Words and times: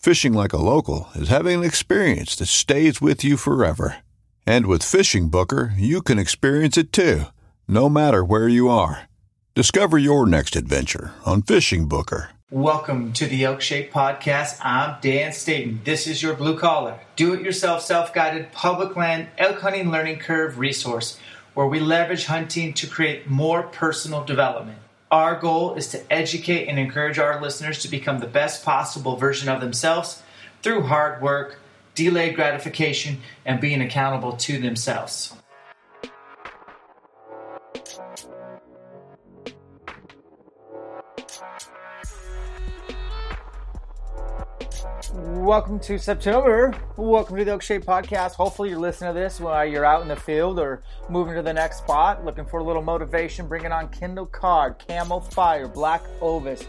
Fishing 0.00 0.32
like 0.32 0.54
a 0.54 0.56
local 0.56 1.10
is 1.14 1.28
having 1.28 1.58
an 1.58 1.62
experience 1.62 2.34
that 2.36 2.46
stays 2.46 3.02
with 3.02 3.22
you 3.22 3.36
forever. 3.36 3.96
And 4.46 4.64
with 4.64 4.82
Fishing 4.82 5.28
Booker, 5.28 5.74
you 5.76 6.00
can 6.00 6.18
experience 6.18 6.78
it 6.78 6.90
too, 6.90 7.24
no 7.68 7.90
matter 7.90 8.24
where 8.24 8.48
you 8.48 8.70
are. 8.70 9.02
Discover 9.54 9.98
your 9.98 10.24
next 10.24 10.56
adventure 10.56 11.12
on 11.26 11.42
Fishing 11.42 11.86
Booker. 11.86 12.30
Welcome 12.50 13.12
to 13.12 13.26
the 13.26 13.44
Elk 13.44 13.60
Shape 13.60 13.92
Podcast. 13.92 14.56
I'm 14.62 14.96
Dan 15.02 15.34
Staten. 15.34 15.82
This 15.84 16.06
is 16.06 16.22
your 16.22 16.32
blue 16.32 16.58
collar, 16.58 16.98
do 17.14 17.34
it 17.34 17.42
yourself, 17.42 17.82
self 17.82 18.14
guided 18.14 18.52
public 18.52 18.96
land 18.96 19.28
elk 19.36 19.60
hunting 19.60 19.90
learning 19.90 20.20
curve 20.20 20.58
resource 20.58 21.18
where 21.52 21.66
we 21.66 21.78
leverage 21.78 22.24
hunting 22.24 22.72
to 22.72 22.86
create 22.86 23.28
more 23.28 23.64
personal 23.64 24.24
development. 24.24 24.78
Our 25.10 25.40
goal 25.40 25.74
is 25.74 25.88
to 25.88 26.12
educate 26.12 26.68
and 26.68 26.78
encourage 26.78 27.18
our 27.18 27.40
listeners 27.42 27.82
to 27.82 27.88
become 27.88 28.20
the 28.20 28.28
best 28.28 28.64
possible 28.64 29.16
version 29.16 29.48
of 29.48 29.60
themselves 29.60 30.22
through 30.62 30.82
hard 30.82 31.20
work, 31.20 31.58
delayed 31.96 32.36
gratification, 32.36 33.20
and 33.44 33.60
being 33.60 33.82
accountable 33.82 34.36
to 34.36 34.60
themselves. 34.60 35.34
Welcome 45.12 45.80
to 45.80 45.98
September. 45.98 46.72
Welcome 46.96 47.36
to 47.36 47.44
the 47.44 47.50
Elk 47.50 47.62
Shape 47.62 47.84
Podcast. 47.84 48.34
Hopefully, 48.34 48.70
you're 48.70 48.78
listening 48.78 49.12
to 49.12 49.18
this 49.18 49.40
while 49.40 49.66
you're 49.66 49.84
out 49.84 50.02
in 50.02 50.08
the 50.08 50.14
field 50.14 50.60
or 50.60 50.84
moving 51.08 51.34
to 51.34 51.42
the 51.42 51.52
next 51.52 51.78
spot, 51.78 52.24
looking 52.24 52.44
for 52.44 52.60
a 52.60 52.62
little 52.62 52.82
motivation, 52.82 53.48
bringing 53.48 53.72
on 53.72 53.88
Kendall 53.88 54.26
Card, 54.26 54.78
Camofire, 54.78 55.72
Black 55.74 56.02
Ovis. 56.20 56.62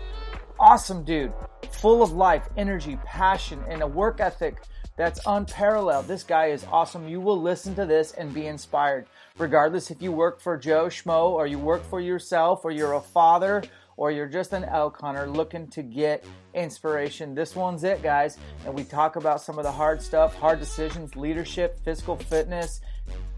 Awesome 0.60 1.04
dude, 1.04 1.32
full 1.72 2.02
of 2.02 2.14
life, 2.14 2.50
energy, 2.58 2.98
passion, 3.06 3.64
and 3.70 3.84
a 3.84 3.88
work 3.88 4.20
ethic 4.20 4.64
that's 4.98 5.20
unparalleled. 5.28 6.08
This 6.08 6.24
guy 6.24 6.48
is 6.48 6.66
awesome. 6.72 7.08
You 7.08 7.22
will 7.22 7.40
listen 7.40 7.76
to 7.76 7.86
this 7.86 8.14
and 8.14 8.34
be 8.34 8.48
inspired. 8.48 9.06
Regardless 9.38 9.92
if 9.92 10.02
you 10.02 10.12
work 10.12 10.42
for 10.42 10.58
Joe 10.58 10.88
Schmo 10.88 11.30
or 11.30 11.46
you 11.46 11.60
work 11.60 11.84
for 11.84 12.02
yourself 12.02 12.66
or 12.66 12.72
you're 12.72 12.94
a 12.94 13.02
father 13.02 13.64
or 14.02 14.10
you're 14.10 14.26
just 14.26 14.52
an 14.52 14.64
elk 14.64 15.00
hunter 15.00 15.28
looking 15.28 15.68
to 15.68 15.84
get 15.84 16.26
inspiration, 16.56 17.36
this 17.36 17.56
one's 17.56 17.84
it, 17.84 18.02
guys. 18.02 18.40
And 18.66 18.74
we 18.74 18.84
talk 18.84 19.16
about 19.16 19.42
some 19.42 19.60
of 19.60 19.64
the 19.64 19.72
hard 19.72 20.02
stuff, 20.02 20.34
hard 20.34 20.58
decisions, 20.58 21.16
leadership, 21.16 21.78
physical 21.86 22.16
fitness, 22.16 22.82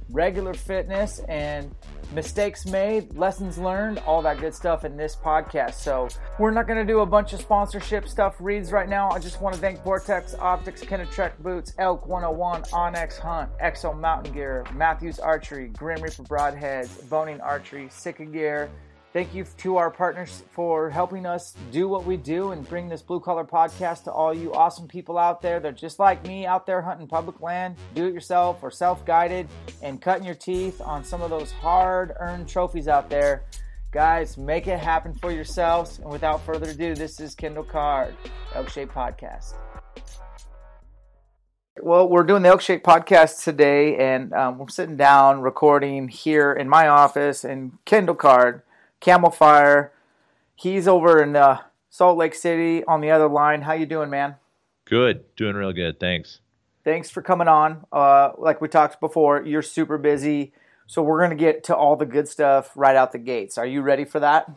regular 0.09 0.53
fitness, 0.53 1.19
and 1.27 1.75
mistakes 2.13 2.65
made, 2.65 3.13
lessons 3.17 3.57
learned, 3.57 3.99
all 4.07 4.21
that 4.21 4.39
good 4.39 4.55
stuff 4.55 4.85
in 4.85 4.95
this 4.95 5.17
podcast. 5.17 5.73
So, 5.73 6.07
we're 6.39 6.51
not 6.51 6.65
going 6.65 6.79
to 6.79 6.89
do 6.89 7.01
a 7.01 7.05
bunch 7.05 7.33
of 7.33 7.41
sponsorship 7.41 8.07
stuff 8.07 8.35
reads 8.39 8.71
right 8.71 8.87
now. 8.87 9.09
I 9.09 9.19
just 9.19 9.41
want 9.41 9.55
to 9.55 9.59
thank 9.59 9.83
Vortex 9.83 10.33
Optics, 10.35 10.81
Kenetrek 10.81 11.37
Boots, 11.39 11.73
Elk 11.77 12.07
101, 12.07 12.61
onX 12.71 13.19
Hunt, 13.19 13.49
Exo 13.61 13.99
Mountain 13.99 14.33
Gear, 14.33 14.65
Mathews 14.73 15.19
Archery, 15.19 15.67
Grim 15.67 16.01
Reaper 16.01 16.23
Broadheads, 16.23 17.09
Bohning 17.09 17.41
Archery, 17.41 17.89
Sitka 17.89 18.23
Gear, 18.23 18.69
Thank 19.13 19.35
you 19.35 19.45
to 19.57 19.77
our 19.77 19.91
partners 19.91 20.41
for 20.53 20.89
helping 20.89 21.27
us 21.27 21.55
do 21.71 21.87
what 21.87 22.03
we 22.03 22.17
do 22.17 22.51
and 22.51 22.67
bring 22.67 22.89
this 22.89 23.03
blue 23.03 23.19
collar 23.19 23.43
podcast 23.43 24.05
to 24.05 24.11
all 24.11 24.33
you 24.33 24.51
awesome 24.55 24.87
people 24.87 25.19
out 25.19 25.39
there. 25.39 25.59
They're 25.59 25.71
just 25.71 25.99
like 25.99 26.25
me 26.25 26.47
out 26.47 26.65
there 26.65 26.81
hunting 26.81 27.07
public 27.07 27.39
land, 27.39 27.75
do 27.93 28.07
it 28.07 28.13
yourself 28.15 28.63
or 28.63 28.71
self 28.71 29.05
guided, 29.05 29.47
and 29.83 30.01
cutting 30.01 30.25
your 30.25 30.33
teeth 30.33 30.81
on 30.81 31.03
some 31.03 31.21
of 31.21 31.29
those 31.29 31.51
hard 31.51 32.13
earned 32.19 32.47
trophies 32.47 32.87
out 32.87 33.07
there. 33.07 33.43
Guys, 33.91 34.35
make 34.35 34.65
it 34.65 34.79
happen 34.79 35.13
for 35.13 35.31
yourselves. 35.31 35.99
And 35.99 36.09
without 36.09 36.43
further 36.43 36.71
ado, 36.71 36.95
this 36.95 37.19
is 37.19 37.35
Kendall 37.35 37.65
Card, 37.65 38.15
Elk 38.55 38.67
Shape 38.69 38.91
Podcast. 38.91 39.53
Well, 41.79 42.09
we're 42.09 42.23
doing 42.23 42.41
the 42.41 42.49
Elk 42.49 42.61
Shape 42.61 42.83
podcast 42.83 43.43
today, 43.43 43.95
and 43.95 44.33
um, 44.33 44.57
we're 44.57 44.69
sitting 44.69 44.97
down 44.97 45.41
recording 45.41 46.07
here 46.07 46.51
in 46.51 46.67
my 46.67 46.87
office 46.87 47.45
in 47.45 47.73
Kendall 47.85 48.15
Card 48.15 48.63
Camofire. 49.03 49.89
He's 50.55 50.87
over 50.87 51.21
in 51.21 51.35
uh, 51.35 51.59
Salt 51.89 52.17
Lake 52.17 52.33
City 52.33 52.83
on 52.85 53.01
the 53.01 53.11
other 53.11 53.27
line. 53.27 53.61
How 53.61 53.73
you 53.73 53.85
doing, 53.85 54.09
man? 54.09 54.35
Good, 54.85 55.23
doing 55.35 55.55
real 55.55 55.73
good. 55.73 55.99
Thanks. 55.99 56.39
Thanks 56.83 57.09
for 57.09 57.21
coming 57.21 57.47
on. 57.47 57.85
Uh, 57.91 58.31
like 58.37 58.61
we 58.61 58.67
talked 58.67 58.99
before, 58.99 59.43
you're 59.43 59.61
super 59.61 59.97
busy, 59.97 60.53
so 60.87 61.01
we're 61.01 61.21
gonna 61.21 61.35
get 61.35 61.63
to 61.65 61.75
all 61.75 61.95
the 61.95 62.05
good 62.05 62.27
stuff 62.27 62.71
right 62.75 62.95
out 62.95 63.11
the 63.11 63.19
gates. 63.19 63.57
Are 63.57 63.65
you 63.65 63.81
ready 63.81 64.05
for 64.05 64.19
that? 64.19 64.51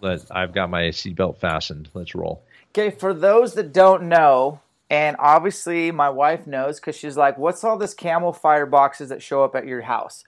Let 0.00 0.24
I've 0.30 0.52
got 0.52 0.70
my 0.70 0.84
seatbelt 0.84 1.38
fastened. 1.38 1.90
Let's 1.94 2.14
roll. 2.14 2.42
Okay, 2.70 2.90
for 2.90 3.12
those 3.12 3.54
that 3.54 3.72
don't 3.72 4.04
know, 4.04 4.60
and 4.88 5.16
obviously 5.18 5.90
my 5.90 6.08
wife 6.08 6.46
knows 6.46 6.80
because 6.80 6.96
she's 6.96 7.16
like, 7.16 7.36
"What's 7.36 7.62
all 7.64 7.76
this 7.76 7.94
Camofire 7.94 8.70
boxes 8.70 9.10
that 9.10 9.22
show 9.22 9.44
up 9.44 9.54
at 9.54 9.66
your 9.66 9.82
house?" 9.82 10.24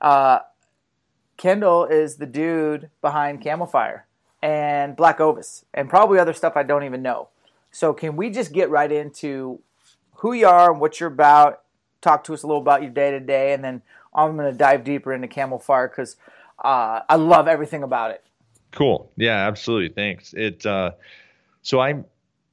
Uh, 0.00 0.40
Kendall 1.36 1.86
is 1.86 2.16
the 2.16 2.26
dude 2.26 2.90
behind 3.00 3.42
Camofire 3.42 4.02
and 4.42 4.94
Black 4.94 5.20
Ovis 5.20 5.64
and 5.72 5.88
probably 5.88 6.18
other 6.18 6.32
stuff 6.32 6.52
I 6.56 6.62
don't 6.62 6.84
even 6.84 7.02
know. 7.02 7.28
So 7.70 7.92
can 7.92 8.14
we 8.14 8.30
just 8.30 8.52
get 8.52 8.70
right 8.70 8.90
into 8.90 9.58
who 10.16 10.32
you 10.32 10.46
are 10.46 10.70
and 10.70 10.80
what 10.80 11.00
you're 11.00 11.08
about? 11.08 11.62
Talk 12.00 12.24
to 12.24 12.34
us 12.34 12.42
a 12.42 12.46
little 12.46 12.62
about 12.62 12.82
your 12.82 12.90
day 12.90 13.10
to 13.10 13.18
day, 13.18 13.52
and 13.52 13.64
then 13.64 13.82
I'm 14.14 14.36
going 14.36 14.52
to 14.52 14.56
dive 14.56 14.84
deeper 14.84 15.12
into 15.12 15.26
Camofire 15.26 15.90
because 15.90 16.16
uh, 16.62 17.00
I 17.08 17.16
love 17.16 17.48
everything 17.48 17.82
about 17.82 18.12
it. 18.12 18.24
Cool. 18.70 19.10
Yeah, 19.16 19.46
absolutely. 19.48 19.88
Thanks. 19.88 20.34
It. 20.34 20.64
Uh, 20.64 20.92
so 21.62 21.80
I'm. 21.80 22.04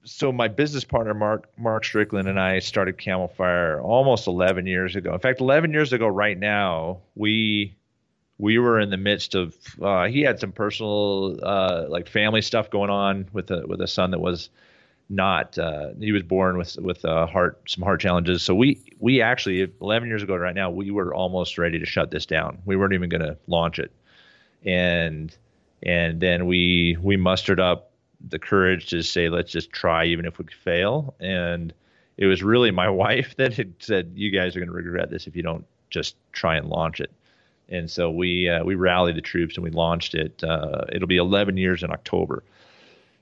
So 0.03 0.31
my 0.31 0.47
business 0.47 0.83
partner 0.83 1.13
Mark 1.13 1.47
Mark 1.57 1.85
Strickland 1.85 2.27
and 2.27 2.39
I 2.39 2.57
started 2.57 2.97
Camofire 2.97 3.83
almost 3.83 4.25
11 4.25 4.65
years 4.65 4.95
ago. 4.95 5.13
In 5.13 5.19
fact, 5.19 5.41
11 5.41 5.71
years 5.71 5.94
ago, 5.94 6.07
right 6.07 6.39
now, 6.39 7.01
we 7.13 7.75
we 8.41 8.57
were 8.57 8.79
in 8.79 8.89
the 8.89 8.97
midst 8.97 9.35
of 9.35 9.55
uh, 9.83 10.07
he 10.07 10.21
had 10.21 10.39
some 10.39 10.51
personal 10.51 11.38
uh, 11.43 11.85
like 11.88 12.09
family 12.09 12.41
stuff 12.41 12.71
going 12.71 12.89
on 12.89 13.29
with 13.31 13.51
a 13.51 13.65
with 13.67 13.79
a 13.79 13.88
son 13.88 14.09
that 14.11 14.19
was 14.19 14.49
not 15.09 15.57
uh, 15.59 15.89
he 15.99 16.11
was 16.11 16.23
born 16.23 16.57
with 16.57 16.75
with 16.77 17.05
a 17.05 17.27
heart 17.27 17.61
some 17.67 17.83
heart 17.83 18.01
challenges. 18.01 18.41
So 18.41 18.55
we 18.55 18.81
we 18.99 19.21
actually 19.21 19.71
11 19.79 20.09
years 20.09 20.23
ago 20.23 20.35
right 20.35 20.55
now 20.55 20.71
we 20.71 20.89
were 20.89 21.13
almost 21.13 21.59
ready 21.59 21.77
to 21.77 21.85
shut 21.85 22.09
this 22.09 22.25
down. 22.25 22.57
We 22.65 22.75
weren't 22.75 22.93
even 22.93 23.09
going 23.09 23.21
to 23.21 23.38
launch 23.45 23.77
it. 23.77 23.91
And 24.65 25.35
and 25.83 26.19
then 26.19 26.47
we 26.47 26.97
we 26.99 27.17
mustered 27.17 27.59
up 27.59 27.91
the 28.27 28.39
courage 28.39 28.88
to 28.88 29.03
say 29.03 29.29
let's 29.29 29.51
just 29.51 29.71
try 29.71 30.05
even 30.05 30.25
if 30.25 30.39
we 30.39 30.45
fail. 30.63 31.13
And 31.19 31.71
it 32.17 32.25
was 32.25 32.41
really 32.41 32.71
my 32.71 32.89
wife 33.05 33.35
that 33.38 33.53
had 33.53 33.75
said 33.77 34.13
you 34.15 34.31
guys 34.31 34.55
are 34.55 34.59
going 34.59 34.69
to 34.69 34.73
regret 34.73 35.11
this 35.11 35.27
if 35.27 35.35
you 35.35 35.43
don't 35.43 35.65
just 35.91 36.15
try 36.31 36.55
and 36.55 36.67
launch 36.67 36.99
it. 36.99 37.11
And 37.71 37.89
so 37.89 38.12
we 38.12 38.50
uh, 38.50 38.63
we 38.63 38.75
rallied 38.75 39.15
the 39.15 39.21
troops 39.21 39.56
and 39.56 39.63
we 39.63 39.71
launched 39.71 40.13
it. 40.13 40.44
Uh, 40.44 40.85
it'll 40.91 41.07
be 41.07 41.18
11 41.18 41.57
years 41.57 41.83
in 41.83 41.91
October. 41.91 42.44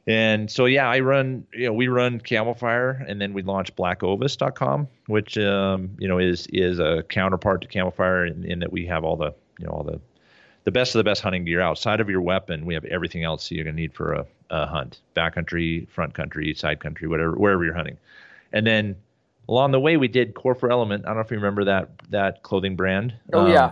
And 0.08 0.50
so 0.50 0.66
yeah, 0.66 0.90
I 0.90 1.00
run 1.02 1.46
you 1.54 1.68
know 1.68 1.74
we 1.74 1.88
run 1.88 2.20
Camofire 2.20 3.06
and 3.08 3.22
then 3.22 3.34
we 3.34 3.44
launched 3.44 3.76
blackovis.com, 3.76 4.88
which 5.06 5.38
um, 5.38 5.92
you 6.00 6.08
know 6.08 6.18
is 6.18 6.48
is 6.48 6.80
a 6.80 7.04
counterpart 7.10 7.62
to 7.62 7.68
Camofire 7.68 8.30
in, 8.30 8.44
in 8.44 8.60
that 8.60 8.72
we 8.72 8.88
have 8.88 9.04
all 9.04 9.16
the 9.16 9.34
you 9.60 9.68
know 9.68 9.72
all 9.72 9.84
the 9.84 10.00
the 10.64 10.72
best 10.72 10.96
of 10.96 11.00
the 11.00 11.04
best 11.04 11.22
hunting 11.22 11.46
gear 11.46 11.62
outside 11.62 12.00
of 12.00 12.10
your 12.10 12.22
weapon. 12.22 12.66
We 12.66 12.74
have 12.74 12.86
everything 12.86 13.24
else 13.24 13.52
you're 13.52 13.64
gonna 13.64 13.76
need 13.76 13.94
for 13.94 14.14
a, 14.14 14.26
a 14.50 14.66
hunt: 14.66 15.00
backcountry, 15.16 15.88
front 15.90 16.16
country, 16.16 16.56
side 16.56 16.80
country, 16.80 17.08
whatever 17.08 17.34
wherever 17.34 17.64
you're 17.64 17.76
hunting. 17.76 17.98
And 18.52 18.66
then 18.66 18.96
along 19.48 19.72
the 19.72 19.80
way, 19.80 19.98
we 19.98 20.08
did 20.08 20.34
Core4Element. 20.34 21.02
I 21.04 21.08
don't 21.08 21.16
know 21.16 21.22
if 21.22 21.32
you 21.32 21.38
remember 21.38 21.66
that 21.66 21.90
that 22.10 22.42
clothing 22.44 22.76
brand. 22.76 23.14
Oh 23.34 23.42
um, 23.42 23.52
yeah. 23.52 23.72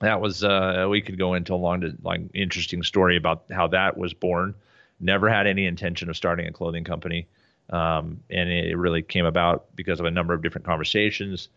That 0.00 0.20
was 0.20 0.44
uh, 0.44 0.86
we 0.88 1.00
could 1.00 1.18
go 1.18 1.34
into 1.34 1.54
a 1.54 1.56
long, 1.56 1.98
like 2.02 2.20
interesting 2.32 2.82
story 2.82 3.16
about 3.16 3.44
how 3.50 3.66
that 3.68 3.96
was 3.96 4.14
born. 4.14 4.54
Never 5.00 5.28
had 5.28 5.46
any 5.46 5.66
intention 5.66 6.08
of 6.08 6.16
starting 6.16 6.46
a 6.46 6.52
clothing 6.52 6.84
company, 6.84 7.26
um, 7.70 8.20
and 8.30 8.48
it 8.48 8.76
really 8.76 9.02
came 9.02 9.26
about 9.26 9.66
because 9.74 10.00
of 10.00 10.06
a 10.06 10.10
number 10.10 10.34
of 10.34 10.42
different 10.42 10.66
conversations 10.66 11.48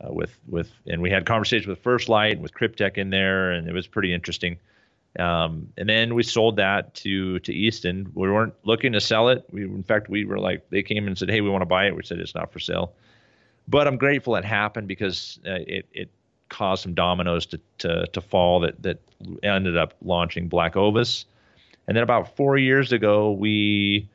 uh, 0.00 0.12
with 0.12 0.36
with, 0.46 0.70
and 0.86 1.02
we 1.02 1.10
had 1.10 1.26
conversations 1.26 1.66
with 1.66 1.80
First 1.80 2.08
Light 2.08 2.32
and 2.32 2.42
with 2.42 2.54
Kryptek 2.54 2.98
in 2.98 3.10
there, 3.10 3.50
and 3.50 3.68
it 3.68 3.72
was 3.72 3.86
pretty 3.86 4.12
interesting. 4.12 4.58
Um, 5.18 5.72
and 5.76 5.88
then 5.88 6.14
we 6.14 6.22
sold 6.22 6.56
that 6.56 6.94
to 6.96 7.40
to 7.40 7.52
Easton. 7.52 8.10
We 8.14 8.30
weren't 8.30 8.54
looking 8.64 8.92
to 8.92 9.00
sell 9.00 9.28
it. 9.28 9.44
We, 9.50 9.64
in 9.64 9.82
fact, 9.82 10.08
we 10.08 10.24
were 10.24 10.38
like, 10.38 10.68
they 10.70 10.82
came 10.82 11.06
and 11.06 11.18
said, 11.18 11.30
"Hey, 11.30 11.40
we 11.40 11.50
want 11.50 11.62
to 11.62 11.66
buy 11.66 11.86
it." 11.86 11.96
We 11.96 12.02
said 12.04 12.18
it's 12.18 12.34
not 12.34 12.52
for 12.52 12.60
sale. 12.60 12.92
But 13.66 13.86
I'm 13.86 13.98
grateful 13.98 14.36
it 14.36 14.44
happened 14.44 14.88
because 14.88 15.40
uh, 15.46 15.58
it 15.66 15.86
it 15.92 16.10
caused 16.48 16.82
some 16.82 16.94
dominoes 16.94 17.46
to 17.46 17.60
to 17.78 18.06
to 18.06 18.20
fall 18.20 18.60
that 18.60 18.82
that 18.82 19.00
ended 19.42 19.76
up 19.76 19.94
launching 20.02 20.48
Black 20.48 20.76
Ovis. 20.76 21.24
And 21.86 21.96
then 21.96 22.02
about 22.02 22.36
four 22.36 22.58
years 22.58 22.92
ago, 22.92 23.32
we 23.32 24.08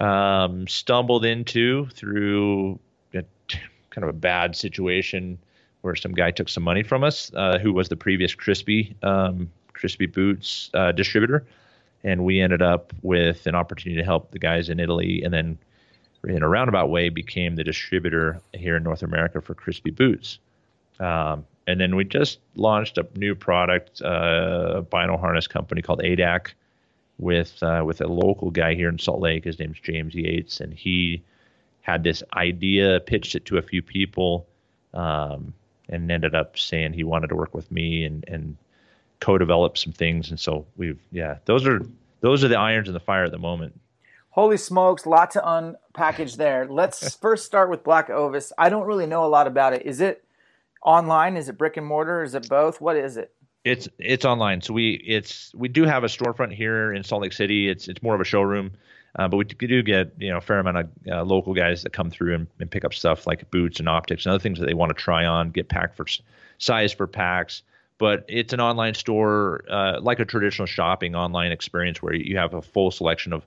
um, 0.00 0.66
stumbled 0.66 1.24
into 1.24 1.86
through 1.90 2.78
a, 3.14 3.22
kind 3.90 4.02
of 4.02 4.08
a 4.08 4.12
bad 4.12 4.56
situation 4.56 5.38
where 5.82 5.94
some 5.94 6.12
guy 6.12 6.30
took 6.30 6.48
some 6.48 6.64
money 6.64 6.82
from 6.82 7.04
us, 7.04 7.30
uh, 7.34 7.58
who 7.58 7.72
was 7.72 7.88
the 7.88 7.96
previous 7.96 8.34
Crispi 8.34 8.94
um, 9.04 9.50
Crispi 9.74 10.12
Boots 10.12 10.70
uh, 10.74 10.92
distributor, 10.92 11.46
and 12.02 12.24
we 12.24 12.40
ended 12.40 12.62
up 12.62 12.92
with 13.02 13.46
an 13.46 13.54
opportunity 13.54 14.00
to 14.00 14.04
help 14.04 14.32
the 14.32 14.38
guys 14.38 14.68
in 14.68 14.80
Italy, 14.80 15.22
and 15.22 15.32
then 15.32 15.58
in 16.24 16.42
a 16.42 16.48
roundabout 16.48 16.90
way 16.90 17.08
became 17.08 17.54
the 17.54 17.62
distributor 17.62 18.40
here 18.54 18.76
in 18.76 18.82
North 18.82 19.02
America 19.02 19.40
for 19.40 19.54
Crispi 19.54 19.94
Boots. 19.94 20.40
Um, 21.00 21.46
and 21.66 21.80
then 21.80 21.96
we 21.96 22.04
just 22.04 22.38
launched 22.56 22.98
a 22.98 23.06
new 23.16 23.34
product, 23.34 24.00
uh, 24.02 24.76
a 24.76 24.82
vinyl 24.82 25.20
harness 25.20 25.46
company 25.46 25.82
called 25.82 26.00
ADAC, 26.00 26.48
with 27.18 27.62
uh, 27.62 27.82
with 27.84 28.00
a 28.00 28.06
local 28.06 28.50
guy 28.50 28.74
here 28.74 28.88
in 28.88 28.98
Salt 28.98 29.20
Lake. 29.20 29.44
His 29.44 29.58
name's 29.58 29.78
James 29.80 30.14
Yates, 30.14 30.60
and 30.60 30.72
he 30.72 31.22
had 31.82 32.04
this 32.04 32.22
idea, 32.34 33.00
pitched 33.00 33.34
it 33.34 33.44
to 33.46 33.58
a 33.58 33.62
few 33.62 33.82
people, 33.82 34.46
um, 34.94 35.52
and 35.88 36.10
ended 36.10 36.34
up 36.34 36.58
saying 36.58 36.92
he 36.92 37.04
wanted 37.04 37.28
to 37.28 37.36
work 37.36 37.54
with 37.54 37.70
me 37.70 38.04
and 38.04 38.24
and 38.28 38.56
co-develop 39.20 39.76
some 39.76 39.92
things. 39.92 40.30
And 40.30 40.40
so 40.40 40.66
we've 40.76 41.00
yeah, 41.12 41.38
those 41.44 41.66
are 41.66 41.80
those 42.20 42.44
are 42.44 42.48
the 42.48 42.58
irons 42.58 42.88
in 42.88 42.94
the 42.94 43.00
fire 43.00 43.24
at 43.24 43.30
the 43.30 43.38
moment. 43.38 43.78
Holy 44.30 44.56
smokes, 44.56 45.04
lot 45.04 45.32
to 45.32 45.40
unpackage 45.40 46.36
there. 46.36 46.66
Let's 46.66 47.14
first 47.20 47.44
start 47.44 47.68
with 47.68 47.82
Black 47.82 48.08
Ovis. 48.08 48.52
I 48.56 48.68
don't 48.68 48.86
really 48.86 49.06
know 49.06 49.24
a 49.24 49.28
lot 49.28 49.46
about 49.46 49.72
it. 49.74 49.82
Is 49.84 50.00
it 50.00 50.24
online? 50.84 51.36
Is 51.36 51.48
it 51.48 51.58
brick 51.58 51.76
and 51.76 51.86
mortar? 51.86 52.22
Is 52.22 52.34
it 52.34 52.48
both? 52.48 52.80
What 52.80 52.96
is 52.96 53.16
it? 53.16 53.32
It's 53.64 53.88
it's 53.98 54.24
online. 54.24 54.62
So 54.62 54.72
we 54.72 54.94
it's 55.06 55.52
we 55.54 55.68
do 55.68 55.84
have 55.84 56.04
a 56.04 56.06
storefront 56.06 56.54
here 56.54 56.92
in 56.92 57.02
Salt 57.02 57.22
Lake 57.22 57.32
City. 57.32 57.68
It's 57.68 57.88
it's 57.88 58.02
more 58.02 58.14
of 58.14 58.20
a 58.20 58.24
showroom, 58.24 58.72
uh, 59.18 59.28
but 59.28 59.36
we 59.36 59.44
do 59.44 59.82
get 59.82 60.12
you 60.18 60.30
know 60.30 60.38
a 60.38 60.40
fair 60.40 60.58
amount 60.58 60.76
of 60.78 60.88
uh, 61.10 61.24
local 61.24 61.54
guys 61.54 61.82
that 61.82 61.92
come 61.92 62.10
through 62.10 62.34
and, 62.34 62.46
and, 62.60 62.70
pick 62.70 62.84
up 62.84 62.94
stuff 62.94 63.26
like 63.26 63.50
boots 63.50 63.78
and 63.78 63.88
optics 63.88 64.24
and 64.24 64.32
other 64.32 64.42
things 64.42 64.58
that 64.58 64.66
they 64.66 64.74
want 64.74 64.90
to 64.90 64.94
try 64.94 65.24
on, 65.24 65.50
get 65.50 65.68
packed 65.68 65.96
for 65.96 66.06
size 66.58 66.92
for 66.92 67.06
packs. 67.06 67.62
But 67.98 68.24
it's 68.28 68.52
an 68.52 68.60
online 68.60 68.94
store, 68.94 69.64
uh, 69.68 70.00
like 70.00 70.20
a 70.20 70.24
traditional 70.24 70.66
shopping 70.66 71.16
online 71.16 71.50
experience 71.50 72.00
where 72.00 72.14
you 72.14 72.36
have 72.36 72.54
a 72.54 72.62
full 72.62 72.90
selection 72.90 73.32
of 73.32 73.44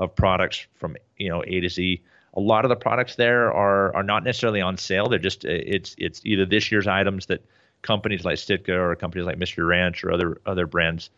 of 0.00 0.14
products 0.14 0.66
from 0.74 0.96
you 1.16 1.28
know 1.28 1.44
A 1.46 1.60
to 1.60 1.68
Z 1.68 2.02
a 2.34 2.40
lot 2.40 2.64
of 2.64 2.68
the 2.68 2.76
products 2.76 3.16
there 3.16 3.52
are 3.52 3.94
are 3.94 4.02
not 4.02 4.24
necessarily 4.24 4.60
on 4.60 4.76
sale. 4.76 5.08
They're 5.08 5.18
just 5.18 5.44
it's 5.44 5.94
it's 5.98 6.20
either 6.24 6.44
this 6.44 6.70
year's 6.70 6.86
items 6.86 7.26
that 7.26 7.42
companies 7.82 8.24
like 8.24 8.38
Sitka 8.38 8.76
or 8.76 8.94
companies 8.96 9.26
like 9.26 9.38
Mystery 9.38 9.64
Ranch 9.64 10.04
or 10.04 10.12
other 10.12 10.40
other 10.44 10.66
brands 10.66 11.10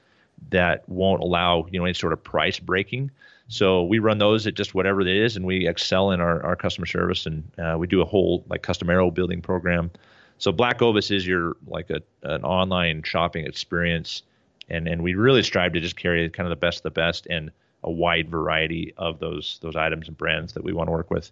that 0.50 0.86
won't 0.88 1.22
allow 1.22 1.66
you 1.70 1.78
know 1.78 1.84
any 1.84 1.94
sort 1.94 2.12
of 2.12 2.22
price 2.22 2.58
breaking. 2.58 3.10
So 3.48 3.84
we 3.84 4.00
run 4.00 4.18
those 4.18 4.46
at 4.46 4.54
just 4.54 4.74
whatever 4.74 5.00
it 5.00 5.06
is, 5.06 5.36
and 5.36 5.46
we 5.46 5.68
excel 5.68 6.10
in 6.10 6.20
our, 6.20 6.44
our 6.44 6.56
customer 6.56 6.86
service, 6.86 7.26
and 7.26 7.44
uh, 7.58 7.76
we 7.78 7.86
do 7.86 8.02
a 8.02 8.04
whole 8.04 8.44
like 8.48 8.62
custom 8.62 8.90
arrow 8.90 9.10
building 9.10 9.40
program. 9.40 9.90
So 10.38 10.52
Black 10.52 10.82
Ovis 10.82 11.10
is 11.10 11.26
your 11.26 11.56
like 11.66 11.88
a 11.90 12.02
an 12.22 12.44
online 12.44 13.02
shopping 13.04 13.46
experience, 13.46 14.22
and 14.69 14.86
and 14.86 15.02
we 15.02 15.14
really 15.14 15.42
strive 15.42 15.72
to 15.72 15.80
just 15.80 15.96
carry 15.96 16.28
kind 16.28 16.46
of 16.46 16.50
the 16.50 16.60
best 16.60 16.80
of 16.80 16.82
the 16.82 16.90
best 16.90 17.26
and 17.30 17.50
a 17.86 17.90
wide 17.90 18.28
variety 18.28 18.92
of 18.98 19.20
those 19.20 19.58
those 19.62 19.76
items 19.76 20.08
and 20.08 20.18
brands 20.18 20.52
that 20.54 20.64
we 20.64 20.72
want 20.72 20.88
to 20.88 20.92
work 20.92 21.10
with. 21.10 21.30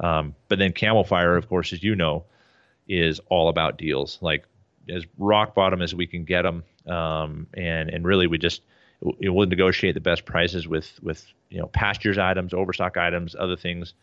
Um, 0.00 0.34
but 0.48 0.58
then 0.58 0.72
Camofire, 0.72 1.36
of 1.36 1.48
course, 1.48 1.72
as 1.72 1.82
you 1.82 1.96
know, 1.96 2.24
is 2.86 3.20
all 3.30 3.48
about 3.48 3.78
deals, 3.78 4.18
like 4.20 4.44
as 4.88 5.06
rock 5.18 5.54
bottom 5.54 5.80
as 5.80 5.94
we 5.94 6.06
can 6.06 6.24
get 6.24 6.42
them, 6.42 6.62
um, 6.86 7.46
and 7.54 7.88
and 7.88 8.04
really 8.04 8.26
we 8.26 8.38
just 8.38 8.62
we'll 9.00 9.48
negotiate 9.48 9.94
the 9.94 10.00
best 10.00 10.26
prices 10.26 10.68
with 10.68 11.00
with 11.02 11.26
you 11.48 11.58
know 11.58 11.66
pastures 11.68 12.18
items, 12.18 12.52
overstock 12.52 12.96
items, 12.96 13.34
other 13.38 13.56
things, 13.56 13.94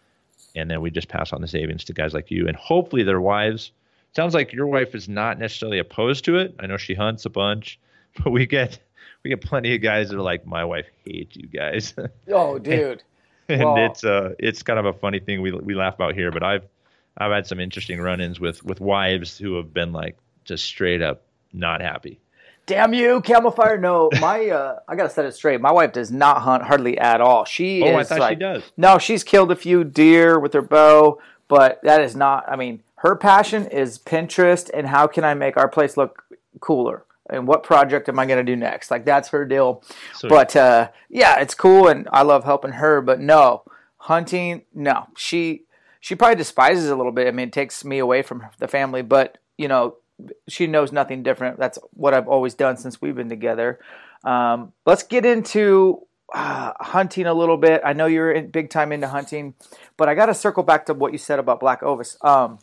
and 0.56 0.70
then 0.70 0.82
we 0.82 0.90
just 0.90 1.08
pass 1.08 1.32
on 1.32 1.42
the 1.42 1.48
savings 1.48 1.84
to 1.86 1.94
guys 1.94 2.14
like 2.14 2.32
you, 2.32 2.48
and 2.48 2.58
hopefully 2.58 3.04
their 3.04 3.22
wives. 3.22 3.72
Sounds 4.14 4.34
like 4.34 4.52
your 4.52 4.68
wife 4.68 4.94
is 4.94 5.08
not 5.08 5.40
necessarily 5.40 5.80
opposed 5.80 6.26
to 6.26 6.36
it. 6.36 6.54
I 6.60 6.68
know 6.68 6.76
she 6.76 6.96
hunts 6.96 7.26
a 7.26 7.30
bunch, 7.30 7.80
but 8.24 8.32
we 8.32 8.46
get 8.46 8.80
we 9.24 9.30
get 9.30 9.42
plenty 9.42 9.76
of 9.76 9.82
guys 9.82 10.10
that 10.10 10.18
are 10.18 10.22
like, 10.22 10.46
my 10.46 10.66
wife 10.66 10.88
hates 11.06 11.36
you 11.36 11.48
guys. 11.48 11.94
Oh, 12.32 12.58
dude. 12.60 13.04
and 13.50 13.78
it's 13.80 14.04
uh 14.04 14.34
it's 14.40 14.64
kind 14.64 14.80
of 14.80 14.86
a 14.86 14.94
funny 14.94 15.20
thing 15.20 15.42
we 15.42 15.52
we 15.52 15.76
laugh 15.76 15.96
about 15.96 16.16
here, 16.16 16.32
but 16.32 16.44
I've 16.44 16.64
I've 17.18 17.32
had 17.32 17.46
some 17.46 17.60
interesting 17.60 18.00
run-ins 18.00 18.40
with 18.40 18.64
with 18.64 18.80
wives 18.80 19.38
who 19.38 19.56
have 19.56 19.74
been 19.74 19.92
like 19.92 20.18
just 20.46 20.64
straight 20.64 21.02
up 21.02 21.24
not 21.52 21.82
happy. 21.82 22.20
Damn 22.66 22.94
you, 22.94 23.22
Camofire! 23.22 23.80
No, 23.80 24.10
my 24.22 24.48
uh, 24.48 24.80
I 24.88 24.96
gotta 24.96 25.10
set 25.10 25.26
it 25.26 25.34
straight. 25.34 25.60
My 25.60 25.72
wife 25.72 25.92
does 25.92 26.12
not 26.12 26.42
hunt 26.42 26.64
hardly 26.64 26.98
at 26.98 27.20
all. 27.20 27.44
She 27.44 27.82
oh, 27.84 28.00
is 28.00 28.12
I 28.12 28.16
thought 28.16 28.20
like, 28.20 28.38
she 28.38 28.40
does. 28.40 28.64
No, 28.78 28.98
she's 28.98 29.24
killed 29.24 29.52
a 29.52 29.56
few 29.56 29.84
deer 29.84 30.40
with 30.40 30.54
her 30.54 30.62
bow, 30.62 31.20
but 31.48 31.82
that 31.84 32.02
is 32.02 32.16
not. 32.16 32.46
I 32.48 32.56
mean, 32.56 32.82
her 32.98 33.16
passion 33.16 33.66
is 33.68 34.00
Pinterest 34.00 34.70
and 34.74 34.88
how 34.88 35.08
can 35.08 35.24
I 35.26 35.34
make 35.34 35.58
our 35.58 35.68
place 35.68 35.98
look 35.98 36.24
cooler 36.60 37.04
and 37.32 37.48
what 37.48 37.64
project 37.64 38.10
am 38.10 38.20
I 38.20 38.26
going 38.26 38.46
to 38.46 38.52
do 38.52 38.56
next? 38.56 38.92
Like 38.92 39.06
that's 39.06 39.30
her 39.30 39.46
deal. 39.46 39.84
Sweet. 40.14 40.30
But 40.30 40.56
uh, 40.56 40.90
yeah, 41.10 41.40
it's 41.40 41.56
cool, 41.56 41.88
and 41.88 42.08
I 42.12 42.24
love 42.24 42.44
helping 42.44 42.74
her. 42.74 43.02
But 43.02 43.20
no, 43.20 43.64
hunting, 43.98 44.64
no. 44.74 45.08
She 45.18 45.64
she 46.00 46.16
probably 46.16 46.36
despises 46.36 46.88
it 46.88 46.94
a 46.94 46.96
little 46.96 47.12
bit. 47.12 47.28
I 47.28 47.32
mean, 47.32 47.48
it 47.48 47.54
takes 47.54 47.86
me 47.86 48.00
away 48.00 48.22
from 48.22 48.44
the 48.60 48.68
family, 48.68 49.02
but 49.02 49.38
you 49.58 49.68
know, 49.68 49.96
she 50.48 50.68
knows 50.68 50.92
nothing 50.92 51.24
different. 51.24 51.58
That's 51.58 51.80
what 51.94 52.14
I've 52.14 52.28
always 52.28 52.54
done 52.54 52.78
since 52.78 53.02
we've 53.02 53.16
been 53.16 53.30
together. 53.30 53.80
Um, 54.24 54.74
let's 54.86 55.04
get 55.04 55.26
into 55.26 56.06
uh, 56.34 56.74
hunting 56.80 57.26
a 57.26 57.34
little 57.34 57.58
bit. 57.58 57.82
I 57.84 57.94
know 57.94 58.06
you're 58.06 58.32
in, 58.32 58.52
big 58.52 58.70
time 58.70 58.92
into 58.92 59.08
hunting, 59.08 59.56
but 59.98 60.10
I 60.10 60.16
got 60.16 60.28
to 60.28 60.34
circle 60.34 60.64
back 60.64 60.86
to 60.88 60.94
what 60.94 61.12
you 61.12 61.18
said 61.18 61.40
about 61.40 61.60
Black 61.60 61.82
Ovis. 61.84 62.18
Um, 62.22 62.60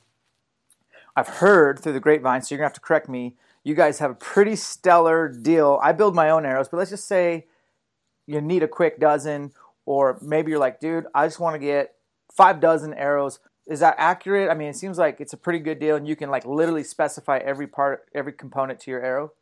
I've 1.16 1.28
heard 1.28 1.80
through 1.80 1.94
the 1.94 2.00
grapevine, 2.00 2.42
so 2.42 2.54
you're 2.54 2.58
gonna 2.58 2.68
have 2.68 2.74
to 2.74 2.80
correct 2.80 3.08
me 3.08 3.34
you 3.68 3.74
guys 3.74 3.98
have 3.98 4.10
a 4.10 4.14
pretty 4.14 4.56
stellar 4.56 5.28
deal. 5.28 5.78
I 5.82 5.92
build 5.92 6.14
my 6.14 6.30
own 6.30 6.46
arrows, 6.46 6.68
but 6.70 6.78
let's 6.78 6.88
just 6.88 7.06
say 7.06 7.46
you 8.26 8.40
need 8.40 8.62
a 8.62 8.68
quick 8.68 8.98
dozen, 8.98 9.52
or 9.84 10.18
maybe 10.22 10.50
you're 10.50 10.58
like, 10.58 10.80
dude, 10.80 11.04
I 11.14 11.26
just 11.26 11.38
want 11.38 11.54
to 11.54 11.58
get 11.58 11.94
five 12.34 12.60
dozen 12.60 12.94
arrows. 12.94 13.40
Is 13.66 13.80
that 13.80 13.96
accurate? 13.98 14.50
I 14.50 14.54
mean, 14.54 14.68
it 14.68 14.76
seems 14.76 14.96
like 14.96 15.20
it's 15.20 15.34
a 15.34 15.36
pretty 15.36 15.58
good 15.58 15.78
deal, 15.78 15.96
and 15.96 16.08
you 16.08 16.16
can 16.16 16.30
like 16.30 16.46
literally 16.46 16.82
specify 16.82 17.36
every 17.44 17.66
part, 17.66 18.08
every 18.14 18.32
component 18.32 18.80
to 18.80 18.90
your 18.90 19.04
arrow. 19.04 19.32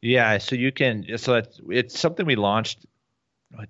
Yeah, 0.00 0.38
so 0.38 0.54
you 0.54 0.70
can. 0.70 1.18
So 1.18 1.34
it's, 1.34 1.60
it's 1.68 1.98
something 1.98 2.26
we 2.26 2.36
launched 2.36 2.86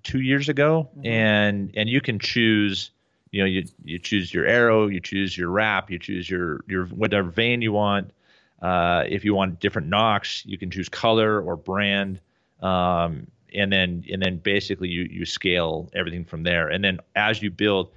two 0.03 0.21
years 0.21 0.51
ago, 0.51 0.91
mm-hmm. 0.99 1.07
and 1.07 1.73
and 1.75 1.89
you 1.89 2.03
can 2.03 2.19
choose. 2.19 2.91
You 3.31 3.41
know, 3.41 3.47
you 3.47 3.65
you 3.85 3.99
choose 3.99 4.35
your 4.35 4.45
arrow, 4.45 4.87
you 4.87 5.01
choose 5.01 5.37
your 5.37 5.49
wrap, 5.49 5.91
you 5.91 5.99
choose 5.99 6.29
your 6.29 6.61
your 6.67 6.85
whatever 6.87 7.31
vane 7.31 7.63
you 7.63 7.73
want. 7.73 8.11
Uh, 8.61 9.05
if 9.09 9.25
you 9.25 9.35
want 9.35 9.61
different 9.61 9.89
nocks, 9.89 10.45
you 10.45 10.59
can 10.59 10.71
choose 10.71 10.89
color 10.89 11.41
or 11.41 11.57
brand, 11.57 12.21
um, 12.61 13.29
and 13.55 13.73
then 13.73 14.05
and 14.11 14.21
then 14.21 14.39
basically 14.39 14.89
you 14.89 15.03
you 15.11 15.25
scale 15.25 15.89
everything 15.95 16.25
from 16.25 16.43
there. 16.43 16.69
And 16.69 16.83
then 16.83 16.99
as 17.15 17.41
you 17.41 17.51
build, 17.51 17.91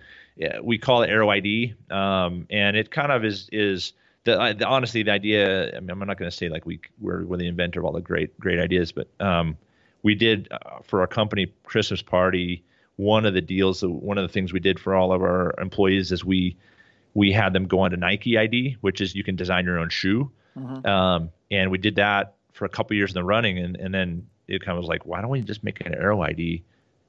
we 0.61 0.77
call 0.77 1.01
it 1.01 1.09
Arrow 1.09 1.29
ID, 1.29 1.73
um, 1.89 2.45
and 2.49 2.77
it 2.77 2.91
kind 2.91 3.11
of 3.11 3.25
is 3.25 3.49
is 3.51 3.93
the, 4.23 4.55
the 4.57 4.67
honestly 4.67 5.03
the 5.03 5.11
idea. 5.11 5.75
I 5.75 5.79
mean, 5.79 5.89
I'm 5.89 5.99
not 5.99 6.17
going 6.17 6.29
to 6.29 6.35
say 6.35 6.49
like 6.49 6.65
we 6.65 6.79
we're, 6.99 7.25
we're 7.25 7.37
the 7.37 7.47
inventor 7.47 7.79
of 7.79 7.85
all 7.85 7.93
the 7.93 8.01
great 8.01 8.39
great 8.39 8.59
ideas, 8.59 8.91
but 8.91 9.09
um, 9.19 9.57
we 10.03 10.15
did 10.15 10.47
uh, 10.51 10.79
for 10.83 11.01
our 11.01 11.07
company 11.07 11.51
Christmas 11.63 12.01
party. 12.01 12.63
One 12.97 13.25
of 13.25 13.33
the 13.33 13.41
deals, 13.41 13.83
one 13.83 14.19
of 14.19 14.21
the 14.21 14.31
things 14.31 14.53
we 14.53 14.59
did 14.59 14.79
for 14.79 14.93
all 14.93 15.11
of 15.11 15.23
our 15.23 15.55
employees 15.59 16.11
is 16.11 16.23
we 16.23 16.55
we 17.13 17.31
had 17.31 17.53
them 17.53 17.65
go 17.65 17.79
onto 17.79 17.97
Nike 17.97 18.37
ID, 18.37 18.77
which 18.81 19.01
is 19.01 19.15
you 19.15 19.23
can 19.23 19.35
design 19.35 19.65
your 19.65 19.79
own 19.79 19.89
shoe. 19.89 20.31
Mm-hmm. 20.57 20.85
Um, 20.85 21.31
and 21.49 21.71
we 21.71 21.77
did 21.77 21.95
that 21.95 22.35
for 22.53 22.65
a 22.65 22.69
couple 22.69 22.95
years 22.95 23.11
in 23.11 23.15
the 23.15 23.23
running, 23.23 23.57
and 23.57 23.75
and 23.77 23.93
then 23.93 24.27
it 24.47 24.61
kind 24.61 24.77
of 24.77 24.81
was 24.81 24.89
like, 24.89 25.05
why 25.05 25.21
don't 25.21 25.29
we 25.29 25.41
just 25.41 25.63
make 25.63 25.85
an 25.85 25.93
Arrow 25.93 26.21
ID? 26.21 26.63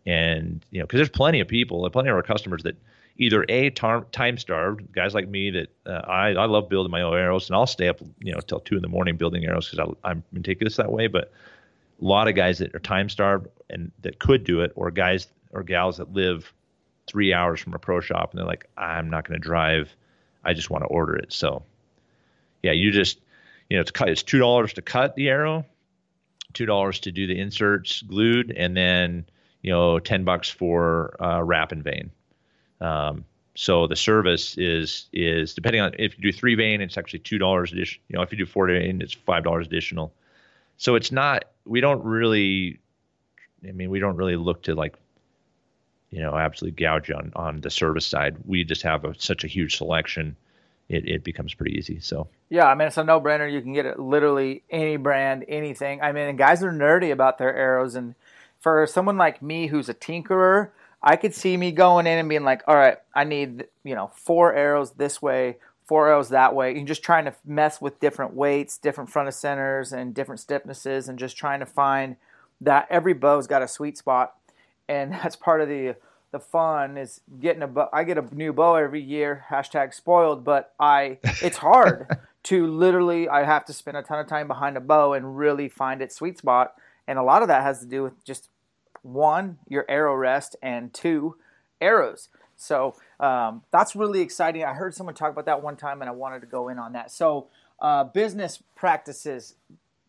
And 0.06 0.64
you 0.70 0.80
know, 0.80 0.86
because 0.86 0.98
there's 0.98 1.08
plenty 1.08 1.40
of 1.40 1.48
people, 1.48 1.88
plenty 1.90 2.08
of 2.08 2.16
our 2.16 2.22
customers 2.22 2.62
that 2.64 2.76
either 3.18 3.44
a 3.48 3.70
tar- 3.70 4.06
time 4.12 4.38
starved 4.38 4.90
guys 4.92 5.14
like 5.14 5.28
me 5.28 5.50
that 5.50 5.68
uh, 5.86 6.02
I 6.08 6.28
I 6.30 6.46
love 6.46 6.68
building 6.68 6.90
my 6.90 7.02
own 7.02 7.14
arrows, 7.14 7.48
and 7.48 7.56
I'll 7.56 7.66
stay 7.66 7.88
up 7.88 8.00
you 8.20 8.32
know 8.32 8.40
till 8.40 8.60
two 8.60 8.76
in 8.76 8.82
the 8.82 8.88
morning 8.88 9.16
building 9.16 9.44
arrows 9.44 9.70
because 9.70 9.94
I'm 10.04 10.22
meticulous 10.32 10.76
that 10.76 10.90
way. 10.90 11.06
But 11.06 11.32
a 12.00 12.04
lot 12.04 12.28
of 12.28 12.34
guys 12.34 12.58
that 12.58 12.74
are 12.74 12.80
time 12.80 13.08
starved 13.08 13.48
and 13.70 13.92
that 14.02 14.18
could 14.18 14.44
do 14.44 14.60
it, 14.60 14.72
or 14.74 14.90
guys 14.90 15.28
or 15.52 15.62
gals 15.62 15.98
that 15.98 16.12
live 16.12 16.52
three 17.06 17.32
hours 17.32 17.60
from 17.60 17.74
a 17.74 17.78
pro 17.78 18.00
shop 18.00 18.30
and 18.30 18.38
they're 18.38 18.46
like, 18.46 18.68
I'm 18.76 19.10
not 19.10 19.26
going 19.26 19.40
to 19.40 19.42
drive. 19.42 19.94
I 20.44 20.54
just 20.54 20.70
want 20.70 20.82
to 20.82 20.88
order 20.88 21.16
it. 21.16 21.32
So, 21.32 21.62
yeah, 22.62 22.72
you 22.72 22.90
just, 22.90 23.18
you 23.72 23.78
know, 23.78 23.80
it's 23.80 23.90
cut. 23.90 24.10
It's 24.10 24.22
two 24.22 24.38
dollars 24.38 24.74
to 24.74 24.82
cut 24.82 25.16
the 25.16 25.30
arrow, 25.30 25.64
two 26.52 26.66
dollars 26.66 27.00
to 27.00 27.10
do 27.10 27.26
the 27.26 27.40
inserts 27.40 28.02
glued, 28.02 28.52
and 28.54 28.76
then 28.76 29.24
you 29.62 29.72
know, 29.72 29.98
ten 29.98 30.24
bucks 30.24 30.50
for 30.50 31.16
uh, 31.24 31.42
wrap 31.42 31.72
and 31.72 31.82
vane. 31.82 32.10
Um, 32.82 33.24
so 33.54 33.86
the 33.86 33.96
service 33.96 34.58
is 34.58 35.08
is 35.14 35.54
depending 35.54 35.80
on 35.80 35.94
if 35.98 36.18
you 36.18 36.30
do 36.30 36.36
three 36.36 36.54
vane, 36.54 36.82
it's 36.82 36.98
actually 36.98 37.20
two 37.20 37.38
dollars 37.38 37.72
additional. 37.72 38.04
You 38.08 38.16
know, 38.16 38.22
if 38.22 38.30
you 38.30 38.36
do 38.36 38.44
four 38.44 38.66
vane, 38.66 39.00
it's 39.00 39.14
five 39.14 39.42
dollars 39.42 39.68
additional. 39.68 40.12
So 40.76 40.94
it's 40.94 41.10
not. 41.10 41.46
We 41.64 41.80
don't 41.80 42.04
really. 42.04 42.78
I 43.66 43.72
mean, 43.72 43.88
we 43.88 44.00
don't 44.00 44.16
really 44.16 44.36
look 44.36 44.64
to 44.64 44.74
like 44.74 44.96
you 46.10 46.20
know, 46.20 46.36
absolutely 46.36 46.76
gouge 46.76 47.10
on 47.10 47.32
on 47.34 47.62
the 47.62 47.70
service 47.70 48.06
side. 48.06 48.36
We 48.44 48.64
just 48.64 48.82
have 48.82 49.06
a, 49.06 49.14
such 49.18 49.44
a 49.44 49.46
huge 49.46 49.78
selection. 49.78 50.36
It, 50.92 51.08
it 51.08 51.24
becomes 51.24 51.54
pretty 51.54 51.76
easy. 51.76 52.00
So 52.00 52.28
yeah, 52.50 52.66
I 52.66 52.74
mean 52.74 52.88
it's 52.88 52.96
a 52.96 53.04
no 53.04 53.20
brainer. 53.20 53.50
You 53.50 53.60
can 53.60 53.72
get 53.72 53.86
it 53.86 53.98
literally 53.98 54.62
any 54.70 54.96
brand, 54.96 55.44
anything. 55.48 56.00
I 56.00 56.12
mean, 56.12 56.36
guys 56.36 56.62
are 56.62 56.72
nerdy 56.72 57.12
about 57.12 57.38
their 57.38 57.54
arrows, 57.54 57.94
and 57.94 58.14
for 58.60 58.86
someone 58.86 59.16
like 59.16 59.42
me 59.42 59.68
who's 59.68 59.88
a 59.88 59.94
tinkerer, 59.94 60.70
I 61.02 61.16
could 61.16 61.34
see 61.34 61.56
me 61.56 61.72
going 61.72 62.06
in 62.06 62.18
and 62.18 62.28
being 62.28 62.44
like, 62.44 62.62
all 62.66 62.76
right, 62.76 62.98
I 63.14 63.24
need 63.24 63.66
you 63.84 63.94
know 63.94 64.10
four 64.14 64.54
arrows 64.54 64.92
this 64.92 65.20
way, 65.20 65.56
four 65.86 66.08
arrows 66.08 66.28
that 66.28 66.54
way, 66.54 66.76
and 66.76 66.86
just 66.86 67.02
trying 67.02 67.24
to 67.24 67.34
mess 67.44 67.80
with 67.80 68.00
different 68.00 68.34
weights, 68.34 68.78
different 68.78 69.10
front 69.10 69.28
of 69.28 69.34
centers, 69.34 69.92
and 69.92 70.14
different 70.14 70.40
stiffnesses, 70.40 71.08
and 71.08 71.18
just 71.18 71.36
trying 71.36 71.60
to 71.60 71.66
find 71.66 72.16
that 72.60 72.86
every 72.90 73.12
bow's 73.12 73.46
got 73.46 73.62
a 73.62 73.68
sweet 73.68 73.98
spot 73.98 74.34
and 74.88 75.12
that's 75.22 75.36
part 75.36 75.60
of 75.60 75.68
the 75.68 75.96
the 76.32 76.40
fun 76.40 76.96
is 76.96 77.20
getting 77.40 77.62
a 77.62 77.68
bow. 77.68 77.88
I 77.92 78.04
get 78.04 78.18
a 78.18 78.34
new 78.34 78.52
bow 78.52 78.74
every 78.74 79.02
year. 79.02 79.44
Hashtag 79.50 79.94
spoiled, 79.94 80.44
but 80.44 80.74
I 80.80 81.18
it's 81.42 81.58
hard 81.58 82.18
to 82.44 82.66
literally. 82.66 83.28
I 83.28 83.44
have 83.44 83.66
to 83.66 83.72
spend 83.72 83.98
a 83.98 84.02
ton 84.02 84.18
of 84.18 84.26
time 84.26 84.48
behind 84.48 84.76
a 84.76 84.80
bow 84.80 85.12
and 85.12 85.36
really 85.36 85.68
find 85.68 86.02
its 86.02 86.16
sweet 86.16 86.38
spot, 86.38 86.74
and 87.06 87.18
a 87.18 87.22
lot 87.22 87.42
of 87.42 87.48
that 87.48 87.62
has 87.62 87.80
to 87.80 87.86
do 87.86 88.02
with 88.02 88.24
just 88.24 88.48
one 89.02 89.58
your 89.68 89.84
arrow 89.88 90.14
rest 90.14 90.56
and 90.62 90.92
two 90.92 91.36
arrows. 91.80 92.30
So 92.56 92.96
um, 93.20 93.62
that's 93.70 93.94
really 93.94 94.20
exciting. 94.20 94.64
I 94.64 94.72
heard 94.72 94.94
someone 94.94 95.14
talk 95.14 95.32
about 95.32 95.44
that 95.44 95.62
one 95.62 95.76
time, 95.76 96.00
and 96.00 96.08
I 96.08 96.12
wanted 96.14 96.40
to 96.40 96.46
go 96.46 96.68
in 96.68 96.78
on 96.78 96.94
that. 96.94 97.10
So 97.10 97.48
uh, 97.78 98.04
business 98.04 98.62
practices, 98.74 99.54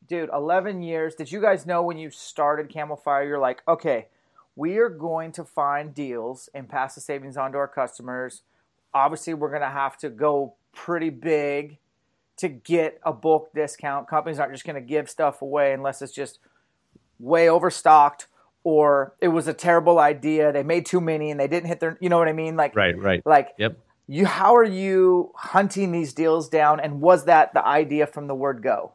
dude. 0.07 0.29
Eleven 0.31 0.81
years. 0.81 1.15
Did 1.15 1.33
you 1.33 1.41
guys 1.41 1.65
know 1.65 1.83
when 1.83 1.97
you 1.97 2.11
started 2.11 2.69
Camofire? 2.69 3.27
You're 3.27 3.39
like, 3.39 3.61
okay 3.67 4.07
we 4.55 4.77
are 4.77 4.89
going 4.89 5.31
to 5.33 5.43
find 5.43 5.93
deals 5.93 6.49
and 6.53 6.69
pass 6.69 6.95
the 6.95 7.01
savings 7.01 7.37
on 7.37 7.51
to 7.51 7.57
our 7.57 7.67
customers. 7.67 8.43
Obviously, 8.93 9.33
we're 9.33 9.49
going 9.49 9.61
to 9.61 9.69
have 9.69 9.97
to 9.97 10.09
go 10.09 10.55
pretty 10.73 11.09
big 11.09 11.77
to 12.37 12.49
get 12.49 12.99
a 13.03 13.13
bulk 13.13 13.53
discount. 13.53 14.07
Companies 14.07 14.39
aren't 14.39 14.53
just 14.53 14.65
going 14.65 14.75
to 14.75 14.81
give 14.81 15.09
stuff 15.09 15.41
away 15.41 15.73
unless 15.73 16.01
it's 16.01 16.13
just 16.13 16.39
way 17.19 17.49
overstocked 17.49 18.27
or 18.63 19.15
it 19.19 19.27
was 19.29 19.47
a 19.47 19.53
terrible 19.53 19.99
idea. 19.99 20.51
They 20.51 20.63
made 20.63 20.85
too 20.85 21.01
many 21.01 21.31
and 21.31 21.39
they 21.39 21.47
didn't 21.47 21.67
hit 21.67 21.79
their, 21.79 21.97
you 21.99 22.09
know 22.09 22.17
what 22.17 22.27
I 22.27 22.33
mean? 22.33 22.55
Like, 22.55 22.75
right, 22.75 22.97
right. 22.97 23.21
Like, 23.25 23.49
yep. 23.57 23.77
You, 24.07 24.25
how 24.25 24.55
are 24.55 24.65
you 24.65 25.31
hunting 25.35 25.91
these 25.91 26.13
deals 26.13 26.49
down? 26.49 26.79
And 26.79 26.99
was 26.99 27.25
that 27.25 27.53
the 27.53 27.65
idea 27.65 28.05
from 28.05 28.27
the 28.27 28.35
word 28.35 28.61
go? 28.61 28.93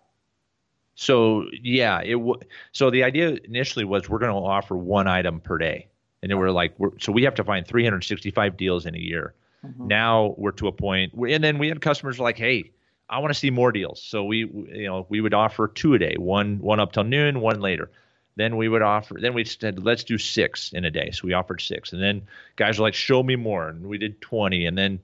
So 1.01 1.45
yeah, 1.63 2.01
it 2.01 2.15
w- 2.15 2.41
so 2.73 2.91
the 2.91 3.05
idea 3.05 3.39
initially 3.45 3.85
was 3.85 4.09
we're 4.09 4.19
going 4.19 4.33
to 4.33 4.37
offer 4.37 4.77
one 4.77 5.07
item 5.07 5.39
per 5.39 5.57
day, 5.57 5.87
and 6.21 6.29
then 6.29 6.39
we're 6.39 6.51
like, 6.51 6.75
we're, 6.77 6.99
so 6.99 7.13
we 7.13 7.23
have 7.23 7.37
to 7.37 7.45
find 7.45 7.65
365 7.65 8.57
deals 8.57 8.85
in 8.85 8.97
a 8.97 8.99
year. 8.99 9.33
Mm-hmm. 9.65 9.87
Now 9.87 10.35
we're 10.37 10.51
to 10.51 10.67
a 10.67 10.73
point, 10.73 11.13
and 11.13 11.45
then 11.45 11.59
we 11.59 11.69
had 11.69 11.81
customers 11.81 12.19
like, 12.19 12.37
hey, 12.37 12.73
I 13.09 13.21
want 13.21 13.33
to 13.33 13.39
see 13.39 13.51
more 13.51 13.71
deals. 13.71 14.03
So 14.03 14.25
we, 14.25 14.39
you 14.39 14.87
know, 14.87 15.07
we 15.09 15.21
would 15.21 15.35
offer 15.35 15.69
two 15.69 15.95
a 15.95 16.01
day, 16.01 16.17
one 16.19 16.59
one 16.59 16.81
up 16.81 16.91
till 16.91 17.05
noon, 17.05 17.41
one 17.41 17.61
later. 17.61 17.93
Then 18.35 18.57
we 18.57 18.69
would 18.69 18.83
offer, 18.83 19.19
then 19.21 19.35
we 19.35 19.45
said, 19.45 19.85
let's 19.85 20.03
do 20.03 20.19
six 20.19 20.73
in 20.73 20.85
a 20.85 20.91
day. 20.91 21.13
So 21.13 21.29
we 21.29 21.33
offered 21.33 21.61
six, 21.61 21.93
and 21.93 22.03
then 22.03 22.23
guys 22.57 22.81
were 22.81 22.83
like, 22.83 22.95
show 22.95 23.23
me 23.23 23.37
more, 23.37 23.69
and 23.69 23.87
we 23.87 23.99
did 23.99 24.21
20, 24.21 24.67
and 24.67 24.77
then, 24.77 24.99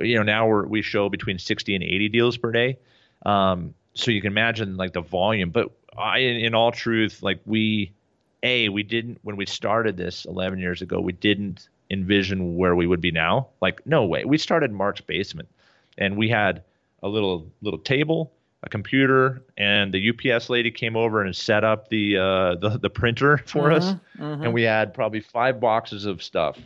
you 0.00 0.16
know, 0.16 0.22
now 0.22 0.48
we're 0.48 0.66
we 0.66 0.80
show 0.80 1.10
between 1.10 1.38
60 1.38 1.74
and 1.74 1.84
80 1.84 2.08
deals 2.08 2.38
per 2.38 2.50
day. 2.50 2.78
Um, 3.26 3.74
so 3.94 4.10
you 4.10 4.20
can 4.20 4.32
imagine 4.32 4.76
like 4.76 4.92
the 4.92 5.00
volume. 5.00 5.50
But 5.50 5.70
I, 5.96 6.18
in, 6.18 6.54
all 6.54 6.72
truth, 6.72 7.22
like 7.22 7.40
we, 7.46 7.92
a 8.42 8.68
we 8.68 8.82
didn't 8.82 9.18
when 9.22 9.36
we 9.36 9.46
started 9.46 9.96
this 9.96 10.24
11 10.24 10.58
years 10.58 10.82
ago, 10.82 11.00
we 11.00 11.12
didn't 11.12 11.68
envision 11.90 12.56
where 12.56 12.74
we 12.74 12.86
would 12.86 13.00
be 13.00 13.10
now. 13.10 13.48
Like 13.60 13.86
no 13.86 14.04
way. 14.04 14.24
We 14.24 14.38
started 14.38 14.72
Mark's 14.72 15.00
basement, 15.00 15.48
and 15.96 16.16
we 16.16 16.28
had 16.28 16.62
a 17.02 17.08
little 17.08 17.46
little 17.62 17.78
table, 17.78 18.32
a 18.62 18.68
computer, 18.68 19.42
and 19.56 19.92
the 19.92 20.10
UPS 20.10 20.50
lady 20.50 20.70
came 20.70 20.96
over 20.96 21.22
and 21.22 21.34
set 21.34 21.64
up 21.64 21.88
the 21.88 22.18
uh, 22.18 22.54
the, 22.60 22.78
the 22.80 22.90
printer 22.90 23.38
for 23.46 23.68
mm-hmm, 23.68 23.76
us, 23.76 23.94
mm-hmm. 24.18 24.42
and 24.42 24.52
we 24.52 24.62
had 24.62 24.92
probably 24.92 25.20
five 25.20 25.60
boxes 25.60 26.04
of 26.04 26.22
stuff. 26.22 26.58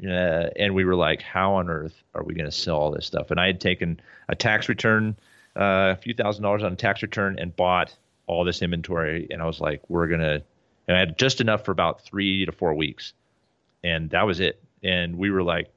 Uh, 0.00 0.46
and 0.54 0.76
we 0.76 0.84
were 0.84 0.94
like, 0.94 1.20
how 1.20 1.54
on 1.54 1.68
earth 1.68 2.04
are 2.14 2.22
we 2.22 2.32
going 2.32 2.48
to 2.48 2.52
sell 2.52 2.76
all 2.76 2.92
this 2.92 3.04
stuff? 3.04 3.32
And 3.32 3.40
I 3.40 3.46
had 3.48 3.60
taken 3.60 3.98
a 4.28 4.36
tax 4.36 4.68
return 4.68 5.16
uh, 5.58 5.94
a 5.94 5.96
few 5.96 6.14
thousand 6.14 6.42
dollars 6.44 6.62
on 6.62 6.72
a 6.72 6.76
tax 6.76 7.02
return 7.02 7.38
and 7.38 7.54
bought 7.54 7.94
all 8.26 8.44
this 8.44 8.62
inventory. 8.62 9.26
And 9.30 9.42
I 9.42 9.46
was 9.46 9.60
like, 9.60 9.82
we're 9.88 10.06
gonna. 10.06 10.42
And 10.86 10.96
I 10.96 11.00
had 11.00 11.18
just 11.18 11.40
enough 11.40 11.64
for 11.64 11.72
about 11.72 12.00
three 12.02 12.46
to 12.46 12.52
four 12.52 12.72
weeks, 12.72 13.12
and 13.84 14.08
that 14.10 14.26
was 14.26 14.40
it. 14.40 14.62
And 14.82 15.18
we 15.18 15.30
were 15.30 15.42
like, 15.42 15.70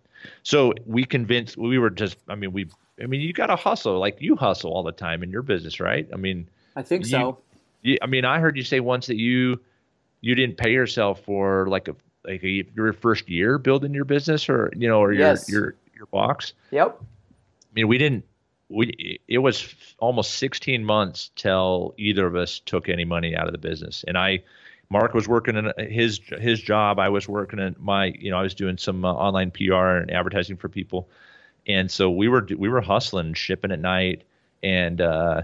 so 0.44 0.74
we 0.86 1.04
convinced. 1.04 1.58
We 1.58 1.80
were 1.80 1.90
just. 1.90 2.18
I 2.28 2.36
mean, 2.36 2.54
we. 2.54 2.70
I 3.02 3.08
mean, 3.08 3.22
you 3.22 3.34
got 3.34 3.48
to 3.48 3.56
hustle. 3.56 4.00
Like 4.00 4.22
you 4.22 4.36
hustle 4.36 4.72
all 4.72 4.84
the 4.84 4.92
time 4.92 5.24
in 5.24 5.32
your 5.32 5.42
business, 5.42 5.80
right? 5.80 6.08
I 6.14 6.18
mean, 6.18 6.48
I 6.76 6.84
think 6.84 7.06
you, 7.06 7.10
so. 7.10 7.40
You, 7.82 7.98
I 8.02 8.06
mean, 8.06 8.26
I 8.26 8.40
heard 8.40 8.56
you 8.56 8.64
say 8.64 8.80
once 8.80 9.08
that 9.08 9.18
you 9.18 9.60
you 10.22 10.36
didn't 10.36 10.58
pay 10.58 10.72
yourself 10.72 11.22
for 11.22 11.68
like 11.68 11.88
a 11.88 11.96
like 12.24 12.44
a, 12.44 12.64
your 12.76 12.94
first 12.94 13.28
year 13.28 13.58
building 13.58 13.94
your 13.94 14.06
business 14.06 14.48
or 14.48 14.72
you 14.76 14.88
know 14.88 15.00
or 15.00 15.12
your 15.12 15.36
your 15.48 15.76
your 15.96 16.06
box. 16.12 16.54
Yep. 16.70 16.98
I 17.02 17.74
mean, 17.74 17.88
we 17.88 17.98
didn't 17.98 18.26
we 18.72 19.20
it 19.28 19.40
was 19.40 19.74
almost 20.00 20.36
16 20.36 20.84
months 20.84 21.32
till 21.36 21.94
either 21.98 22.26
of 22.26 22.36
us 22.36 22.60
took 22.60 22.90
any 22.90 23.06
money 23.06 23.36
out 23.36 23.48
of 23.48 23.52
the 23.52 23.58
business. 23.58 24.04
And 24.08 24.18
i 24.18 24.44
mark 24.90 25.14
was 25.14 25.28
working 25.28 25.56
in 25.56 25.72
his 25.90 26.20
his 26.40 26.62
job. 26.62 27.00
I 27.00 27.10
was 27.10 27.28
working 27.28 27.60
in 27.60 27.76
my 27.80 28.14
you 28.18 28.32
know 28.32 28.38
i 28.38 28.42
was 28.42 28.56
doing 28.56 28.78
some 28.78 29.06
uh, 29.06 29.14
online 29.14 29.52
pr 29.52 29.74
and 29.74 30.12
advertising 30.12 30.58
for 30.58 30.70
people. 30.70 31.10
And 31.68 31.92
so 31.92 32.10
we 32.10 32.28
were 32.28 32.48
we 32.58 32.70
were 32.70 32.82
hustling 32.82 33.34
shipping 33.34 33.72
at 33.72 33.80
night. 33.80 34.24
And 34.64 35.02
uh 35.02 35.44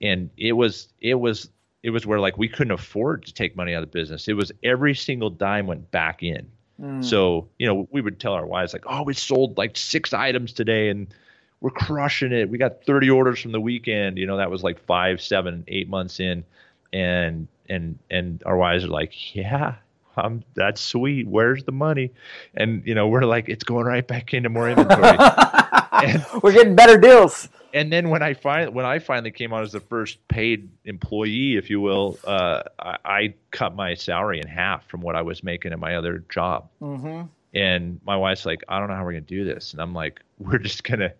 and 0.00 0.30
it 0.36 0.52
was 0.52 0.88
it 1.00 1.14
was 1.14 1.48
it 1.82 1.90
was 1.90 2.06
where 2.06 2.20
like 2.20 2.36
we 2.36 2.48
couldn't 2.48 2.72
afford 2.72 3.26
to 3.26 3.34
take 3.34 3.56
money 3.56 3.74
out 3.74 3.82
of 3.82 3.90
the 3.90 3.98
business. 3.98 4.28
It 4.28 4.34
was 4.34 4.52
every 4.62 4.94
single 4.94 5.30
dime 5.30 5.66
went 5.66 5.90
back 5.90 6.22
in. 6.22 6.50
Mm. 6.80 7.04
so 7.04 7.46
you 7.58 7.66
know 7.66 7.86
we 7.90 8.00
would 8.00 8.18
tell 8.18 8.32
our 8.32 8.46
wives 8.46 8.72
like 8.72 8.84
oh 8.86 9.02
we 9.02 9.12
sold 9.12 9.58
like 9.58 9.76
six 9.76 10.14
items 10.14 10.54
today. 10.54 10.88
And 10.88 11.12
we're 11.60 11.70
crushing 11.70 12.32
it. 12.32 12.48
We 12.48 12.58
got 12.58 12.84
30 12.84 13.10
orders 13.10 13.40
from 13.40 13.52
the 13.52 13.60
weekend. 13.60 14.18
You 14.18 14.26
know, 14.26 14.38
that 14.38 14.50
was 14.50 14.62
like 14.62 14.84
five, 14.86 15.20
seven, 15.20 15.64
eight 15.68 15.88
months 15.88 16.20
in, 16.20 16.44
and 16.92 17.48
and 17.68 17.98
and 18.10 18.42
our 18.46 18.56
wives 18.56 18.84
are 18.84 18.88
like, 18.88 19.34
yeah, 19.34 19.74
um, 20.16 20.42
that's 20.54 20.80
sweet. 20.80 21.26
Where's 21.26 21.64
the 21.64 21.72
money? 21.72 22.12
And 22.54 22.82
you 22.86 22.94
know, 22.94 23.08
we're 23.08 23.22
like, 23.22 23.48
it's 23.48 23.64
going 23.64 23.86
right 23.86 24.06
back 24.06 24.34
into 24.34 24.48
more 24.48 24.68
inventory. 24.68 25.16
and, 25.92 26.24
we're 26.42 26.52
getting 26.52 26.74
better 26.74 26.98
deals. 26.98 27.48
And 27.72 27.92
then 27.92 28.10
when 28.10 28.22
I 28.22 28.34
find 28.34 28.74
when 28.74 28.84
I 28.84 28.98
finally 28.98 29.30
came 29.30 29.52
on 29.52 29.62
as 29.62 29.72
the 29.72 29.80
first 29.80 30.26
paid 30.28 30.68
employee, 30.84 31.56
if 31.56 31.70
you 31.70 31.80
will, 31.80 32.18
uh, 32.24 32.62
I, 32.78 32.96
I, 33.04 33.34
cut 33.52 33.76
my 33.76 33.94
salary 33.94 34.40
in 34.40 34.48
half 34.48 34.86
from 34.88 35.00
what 35.02 35.14
I 35.14 35.22
was 35.22 35.44
making 35.44 35.72
at 35.72 35.78
my 35.78 35.94
other 35.94 36.24
job. 36.28 36.68
Mm-hmm. 36.82 37.22
And 37.54 38.00
my 38.04 38.16
wife's 38.16 38.46
like, 38.46 38.64
I 38.68 38.78
don't 38.78 38.88
know 38.88 38.94
how 38.94 39.04
we're 39.04 39.12
gonna 39.12 39.22
do 39.22 39.44
this, 39.44 39.72
and 39.72 39.80
I'm 39.80 39.94
like, 39.94 40.20
we're 40.38 40.58
just 40.58 40.82
gonna 40.82 41.12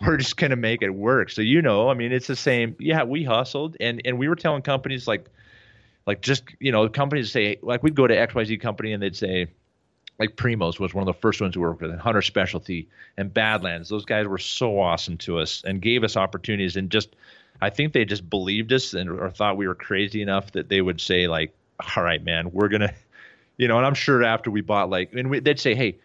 we're 0.06 0.16
just 0.16 0.36
going 0.36 0.50
to 0.50 0.56
make 0.56 0.82
it 0.82 0.90
work. 0.90 1.30
So, 1.30 1.42
you 1.42 1.62
know, 1.62 1.88
I 1.88 1.94
mean, 1.94 2.12
it's 2.12 2.26
the 2.26 2.36
same. 2.36 2.76
Yeah, 2.78 3.04
we 3.04 3.24
hustled 3.24 3.76
and, 3.80 4.00
and 4.04 4.18
we 4.18 4.28
were 4.28 4.36
telling 4.36 4.62
companies 4.62 5.08
like, 5.08 5.28
like 6.06 6.22
just, 6.22 6.44
you 6.60 6.72
know, 6.72 6.88
companies 6.88 7.32
say, 7.32 7.58
like 7.62 7.82
we'd 7.82 7.94
go 7.94 8.06
to 8.06 8.14
XYZ 8.14 8.60
company 8.60 8.92
and 8.92 9.02
they'd 9.02 9.16
say, 9.16 9.48
like 10.18 10.36
Primos 10.36 10.80
was 10.80 10.94
one 10.94 11.06
of 11.06 11.14
the 11.14 11.20
first 11.20 11.40
ones 11.40 11.56
we 11.56 11.62
worked 11.62 11.80
with, 11.80 11.90
and 11.90 12.00
Hunter 12.00 12.22
Specialty 12.22 12.88
and 13.16 13.32
Badlands. 13.32 13.88
Those 13.88 14.04
guys 14.04 14.26
were 14.26 14.38
so 14.38 14.80
awesome 14.80 15.16
to 15.18 15.38
us 15.38 15.62
and 15.64 15.80
gave 15.80 16.02
us 16.02 16.16
opportunities. 16.16 16.76
And 16.76 16.90
just, 16.90 17.14
I 17.60 17.70
think 17.70 17.92
they 17.92 18.04
just 18.04 18.28
believed 18.28 18.72
us 18.72 18.94
and 18.94 19.10
or 19.10 19.30
thought 19.30 19.56
we 19.56 19.68
were 19.68 19.76
crazy 19.76 20.20
enough 20.20 20.52
that 20.52 20.68
they 20.68 20.80
would 20.80 21.00
say 21.00 21.28
like, 21.28 21.54
"All 21.96 22.02
right, 22.02 22.22
man, 22.22 22.50
we're 22.50 22.68
gonna," 22.68 22.92
you 23.56 23.68
know. 23.68 23.76
And 23.76 23.86
I'm 23.86 23.94
sure 23.94 24.24
after 24.24 24.50
we 24.50 24.60
bought 24.60 24.90
like, 24.90 25.12
and 25.12 25.30
we, 25.30 25.38
they'd 25.38 25.60
say, 25.60 25.74
"Hey," 25.76 25.98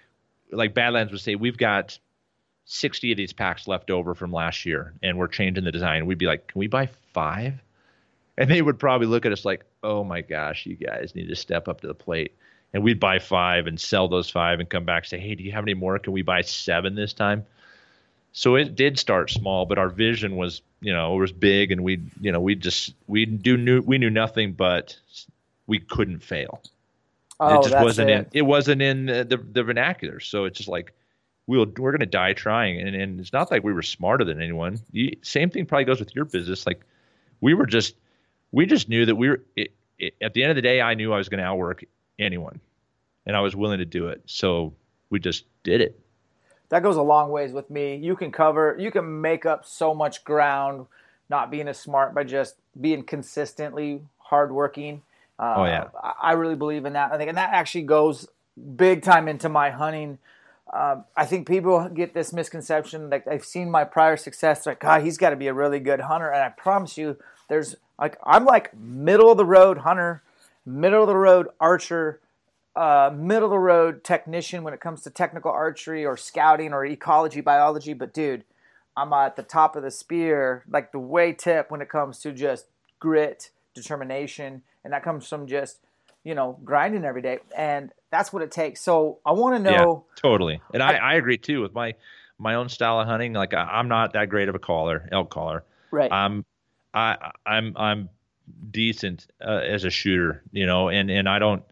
like 0.52 0.76
Badlands 0.76 1.12
would 1.12 1.22
say, 1.22 1.36
"We've 1.36 1.58
got 1.58 1.98
60 2.66 3.12
of 3.12 3.18
these 3.18 3.34
packs 3.34 3.68
left 3.68 3.92
over 3.92 4.16
from 4.16 4.32
last 4.32 4.66
year, 4.66 4.94
and 5.04 5.18
we're 5.18 5.28
changing 5.28 5.64
the 5.64 5.72
design." 5.72 6.06
We'd 6.06 6.18
be 6.18 6.26
like, 6.28 6.48
"Can 6.48 6.60
we 6.60 6.68
buy 6.68 6.88
five? 7.14 7.62
And 8.38 8.50
they 8.50 8.62
would 8.62 8.80
probably 8.80 9.08
look 9.08 9.26
at 9.26 9.32
us 9.32 9.46
like, 9.46 9.66
"Oh 9.84 10.04
my 10.04 10.22
gosh, 10.22 10.66
you 10.66 10.76
guys 10.76 11.14
need 11.16 11.28
to 11.28 11.36
step 11.36 11.68
up 11.68 11.82
to 11.82 11.88
the 11.88 11.94
plate." 11.94 12.34
and 12.74 12.84
we'd 12.84 13.00
buy 13.00 13.20
five 13.20 13.68
and 13.68 13.80
sell 13.80 14.08
those 14.08 14.30
five 14.30 14.60
and 14.60 14.70
come 14.70 14.84
back 14.84 15.04
and 15.04 15.10
say, 15.10 15.20
hey, 15.20 15.36
do 15.36 15.44
you 15.44 15.52
have 15.52 15.64
any 15.64 15.76
more? 15.76 16.00
Can 16.00 16.12
we 16.12 16.24
buy 16.24 16.42
seven 16.42 16.96
this 16.96 17.14
time? 17.14 17.46
So 18.32 18.56
it 18.56 18.76
did 18.76 18.98
start 18.98 19.30
small, 19.30 19.66
but 19.66 19.78
our 19.78 19.90
vision 19.90 20.36
was, 20.36 20.62
you 20.82 20.92
know, 20.92 21.16
it 21.16 21.20
was 21.20 21.32
big, 21.32 21.72
and 21.72 21.84
we, 21.84 22.02
you 22.20 22.32
know, 22.32 22.42
we 22.42 22.56
just 22.56 22.96
we 23.06 23.26
do 23.26 23.58
knew 23.58 23.82
we 23.82 24.00
knew 24.00 24.10
nothing, 24.10 24.54
but 24.54 24.98
we 25.68 25.78
couldn't 25.78 26.20
fail. 26.20 26.64
Oh, 27.40 27.60
it 27.60 27.64
just 27.64 27.72
that's 27.72 27.84
wasn't 27.84 28.10
it. 28.10 28.14
in 28.14 28.26
it 28.34 28.42
wasn't 28.42 28.82
in 28.82 29.06
the, 29.06 29.24
the, 29.24 29.38
the 29.38 29.64
vernacular. 29.64 30.20
So 30.20 30.46
it's 30.46 30.58
just 30.58 30.70
like 30.70 30.94
we'll 31.48 31.66
we're 31.78 31.92
gonna 31.92 32.06
die 32.06 32.34
trying, 32.34 32.80
and 32.80 32.96
and 32.96 33.20
it's 33.20 33.34
not 33.34 33.52
like 33.52 33.64
we 33.64 33.74
were 33.74 33.82
smarter 33.82 34.24
than 34.24 34.42
anyone. 34.42 34.80
You, 34.92 35.12
same 35.22 35.50
thing 35.50 35.66
probably 35.66 35.86
goes 35.86 36.00
with 36.00 36.16
your 36.16 36.26
business. 36.26 36.66
Like 36.66 36.82
we 37.42 37.54
were 37.54 37.66
just 37.66 37.96
we 38.52 38.66
just 38.66 38.90
knew 38.90 39.06
that 39.06 39.16
we 39.16 39.30
were 39.30 39.42
it, 39.56 39.72
it, 40.00 40.16
at 40.22 40.34
the 40.34 40.44
end 40.44 40.52
of 40.52 40.56
the 40.56 40.62
day. 40.62 40.82
I 40.82 40.94
knew 40.96 41.14
I 41.14 41.18
was 41.18 41.30
gonna 41.30 41.44
outwork 41.44 41.84
anyone, 42.20 42.60
and 43.26 43.36
I 43.36 43.42
was 43.42 43.56
willing 43.56 43.80
to 43.80 43.86
do 43.86 44.08
it. 44.08 44.22
So 44.26 44.74
we 45.10 45.20
just 45.20 45.46
did 45.64 45.82
it. 45.82 46.00
that 46.70 46.82
goes 46.84 46.96
a 46.96 47.02
long 47.02 47.30
ways 47.30 47.52
with 47.52 47.70
me. 47.70 47.96
You 47.98 48.16
can 48.16 48.32
cover, 48.32 48.76
you 48.80 48.90
can 48.92 49.22
make 49.22 49.46
up 49.46 49.66
so 49.66 49.94
much 49.94 50.24
ground 50.24 50.88
not 51.30 51.52
being 51.52 51.68
as 51.68 51.78
smart 51.80 52.14
by 52.16 52.24
just 52.24 52.56
being 52.80 53.04
consistently 53.04 54.02
hardworking. 54.18 55.04
Uh, 55.40 55.54
Oh, 55.58 55.66
yeah. 55.66 55.88
I 56.02 56.14
I 56.22 56.32
really 56.34 56.56
believe 56.56 56.86
in 56.86 56.94
that. 56.94 57.12
I 57.12 57.18
think, 57.18 57.30
and 57.30 57.38
that 57.38 57.52
actually 57.54 57.84
goes 57.84 58.28
big 58.76 59.02
time 59.04 59.28
into 59.28 59.50
my 59.50 59.70
hunting. 59.72 60.18
Um, 60.74 61.06
I 61.16 61.26
think 61.26 61.48
people 61.48 61.88
get 61.90 62.16
this 62.16 62.34
misconception. 62.34 63.12
Like 63.12 63.26
they've 63.26 63.46
seen 63.46 63.70
my 63.70 63.84
prior 63.84 64.18
success, 64.18 64.66
like 64.66 64.80
God, 64.80 65.04
he's 65.04 65.20
got 65.20 65.30
to 65.30 65.36
be 65.36 65.48
a 65.48 65.54
really 65.54 65.80
good 65.80 66.02
hunter. 66.02 66.32
And 66.32 66.44
I 66.44 66.50
promise 66.50 66.98
you, 66.98 67.18
there's 67.48 67.76
like 68.00 68.18
I'm 68.24 68.44
like 68.46 68.76
middle 68.76 69.32
of 69.32 69.38
the 69.38 69.46
road 69.46 69.80
hunter, 69.80 70.24
middle 70.66 71.04
of 71.04 71.08
the 71.08 71.16
road 71.16 71.48
archer, 71.60 72.20
uh, 72.76 73.12
middle 73.16 73.46
of 73.46 73.52
the 73.52 73.60
road 73.60 74.04
technician 74.04 74.64
when 74.64 74.74
it 74.74 74.80
comes 74.80 75.04
to 75.04 75.12
technical 75.12 75.52
archery 75.52 76.04
or 76.06 76.18
scouting 76.18 76.74
or 76.74 76.84
ecology 76.84 77.42
biology. 77.42 77.94
But 77.94 78.12
dude, 78.12 78.44
I'm 78.98 79.14
at 79.14 79.36
the 79.36 79.44
top 79.44 79.76
of 79.76 79.84
the 79.84 79.92
spear, 79.92 80.64
like 80.68 80.92
the 80.92 81.00
way 81.00 81.34
tip 81.34 81.70
when 81.70 81.82
it 81.82 81.90
comes 81.90 82.18
to 82.20 82.32
just 82.32 82.66
grit, 83.00 83.52
determination, 83.76 84.64
and 84.84 84.92
that 84.92 85.04
comes 85.04 85.28
from 85.28 85.46
just 85.46 85.78
you 86.24 86.36
know 86.36 86.60
grinding 86.64 87.06
every 87.06 87.22
day, 87.22 87.40
and 87.56 87.92
that's 88.12 88.32
what 88.32 88.44
it 88.44 88.52
takes. 88.52 88.82
So 88.82 89.20
I 89.26 89.34
want 89.34 89.64
to 89.64 89.72
know. 89.72 90.06
Yeah, 90.08 90.22
totally. 90.22 90.62
And 90.74 90.82
I, 90.82 90.96
I 90.96 91.14
agree 91.16 91.38
too 91.38 91.62
with 91.62 91.74
my 91.74 91.96
my 92.38 92.56
own 92.56 92.70
style 92.70 93.00
of 93.00 93.08
hunting. 93.08 93.34
Like 93.34 93.54
I, 93.54 93.64
I'm 93.64 93.88
not 93.88 94.14
that 94.14 94.30
great 94.30 94.50
of 94.50 94.56
a 94.56 94.60
caller, 94.60 95.08
elk 95.12 95.30
caller. 95.30 95.64
Right. 95.92 96.12
I'm 96.12 96.46
I 96.94 97.32
I'm 97.46 97.74
I'm 97.76 98.10
decent 98.70 99.28
uh, 99.46 99.62
as 99.66 99.84
a 99.84 99.90
shooter, 99.90 100.44
you 100.52 100.66
know, 100.66 100.90
and 100.90 101.10
and 101.10 101.28
I 101.28 101.40
don't. 101.40 101.64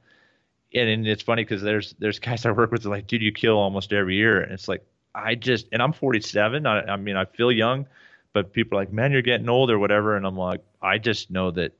And, 0.73 0.87
and 0.87 1.07
it's 1.07 1.21
funny 1.21 1.43
because 1.43 1.61
there's 1.61 1.95
there's 1.99 2.19
guys 2.19 2.45
I 2.45 2.51
work 2.51 2.71
with 2.71 2.83
that 2.83 2.89
like, 2.89 3.07
dude, 3.07 3.21
you 3.21 3.31
kill 3.31 3.57
almost 3.57 3.93
every 3.93 4.15
year, 4.15 4.41
and 4.41 4.51
it's 4.51 4.67
like 4.67 4.83
I 5.13 5.35
just 5.35 5.67
and 5.71 5.81
I'm 5.81 5.93
47. 5.93 6.65
I, 6.65 6.81
I 6.81 6.95
mean, 6.95 7.15
I 7.15 7.25
feel 7.25 7.51
young, 7.51 7.87
but 8.33 8.53
people 8.53 8.77
are 8.77 8.81
like, 8.81 8.93
man, 8.93 9.11
you're 9.11 9.21
getting 9.21 9.49
old 9.49 9.69
or 9.69 9.79
whatever, 9.79 10.15
and 10.15 10.25
I'm 10.25 10.37
like, 10.37 10.61
I 10.81 10.97
just 10.97 11.29
know 11.29 11.51
that 11.51 11.73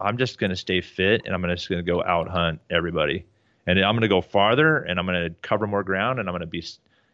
I'm 0.00 0.18
just 0.18 0.38
gonna 0.38 0.56
stay 0.56 0.80
fit, 0.80 1.22
and 1.24 1.34
I'm 1.34 1.42
just 1.42 1.68
gonna 1.68 1.82
go 1.82 2.02
out 2.02 2.28
hunt 2.28 2.60
everybody, 2.70 3.24
and 3.66 3.78
I'm 3.78 3.94
gonna 3.94 4.08
go 4.08 4.20
farther, 4.20 4.78
and 4.78 4.98
I'm 4.98 5.06
gonna 5.06 5.30
cover 5.42 5.66
more 5.66 5.82
ground, 5.82 6.18
and 6.20 6.28
I'm 6.28 6.34
gonna 6.34 6.46
be 6.46 6.64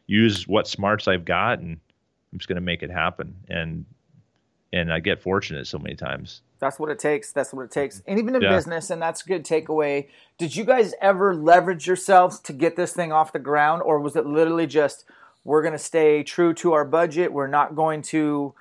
use 0.06 0.46
what 0.46 0.68
smarts 0.68 1.08
I've 1.08 1.24
got, 1.24 1.58
and 1.60 1.78
I'm 2.32 2.38
just 2.38 2.48
gonna 2.48 2.60
make 2.60 2.82
it 2.82 2.90
happen, 2.90 3.34
and 3.48 3.84
and 4.72 4.92
I 4.92 4.98
get 5.00 5.22
fortunate 5.22 5.66
so 5.68 5.78
many 5.78 5.94
times. 5.94 6.42
That's 6.58 6.78
what 6.80 6.90
it 6.90 6.98
takes. 6.98 7.30
That's 7.30 7.52
what 7.52 7.62
it 7.62 7.70
takes. 7.70 8.02
And 8.08 8.18
even 8.18 8.34
in 8.34 8.42
Yeah. 8.42 8.48
business, 8.48 8.90
and 8.90 9.00
that's 9.00 9.24
a 9.24 9.28
good 9.28 9.44
takeaway. 9.44 10.08
Did 10.36 10.56
you 10.56 10.64
guys 10.64 10.94
ever 11.00 11.34
leverage 11.34 11.86
yourselves 11.86 12.40
to 12.40 12.52
get 12.52 12.74
this 12.74 12.92
thing 12.92 13.12
off 13.12 13.32
the 13.32 13.38
ground, 13.38 13.82
or 13.82 14.00
was 14.00 14.16
it 14.16 14.26
literally 14.26 14.66
just 14.66 15.04
we're 15.44 15.62
going 15.62 15.72
to 15.72 15.78
stay 15.78 16.22
true 16.22 16.54
to 16.54 16.72
our 16.72 16.84
budget? 16.84 17.32
We're 17.32 17.46
not 17.46 17.76
going 17.76 18.02
to 18.02 18.54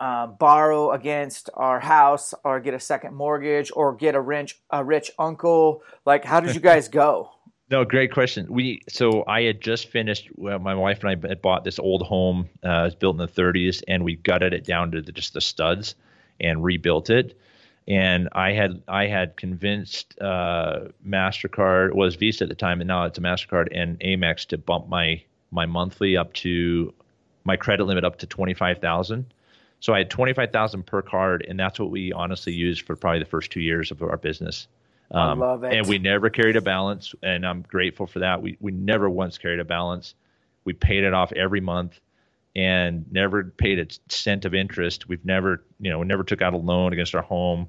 uh, 0.00 0.26
borrow 0.26 0.90
against 0.92 1.50
our 1.54 1.78
house, 1.78 2.34
or 2.42 2.58
get 2.58 2.74
a 2.74 2.80
second 2.80 3.14
mortgage, 3.14 3.70
or 3.74 3.94
get 3.94 4.14
a 4.14 4.20
rich 4.20 4.58
a 4.70 4.82
rich 4.82 5.10
uncle. 5.18 5.82
Like, 6.04 6.24
how 6.24 6.40
did 6.40 6.54
you 6.54 6.60
guys 6.60 6.88
go? 7.02 7.30
No, 7.70 7.84
great 7.84 8.12
question. 8.12 8.46
We 8.48 8.82
so 8.88 9.24
I 9.28 9.42
had 9.42 9.60
just 9.60 9.88
finished. 9.88 10.28
Well, 10.34 10.58
my 10.58 10.74
wife 10.74 11.04
and 11.04 11.24
I 11.24 11.28
had 11.28 11.40
bought 11.40 11.62
this 11.62 11.78
old 11.78 12.02
home. 12.02 12.48
Uh, 12.64 12.68
it 12.68 12.84
was 12.84 12.94
built 12.96 13.14
in 13.14 13.18
the 13.18 13.28
30s, 13.28 13.82
and 13.86 14.02
we 14.02 14.16
gutted 14.16 14.52
it 14.52 14.64
down 14.64 14.90
to 14.92 15.02
the, 15.02 15.12
just 15.12 15.34
the 15.34 15.40
studs 15.40 15.94
and 16.40 16.64
rebuilt 16.64 17.10
it. 17.10 17.38
And 17.86 18.28
I 18.32 18.52
had 18.52 18.82
I 18.88 19.06
had 19.06 19.36
convinced 19.36 20.20
uh, 20.20 20.88
Mastercard 21.06 21.94
was 21.94 22.16
Visa 22.16 22.44
at 22.44 22.48
the 22.48 22.56
time, 22.56 22.80
and 22.80 22.88
now 22.88 23.04
it's 23.04 23.18
a 23.18 23.20
Mastercard 23.20 23.68
and 23.72 24.00
Amex 24.00 24.46
to 24.46 24.58
bump 24.58 24.88
my 24.88 25.22
my 25.52 25.66
monthly 25.66 26.16
up 26.16 26.32
to 26.34 26.92
my 27.44 27.56
credit 27.56 27.84
limit 27.84 28.04
up 28.04 28.18
to 28.18 28.26
twenty 28.26 28.54
five 28.54 28.78
thousand. 28.78 29.32
So 29.80 29.94
I 29.94 29.98
had 29.98 30.10
twenty 30.10 30.32
five 30.32 30.52
thousand 30.52 30.86
per 30.86 31.02
card, 31.02 31.44
and 31.48 31.58
that's 31.58 31.78
what 31.78 31.90
we 31.90 32.12
honestly 32.12 32.52
used 32.52 32.82
for 32.86 32.96
probably 32.96 33.18
the 33.18 33.24
first 33.24 33.50
two 33.50 33.60
years 33.60 33.90
of 33.90 34.02
our 34.02 34.16
business. 34.16 34.68
I 35.10 35.32
um, 35.32 35.40
love 35.40 35.64
it. 35.64 35.72
And 35.72 35.88
we 35.88 35.98
never 35.98 36.30
carried 36.30 36.56
a 36.56 36.60
balance, 36.60 37.14
and 37.22 37.46
I'm 37.46 37.62
grateful 37.62 38.06
for 38.06 38.20
that. 38.20 38.42
We 38.42 38.56
we 38.60 38.72
never 38.72 39.10
once 39.10 39.38
carried 39.38 39.58
a 39.58 39.64
balance. 39.64 40.14
We 40.64 40.74
paid 40.74 41.04
it 41.04 41.14
off 41.14 41.32
every 41.32 41.60
month, 41.60 41.98
and 42.54 43.10
never 43.10 43.44
paid 43.44 43.78
a 43.78 43.86
cent 44.12 44.44
of 44.44 44.54
interest. 44.54 45.08
We've 45.08 45.24
never, 45.24 45.64
you 45.80 45.90
know, 45.90 45.98
we 45.98 46.06
never 46.06 46.22
took 46.22 46.42
out 46.42 46.52
a 46.52 46.58
loan 46.58 46.92
against 46.92 47.14
our 47.14 47.22
home. 47.22 47.68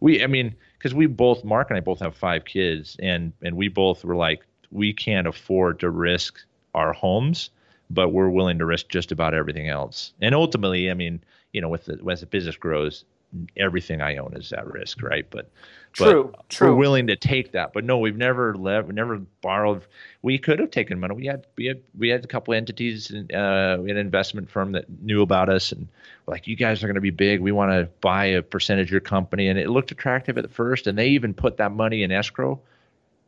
We, 0.00 0.24
I 0.24 0.26
mean, 0.26 0.54
because 0.78 0.94
we 0.94 1.06
both, 1.06 1.44
Mark 1.44 1.68
and 1.68 1.76
I 1.76 1.80
both 1.80 2.00
have 2.00 2.16
five 2.16 2.44
kids, 2.44 2.96
and 3.00 3.32
and 3.42 3.56
we 3.56 3.68
both 3.68 4.04
were 4.04 4.16
like, 4.16 4.46
we 4.70 4.92
can't 4.92 5.26
afford 5.26 5.80
to 5.80 5.90
risk 5.90 6.40
our 6.74 6.92
homes, 6.92 7.50
but 7.90 8.08
we're 8.10 8.30
willing 8.30 8.58
to 8.58 8.64
risk 8.64 8.88
just 8.88 9.12
about 9.12 9.34
everything 9.34 9.68
else. 9.68 10.12
And 10.20 10.34
ultimately, 10.34 10.90
I 10.90 10.94
mean, 10.94 11.20
you 11.52 11.60
know, 11.60 11.68
with 11.68 11.84
the 11.86 11.98
as 12.10 12.20
the 12.20 12.26
business 12.26 12.56
grows, 12.56 13.04
everything 13.56 14.00
I 14.00 14.16
own 14.16 14.34
is 14.34 14.52
at 14.52 14.66
risk, 14.66 15.02
right? 15.02 15.26
But 15.30 15.48
True, 15.92 16.30
but 16.30 16.48
true. 16.48 16.68
We're 16.70 16.76
willing 16.76 17.06
to 17.08 17.16
take 17.16 17.50
that, 17.52 17.72
but 17.72 17.82
no, 17.84 17.98
we've 17.98 18.16
never 18.16 18.56
le- 18.56 18.82
we 18.82 18.92
never 18.94 19.18
borrowed. 19.42 19.82
We 20.22 20.38
could 20.38 20.60
have 20.60 20.70
taken 20.70 21.00
money. 21.00 21.14
We 21.16 21.26
had 21.26 21.46
we 21.56 21.66
had 21.66 21.80
we 21.98 22.08
had 22.08 22.22
a 22.22 22.28
couple 22.28 22.54
entities, 22.54 23.10
and 23.10 23.32
uh, 23.32 23.78
we 23.80 23.88
had 23.88 23.96
an 23.96 24.06
investment 24.06 24.48
firm 24.48 24.70
that 24.72 24.84
knew 25.02 25.20
about 25.22 25.48
us, 25.48 25.72
and 25.72 25.88
were 26.26 26.34
like, 26.34 26.46
you 26.46 26.54
guys 26.54 26.82
are 26.84 26.86
going 26.86 26.94
to 26.94 27.00
be 27.00 27.10
big. 27.10 27.40
We 27.40 27.50
want 27.50 27.72
to 27.72 27.88
buy 28.00 28.26
a 28.26 28.42
percentage 28.42 28.86
of 28.86 28.92
your 28.92 29.00
company, 29.00 29.48
and 29.48 29.58
it 29.58 29.68
looked 29.68 29.90
attractive 29.90 30.38
at 30.38 30.48
first, 30.52 30.86
and 30.86 30.96
they 30.96 31.08
even 31.08 31.34
put 31.34 31.56
that 31.56 31.72
money 31.72 32.04
in 32.04 32.12
escrow. 32.12 32.60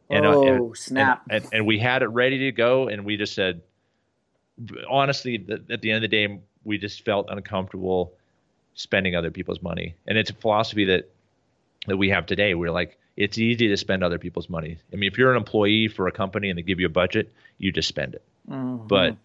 And, 0.08 0.24
uh, 0.24 0.34
Oh, 0.36 0.46
and- 0.46 0.76
snap. 0.76 1.22
And, 1.30 1.42
and, 1.44 1.54
and 1.54 1.66
we 1.66 1.80
had 1.80 2.02
it 2.02 2.08
ready 2.08 2.38
to 2.38 2.52
go, 2.52 2.86
and 2.86 3.04
we 3.04 3.16
just 3.16 3.34
said, 3.34 3.60
honestly, 4.88 5.44
at 5.70 5.80
the 5.80 5.90
end 5.90 6.04
of 6.04 6.10
the 6.10 6.16
day, 6.16 6.38
we 6.64 6.78
just 6.78 7.04
felt 7.04 7.26
uncomfortable 7.28 8.12
spending 8.74 9.14
other 9.14 9.30
people's 9.30 9.62
money, 9.62 9.94
and 10.06 10.16
it's 10.18 10.30
a 10.30 10.34
philosophy 10.34 10.86
that 10.86 11.10
that 11.86 11.96
we 11.96 12.10
have 12.10 12.26
today. 12.26 12.54
We're 12.54 12.70
like, 12.70 12.98
it's 13.16 13.38
easy 13.38 13.68
to 13.68 13.76
spend 13.76 14.02
other 14.02 14.18
people's 14.18 14.48
money. 14.48 14.78
I 14.92 14.96
mean, 14.96 15.10
if 15.10 15.18
you're 15.18 15.30
an 15.32 15.36
employee 15.36 15.88
for 15.88 16.06
a 16.06 16.12
company 16.12 16.48
and 16.48 16.58
they 16.58 16.62
give 16.62 16.80
you 16.80 16.86
a 16.86 16.90
budget, 16.90 17.32
you 17.58 17.72
just 17.72 17.88
spend 17.88 18.14
it. 18.14 18.22
Mm-hmm. 18.48 18.86
But 18.86 19.16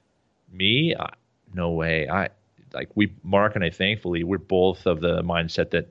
me, 0.51 0.95
I, 0.97 1.13
no 1.53 1.71
way. 1.71 2.07
I 2.09 2.29
like 2.73 2.89
we 2.95 3.13
Mark 3.23 3.55
and 3.55 3.63
I. 3.63 3.69
Thankfully, 3.69 4.23
we're 4.23 4.37
both 4.37 4.85
of 4.85 4.99
the 4.99 5.21
mindset 5.23 5.71
that 5.71 5.87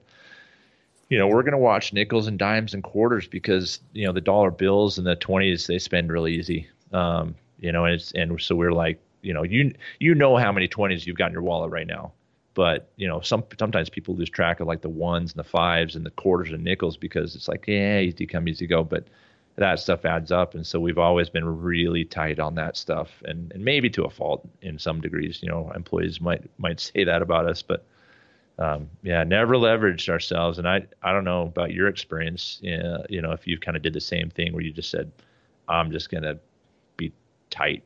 you 1.08 1.18
know 1.18 1.28
we're 1.28 1.42
going 1.42 1.52
to 1.52 1.58
watch 1.58 1.92
nickels 1.92 2.26
and 2.26 2.38
dimes 2.38 2.74
and 2.74 2.82
quarters 2.82 3.26
because 3.26 3.80
you 3.92 4.06
know 4.06 4.12
the 4.12 4.20
dollar 4.20 4.50
bills 4.50 4.98
and 4.98 5.06
the 5.06 5.16
twenties 5.16 5.66
they 5.66 5.78
spend 5.78 6.12
really 6.12 6.34
easy. 6.34 6.68
Um, 6.92 7.34
you 7.58 7.72
know, 7.72 7.84
and 7.84 7.94
it's 7.94 8.12
and 8.12 8.40
so 8.40 8.54
we're 8.54 8.72
like, 8.72 9.00
you 9.22 9.34
know, 9.34 9.42
you 9.42 9.74
you 10.00 10.14
know 10.14 10.36
how 10.36 10.52
many 10.52 10.68
twenties 10.68 11.06
you've 11.06 11.16
got 11.16 11.26
in 11.26 11.32
your 11.32 11.42
wallet 11.42 11.70
right 11.70 11.86
now. 11.86 12.12
But 12.54 12.90
you 12.96 13.06
know, 13.06 13.20
some 13.20 13.44
sometimes 13.58 13.90
people 13.90 14.14
lose 14.14 14.30
track 14.30 14.60
of 14.60 14.66
like 14.66 14.80
the 14.80 14.88
ones 14.88 15.32
and 15.32 15.38
the 15.38 15.48
fives 15.48 15.94
and 15.94 16.06
the 16.06 16.10
quarters 16.10 16.52
and 16.52 16.64
nickels 16.64 16.96
because 16.96 17.34
it's 17.36 17.48
like, 17.48 17.66
yeah, 17.68 17.98
easy 18.00 18.26
come, 18.26 18.48
easy 18.48 18.66
go. 18.66 18.82
But 18.82 19.08
that 19.56 19.78
stuff 19.78 20.04
adds 20.04 20.30
up. 20.30 20.54
And 20.54 20.66
so 20.66 20.78
we've 20.78 20.98
always 20.98 21.28
been 21.28 21.44
really 21.62 22.04
tight 22.04 22.38
on 22.38 22.54
that 22.54 22.76
stuff, 22.76 23.22
and 23.24 23.52
and 23.52 23.64
maybe 23.64 23.90
to 23.90 24.04
a 24.04 24.10
fault 24.10 24.48
in 24.62 24.78
some 24.78 25.00
degrees. 25.00 25.42
You 25.42 25.48
know, 25.48 25.70
employees 25.74 26.20
might 26.20 26.48
might 26.58 26.80
say 26.94 27.04
that 27.04 27.22
about 27.22 27.46
us, 27.46 27.62
but 27.62 27.84
um, 28.58 28.88
yeah, 29.02 29.22
never 29.24 29.54
leveraged 29.54 30.08
ourselves. 30.08 30.58
And 30.58 30.68
I 30.68 30.86
I 31.02 31.12
don't 31.12 31.24
know 31.24 31.42
about 31.42 31.72
your 31.72 31.88
experience. 31.88 32.62
Uh, 32.62 33.04
you 33.08 33.20
know, 33.20 33.32
if 33.32 33.46
you 33.46 33.58
kind 33.58 33.76
of 33.76 33.82
did 33.82 33.92
the 33.92 34.00
same 34.00 34.30
thing 34.30 34.52
where 34.52 34.62
you 34.62 34.72
just 34.72 34.90
said, 34.90 35.10
I'm 35.68 35.90
just 35.90 36.10
gonna 36.10 36.38
be 36.96 37.12
tight. 37.50 37.82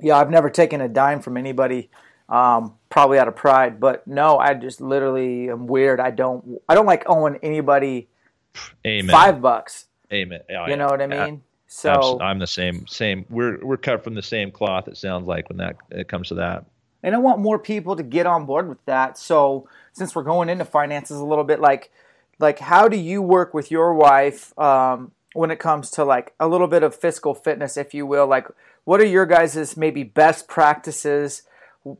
Yeah, 0.00 0.16
I've 0.18 0.30
never 0.30 0.50
taken 0.50 0.80
a 0.80 0.88
dime 0.88 1.20
from 1.20 1.36
anybody. 1.36 1.90
Um, 2.28 2.74
probably 2.90 3.18
out 3.20 3.28
of 3.28 3.36
pride, 3.36 3.78
but 3.78 4.04
no, 4.06 4.36
I 4.38 4.54
just 4.54 4.80
literally 4.80 5.48
am 5.48 5.68
weird. 5.68 6.00
I 6.00 6.10
don't 6.10 6.60
I 6.68 6.74
don't 6.74 6.86
like 6.86 7.04
owing 7.06 7.36
anybody 7.42 8.08
Amen. 8.84 9.08
five 9.12 9.40
bucks. 9.40 9.86
Amen. 10.12 10.40
Oh, 10.50 10.66
You 10.66 10.76
know 10.76 10.86
what 10.86 11.00
I 11.00 11.06
yeah. 11.06 11.24
mean? 11.26 11.42
So 11.68 12.20
I'm 12.20 12.38
the 12.40 12.46
same. 12.46 12.86
Same. 12.88 13.26
We're 13.30 13.64
we're 13.64 13.76
cut 13.76 14.02
from 14.02 14.14
the 14.14 14.22
same 14.22 14.50
cloth. 14.50 14.88
It 14.88 14.96
sounds 14.96 15.26
like 15.26 15.48
when 15.48 15.58
that 15.58 15.76
it 15.90 16.08
comes 16.08 16.28
to 16.28 16.34
that. 16.36 16.64
and 17.02 17.14
I 17.14 17.18
want 17.18 17.38
more 17.40 17.58
people 17.60 17.94
to 17.96 18.02
get 18.02 18.26
on 18.26 18.44
board 18.46 18.68
with 18.68 18.84
that. 18.86 19.18
So 19.18 19.68
since 19.92 20.14
we're 20.14 20.22
going 20.24 20.48
into 20.48 20.64
finances 20.64 21.18
a 21.18 21.24
little 21.24 21.44
bit, 21.44 21.60
like 21.60 21.92
like 22.40 22.58
how 22.58 22.88
do 22.88 22.96
you 22.96 23.22
work 23.22 23.54
with 23.54 23.70
your 23.70 23.94
wife 23.94 24.56
um, 24.58 25.12
when 25.34 25.50
it 25.52 25.58
comes 25.60 25.90
to 25.92 26.04
like 26.04 26.34
a 26.40 26.48
little 26.48 26.66
bit 26.68 26.82
of 26.82 26.94
fiscal 26.94 27.34
fitness, 27.34 27.76
if 27.76 27.94
you 27.94 28.04
will? 28.04 28.26
Like 28.26 28.46
what 28.86 29.00
are 29.00 29.06
your 29.06 29.26
guys' 29.26 29.76
maybe 29.76 30.04
best 30.04 30.46
practices 30.48 31.42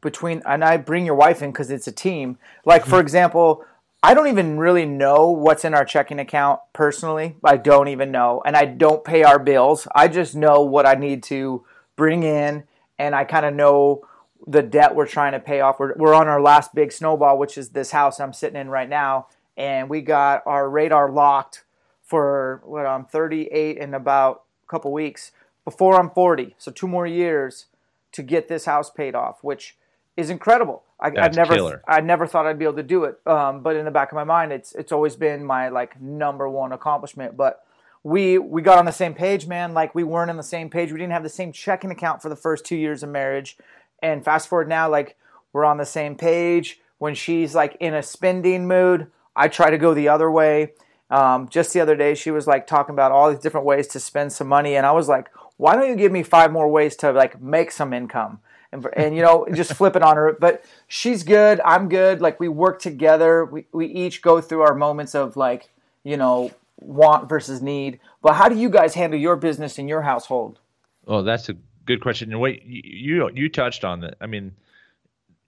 between? 0.01 0.41
And 0.47 0.65
I 0.65 0.77
bring 0.79 1.05
your 1.05 1.17
wife 1.17 1.43
in 1.43 1.51
because 1.51 1.71
it's 1.71 1.89
a 1.89 1.93
team. 1.93 2.39
Like 2.65 2.85
for 2.85 2.93
mm-hmm. 2.93 3.01
example. 3.01 3.65
I 4.03 4.15
don't 4.15 4.29
even 4.29 4.59
really 4.59 4.87
know 4.87 5.31
what's 5.31 5.65
in 5.65 5.75
our 5.75 5.85
checking 5.85 6.21
account 6.21 6.61
personally. 6.73 7.35
I 7.43 7.57
don't 7.57 7.89
even 7.89 8.13
know. 8.13 8.41
And 8.47 8.55
I 8.55 8.65
don't 8.65 9.03
pay 9.03 9.25
our 9.25 9.39
bills. 9.41 9.89
I 9.97 10.07
just 10.07 10.37
know 10.37 10.61
what 10.61 10.87
I 10.87 10.95
need 10.95 11.25
to 11.25 11.65
bring 11.97 12.23
in 12.23 12.65
and 13.01 13.17
I 13.17 13.25
kind 13.25 13.47
of 13.47 13.55
know 13.55 14.07
the 14.47 14.63
debt 14.63 14.95
we're 14.95 15.09
trying 15.09 15.33
to 15.33 15.41
pay 15.41 15.61
off. 15.61 15.81
We're, 15.81 15.95
we're 15.97 16.15
on 16.15 16.29
our 16.29 16.41
last 16.41 16.73
big 16.73 16.93
snowball, 16.93 17.37
which 17.37 17.59
is 17.59 17.71
this 17.71 17.91
house 17.91 18.21
I'm 18.21 18.33
sitting 18.33 18.61
in 18.61 18.69
right 18.69 18.89
now. 18.89 19.27
And 19.57 19.91
we 19.91 20.03
got 20.03 20.43
our 20.47 20.71
radar 20.71 21.11
locked 21.11 21.65
for 22.03 22.63
what 22.65 22.87
I'm 22.87 23.07
38 23.07 23.79
in 23.79 23.93
about 23.93 24.45
a 24.65 24.71
couple 24.71 24.93
weeks 24.93 25.33
before 25.67 26.01
I'm 26.01 26.09
40. 26.09 26.55
So 26.57 26.71
two 26.71 26.89
more 26.89 27.07
years 27.07 27.67
to 28.13 28.23
get 28.23 28.49
this 28.49 28.65
house 28.65 28.89
paid 28.89 29.15
off, 29.15 29.43
which 29.43 29.77
is 30.17 30.31
incredible. 30.31 30.85
I, 30.99 31.09
I've 31.19 31.35
never, 31.35 31.55
killer. 31.55 31.83
I 31.87 32.01
never 32.01 32.27
thought 32.27 32.47
I'd 32.47 32.59
be 32.59 32.65
able 32.65 32.77
to 32.77 32.83
do 32.83 33.05
it. 33.05 33.19
Um, 33.27 33.61
but 33.61 33.77
in 33.77 33.85
the 33.85 33.91
back 33.91 34.11
of 34.11 34.17
my 34.17 34.25
mind, 34.25 34.53
it's 34.53 34.75
it's 34.75 34.93
always 34.93 35.15
been 35.15 35.45
my 35.45 35.69
like 35.69 36.01
number 36.01 36.49
one 36.49 36.73
accomplishment. 36.73 37.37
But 37.37 37.63
we 38.03 38.39
we 38.39 38.63
got 38.63 38.79
on 38.79 38.87
the 38.87 38.93
same 38.93 39.13
page, 39.13 39.47
man. 39.47 39.75
Like 39.75 39.95
we 39.95 40.05
weren't 40.05 40.31
on 40.31 40.39
the 40.39 40.43
same 40.43 40.71
page. 40.71 40.91
We 40.91 40.99
didn't 40.99 41.13
have 41.13 41.23
the 41.23 41.29
same 41.29 41.53
checking 41.53 41.91
account 41.91 42.23
for 42.23 42.31
the 42.31 42.37
first 42.37 42.65
two 42.65 42.77
years 42.77 43.03
of 43.03 43.11
marriage. 43.11 43.59
And 44.03 44.25
fast 44.25 44.49
forward 44.49 44.69
now, 44.69 44.89
like 44.89 45.17
we're 45.53 45.67
on 45.67 45.77
the 45.77 45.85
same 45.85 46.17
page. 46.17 46.81
When 46.99 47.15
she's 47.15 47.55
like 47.55 47.77
in 47.79 47.93
a 47.93 48.03
spending 48.03 48.67
mood, 48.67 49.09
I 49.35 49.49
try 49.49 49.69
to 49.69 49.77
go 49.77 49.93
the 49.93 50.09
other 50.09 50.31
way. 50.31 50.73
Um, 51.11 51.49
just 51.49 51.73
the 51.73 51.81
other 51.81 51.95
day, 51.95 52.15
she 52.15 52.31
was 52.31 52.47
like 52.47 52.67
talking 52.67 52.95
about 52.95 53.13
all 53.13 53.31
these 53.31 53.41
different 53.41 53.67
ways 53.67 53.87
to 53.89 54.01
spend 54.01 54.33
some 54.33 54.49
money, 54.49 54.77
and 54.77 54.87
I 54.87 54.93
was 54.93 55.09
like, 55.09 55.29
"Why 55.57 55.75
don't 55.75 55.89
you 55.89 55.97
give 55.97 56.13
me 56.13 56.23
five 56.23 56.53
more 56.53 56.69
ways 56.69 56.97
to 56.97 57.13
like 57.13 57.41
make 57.41 57.71
some 57.71 57.93
income?" 57.93 58.41
And, 58.73 58.87
and 58.97 59.17
you 59.17 59.23
know, 59.23 59.47
just 59.55 59.73
flip 59.75 59.97
it 59.97 60.03
on 60.03 60.17
her. 60.17 60.37
But 60.39 60.65
she's 60.89 61.23
good. 61.23 61.61
I'm 61.65 61.89
good. 61.89 62.21
Like 62.21 62.41
we 62.41 62.49
work 62.49 62.81
together. 62.81 63.45
We 63.45 63.67
we 63.73 63.87
each 63.87 64.23
go 64.23 64.41
through 64.41 64.63
our 64.63 64.75
moments 64.75 65.15
of 65.15 65.37
like 65.37 65.71
you 66.05 66.17
know 66.17 66.51
want 66.79 67.29
versus 67.29 67.63
need. 67.63 68.01
But 68.23 68.35
how 68.35 68.49
do 68.49 68.57
you 68.57 68.69
guys 68.69 68.95
handle 68.95 69.19
your 69.19 69.37
business 69.37 69.79
in 69.79 69.89
your 69.89 70.03
household? 70.03 70.59
Oh, 71.07 71.23
that's 71.23 71.49
a 71.49 71.57
good 71.85 72.01
question. 72.01 72.33
And 72.33 72.41
what 72.41 72.63
you 72.65 72.83
you, 72.85 73.31
you 73.35 73.49
touched 73.49 73.85
on 73.85 74.01
that. 74.01 74.17
I 74.21 74.27
mean, 74.27 74.53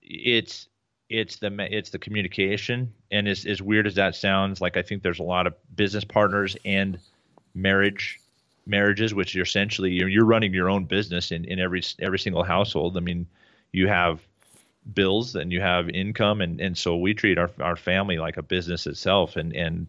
it's 0.02 0.68
it's 1.08 1.36
the 1.36 1.50
it's 1.70 1.90
the 1.90 1.98
communication, 1.98 2.92
and 3.10 3.28
as 3.28 3.44
as 3.44 3.60
weird 3.62 3.86
as 3.86 3.94
that 3.96 4.14
sounds, 4.14 4.60
like 4.60 4.76
I 4.76 4.82
think 4.82 5.02
there's 5.02 5.18
a 5.18 5.24
lot 5.24 5.46
of 5.46 5.54
business 5.74 6.04
partners 6.04 6.56
and 6.64 6.98
marriage 7.54 8.20
marriages, 8.68 9.14
which 9.14 9.34
you're 9.34 9.44
essentially 9.44 9.90
you're, 9.90 10.08
you're 10.08 10.24
running 10.24 10.52
your 10.52 10.70
own 10.70 10.84
business 10.84 11.32
in 11.32 11.44
in 11.44 11.58
every 11.58 11.82
every 12.00 12.18
single 12.18 12.44
household. 12.44 12.96
I 12.96 13.00
mean, 13.00 13.26
you 13.72 13.88
have 13.88 14.20
bills 14.92 15.34
and 15.34 15.52
you 15.52 15.60
have 15.60 15.88
income, 15.88 16.40
and 16.40 16.60
and 16.60 16.76
so 16.76 16.96
we 16.96 17.14
treat 17.14 17.38
our 17.38 17.50
our 17.60 17.76
family 17.76 18.18
like 18.18 18.36
a 18.36 18.42
business 18.42 18.86
itself, 18.86 19.36
and 19.36 19.54
and 19.54 19.86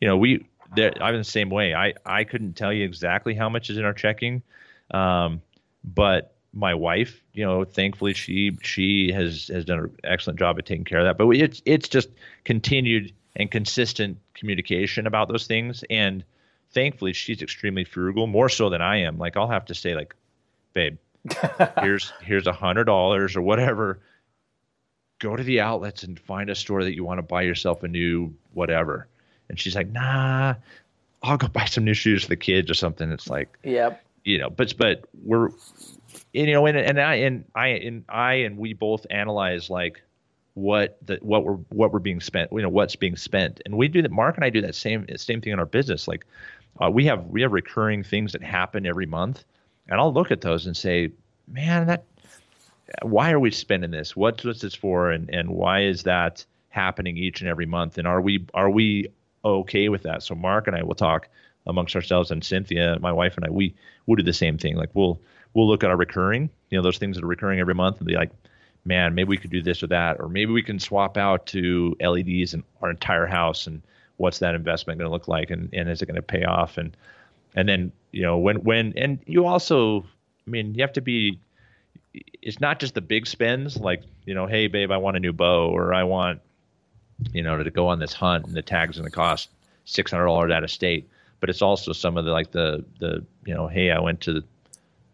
you 0.00 0.08
know 0.08 0.16
we. 0.16 0.46
I'm 0.76 1.16
the 1.16 1.22
same 1.22 1.50
way. 1.50 1.72
I, 1.72 1.94
I 2.04 2.24
couldn't 2.24 2.54
tell 2.54 2.72
you 2.72 2.84
exactly 2.84 3.32
how 3.32 3.48
much 3.48 3.70
is 3.70 3.78
in 3.78 3.84
our 3.84 3.92
checking, 3.92 4.42
um, 4.90 5.40
but 5.84 6.34
my 6.52 6.74
wife, 6.74 7.22
you 7.32 7.44
know, 7.44 7.64
thankfully 7.64 8.14
she 8.14 8.56
she 8.62 9.12
has 9.12 9.48
has 9.48 9.64
done 9.64 9.78
an 9.80 9.96
excellent 10.02 10.38
job 10.38 10.58
of 10.58 10.64
taking 10.64 10.84
care 10.84 10.98
of 10.98 11.04
that. 11.04 11.18
But 11.18 11.28
it's 11.36 11.62
it's 11.64 11.88
just 11.88 12.08
continued 12.44 13.12
and 13.36 13.50
consistent 13.50 14.18
communication 14.34 15.06
about 15.06 15.28
those 15.28 15.46
things, 15.46 15.84
and 15.90 16.24
thankfully 16.74 17.12
she's 17.12 17.40
extremely 17.40 17.84
frugal, 17.84 18.26
more 18.26 18.48
so 18.48 18.68
than 18.68 18.82
I 18.82 18.98
am. 18.98 19.16
Like 19.18 19.36
I'll 19.36 19.48
have 19.48 19.64
to 19.66 19.74
say, 19.74 19.94
like, 19.94 20.14
babe, 20.74 20.98
here's 21.80 22.12
here's 22.22 22.46
a 22.46 22.52
hundred 22.52 22.84
dollars 22.84 23.36
or 23.36 23.42
whatever. 23.42 24.00
Go 25.20 25.36
to 25.36 25.42
the 25.42 25.60
outlets 25.60 26.02
and 26.02 26.18
find 26.18 26.50
a 26.50 26.54
store 26.54 26.84
that 26.84 26.94
you 26.94 27.04
want 27.04 27.18
to 27.18 27.22
buy 27.22 27.42
yourself 27.42 27.82
a 27.82 27.88
new 27.88 28.34
whatever. 28.52 29.06
And 29.48 29.58
she's 29.58 29.74
like, 29.76 29.90
nah, 29.90 30.54
I'll 31.22 31.36
go 31.38 31.48
buy 31.52 31.64
some 31.66 31.84
new 31.84 31.94
shoes 31.94 32.24
for 32.24 32.28
the 32.30 32.36
kids 32.36 32.70
or 32.70 32.74
something. 32.74 33.10
It's 33.12 33.30
like, 33.30 33.56
Yep. 33.62 34.04
you 34.24 34.38
know, 34.38 34.50
but 34.50 34.74
but 34.76 35.04
we're, 35.22 35.48
you 36.32 36.52
know, 36.52 36.66
and 36.66 36.76
and 36.76 37.00
I 37.00 37.14
and 37.14 37.44
I 37.54 37.68
and 37.68 38.04
I 38.08 38.34
and 38.34 38.58
we 38.58 38.74
both 38.74 39.06
analyze 39.08 39.70
like 39.70 40.02
what 40.54 40.98
the 41.06 41.18
what 41.22 41.44
we're 41.44 41.54
what 41.70 41.92
we're 41.92 41.98
being 42.00 42.20
spent, 42.20 42.50
you 42.52 42.60
know, 42.62 42.68
what's 42.68 42.96
being 42.96 43.16
spent, 43.16 43.60
and 43.64 43.76
we 43.76 43.88
do 43.88 44.02
that. 44.02 44.10
Mark 44.10 44.36
and 44.36 44.44
I 44.44 44.50
do 44.50 44.60
that 44.62 44.74
same 44.74 45.06
same 45.16 45.40
thing 45.40 45.52
in 45.52 45.58
our 45.58 45.66
business. 45.66 46.06
Like, 46.06 46.26
uh, 46.82 46.90
we 46.90 47.06
have 47.06 47.26
we 47.26 47.42
have 47.42 47.52
recurring 47.52 48.02
things 48.02 48.32
that 48.32 48.42
happen 48.42 48.86
every 48.86 49.06
month, 49.06 49.44
and 49.88 50.00
I'll 50.00 50.12
look 50.12 50.30
at 50.30 50.40
those 50.40 50.66
and 50.66 50.76
say, 50.76 51.12
man, 51.46 51.86
that 51.86 52.04
why 53.02 53.32
are 53.32 53.40
we 53.40 53.50
spending 53.50 53.90
this? 53.90 54.16
What's 54.16 54.44
what's 54.44 54.60
this 54.60 54.74
for, 54.74 55.10
and 55.10 55.28
and 55.30 55.50
why 55.50 55.82
is 55.84 56.02
that 56.04 56.44
happening 56.68 57.16
each 57.16 57.40
and 57.40 57.48
every 57.48 57.66
month? 57.66 57.98
And 57.98 58.06
are 58.06 58.20
we 58.20 58.46
are 58.54 58.70
we 58.70 59.08
okay 59.44 59.88
with 59.88 60.02
that? 60.02 60.22
So 60.22 60.34
Mark 60.34 60.66
and 60.66 60.76
I 60.76 60.82
will 60.82 60.94
talk 60.94 61.28
amongst 61.66 61.96
ourselves, 61.96 62.30
and 62.30 62.44
Cynthia, 62.44 62.98
my 63.00 63.12
wife 63.12 63.36
and 63.36 63.44
I, 63.44 63.50
we 63.50 63.74
we'll 64.06 64.16
do 64.16 64.22
the 64.22 64.32
same 64.32 64.58
thing. 64.58 64.76
Like 64.76 64.90
we'll 64.94 65.20
we'll 65.54 65.68
look 65.68 65.84
at 65.84 65.90
our 65.90 65.96
recurring, 65.96 66.50
you 66.70 66.78
know, 66.78 66.82
those 66.82 66.98
things 66.98 67.16
that 67.16 67.24
are 67.24 67.28
recurring 67.28 67.60
every 67.60 67.74
month, 67.74 67.98
and 67.98 68.06
be 68.06 68.14
like, 68.14 68.30
man, 68.84 69.14
maybe 69.14 69.28
we 69.28 69.38
could 69.38 69.50
do 69.50 69.62
this 69.62 69.82
or 69.82 69.86
that, 69.88 70.20
or 70.20 70.28
maybe 70.28 70.52
we 70.52 70.62
can 70.62 70.78
swap 70.78 71.16
out 71.16 71.46
to 71.46 71.96
LEDs 72.00 72.54
in 72.54 72.64
our 72.82 72.90
entire 72.90 73.26
house, 73.26 73.66
and 73.66 73.82
what's 74.16 74.38
that 74.38 74.54
investment 74.54 74.98
going 74.98 75.08
to 75.08 75.12
look 75.12 75.28
like, 75.28 75.50
and 75.50 75.68
and 75.72 75.88
is 75.88 76.02
it 76.02 76.06
going 76.06 76.16
to 76.16 76.22
pay 76.22 76.44
off, 76.44 76.78
and 76.78 76.96
and 77.54 77.68
then 77.68 77.92
you 78.12 78.22
know 78.22 78.38
when 78.38 78.56
when 78.56 78.92
and 78.96 79.18
you 79.26 79.46
also, 79.46 80.00
I 80.46 80.50
mean, 80.50 80.74
you 80.74 80.82
have 80.82 80.92
to 80.94 81.00
be 81.00 81.38
it's 82.42 82.60
not 82.60 82.78
just 82.78 82.94
the 82.94 83.00
big 83.00 83.26
spends 83.26 83.76
like 83.76 84.00
you 84.24 84.34
know 84.34 84.46
hey 84.46 84.68
babe 84.68 84.92
i 84.92 84.96
want 84.96 85.16
a 85.16 85.20
new 85.20 85.32
bow 85.32 85.68
or 85.68 85.92
i 85.92 86.04
want 86.04 86.40
you 87.32 87.42
know 87.42 87.60
to 87.60 87.70
go 87.70 87.88
on 87.88 87.98
this 87.98 88.12
hunt 88.12 88.46
and 88.46 88.54
the 88.54 88.62
tag's 88.62 88.96
going 88.96 89.10
to 89.10 89.14
cost 89.14 89.48
$600 89.86 90.52
out 90.52 90.64
of 90.64 90.70
state. 90.70 91.08
But 91.40 91.50
it's 91.50 91.62
also 91.62 91.92
some 91.92 92.16
of 92.16 92.24
the 92.24 92.30
like 92.30 92.52
the 92.52 92.84
the 93.00 93.24
you 93.44 93.54
know 93.54 93.68
hey 93.68 93.90
i 93.90 94.00
went 94.00 94.22
to 94.22 94.42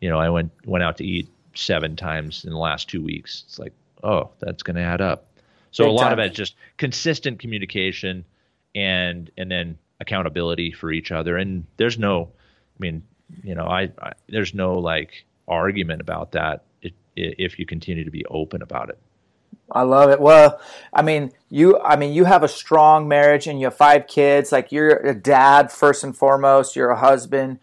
you 0.00 0.08
know 0.08 0.18
i 0.18 0.28
went 0.30 0.52
went 0.64 0.84
out 0.84 0.96
to 0.98 1.04
eat 1.04 1.28
seven 1.54 1.96
times 1.96 2.44
in 2.44 2.50
the 2.50 2.58
last 2.58 2.88
two 2.88 3.02
weeks. 3.02 3.42
It's 3.48 3.58
like 3.58 3.72
oh 4.04 4.30
that's 4.38 4.62
going 4.62 4.76
to 4.76 4.82
add 4.82 5.00
up. 5.00 5.26
So 5.72 5.84
Big 5.84 5.90
a 5.90 5.94
lot 5.94 6.02
time. 6.04 6.12
of 6.12 6.18
it 6.20 6.30
is 6.30 6.36
just 6.36 6.54
consistent 6.76 7.40
communication 7.40 8.24
and 8.74 9.30
and 9.36 9.50
then 9.50 9.78
accountability 10.00 10.72
for 10.72 10.90
each 10.90 11.12
other 11.12 11.36
and 11.36 11.66
there's 11.76 11.98
no 11.98 12.30
i 12.32 12.78
mean 12.78 13.02
you 13.42 13.54
know 13.54 13.66
i, 13.66 13.90
I 14.00 14.12
there's 14.28 14.54
no 14.54 14.74
like 14.74 15.24
argument 15.46 16.00
about 16.00 16.32
that 16.32 16.64
if, 16.82 16.92
if 17.16 17.58
you 17.58 17.66
continue 17.66 18.04
to 18.04 18.10
be 18.10 18.24
open 18.26 18.62
about 18.62 18.88
it 18.88 18.98
I 19.72 19.82
love 19.82 20.10
it. 20.10 20.20
Well, 20.20 20.60
I 20.92 21.02
mean, 21.02 21.32
you 21.48 21.78
I 21.80 21.96
mean, 21.96 22.12
you 22.12 22.24
have 22.24 22.42
a 22.42 22.48
strong 22.48 23.06
marriage 23.06 23.46
and 23.46 23.60
you 23.60 23.66
have 23.66 23.76
five 23.76 24.06
kids. 24.06 24.52
Like 24.52 24.72
you're 24.72 24.96
a 24.96 25.14
dad 25.14 25.70
first 25.70 26.02
and 26.02 26.16
foremost, 26.16 26.74
you're 26.74 26.90
a 26.90 26.98
husband. 26.98 27.60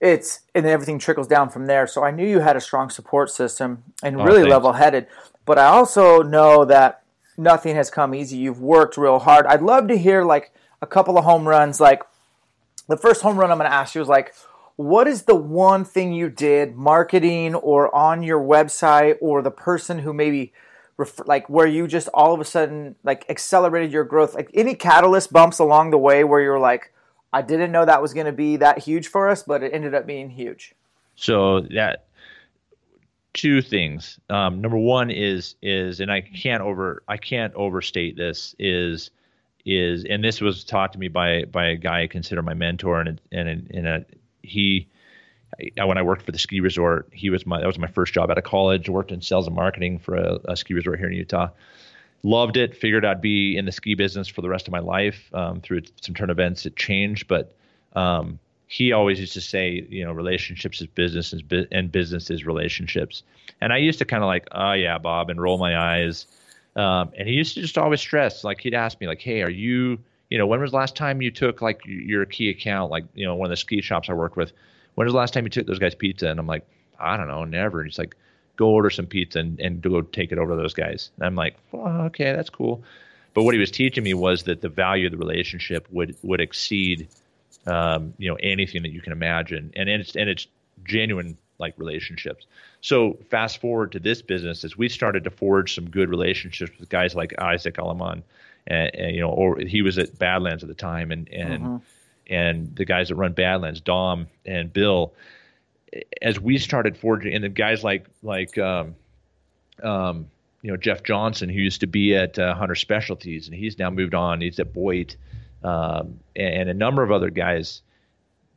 It's 0.00 0.40
and 0.54 0.66
everything 0.66 0.98
trickles 0.98 1.28
down 1.28 1.50
from 1.50 1.66
there. 1.66 1.86
So 1.86 2.04
I 2.04 2.10
knew 2.10 2.26
you 2.26 2.40
had 2.40 2.56
a 2.56 2.60
strong 2.60 2.90
support 2.90 3.30
system 3.30 3.84
and 4.02 4.20
Oh, 4.20 4.24
really 4.24 4.44
level-headed. 4.44 5.06
But 5.44 5.58
I 5.58 5.66
also 5.66 6.22
know 6.22 6.64
that 6.64 7.02
nothing 7.38 7.76
has 7.76 7.90
come 7.90 8.14
easy. 8.14 8.36
You've 8.36 8.60
worked 8.60 8.96
real 8.96 9.20
hard. 9.20 9.46
I'd 9.46 9.62
love 9.62 9.88
to 9.88 9.96
hear 9.96 10.24
like 10.24 10.52
a 10.82 10.86
couple 10.86 11.16
of 11.16 11.24
home 11.24 11.48
runs 11.48 11.80
like 11.80 12.02
the 12.88 12.96
first 12.96 13.22
home 13.22 13.38
run 13.38 13.50
I'm 13.50 13.58
going 13.58 13.70
to 13.70 13.74
ask 13.74 13.94
you 13.94 14.00
is 14.00 14.08
like, 14.08 14.34
what 14.76 15.06
is 15.06 15.22
the 15.22 15.34
one 15.34 15.84
thing 15.84 16.12
you 16.12 16.28
did, 16.28 16.76
marketing 16.76 17.54
or 17.54 17.94
on 17.94 18.22
your 18.22 18.40
website, 18.40 19.16
or 19.20 19.42
the 19.42 19.50
person 19.50 19.98
who 19.98 20.12
maybe, 20.12 20.52
like, 21.26 21.48
where 21.48 21.66
you 21.66 21.86
just 21.86 22.08
all 22.14 22.32
of 22.32 22.40
a 22.40 22.44
sudden 22.44 22.94
like 23.04 23.24
accelerated 23.28 23.92
your 23.92 24.04
growth? 24.04 24.34
Like 24.34 24.50
any 24.54 24.74
catalyst 24.74 25.32
bumps 25.32 25.58
along 25.58 25.90
the 25.90 25.98
way 25.98 26.24
where 26.24 26.40
you're 26.40 26.60
like, 26.60 26.92
I 27.32 27.42
didn't 27.42 27.72
know 27.72 27.84
that 27.84 28.00
was 28.00 28.14
going 28.14 28.26
to 28.26 28.32
be 28.32 28.56
that 28.56 28.78
huge 28.78 29.08
for 29.08 29.28
us, 29.28 29.42
but 29.42 29.62
it 29.62 29.74
ended 29.74 29.94
up 29.94 30.06
being 30.06 30.30
huge. 30.30 30.74
So 31.14 31.60
that 31.60 32.04
two 33.32 33.62
things. 33.62 34.18
Um, 34.30 34.60
number 34.60 34.78
one 34.78 35.10
is 35.10 35.54
is, 35.62 36.00
and 36.00 36.10
I 36.10 36.20
can't 36.20 36.62
over 36.62 37.02
I 37.08 37.16
can't 37.16 37.54
overstate 37.54 38.16
this 38.16 38.54
is 38.58 39.10
is, 39.64 40.04
and 40.04 40.24
this 40.24 40.40
was 40.40 40.64
taught 40.64 40.92
to 40.94 40.98
me 40.98 41.08
by 41.08 41.44
by 41.44 41.66
a 41.66 41.76
guy 41.76 42.02
I 42.02 42.06
consider 42.06 42.42
my 42.42 42.54
mentor, 42.54 43.00
and 43.00 43.20
and 43.32 43.70
and 43.72 43.86
a, 43.86 44.04
he. 44.42 44.88
when 45.76 45.98
I 45.98 46.02
worked 46.02 46.22
for 46.22 46.32
the 46.32 46.38
ski 46.38 46.60
resort, 46.60 47.08
he 47.12 47.30
was 47.30 47.46
my 47.46 47.60
that 47.60 47.66
was 47.66 47.78
my 47.78 47.88
first 47.88 48.12
job 48.12 48.30
out 48.30 48.38
of 48.38 48.44
college. 48.44 48.88
Worked 48.88 49.12
in 49.12 49.20
sales 49.20 49.46
and 49.46 49.56
marketing 49.56 49.98
for 49.98 50.14
a, 50.14 50.38
a 50.46 50.56
ski 50.56 50.74
resort 50.74 50.98
here 50.98 51.08
in 51.08 51.14
Utah. 51.14 51.48
Loved 52.24 52.56
it. 52.56 52.76
Figured 52.76 53.04
I'd 53.04 53.20
be 53.20 53.56
in 53.56 53.64
the 53.64 53.72
ski 53.72 53.94
business 53.94 54.26
for 54.26 54.42
the 54.42 54.48
rest 54.48 54.66
of 54.66 54.72
my 54.72 54.80
life. 54.80 55.30
Um, 55.32 55.60
through 55.60 55.82
some 56.00 56.14
turn 56.14 56.30
events, 56.30 56.66
it 56.66 56.74
changed, 56.74 57.28
but 57.28 57.54
um, 57.94 58.40
he 58.68 58.92
always 58.92 59.18
used 59.18 59.32
to 59.32 59.40
say, 59.40 59.86
you 59.88 60.04
know, 60.04 60.12
relationships 60.12 60.80
is 60.82 60.86
business 60.86 61.32
and 61.32 61.90
business 61.90 62.30
is 62.30 62.44
relationships. 62.44 63.22
And 63.62 63.72
I 63.72 63.78
used 63.78 63.98
to 63.98 64.04
kind 64.04 64.22
of 64.22 64.28
like, 64.28 64.46
oh 64.52 64.72
yeah, 64.72 64.98
Bob, 64.98 65.30
and 65.30 65.40
roll 65.40 65.56
my 65.56 65.76
eyes. 65.76 66.26
Um, 66.76 67.10
and 67.18 67.26
he 67.26 67.34
used 67.34 67.54
to 67.54 67.62
just 67.62 67.78
always 67.78 68.00
stress, 68.00 68.44
like 68.44 68.60
he'd 68.60 68.74
ask 68.74 69.00
me, 69.00 69.06
like, 69.06 69.22
hey, 69.22 69.42
are 69.42 69.50
you, 69.50 69.98
you 70.30 70.36
know, 70.36 70.46
when 70.46 70.60
was 70.60 70.70
the 70.70 70.76
last 70.76 70.94
time 70.94 71.22
you 71.22 71.30
took 71.30 71.62
like 71.62 71.80
your 71.86 72.26
key 72.26 72.50
account, 72.50 72.90
like 72.90 73.04
you 73.14 73.24
know, 73.24 73.34
one 73.34 73.46
of 73.46 73.50
the 73.50 73.56
ski 73.56 73.80
shops 73.80 74.10
I 74.10 74.12
worked 74.12 74.36
with? 74.36 74.52
When 74.94 75.06
was 75.06 75.14
the 75.14 75.18
last 75.18 75.32
time 75.32 75.44
you 75.44 75.50
took 75.50 75.66
those 75.66 75.78
guys 75.78 75.94
pizza? 75.94 76.28
And 76.28 76.38
I'm 76.38 76.46
like, 76.46 76.66
I 77.00 77.16
don't 77.16 77.28
know, 77.28 77.44
never. 77.44 77.80
And 77.80 77.88
he's 77.88 77.98
like, 77.98 78.14
go 78.56 78.68
order 78.68 78.90
some 78.90 79.06
pizza 79.06 79.38
and, 79.38 79.58
and 79.60 79.80
go 79.80 80.02
take 80.02 80.30
it 80.30 80.38
over 80.38 80.54
to 80.54 80.60
those 80.60 80.74
guys. 80.74 81.10
And 81.16 81.24
I'm 81.24 81.36
like, 81.36 81.56
well, 81.72 82.02
okay, 82.02 82.32
that's 82.32 82.50
cool. 82.50 82.82
But 83.32 83.44
what 83.44 83.54
he 83.54 83.60
was 83.60 83.70
teaching 83.70 84.04
me 84.04 84.12
was 84.12 84.42
that 84.42 84.60
the 84.60 84.68
value 84.68 85.06
of 85.06 85.12
the 85.12 85.18
relationship 85.18 85.86
would 85.90 86.16
would 86.22 86.40
exceed 86.40 87.08
um, 87.66 88.14
you 88.18 88.28
know 88.30 88.36
anything 88.42 88.82
that 88.82 88.92
you 88.92 89.00
can 89.00 89.12
imagine, 89.12 89.72
and, 89.76 89.88
and 89.88 90.00
it's 90.00 90.16
and 90.16 90.28
it's 90.28 90.46
genuine 90.84 91.36
like 91.58 91.74
relationships. 91.76 92.46
So 92.80 93.18
fast 93.30 93.60
forward 93.60 93.92
to 93.92 93.98
this 93.98 94.22
business 94.22 94.64
as 94.64 94.76
we 94.76 94.88
started 94.88 95.24
to 95.24 95.30
forge 95.30 95.74
some 95.74 95.90
good 95.90 96.08
relationships 96.08 96.72
with 96.78 96.88
guys 96.88 97.14
like 97.14 97.34
Isaac 97.38 97.76
Alaman, 97.76 98.22
and, 98.66 98.94
and 98.94 99.14
you 99.14 99.20
know, 99.20 99.30
or 99.30 99.58
he 99.58 99.82
was 99.82 99.98
at 99.98 100.18
Badlands 100.18 100.62
at 100.62 100.68
the 100.68 100.74
time, 100.74 101.10
and 101.10 101.28
and 101.28 101.62
mm-hmm. 101.62 101.76
and 102.32 102.74
the 102.76 102.84
guys 102.84 103.08
that 103.08 103.16
run 103.16 103.32
Badlands, 103.32 103.80
Dom 103.80 104.28
and 104.46 104.72
Bill. 104.72 105.12
As 106.20 106.38
we 106.38 106.58
started 106.58 106.96
forging, 106.96 107.34
and 107.34 107.42
the 107.42 107.48
guys 107.48 107.82
like 107.82 108.06
like 108.22 108.56
um, 108.58 108.94
um, 109.82 110.26
you 110.62 110.70
know 110.70 110.76
Jeff 110.76 111.02
Johnson, 111.02 111.48
who 111.48 111.58
used 111.58 111.80
to 111.80 111.86
be 111.86 112.14
at 112.14 112.38
uh, 112.38 112.54
Hunter 112.54 112.74
Specialties, 112.74 113.48
and 113.48 113.56
he's 113.56 113.78
now 113.78 113.90
moved 113.90 114.14
on. 114.14 114.40
He's 114.40 114.60
at 114.60 114.72
Boyd 114.72 115.16
um, 115.64 116.20
and, 116.36 116.54
and 116.54 116.70
a 116.70 116.74
number 116.74 117.02
of 117.02 117.12
other 117.12 117.30
guys, 117.30 117.82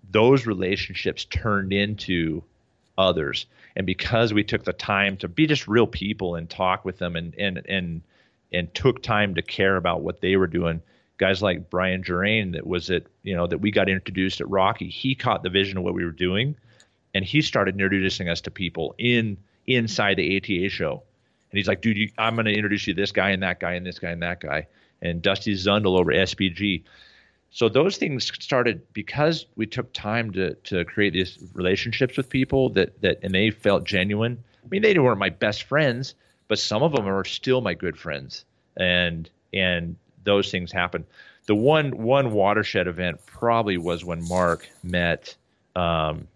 those 0.09 0.45
relationships 0.45 1.25
turned 1.25 1.73
into 1.73 2.43
others. 2.97 3.45
And 3.75 3.85
because 3.85 4.33
we 4.33 4.43
took 4.43 4.63
the 4.63 4.73
time 4.73 5.17
to 5.17 5.27
be 5.27 5.47
just 5.47 5.67
real 5.67 5.87
people 5.87 6.35
and 6.35 6.49
talk 6.49 6.83
with 6.83 6.97
them 6.97 7.15
and 7.15 7.33
and 7.35 7.61
and 7.67 8.01
and 8.51 8.73
took 8.73 9.01
time 9.01 9.35
to 9.35 9.41
care 9.41 9.77
about 9.77 10.01
what 10.01 10.19
they 10.19 10.35
were 10.35 10.47
doing, 10.47 10.81
guys 11.17 11.41
like 11.41 11.69
Brian 11.69 12.03
Gerain 12.03 12.51
that 12.51 12.67
was 12.67 12.89
it, 12.89 13.07
you 13.23 13.35
know, 13.35 13.47
that 13.47 13.59
we 13.59 13.71
got 13.71 13.87
introduced 13.87 14.41
at 14.41 14.49
Rocky, 14.49 14.89
he 14.89 15.15
caught 15.15 15.43
the 15.43 15.49
vision 15.49 15.77
of 15.77 15.83
what 15.83 15.93
we 15.93 16.03
were 16.03 16.11
doing 16.11 16.55
and 17.13 17.25
he 17.25 17.41
started 17.41 17.75
introducing 17.75 18.29
us 18.29 18.41
to 18.41 18.51
people 18.51 18.95
in 18.97 19.37
inside 19.67 20.17
the 20.17 20.37
ATA 20.37 20.69
show. 20.69 21.03
And 21.51 21.57
he's 21.57 21.67
like, 21.67 21.81
dude, 21.81 21.97
you, 21.97 22.11
I'm 22.17 22.35
going 22.35 22.45
to 22.45 22.53
introduce 22.53 22.87
you 22.87 22.93
to 22.93 23.01
this 23.01 23.11
guy 23.11 23.31
and 23.31 23.43
that 23.43 23.59
guy 23.59 23.73
and 23.73 23.85
this 23.85 23.99
guy 23.99 24.09
and 24.09 24.21
that 24.21 24.39
guy 24.39 24.67
and 25.01 25.21
Dusty 25.21 25.53
Zundel 25.53 25.99
over 25.99 26.11
SPG. 26.11 26.83
So 27.49 27.67
those 27.67 27.97
things 27.97 28.31
started 28.39 28.81
because 28.93 29.45
we 29.55 29.65
took 29.65 29.91
time 29.93 30.31
to 30.31 30.55
to 30.55 30.85
create 30.85 31.13
these 31.13 31.37
relationships 31.53 32.15
with 32.15 32.29
people 32.29 32.69
that 32.69 33.01
that 33.01 33.19
and 33.23 33.33
they 33.33 33.51
felt 33.51 33.83
genuine. 33.83 34.43
I 34.63 34.67
mean, 34.69 34.81
they 34.81 34.97
weren't 34.97 35.19
my 35.19 35.29
best 35.29 35.63
friends, 35.63 36.15
but 36.47 36.59
some 36.59 36.83
of 36.83 36.93
them 36.93 37.07
are 37.07 37.25
still 37.25 37.61
my 37.61 37.73
good 37.73 37.97
friends, 37.97 38.45
and 38.77 39.29
and 39.53 39.97
those 40.23 40.49
things 40.51 40.71
happen. 40.71 41.05
The 41.47 41.55
one 41.55 41.97
one 41.97 42.31
watershed 42.31 42.87
event 42.87 43.25
probably 43.25 43.77
was 43.77 44.05
when 44.05 44.25
Mark 44.27 44.69
met 44.83 45.35
um, 45.75 46.27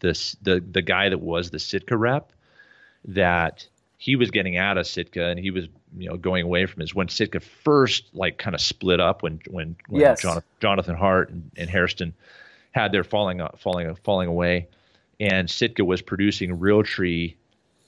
this 0.00 0.36
the 0.42 0.60
the 0.60 0.82
guy 0.82 1.08
that 1.08 1.18
was 1.18 1.50
the 1.50 1.58
Sitka 1.58 1.96
rep 1.96 2.32
that 3.04 3.66
he 3.96 4.16
was 4.16 4.30
getting 4.30 4.56
out 4.56 4.78
of 4.78 4.86
Sitka 4.86 5.26
and 5.26 5.38
he 5.38 5.50
was 5.50 5.68
you 5.96 6.08
know 6.08 6.16
going 6.16 6.44
away 6.44 6.66
from 6.66 6.80
his 6.80 6.94
when 6.94 7.08
Sitka 7.08 7.40
first 7.40 8.04
like 8.14 8.38
kind 8.38 8.54
of 8.54 8.60
split 8.60 9.00
up 9.00 9.22
when 9.22 9.40
when, 9.48 9.76
when 9.88 10.00
yes. 10.00 10.22
Jonathan, 10.22 10.44
Jonathan 10.60 10.96
Hart 10.96 11.30
and, 11.30 11.50
and 11.56 11.68
Hairston 11.68 12.14
had 12.72 12.92
their 12.92 13.04
falling 13.04 13.40
falling 13.58 13.94
falling 13.96 14.28
away. 14.28 14.68
And 15.18 15.50
Sitka 15.50 15.84
was 15.84 16.00
producing 16.00 16.58
Realtree 16.58 17.34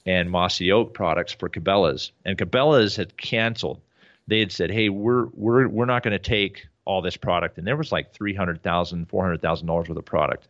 and 0.05 0.29
mossy 0.29 0.71
oak 0.71 0.93
products 0.93 1.33
for 1.33 1.49
Cabela's. 1.49 2.11
And 2.25 2.37
Cabela's 2.37 2.95
had 2.95 3.17
canceled. 3.17 3.81
They 4.27 4.39
had 4.39 4.51
said 4.51 4.71
hey 4.71 4.89
we're 4.89 5.25
we're 5.33 5.67
we're 5.67 5.85
not 5.85 6.03
going 6.03 6.11
to 6.11 6.19
take 6.19 6.67
all 6.85 7.01
this 7.01 7.17
product. 7.17 7.57
And 7.57 7.65
there 7.65 7.77
was 7.77 7.91
like 7.91 8.13
300,000 8.13 9.05
400,000 9.07 9.67
dollars 9.67 9.89
worth 9.89 9.97
of 9.97 10.05
product. 10.05 10.47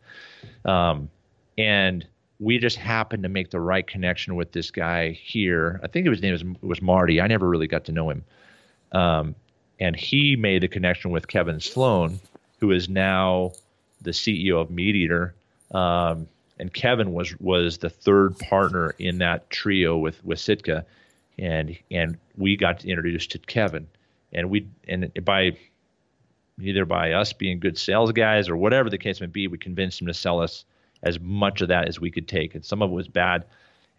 Um, 0.66 1.10
and 1.58 2.06
we 2.40 2.58
just 2.58 2.78
happened 2.78 3.24
to 3.24 3.30
make 3.30 3.52
the 3.52 3.60
right 3.60 3.86
connection 3.86 4.36
with 4.36 4.52
this 4.52 4.72
guy 4.72 5.12
here. 5.12 5.80
I 5.84 5.88
think 5.88 6.08
his 6.08 6.22
name 6.22 6.34
was 6.34 6.44
was 6.62 6.82
Marty. 6.82 7.22
I 7.22 7.28
never 7.28 7.48
really 7.48 7.68
got 7.68 7.86
to 7.86 7.92
know 7.92 8.10
him, 8.10 8.24
um, 8.92 9.36
and 9.80 9.96
he 9.96 10.36
made 10.36 10.64
the 10.64 10.68
connection 10.68 11.12
with 11.12 11.28
Kevin 11.28 11.60
Sloan, 11.60 12.20
who 12.60 12.72
is 12.72 12.90
now 12.90 13.52
the 14.02 14.12
CEO 14.12 14.62
of 14.62 14.70
MeatEater. 14.70 15.32
Um, 15.72 16.28
and 16.60 16.74
Kevin 16.74 17.14
was 17.14 17.38
was 17.40 17.78
the 17.80 17.90
third 17.90 18.38
partner 18.40 18.96
in 19.00 19.18
that 19.20 19.50
trio 19.50 19.98
with 19.98 20.24
with 20.24 20.40
Sitka, 20.40 20.86
and 21.38 21.78
and 21.92 22.18
we 22.38 22.56
got 22.56 22.86
introduced 22.86 23.32
to 23.32 23.40
Kevin, 23.40 23.88
and 24.32 24.50
we 24.50 24.68
and 24.88 25.12
by 25.24 25.58
either 26.62 26.86
by 26.86 27.12
us 27.12 27.34
being 27.34 27.60
good 27.60 27.78
sales 27.78 28.12
guys 28.12 28.48
or 28.48 28.56
whatever 28.56 28.90
the 28.90 28.98
case 28.98 29.20
may 29.20 29.28
be, 29.28 29.48
we 29.48 29.58
convinced 29.58 30.00
him 30.00 30.08
to 30.08 30.14
sell 30.14 30.40
us 30.40 30.66
as 31.04 31.20
much 31.20 31.62
of 31.62 31.68
that 31.68 31.88
as 31.88 32.00
we 32.00 32.10
could 32.10 32.28
take, 32.28 32.56
and 32.56 32.66
some 32.66 32.82
of 32.82 32.90
it 32.90 32.94
was 32.94 33.08
bad. 33.08 33.46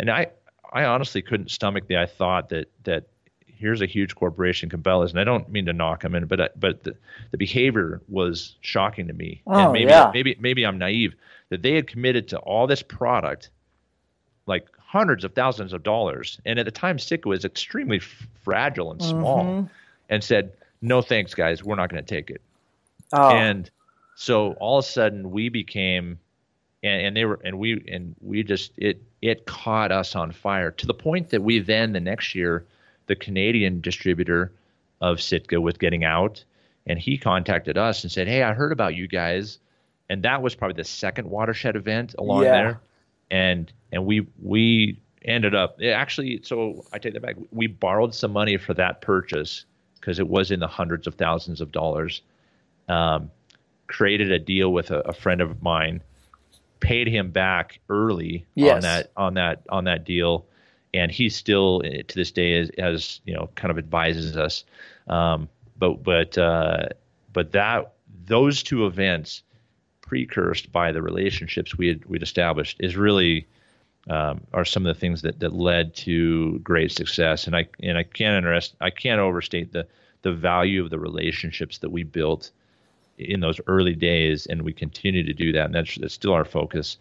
And 0.00 0.10
I, 0.10 0.26
I 0.72 0.84
honestly 0.84 1.22
couldn't 1.22 1.50
stomach 1.50 1.86
the 1.86 1.96
I 1.98 2.06
thought 2.06 2.48
that 2.48 2.70
that 2.84 3.04
here's 3.46 3.80
a 3.80 3.86
huge 3.86 4.14
corporation, 4.16 4.68
Cabela's, 4.68 5.12
and 5.12 5.20
I 5.20 5.24
don't 5.24 5.48
mean 5.48 5.66
to 5.66 5.72
knock 5.72 6.02
them 6.02 6.14
in, 6.14 6.26
but 6.26 6.40
uh, 6.40 6.48
but 6.56 6.82
the, 6.82 6.96
the 7.30 7.38
behavior 7.38 8.02
was 8.08 8.56
shocking 8.60 9.06
to 9.06 9.12
me. 9.12 9.42
Oh, 9.46 9.58
and 9.64 9.72
maybe 9.72 9.90
yeah. 9.90 10.10
maybe 10.12 10.36
maybe 10.40 10.66
I'm 10.66 10.78
naive 10.78 11.14
that 11.50 11.62
they 11.62 11.74
had 11.74 11.86
committed 11.86 12.28
to 12.28 12.38
all 12.38 12.66
this 12.66 12.82
product, 12.82 13.50
like 14.46 14.66
hundreds 14.78 15.24
of 15.24 15.34
thousands 15.34 15.72
of 15.72 15.82
dollars, 15.82 16.40
and 16.44 16.58
at 16.58 16.64
the 16.64 16.72
time 16.72 16.98
Sitka 16.98 17.28
was 17.28 17.44
extremely 17.44 17.98
f- 17.98 18.26
fragile 18.42 18.90
and 18.90 19.02
small, 19.02 19.44
Mhm. 19.44 19.70
and 20.08 20.24
said, 20.24 20.52
"No 20.82 21.02
thanks, 21.02 21.34
guys, 21.34 21.62
we're 21.62 21.76
not 21.76 21.90
going 21.90 22.04
to 22.04 22.14
take 22.14 22.30
it." 22.30 22.40
Oh, 23.12 23.30
and 23.30 23.70
so 24.16 24.52
all 24.54 24.78
of 24.78 24.84
a 24.84 24.88
sudden 24.88 25.30
we 25.30 25.48
became 25.48 26.18
and, 26.84 27.06
and 27.06 27.16
they 27.16 27.24
were 27.24 27.40
and 27.42 27.58
we 27.58 27.82
and 27.90 28.14
we 28.20 28.44
just 28.44 28.70
it 28.76 29.02
it 29.22 29.46
caught 29.46 29.90
us 29.90 30.14
on 30.14 30.30
fire 30.30 30.70
to 30.70 30.86
the 30.86 30.94
point 30.94 31.30
that 31.30 31.42
we 31.42 31.58
then 31.58 31.92
the 31.92 32.00
next 32.00 32.34
year 32.34 32.66
the 33.06 33.16
Canadian 33.16 33.80
distributor 33.80 34.52
of 35.00 35.20
Sitka 35.20 35.60
was 35.60 35.76
getting 35.78 36.04
out 36.04 36.44
and 36.86 36.98
he 36.98 37.18
contacted 37.18 37.76
us 37.78 38.04
and 38.04 38.12
said 38.12 38.28
hey 38.28 38.42
I 38.42 38.52
heard 38.52 38.70
about 38.70 38.94
you 38.94 39.08
guys. 39.08 39.58
And 40.10 40.22
that 40.24 40.42
was 40.42 40.54
probably 40.54 40.76
the 40.76 40.84
second 40.84 41.30
watershed 41.30 41.76
event 41.76 42.14
along 42.18 42.44
Yeah. 42.44 42.52
there. 42.52 42.80
And 43.30 43.72
and 43.90 44.04
we 44.04 44.26
we 44.42 45.00
ended 45.24 45.54
up 45.54 45.80
it 45.80 45.90
actually 45.90 46.40
so 46.42 46.84
I 46.92 46.98
take 46.98 47.14
that 47.14 47.22
back. 47.22 47.36
We 47.50 47.66
borrowed 47.66 48.14
some 48.14 48.32
money 48.32 48.58
for 48.58 48.74
that 48.74 49.00
purchase 49.00 49.64
because 49.98 50.18
it 50.18 50.28
was 50.28 50.50
in 50.50 50.60
the 50.60 50.68
hundreds 50.68 51.06
of 51.06 51.14
thousands 51.14 51.62
of 51.62 51.72
dollars. 51.72 52.20
Um, 52.88 53.30
created 53.86 54.30
a 54.30 54.38
deal 54.38 54.70
with 54.72 54.90
a, 54.90 55.00
a 55.00 55.12
friend 55.14 55.40
of 55.40 55.62
mine 55.62 56.02
paid 56.84 57.08
him 57.08 57.30
back 57.30 57.80
early 57.88 58.44
Yes. 58.54 58.74
on 58.76 58.80
that 58.82 59.10
on 59.16 59.34
that 59.34 59.62
on 59.70 59.84
that 59.84 60.04
deal. 60.04 60.46
And 60.92 61.10
he 61.10 61.28
still 61.28 61.82
eh, 61.84 62.02
to 62.06 62.14
this 62.14 62.30
day 62.30 62.52
is 62.52 62.70
as 62.78 63.20
you 63.24 63.34
know 63.34 63.48
kind 63.56 63.70
of 63.70 63.78
advises 63.78 64.36
us. 64.36 64.64
Um, 65.08 65.48
but 65.76 66.02
but 66.02 66.36
uh, 66.38 66.88
but 67.32 67.52
that 67.52 67.92
those 68.26 68.62
two 68.62 68.86
events 68.86 69.42
precursed 70.02 70.70
by 70.70 70.92
the 70.92 71.02
relationships 71.02 71.76
we 71.76 71.88
had 71.88 72.04
we'd 72.04 72.22
established 72.22 72.76
is 72.80 72.96
really 72.96 73.46
um, 74.08 74.42
are 74.52 74.66
some 74.66 74.84
of 74.86 74.94
the 74.94 75.00
things 75.00 75.22
that, 75.22 75.40
that 75.40 75.54
led 75.54 75.94
to 75.94 76.58
great 76.58 76.92
success. 76.92 77.46
And 77.46 77.56
I 77.56 77.66
and 77.82 77.96
I 77.98 78.02
can't 78.02 78.36
interest 78.36 78.76
I 78.80 78.90
can't 78.90 79.20
overstate 79.20 79.72
the 79.72 79.86
the 80.22 80.32
value 80.32 80.82
of 80.84 80.90
the 80.90 80.98
relationships 80.98 81.78
that 81.78 81.90
we 81.90 82.02
built 82.02 82.50
in 83.18 83.40
those 83.40 83.60
early 83.66 83.94
days 83.94 84.46
and 84.46 84.62
we 84.62 84.72
continue 84.72 85.22
to 85.22 85.32
do 85.32 85.52
that 85.52 85.66
and 85.66 85.74
that's, 85.74 85.96
that's 85.96 86.14
still 86.14 86.32
our 86.32 86.44
focus 86.44 86.98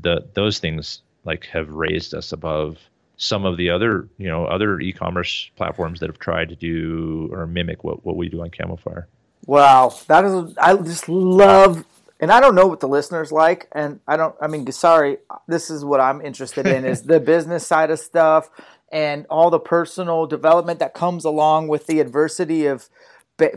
the 0.00 0.26
those 0.34 0.58
things 0.58 1.02
like 1.24 1.46
have 1.46 1.70
raised 1.70 2.14
us 2.14 2.32
above 2.32 2.78
some 3.18 3.44
of 3.44 3.56
the 3.56 3.68
other 3.68 4.08
you 4.16 4.28
know 4.28 4.46
other 4.46 4.80
e-commerce 4.80 5.50
platforms 5.56 6.00
that 6.00 6.08
have 6.08 6.18
tried 6.18 6.48
to 6.48 6.56
do 6.56 7.28
or 7.32 7.46
mimic 7.46 7.84
what, 7.84 8.04
what 8.04 8.16
we 8.16 8.28
do 8.28 8.40
on 8.40 8.50
Camofire. 8.50 9.04
Wow, 9.46 9.94
that 10.06 10.24
is 10.24 10.56
I 10.56 10.76
just 10.76 11.08
love 11.08 11.84
and 12.20 12.32
I 12.32 12.40
don't 12.40 12.54
know 12.54 12.66
what 12.66 12.80
the 12.80 12.88
listeners 12.88 13.32
like 13.32 13.68
and 13.72 14.00
I 14.06 14.16
don't 14.16 14.34
I 14.40 14.46
mean 14.46 14.70
sorry, 14.72 15.18
this 15.48 15.68
is 15.68 15.84
what 15.84 16.00
I'm 16.00 16.20
interested 16.20 16.66
in 16.66 16.84
is 16.84 17.02
the 17.02 17.20
business 17.34 17.66
side 17.66 17.90
of 17.90 17.98
stuff 17.98 18.50
and 18.90 19.26
all 19.28 19.50
the 19.50 19.60
personal 19.60 20.26
development 20.26 20.78
that 20.78 20.94
comes 20.94 21.24
along 21.24 21.68
with 21.68 21.86
the 21.86 22.00
adversity 22.00 22.66
of 22.66 22.88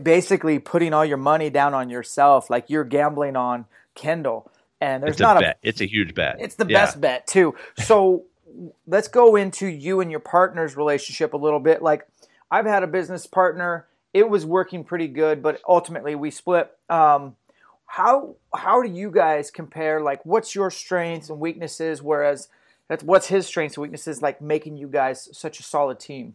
basically 0.02 0.58
putting 0.58 0.94
all 0.94 1.04
your 1.04 1.16
money 1.16 1.50
down 1.50 1.74
on 1.74 1.90
yourself 1.90 2.48
like 2.48 2.70
you're 2.70 2.84
gambling 2.84 3.36
on 3.36 3.66
Kendall 3.94 4.50
and 4.80 5.02
there's 5.02 5.12
it's 5.12 5.20
not 5.20 5.36
a 5.36 5.40
a 5.40 5.42
bet. 5.42 5.58
It's 5.62 5.80
a 5.80 5.86
huge 5.86 6.14
bet. 6.14 6.36
It's 6.40 6.54
the 6.54 6.66
Yeah. 6.66 6.84
best 6.84 7.00
bet 7.00 7.26
too. 7.26 7.54
So 7.78 8.24
let's 8.86 9.08
go 9.08 9.36
into 9.36 9.66
you 9.66 10.00
and 10.00 10.10
your 10.10 10.20
partner's 10.20 10.76
relationship 10.76 11.34
a 11.34 11.36
little 11.36 11.60
bit. 11.60 11.82
Like 11.82 12.06
I've 12.50 12.66
had 12.66 12.82
a 12.82 12.86
business 12.86 13.26
partner, 13.26 13.86
it 14.12 14.28
was 14.28 14.44
working 14.44 14.84
pretty 14.84 15.08
good, 15.08 15.42
but 15.42 15.60
ultimately 15.68 16.14
we 16.14 16.30
split. 16.30 16.70
Um, 16.88 17.36
how 17.86 18.36
how 18.54 18.82
do 18.82 18.88
you 18.90 19.10
guys 19.10 19.50
compare? 19.50 20.00
Like, 20.00 20.24
what's 20.24 20.54
your 20.54 20.70
strengths 20.70 21.28
and 21.28 21.38
weaknesses? 21.38 22.02
Whereas 22.02 22.48
that's 22.88 23.04
what's 23.04 23.26
his 23.28 23.46
strengths 23.46 23.76
and 23.76 23.82
weaknesses, 23.82 24.22
like 24.22 24.40
making 24.40 24.76
you 24.76 24.88
guys 24.88 25.28
such 25.32 25.60
a 25.60 25.62
solid 25.62 26.00
team. 26.00 26.34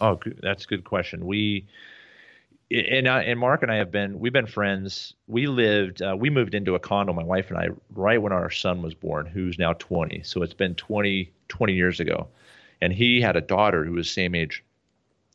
Oh, 0.00 0.18
that's 0.42 0.64
a 0.64 0.66
good 0.66 0.84
question. 0.84 1.26
We 1.26 1.66
and 2.70 3.08
I, 3.08 3.22
and 3.22 3.38
Mark 3.38 3.62
and 3.62 3.72
I 3.72 3.76
have 3.76 3.90
been 3.90 4.20
we've 4.20 4.32
been 4.32 4.46
friends. 4.46 5.14
We 5.26 5.46
lived 5.46 6.02
uh, 6.02 6.16
we 6.18 6.30
moved 6.30 6.54
into 6.54 6.74
a 6.74 6.78
condo, 6.78 7.12
my 7.12 7.24
wife 7.24 7.50
and 7.50 7.58
I, 7.58 7.68
right 7.94 8.20
when 8.20 8.32
our 8.32 8.50
son 8.50 8.82
was 8.82 8.94
born, 8.94 9.26
who's 9.26 9.58
now 9.58 9.72
20. 9.74 10.22
So 10.22 10.42
it's 10.42 10.54
been 10.54 10.74
20 10.74 11.32
20 11.48 11.72
years 11.72 12.00
ago, 12.00 12.28
and 12.80 12.92
he 12.92 13.20
had 13.20 13.36
a 13.36 13.40
daughter 13.40 13.84
who 13.84 13.92
was 13.92 14.10
same 14.10 14.34
age, 14.34 14.62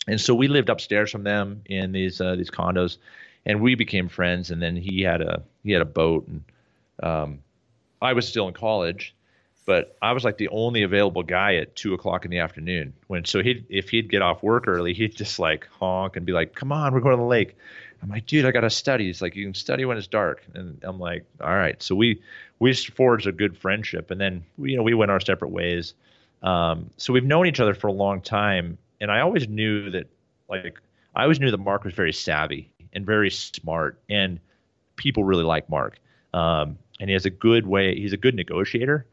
and 0.07 0.19
so 0.19 0.35
we 0.35 0.47
lived 0.47 0.69
upstairs 0.69 1.11
from 1.11 1.23
them 1.23 1.61
in 1.65 1.91
these 1.91 2.21
uh, 2.21 2.35
these 2.35 2.51
condos, 2.51 2.97
and 3.45 3.59
we 3.61 3.75
became 3.75 4.07
friends. 4.07 4.51
And 4.51 4.61
then 4.61 4.75
he 4.75 5.01
had 5.01 5.21
a 5.21 5.43
he 5.63 5.71
had 5.71 5.81
a 5.81 5.85
boat, 5.85 6.27
and 6.27 6.43
um, 7.03 7.39
I 8.01 8.13
was 8.13 8.27
still 8.27 8.47
in 8.47 8.53
college, 8.53 9.14
but 9.65 9.97
I 10.01 10.11
was 10.11 10.23
like 10.23 10.37
the 10.37 10.47
only 10.49 10.83
available 10.83 11.23
guy 11.23 11.55
at 11.55 11.75
two 11.75 11.93
o'clock 11.93 12.23
in 12.23 12.31
the 12.31 12.39
afternoon. 12.39 12.93
When 13.07 13.25
so 13.25 13.41
he 13.41 13.65
if 13.69 13.89
he'd 13.89 14.09
get 14.09 14.21
off 14.21 14.43
work 14.43 14.67
early, 14.67 14.93
he'd 14.93 15.15
just 15.15 15.39
like 15.39 15.67
honk 15.79 16.15
and 16.15 16.25
be 16.25 16.31
like, 16.31 16.53
"Come 16.53 16.71
on, 16.71 16.93
we're 16.93 16.99
going 16.99 17.15
to 17.15 17.21
the 17.21 17.27
lake." 17.27 17.57
I'm 18.01 18.09
like, 18.09 18.27
"Dude, 18.27 18.45
I 18.45 18.51
got 18.51 18.61
to 18.61 18.69
study." 18.69 19.05
He's 19.07 19.21
like, 19.21 19.35
"You 19.35 19.45
can 19.45 19.55
study 19.55 19.85
when 19.85 19.97
it's 19.97 20.07
dark," 20.07 20.43
and 20.53 20.79
I'm 20.83 20.99
like, 20.99 21.25
"All 21.41 21.55
right." 21.55 21.81
So 21.81 21.95
we 21.95 22.21
we 22.59 22.73
forged 22.73 23.27
a 23.27 23.31
good 23.31 23.57
friendship, 23.57 24.11
and 24.11 24.21
then 24.21 24.43
we, 24.57 24.71
you 24.71 24.77
know 24.77 24.83
we 24.83 24.93
went 24.93 25.11
our 25.11 25.19
separate 25.19 25.49
ways. 25.49 25.95
Um, 26.43 26.91
so 26.97 27.11
we've 27.11 27.25
known 27.25 27.47
each 27.47 27.59
other 27.59 27.73
for 27.73 27.87
a 27.87 27.93
long 27.93 28.21
time, 28.21 28.77
and 29.01 29.11
I 29.11 29.21
always 29.21 29.47
knew 29.47 29.89
that 29.91 30.07
like 30.47 30.79
I 31.15 31.23
always 31.23 31.39
knew 31.39 31.49
that 31.49 31.57
Mark 31.57 31.83
was 31.83 31.93
very 31.93 32.13
savvy 32.13 32.69
and 32.93 33.03
very 33.05 33.31
smart, 33.31 33.99
and 34.09 34.39
people 34.95 35.23
really 35.23 35.43
like 35.43 35.69
Mark. 35.69 35.99
Um, 36.33 36.77
and 36.99 37.09
he 37.09 37.13
has 37.13 37.25
a 37.25 37.29
good 37.29 37.65
way. 37.65 37.95
He's 37.95 38.13
a 38.13 38.17
good 38.17 38.35
negotiator. 38.35 39.05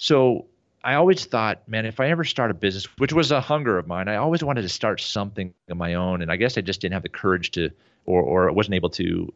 So 0.00 0.46
I 0.82 0.94
always 0.94 1.26
thought, 1.26 1.68
man, 1.68 1.84
if 1.84 2.00
I 2.00 2.08
ever 2.08 2.24
start 2.24 2.50
a 2.50 2.54
business, 2.54 2.86
which 2.96 3.12
was 3.12 3.32
a 3.32 3.40
hunger 3.42 3.76
of 3.76 3.86
mine, 3.86 4.08
I 4.08 4.16
always 4.16 4.42
wanted 4.42 4.62
to 4.62 4.68
start 4.70 4.98
something 4.98 5.52
of 5.68 5.76
my 5.76 5.92
own, 5.92 6.22
and 6.22 6.32
I 6.32 6.36
guess 6.36 6.56
I 6.56 6.62
just 6.62 6.80
didn't 6.80 6.94
have 6.94 7.02
the 7.02 7.10
courage 7.10 7.50
to, 7.50 7.68
or 8.06 8.22
or 8.22 8.50
wasn't 8.50 8.76
able 8.76 8.88
to, 8.90 9.30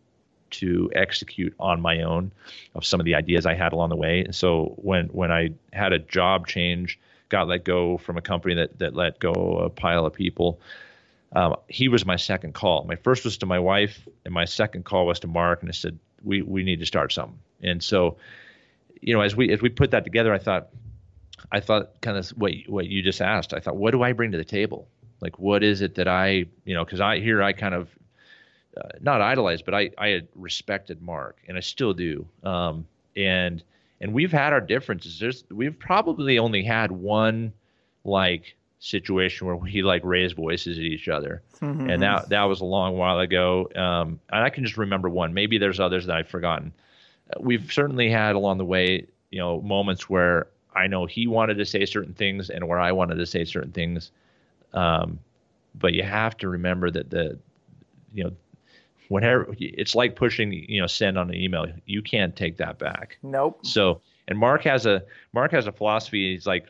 to 0.52 0.90
execute 0.94 1.54
on 1.60 1.82
my 1.82 2.00
own 2.00 2.32
of 2.74 2.86
some 2.86 2.98
of 2.98 3.04
the 3.04 3.14
ideas 3.14 3.44
I 3.44 3.52
had 3.52 3.74
along 3.74 3.90
the 3.90 3.96
way. 3.96 4.24
And 4.24 4.34
so 4.34 4.72
when 4.78 5.08
when 5.08 5.30
I 5.30 5.50
had 5.70 5.92
a 5.92 5.98
job 5.98 6.46
change, 6.46 6.98
got 7.28 7.46
let 7.46 7.62
go 7.62 7.98
from 7.98 8.16
a 8.16 8.22
company 8.22 8.54
that 8.54 8.78
that 8.78 8.94
let 8.94 9.18
go 9.18 9.32
a 9.66 9.68
pile 9.68 10.06
of 10.06 10.14
people. 10.14 10.60
Um, 11.36 11.56
he 11.68 11.88
was 11.88 12.06
my 12.06 12.16
second 12.16 12.54
call. 12.54 12.84
My 12.84 12.96
first 12.96 13.22
was 13.24 13.36
to 13.38 13.46
my 13.46 13.58
wife, 13.58 14.08
and 14.24 14.32
my 14.32 14.46
second 14.46 14.86
call 14.86 15.04
was 15.04 15.20
to 15.20 15.26
Mark, 15.26 15.60
and 15.60 15.68
I 15.68 15.72
said, 15.74 15.98
"We 16.22 16.40
we 16.40 16.64
need 16.64 16.80
to 16.80 16.86
start 16.86 17.12
something." 17.12 17.38
And 17.62 17.82
so, 17.82 18.16
you 19.04 19.12
know, 19.12 19.20
as 19.20 19.36
we 19.36 19.52
as 19.52 19.60
we 19.60 19.68
put 19.68 19.90
that 19.90 20.04
together, 20.04 20.32
I 20.32 20.38
thought, 20.38 20.68
I 21.52 21.60
thought 21.60 22.00
kind 22.00 22.16
of 22.16 22.28
what 22.30 22.52
what 22.66 22.86
you 22.86 23.02
just 23.02 23.20
asked. 23.20 23.52
I 23.52 23.60
thought, 23.60 23.76
what 23.76 23.90
do 23.90 24.02
I 24.02 24.12
bring 24.12 24.32
to 24.32 24.38
the 24.38 24.44
table? 24.44 24.88
Like, 25.20 25.38
what 25.38 25.62
is 25.62 25.82
it 25.82 25.94
that 25.96 26.08
I, 26.08 26.46
you 26.64 26.74
know, 26.74 26.84
because 26.84 27.00
I 27.00 27.20
here 27.20 27.42
I 27.42 27.52
kind 27.52 27.74
of 27.74 27.88
uh, 28.76 28.88
not 29.00 29.20
idolized, 29.20 29.66
but 29.66 29.74
I 29.74 29.90
I 29.98 30.08
had 30.08 30.28
respected 30.34 31.02
Mark, 31.02 31.36
and 31.46 31.56
I 31.56 31.60
still 31.60 31.92
do. 31.92 32.26
Um, 32.42 32.86
and 33.14 33.62
and 34.00 34.14
we've 34.14 34.32
had 34.32 34.54
our 34.54 34.60
differences. 34.60 35.18
There's 35.18 35.44
we've 35.50 35.78
probably 35.78 36.38
only 36.38 36.62
had 36.64 36.90
one 36.90 37.52
like 38.04 38.56
situation 38.78 39.46
where 39.46 39.56
we 39.56 39.82
like 39.82 40.02
raised 40.02 40.34
voices 40.34 40.78
at 40.78 40.84
each 40.84 41.08
other, 41.08 41.42
and 41.90 42.02
that 42.02 42.30
that 42.30 42.44
was 42.44 42.62
a 42.62 42.64
long 42.64 42.96
while 42.96 43.20
ago. 43.20 43.68
Um, 43.76 44.18
and 44.30 44.42
I 44.42 44.48
can 44.48 44.64
just 44.64 44.78
remember 44.78 45.10
one. 45.10 45.34
Maybe 45.34 45.58
there's 45.58 45.78
others 45.78 46.06
that 46.06 46.16
I've 46.16 46.28
forgotten. 46.28 46.72
We've 47.40 47.72
certainly 47.72 48.10
had 48.10 48.34
along 48.34 48.58
the 48.58 48.64
way, 48.64 49.06
you 49.30 49.38
know, 49.38 49.60
moments 49.60 50.08
where 50.08 50.46
I 50.74 50.86
know 50.86 51.06
he 51.06 51.26
wanted 51.26 51.58
to 51.58 51.64
say 51.64 51.86
certain 51.86 52.14
things 52.14 52.50
and 52.50 52.66
where 52.66 52.80
I 52.80 52.92
wanted 52.92 53.16
to 53.16 53.26
say 53.26 53.44
certain 53.44 53.72
things. 53.72 54.10
Um, 54.72 55.18
but 55.74 55.92
you 55.94 56.02
have 56.02 56.36
to 56.38 56.48
remember 56.48 56.90
that 56.90 57.10
the, 57.10 57.38
you 58.12 58.24
know, 58.24 58.32
whenever 59.08 59.54
it's 59.58 59.94
like 59.94 60.16
pushing, 60.16 60.52
you 60.52 60.80
know, 60.80 60.86
send 60.86 61.18
on 61.18 61.30
an 61.30 61.36
email. 61.36 61.66
You 61.86 62.02
can't 62.02 62.34
take 62.34 62.56
that 62.58 62.78
back. 62.78 63.18
Nope. 63.22 63.64
So, 63.66 64.00
and 64.28 64.38
Mark 64.38 64.64
has 64.64 64.86
a 64.86 65.04
Mark 65.32 65.52
has 65.52 65.66
a 65.66 65.72
philosophy. 65.72 66.32
He's 66.32 66.46
like, 66.46 66.66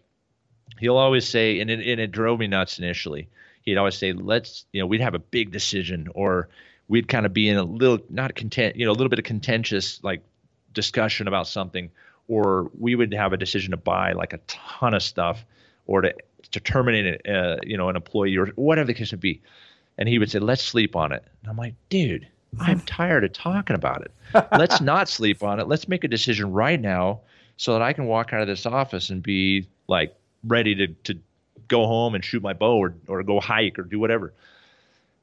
he'll 0.79 0.97
always 0.97 1.29
say, 1.29 1.61
and 1.61 1.71
it, 1.71 1.87
and 1.87 2.01
it 2.01 2.11
drove 2.11 2.41
me 2.41 2.47
nuts 2.47 2.79
initially. 2.79 3.29
He'd 3.63 3.77
always 3.77 3.97
say, 3.97 4.13
let's, 4.13 4.67
you 4.73 4.81
know, 4.81 4.87
we'd 4.87 5.01
have 5.01 5.15
a 5.15 5.19
big 5.19 5.51
decision, 5.51 6.09
or 6.15 6.49
we'd 6.89 7.09
kind 7.09 7.25
of 7.25 7.33
be 7.33 7.49
in 7.49 7.57
a 7.57 7.63
little, 7.63 7.99
not 8.11 8.35
content, 8.35 8.77
you 8.77 8.85
know, 8.85 8.93
a 8.93 8.95
little 8.95 9.09
bit 9.09 9.19
of 9.19 9.25
contentious 9.25 10.03
like 10.03 10.23
discussion 10.75 11.29
about 11.29 11.47
something, 11.47 11.91
or 12.29 12.71
we 12.79 12.95
would 12.95 13.15
have 13.15 13.33
a 13.33 13.37
decision 13.37 13.71
to 13.71 13.77
buy 13.77 14.13
like 14.13 14.33
a 14.33 14.39
ton 14.47 14.95
of 14.95 15.03
stuff, 15.03 15.45
or 15.87 16.03
to 16.03 16.15
to 16.51 16.61
terminate, 16.61 17.27
uh, 17.29 17.57
you 17.65 17.77
know, 17.77 17.89
an 17.89 17.97
employee 17.97 18.37
or 18.37 18.47
whatever 18.55 18.87
the 18.87 18.95
case 18.95 19.11
would 19.11 19.21
be. 19.21 19.41
And 19.99 20.09
he 20.09 20.19
would 20.19 20.31
say, 20.31 20.39
let's 20.39 20.63
sleep 20.63 20.97
on 20.97 21.13
it. 21.13 21.25
And 21.43 21.51
I'm 21.51 21.57
like, 21.57 21.75
dude, 21.89 22.29
I'm 22.61 22.81
tired 22.87 23.25
of 23.25 23.33
talking 23.33 23.77
about 23.77 24.03
it. 24.03 24.13
Let's 24.53 24.81
not 24.81 25.09
sleep 25.09 25.43
on 25.43 25.61
it. 25.61 25.69
Let's 25.69 25.89
make 25.89 26.05
a 26.05 26.09
decision 26.09 26.53
right 26.53 26.81
now 26.81 27.21
so 27.57 27.73
that 27.73 27.83
I 27.83 27.93
can 27.93 28.07
walk 28.07 28.33
out 28.33 28.41
of 28.41 28.49
this 28.49 28.67
office 28.67 29.11
and 29.11 29.23
be 29.23 29.69
like 29.87 30.15
ready 30.45 30.75
to, 30.75 30.89
to 30.89 31.19
go 31.69 31.87
home 31.87 32.15
and 32.15 32.25
shoot 32.25 32.43
my 32.43 32.53
bow 32.53 32.77
or, 32.77 32.95
or 33.07 33.23
go 33.23 33.41
hike 33.41 33.79
or 33.79 33.83
do 33.83 33.99
whatever. 33.99 34.33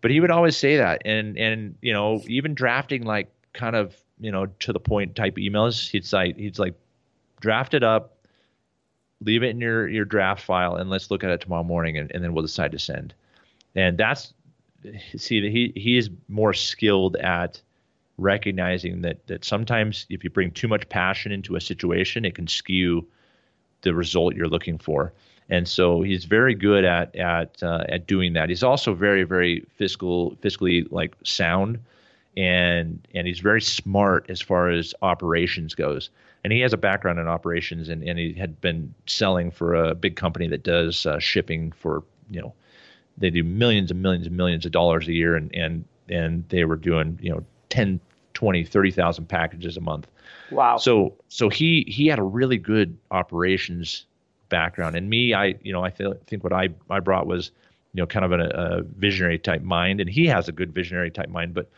But 0.01 0.11
he 0.11 0.19
would 0.19 0.31
always 0.31 0.57
say 0.57 0.77
that. 0.77 1.01
And, 1.05 1.37
and, 1.37 1.75
you 1.81 1.93
know, 1.93 2.21
even 2.27 2.53
drafting 2.53 3.03
like 3.03 3.29
kind 3.53 3.75
of, 3.75 3.95
you 4.21 4.31
know, 4.31 4.45
to 4.45 4.71
the 4.71 4.79
point 4.79 5.15
type 5.15 5.35
emails, 5.35 5.89
he'd 5.89 6.05
say, 6.05 6.33
he's 6.33 6.59
like, 6.59 6.75
draft 7.41 7.73
it 7.73 7.83
up, 7.83 8.17
leave 9.19 9.43
it 9.43 9.49
in 9.49 9.59
your, 9.59 9.89
your 9.89 10.05
draft 10.05 10.43
file 10.43 10.75
and 10.75 10.89
let's 10.89 11.11
look 11.11 11.23
at 11.23 11.31
it 11.31 11.41
tomorrow 11.41 11.63
morning 11.63 11.97
and, 11.97 12.11
and 12.13 12.23
then 12.23 12.33
we'll 12.33 12.43
decide 12.43 12.71
to 12.71 12.79
send. 12.79 13.13
And 13.75 13.97
that's, 13.97 14.33
see 15.17 15.49
he 15.49 15.71
he 15.75 15.97
is 15.97 16.09
more 16.27 16.53
skilled 16.53 17.15
at 17.17 17.61
recognizing 18.17 19.01
that 19.01 19.25
that 19.27 19.45
sometimes 19.45 20.05
if 20.09 20.23
you 20.23 20.29
bring 20.29 20.51
too 20.51 20.67
much 20.67 20.87
passion 20.89 21.31
into 21.31 21.55
a 21.55 21.61
situation 21.61 22.25
it 22.25 22.35
can 22.35 22.47
skew 22.47 23.05
the 23.81 23.93
result 23.93 24.35
you're 24.35 24.47
looking 24.47 24.77
for. 24.77 25.13
And 25.49 25.67
so 25.67 26.01
he's 26.01 26.25
very 26.25 26.55
good 26.55 26.85
at 26.85 27.15
at 27.15 27.61
uh, 27.61 27.83
at 27.89 28.07
doing 28.07 28.33
that. 28.33 28.49
He's 28.49 28.63
also 28.63 28.93
very 28.93 29.23
very 29.23 29.65
fiscal 29.75 30.35
fiscally 30.41 30.89
like 30.91 31.15
sound 31.23 31.79
and 32.37 33.05
and 33.13 33.27
he's 33.27 33.39
very 33.39 33.61
smart 33.61 34.25
as 34.29 34.41
far 34.41 34.69
as 34.69 34.93
operations 35.01 35.75
goes. 35.75 36.09
And 36.43 36.51
he 36.51 36.59
has 36.61 36.73
a 36.73 36.77
background 36.77 37.19
in 37.19 37.27
operations 37.27 37.89
and, 37.89 38.03
and 38.03 38.17
he 38.17 38.33
had 38.33 38.59
been 38.61 38.93
selling 39.05 39.51
for 39.51 39.75
a 39.75 39.93
big 39.93 40.15
company 40.15 40.47
that 40.47 40.63
does 40.63 41.05
uh, 41.05 41.19
shipping 41.19 41.71
for 41.71 42.03
you 42.29 42.41
know 42.41 42.53
they 43.17 43.29
do 43.29 43.43
millions 43.43 43.91
and 43.91 44.01
millions 44.01 44.25
and 44.25 44.35
millions 44.35 44.65
of 44.65 44.71
dollars 44.71 45.07
a 45.07 45.13
year 45.13 45.35
and 45.35 45.53
and 45.53 45.85
and 46.09 46.47
they 46.49 46.65
were 46.65 46.75
doing 46.75 47.19
you 47.21 47.31
know 47.31 47.43
10 47.69 47.99
20 48.33 48.63
30,000 48.63 49.25
packages 49.27 49.77
a 49.77 49.81
month. 49.81 50.07
Wow. 50.49 50.77
so 50.77 51.13
so 51.29 51.49
he 51.49 51.85
he 51.87 52.07
had 52.07 52.19
a 52.19 52.23
really 52.23 52.57
good 52.57 52.97
operations 53.11 54.05
background. 54.49 54.95
And 54.95 55.09
me 55.09 55.33
I 55.33 55.55
you 55.61 55.73
know 55.73 55.83
I 55.83 55.89
feel, 55.89 56.15
think 56.27 56.43
what 56.43 56.53
I 56.53 56.69
I 56.89 56.99
brought 57.01 57.27
was 57.27 57.51
you 57.93 58.01
know 58.01 58.07
kind 58.07 58.25
of 58.25 58.31
a, 58.31 58.43
a 58.45 58.81
visionary 58.81 59.37
type 59.37 59.61
mind. 59.61 59.99
And 59.99 60.09
he 60.09 60.25
has 60.27 60.47
a 60.47 60.51
good 60.51 60.73
visionary 60.73 61.11
type 61.11 61.29
mind 61.29 61.53
but 61.53 61.69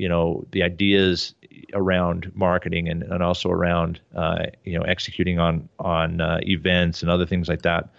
you 0.00 0.08
know 0.08 0.44
the 0.52 0.62
ideas 0.62 1.34
around 1.74 2.32
marketing 2.34 2.88
and, 2.88 3.02
and 3.02 3.22
also 3.22 3.50
around 3.50 4.00
uh, 4.14 4.46
you 4.64 4.78
know 4.78 4.84
executing 4.84 5.38
on 5.38 5.68
on 5.78 6.20
uh, 6.20 6.40
events 6.42 7.02
and 7.02 7.10
other 7.10 7.26
things 7.26 7.48
like 7.48 7.62
that 7.62 7.90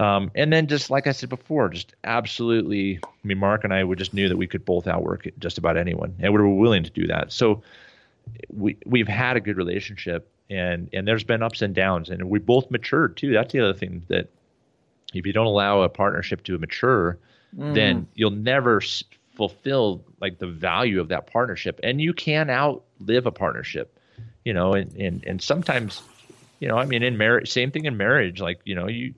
um, 0.00 0.30
and 0.34 0.50
then 0.50 0.66
just 0.66 0.88
like 0.88 1.06
I 1.06 1.12
said 1.12 1.28
before, 1.28 1.68
just 1.68 1.94
absolutely. 2.04 2.98
I 3.04 3.08
mean, 3.22 3.36
Mark 3.36 3.64
and 3.64 3.74
I 3.74 3.84
we 3.84 3.94
just 3.96 4.14
knew 4.14 4.30
that 4.30 4.36
we 4.38 4.46
could 4.46 4.64
both 4.64 4.86
outwork 4.86 5.28
just 5.38 5.58
about 5.58 5.76
anyone, 5.76 6.16
and 6.20 6.32
we 6.32 6.40
were 6.40 6.48
willing 6.48 6.82
to 6.84 6.90
do 6.90 7.06
that. 7.06 7.30
So 7.30 7.62
we 8.48 8.78
we've 8.86 9.06
had 9.06 9.36
a 9.36 9.40
good 9.40 9.58
relationship, 9.58 10.26
and 10.48 10.88
and 10.94 11.06
there's 11.06 11.22
been 11.22 11.42
ups 11.42 11.60
and 11.60 11.74
downs, 11.74 12.08
and 12.08 12.30
we 12.30 12.38
both 12.38 12.70
matured 12.70 13.18
too. 13.18 13.34
That's 13.34 13.52
the 13.52 13.60
other 13.60 13.74
thing 13.74 14.02
that 14.08 14.30
if 15.12 15.26
you 15.26 15.34
don't 15.34 15.44
allow 15.44 15.82
a 15.82 15.90
partnership 15.90 16.44
to 16.44 16.56
mature, 16.56 17.18
then 17.52 18.06
you'll 18.14 18.30
never 18.30 18.80
fulfill 19.48 20.04
like 20.20 20.38
the 20.38 20.46
value 20.46 21.00
of 21.00 21.08
that 21.08 21.26
partnership. 21.26 21.80
And 21.82 22.00
you 22.00 22.12
can 22.12 22.50
outlive 22.50 23.26
a 23.26 23.32
partnership 23.32 23.96
you 24.44 24.52
know 24.52 24.72
and 24.72 24.94
and, 24.96 25.24
and 25.24 25.42
sometimes 25.42 26.02
you 26.58 26.68
know 26.68 26.76
i 26.76 26.84
mean 26.84 27.02
in 27.02 27.16
marriage 27.16 27.50
same 27.50 27.70
thing 27.70 27.84
in 27.84 27.96
marriage 27.96 28.40
like 28.40 28.60
you 28.64 28.74
know 28.74 28.86
you 28.88 29.14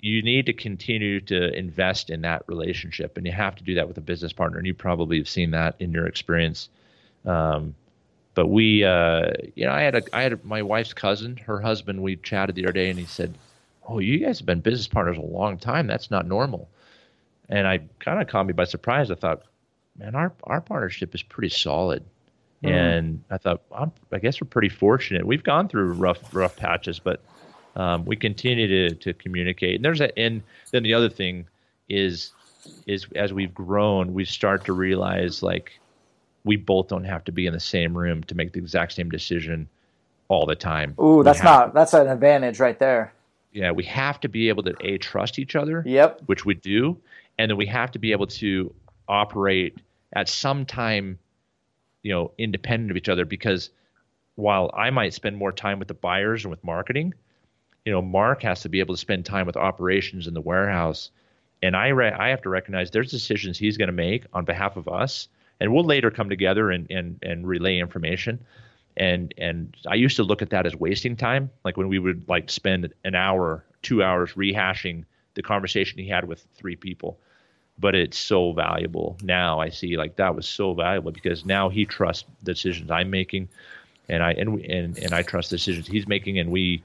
you 0.00 0.22
need 0.22 0.46
to 0.46 0.52
continue 0.52 1.20
to 1.20 1.52
invest 1.58 2.08
in 2.08 2.20
that 2.20 2.44
relationship 2.46 3.16
and 3.16 3.26
you 3.26 3.32
have 3.32 3.56
to 3.56 3.64
do 3.64 3.74
that 3.74 3.88
with 3.88 3.98
a 3.98 4.00
business 4.00 4.32
partner 4.32 4.58
and 4.58 4.66
you 4.66 4.74
probably 4.74 5.18
have 5.18 5.28
seen 5.28 5.50
that 5.50 5.74
in 5.80 5.90
your 5.90 6.06
experience. 6.06 6.68
Um, 7.26 7.74
but 8.36 8.46
we 8.46 8.84
uh, 8.84 9.30
you 9.56 9.66
know 9.66 9.72
i 9.72 9.80
had 9.80 9.96
a 9.96 10.02
i 10.12 10.22
had 10.22 10.34
a, 10.34 10.38
my 10.44 10.62
wife's 10.62 10.94
cousin 10.94 11.36
her 11.38 11.60
husband 11.60 12.00
we 12.00 12.14
chatted 12.14 12.54
the 12.54 12.64
other 12.64 12.72
day 12.72 12.88
and 12.88 12.98
he 12.98 13.04
said 13.04 13.36
oh 13.88 13.98
you 13.98 14.18
guys 14.18 14.38
have 14.38 14.46
been 14.46 14.60
business 14.60 14.86
partners 14.86 15.18
a 15.18 15.22
long 15.22 15.58
time. 15.58 15.88
That's 15.88 16.10
not 16.10 16.26
normal 16.26 16.68
and 17.48 17.66
i 17.66 17.78
kind 18.00 18.20
of 18.20 18.28
caught 18.28 18.46
me 18.46 18.52
by 18.52 18.64
surprise 18.64 19.10
i 19.10 19.14
thought 19.14 19.42
man 19.96 20.14
our 20.14 20.32
our 20.44 20.60
partnership 20.60 21.14
is 21.14 21.22
pretty 21.22 21.48
solid 21.48 22.04
mm. 22.62 22.70
and 22.70 23.22
i 23.30 23.38
thought 23.38 23.62
i 24.12 24.18
guess 24.18 24.40
we're 24.40 24.48
pretty 24.48 24.68
fortunate 24.68 25.26
we've 25.26 25.44
gone 25.44 25.68
through 25.68 25.92
rough 25.92 26.34
rough 26.34 26.56
patches 26.56 26.98
but 26.98 27.22
um, 27.78 28.04
we 28.04 28.16
continue 28.16 28.66
to 28.66 28.94
to 28.96 29.14
communicate. 29.14 29.76
And 29.76 29.84
there's 29.84 30.00
a 30.00 30.16
and 30.18 30.42
then 30.72 30.82
the 30.82 30.94
other 30.94 31.08
thing 31.08 31.46
is 31.88 32.32
is 32.86 33.06
as 33.14 33.32
we've 33.32 33.54
grown, 33.54 34.12
we 34.12 34.24
start 34.24 34.64
to 34.66 34.72
realize 34.72 35.42
like 35.42 35.78
we 36.44 36.56
both 36.56 36.88
don't 36.88 37.04
have 37.04 37.24
to 37.24 37.32
be 37.32 37.46
in 37.46 37.52
the 37.52 37.60
same 37.60 37.96
room 37.96 38.22
to 38.24 38.34
make 38.34 38.52
the 38.52 38.58
exact 38.58 38.92
same 38.92 39.10
decision 39.10 39.68
all 40.28 40.44
the 40.44 40.56
time. 40.56 40.94
Ooh, 41.00 41.22
that's 41.22 41.42
not 41.42 41.72
that's 41.72 41.94
an 41.94 42.08
advantage 42.08 42.58
right 42.58 42.78
there. 42.78 43.14
Yeah, 43.52 43.70
we 43.70 43.84
have 43.84 44.20
to 44.20 44.28
be 44.28 44.48
able 44.48 44.62
to 44.64 44.74
a 44.80 44.98
trust 44.98 45.38
each 45.38 45.56
other. 45.56 45.82
Yep. 45.86 46.22
Which 46.26 46.44
we 46.44 46.54
do, 46.54 46.98
and 47.38 47.50
then 47.50 47.56
we 47.56 47.66
have 47.66 47.92
to 47.92 47.98
be 47.98 48.12
able 48.12 48.26
to 48.26 48.74
operate 49.08 49.78
at 50.12 50.28
some 50.28 50.66
time, 50.66 51.18
you 52.02 52.12
know, 52.12 52.32
independent 52.36 52.90
of 52.90 52.96
each 52.96 53.08
other 53.08 53.24
because 53.24 53.70
while 54.34 54.70
I 54.74 54.90
might 54.90 55.14
spend 55.14 55.36
more 55.36 55.52
time 55.52 55.78
with 55.78 55.88
the 55.88 55.94
buyers 55.94 56.44
and 56.44 56.50
with 56.50 56.62
marketing, 56.64 57.14
you 57.84 57.92
know, 57.92 58.02
Mark 58.02 58.42
has 58.42 58.62
to 58.62 58.68
be 58.68 58.80
able 58.80 58.94
to 58.94 59.00
spend 59.00 59.24
time 59.24 59.46
with 59.46 59.56
operations 59.56 60.26
in 60.26 60.34
the 60.34 60.40
warehouse. 60.40 61.10
And 61.62 61.76
I, 61.76 61.88
re- 61.88 62.12
I 62.12 62.28
have 62.28 62.42
to 62.42 62.48
recognize 62.48 62.90
there's 62.90 63.10
decisions 63.10 63.58
he's 63.58 63.76
going 63.76 63.88
to 63.88 63.92
make 63.92 64.26
on 64.32 64.44
behalf 64.44 64.76
of 64.76 64.88
us. 64.88 65.28
And 65.60 65.72
we'll 65.72 65.84
later 65.84 66.10
come 66.10 66.28
together 66.28 66.70
and, 66.70 66.88
and, 66.90 67.18
and 67.22 67.46
relay 67.46 67.78
information. 67.78 68.44
And, 68.96 69.34
and 69.38 69.76
I 69.88 69.94
used 69.94 70.16
to 70.16 70.22
look 70.22 70.42
at 70.42 70.50
that 70.50 70.66
as 70.66 70.76
wasting 70.76 71.16
time. 71.16 71.50
Like 71.64 71.76
when 71.76 71.88
we 71.88 71.98
would 71.98 72.28
like 72.28 72.50
spend 72.50 72.92
an 73.04 73.14
hour, 73.14 73.64
two 73.82 74.02
hours 74.02 74.34
rehashing 74.34 75.04
the 75.34 75.42
conversation 75.42 75.98
he 75.98 76.08
had 76.08 76.28
with 76.28 76.46
three 76.54 76.76
people 76.76 77.18
but 77.78 77.94
it's 77.94 78.18
so 78.18 78.52
valuable 78.52 79.16
now 79.22 79.60
i 79.60 79.68
see 79.68 79.96
like 79.96 80.16
that 80.16 80.34
was 80.34 80.46
so 80.46 80.74
valuable 80.74 81.10
because 81.10 81.44
now 81.44 81.68
he 81.68 81.84
trusts 81.84 82.24
decisions 82.42 82.90
i'm 82.90 83.10
making 83.10 83.48
and 84.08 84.22
i 84.22 84.32
and, 84.32 84.60
and 84.64 84.98
and 84.98 85.12
i 85.12 85.22
trust 85.22 85.50
decisions 85.50 85.86
he's 85.86 86.08
making 86.08 86.38
and 86.38 86.50
we 86.50 86.82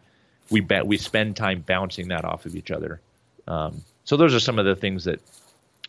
we 0.50 0.60
bet 0.62 0.86
we 0.86 0.98
spend 0.98 1.36
time 1.36 1.64
bouncing 1.66 2.08
that 2.10 2.26
off 2.26 2.46
of 2.46 2.56
each 2.56 2.72
other. 2.72 3.02
Um, 3.48 3.84
so 4.06 4.18
those 4.18 4.34
are 4.34 4.40
some 4.40 4.60
of 4.60 4.66
the 4.66 4.76
things 4.76 5.06
that, 5.06 5.20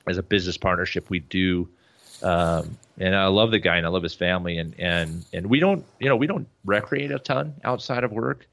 as 0.07 0.19
a 0.19 0.23
business 0.23 0.57
partnership, 0.57 1.11
we 1.11 1.21
do. 1.21 1.69
Um, 2.23 2.79
and 2.99 3.15
I 3.15 3.27
love 3.27 3.51
the 3.51 3.59
guy 3.59 3.77
and 3.77 3.87
I 3.87 3.91
love 3.91 4.03
his 4.03 4.15
family 4.15 4.57
and 4.59 4.79
and 4.79 5.25
and 5.33 5.47
we 5.47 5.59
don't 5.59 5.85
you 5.99 6.09
know 6.09 6.17
we 6.17 6.27
don't 6.27 6.47
recreate 6.65 7.11
a 7.11 7.19
ton 7.19 7.55
outside 7.65 8.05
of 8.05 8.13
work. 8.13 8.47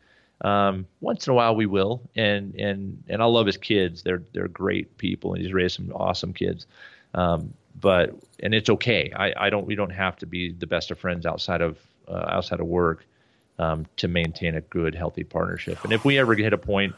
Um, 0.44 0.88
once 1.02 1.28
in 1.28 1.32
a 1.32 1.36
while 1.36 1.56
we 1.56 1.68
will 1.68 2.02
and 2.16 2.56
and 2.56 3.04
and 3.08 3.22
I 3.22 3.26
love 3.26 3.46
his 3.46 3.58
kids. 3.58 4.02
They're 4.02 4.24
they're 4.34 4.48
great 4.48 4.98
people 4.98 5.34
and 5.34 5.44
he's 5.44 5.54
raised 5.54 5.76
some 5.76 5.92
awesome 5.94 6.34
kids. 6.34 6.66
Um, 7.14 7.54
but 7.80 8.16
and 8.40 8.54
it's 8.54 8.70
okay. 8.70 9.12
I, 9.16 9.34
I 9.38 9.50
don't 9.50 9.66
we 9.66 9.76
don't 9.76 9.92
have 9.92 10.18
to 10.18 10.26
be 10.26 10.52
the 10.52 10.68
best 10.68 10.92
of 10.92 11.00
friends 11.00 11.26
outside 11.26 11.62
of 11.62 11.78
uh, 12.08 12.26
outside 12.28 12.60
of 12.60 12.68
work 12.68 13.06
um, 13.60 13.86
to 13.98 14.08
maintain 14.08 14.56
a 14.56 14.62
good, 14.62 14.96
healthy 14.96 15.24
partnership. 15.24 15.84
And 15.84 15.94
if 15.94 16.04
we 16.04 16.18
ever 16.18 16.36
get 16.36 16.44
hit 16.44 16.54
a 16.54 16.58
point 16.58 16.96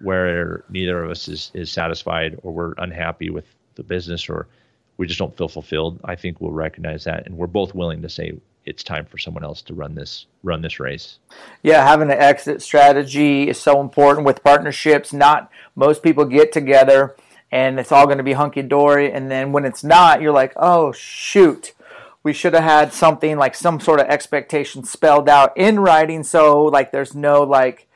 where 0.00 0.64
neither 0.68 1.02
of 1.04 1.10
us 1.10 1.28
is, 1.28 1.50
is 1.54 1.70
satisfied 1.70 2.38
or 2.42 2.52
we're 2.52 2.74
unhappy 2.78 3.30
with 3.30 3.46
the 3.76 3.84
business 3.84 4.28
or 4.28 4.48
we 4.96 5.06
just 5.06 5.18
don't 5.18 5.36
feel 5.36 5.48
fulfilled, 5.48 6.00
I 6.04 6.16
think 6.16 6.40
we'll 6.40 6.52
recognize 6.52 7.04
that 7.04 7.26
and 7.26 7.36
we're 7.36 7.46
both 7.46 7.74
willing 7.74 8.02
to 8.02 8.08
say 8.08 8.32
it's 8.64 8.82
time 8.82 9.06
for 9.06 9.18
someone 9.18 9.44
else 9.44 9.62
to 9.62 9.74
run 9.74 9.94
this 9.94 10.26
run 10.42 10.62
this 10.62 10.80
race. 10.80 11.18
Yeah, 11.62 11.86
having 11.86 12.10
an 12.10 12.18
exit 12.18 12.62
strategy 12.62 13.48
is 13.48 13.58
so 13.58 13.80
important 13.80 14.26
with 14.26 14.44
partnerships. 14.44 15.12
Not 15.12 15.50
most 15.74 16.02
people 16.02 16.24
get 16.24 16.52
together 16.52 17.16
and 17.50 17.78
it's 17.78 17.92
all 17.92 18.06
going 18.06 18.18
to 18.18 18.24
be 18.24 18.32
hunky 18.32 18.62
dory 18.62 19.12
and 19.12 19.30
then 19.30 19.52
when 19.52 19.64
it's 19.64 19.84
not, 19.84 20.22
you're 20.22 20.32
like, 20.32 20.52
"Oh 20.56 20.92
shoot." 20.92 21.74
we 22.22 22.32
should 22.32 22.54
have 22.54 22.62
had 22.62 22.92
something 22.92 23.36
like 23.36 23.54
some 23.54 23.80
sort 23.80 24.00
of 24.00 24.06
expectation 24.06 24.84
spelled 24.84 25.28
out 25.28 25.56
in 25.56 25.80
writing 25.80 26.22
so 26.22 26.62
like 26.62 26.92
there's 26.92 27.14
no 27.14 27.42
like 27.42 27.88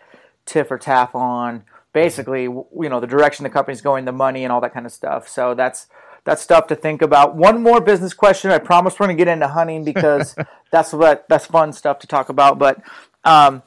tiff 0.44 0.70
or 0.70 0.78
taff 0.78 1.14
on 1.14 1.64
basically 1.92 2.42
you 2.42 2.88
know 2.88 3.00
the 3.00 3.06
direction 3.06 3.44
the 3.44 3.50
company's 3.50 3.80
going 3.80 4.04
the 4.04 4.12
money 4.12 4.44
and 4.44 4.52
all 4.52 4.60
that 4.60 4.74
kind 4.74 4.86
of 4.86 4.92
stuff 4.92 5.28
so 5.28 5.54
that's 5.54 5.86
that's 6.27 6.43
stuff 6.43 6.66
to 6.66 6.77
think 6.77 7.01
about. 7.01 7.37
One 7.37 7.62
more 7.62 7.81
business 7.81 8.12
question. 8.12 8.51
I 8.51 8.59
promise 8.59 8.99
we're 8.99 9.07
going 9.07 9.16
to 9.16 9.24
get 9.24 9.33
into 9.33 9.49
hunting 9.49 9.85
because 9.93 10.37
that's 10.70 10.93
what 10.93 11.27
that's 11.29 11.47
fun 11.47 11.72
stuff 11.72 12.01
to 12.01 12.07
talk 12.07 12.29
about. 12.29 12.59
But 12.59 12.83
um, 13.24 13.62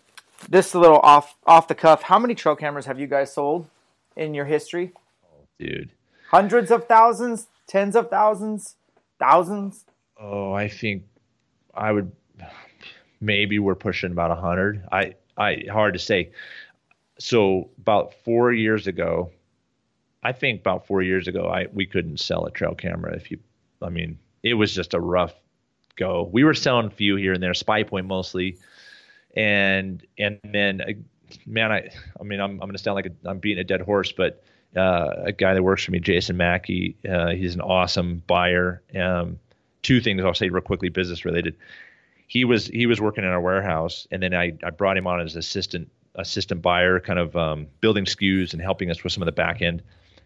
this 0.48 0.76
a 0.76 0.80
little 0.80 1.00
off 1.00 1.36
off 1.48 1.68
the 1.68 1.74
cuff. 1.74 2.04
How 2.04 2.20
many 2.20 2.36
trail 2.36 2.56
cameras 2.56 2.86
have 2.86 3.00
you 3.00 3.08
guys 3.08 3.34
sold 3.34 3.68
in 4.16 4.36
your 4.36 4.46
history? 4.46 4.92
Oh, 5.24 5.48
dude. 5.58 5.90
Hundreds 6.30 6.70
of 6.70 6.86
thousands? 6.86 7.48
Tens 7.66 7.96
of 7.96 8.10
thousands? 8.10 8.76
Thousands? 9.20 9.86
Oh, 10.20 10.52
I 10.52 10.68
think 10.68 11.04
I 11.74 11.92
would 11.92 12.12
maybe 13.22 13.58
we're 13.58 13.76
pushing 13.76 14.12
about 14.12 14.32
a 14.32 14.36
hundred. 14.36 14.84
I 14.92 15.16
I 15.38 15.64
hard 15.72 15.94
to 15.94 16.00
say. 16.00 16.32
So 17.20 17.70
about 17.78 18.14
four 18.26 18.54
years 18.54 18.88
ago, 18.88 19.32
I 20.22 20.32
think 20.34 20.62
about 20.62 20.88
four 20.88 21.02
years 21.02 21.28
ago, 21.28 21.48
I 21.48 21.68
we 21.74 21.86
couldn't 21.86 22.20
sell 22.20 22.46
a 22.46 22.52
trail 22.52 22.76
camera 22.76 23.16
if 23.16 23.32
you. 23.32 23.40
I 23.82 23.90
mean, 23.90 24.20
it 24.44 24.56
was 24.56 24.74
just 24.74 24.94
a 24.94 25.00
rough 25.00 25.34
go. 25.96 26.30
We 26.32 26.44
were 26.44 26.54
selling 26.54 26.88
a 26.88 26.92
few 26.92 27.16
here 27.16 27.34
and 27.34 27.42
there, 27.42 27.54
Spypoint 27.54 28.06
mostly, 28.06 28.58
and 29.36 30.06
and 30.18 30.40
then 30.44 30.82
uh, 30.82 30.92
man, 31.46 31.72
I 31.72 31.90
I 32.20 32.24
mean, 32.24 32.40
I'm 32.40 32.54
I'm 32.54 32.68
gonna 32.68 32.78
sound 32.78 32.96
like 32.96 33.12
I'm 33.26 33.40
beating 33.40 33.60
a 33.60 33.64
dead 33.64 33.82
horse, 33.82 34.12
but 34.12 34.44
uh, 34.76 35.14
a 35.26 35.32
guy 35.32 35.54
that 35.54 35.64
works 35.64 35.84
for 35.84 35.92
me, 35.92 36.00
Jason 36.00 36.38
Mackey, 36.38 36.96
uh, 37.10 37.30
he's 37.30 37.56
an 37.56 37.62
awesome 37.62 38.22
buyer. 38.28 38.82
Um, 38.96 39.40
two 39.82 40.02
things 40.02 40.24
I'll 40.24 40.34
say 40.34 40.50
real 40.50 40.62
quickly, 40.62 40.90
business 40.90 41.26
related. 41.26 41.56
He 42.28 42.46
was 42.46 42.68
he 42.68 42.86
was 42.86 43.02
working 43.02 43.24
in 43.24 43.30
our 43.30 43.42
warehouse, 43.42 44.08
and 44.12 44.22
then 44.22 44.34
I, 44.34 44.54
I 44.64 44.70
brought 44.70 44.98
him 44.98 45.08
on 45.08 45.20
as 45.22 45.36
assistant 45.36 45.90
assistant 46.16 46.62
buyer, 46.62 47.00
kind 47.00 47.20
of 47.20 47.36
um, 47.36 47.68
building 47.82 48.06
SKUs 48.06 48.54
and 48.54 48.62
helping 48.62 48.92
us 48.92 49.04
with 49.04 49.14
some 49.14 49.24
of 49.24 49.26
the 49.26 49.32
back 49.32 49.62
end. 49.62 49.82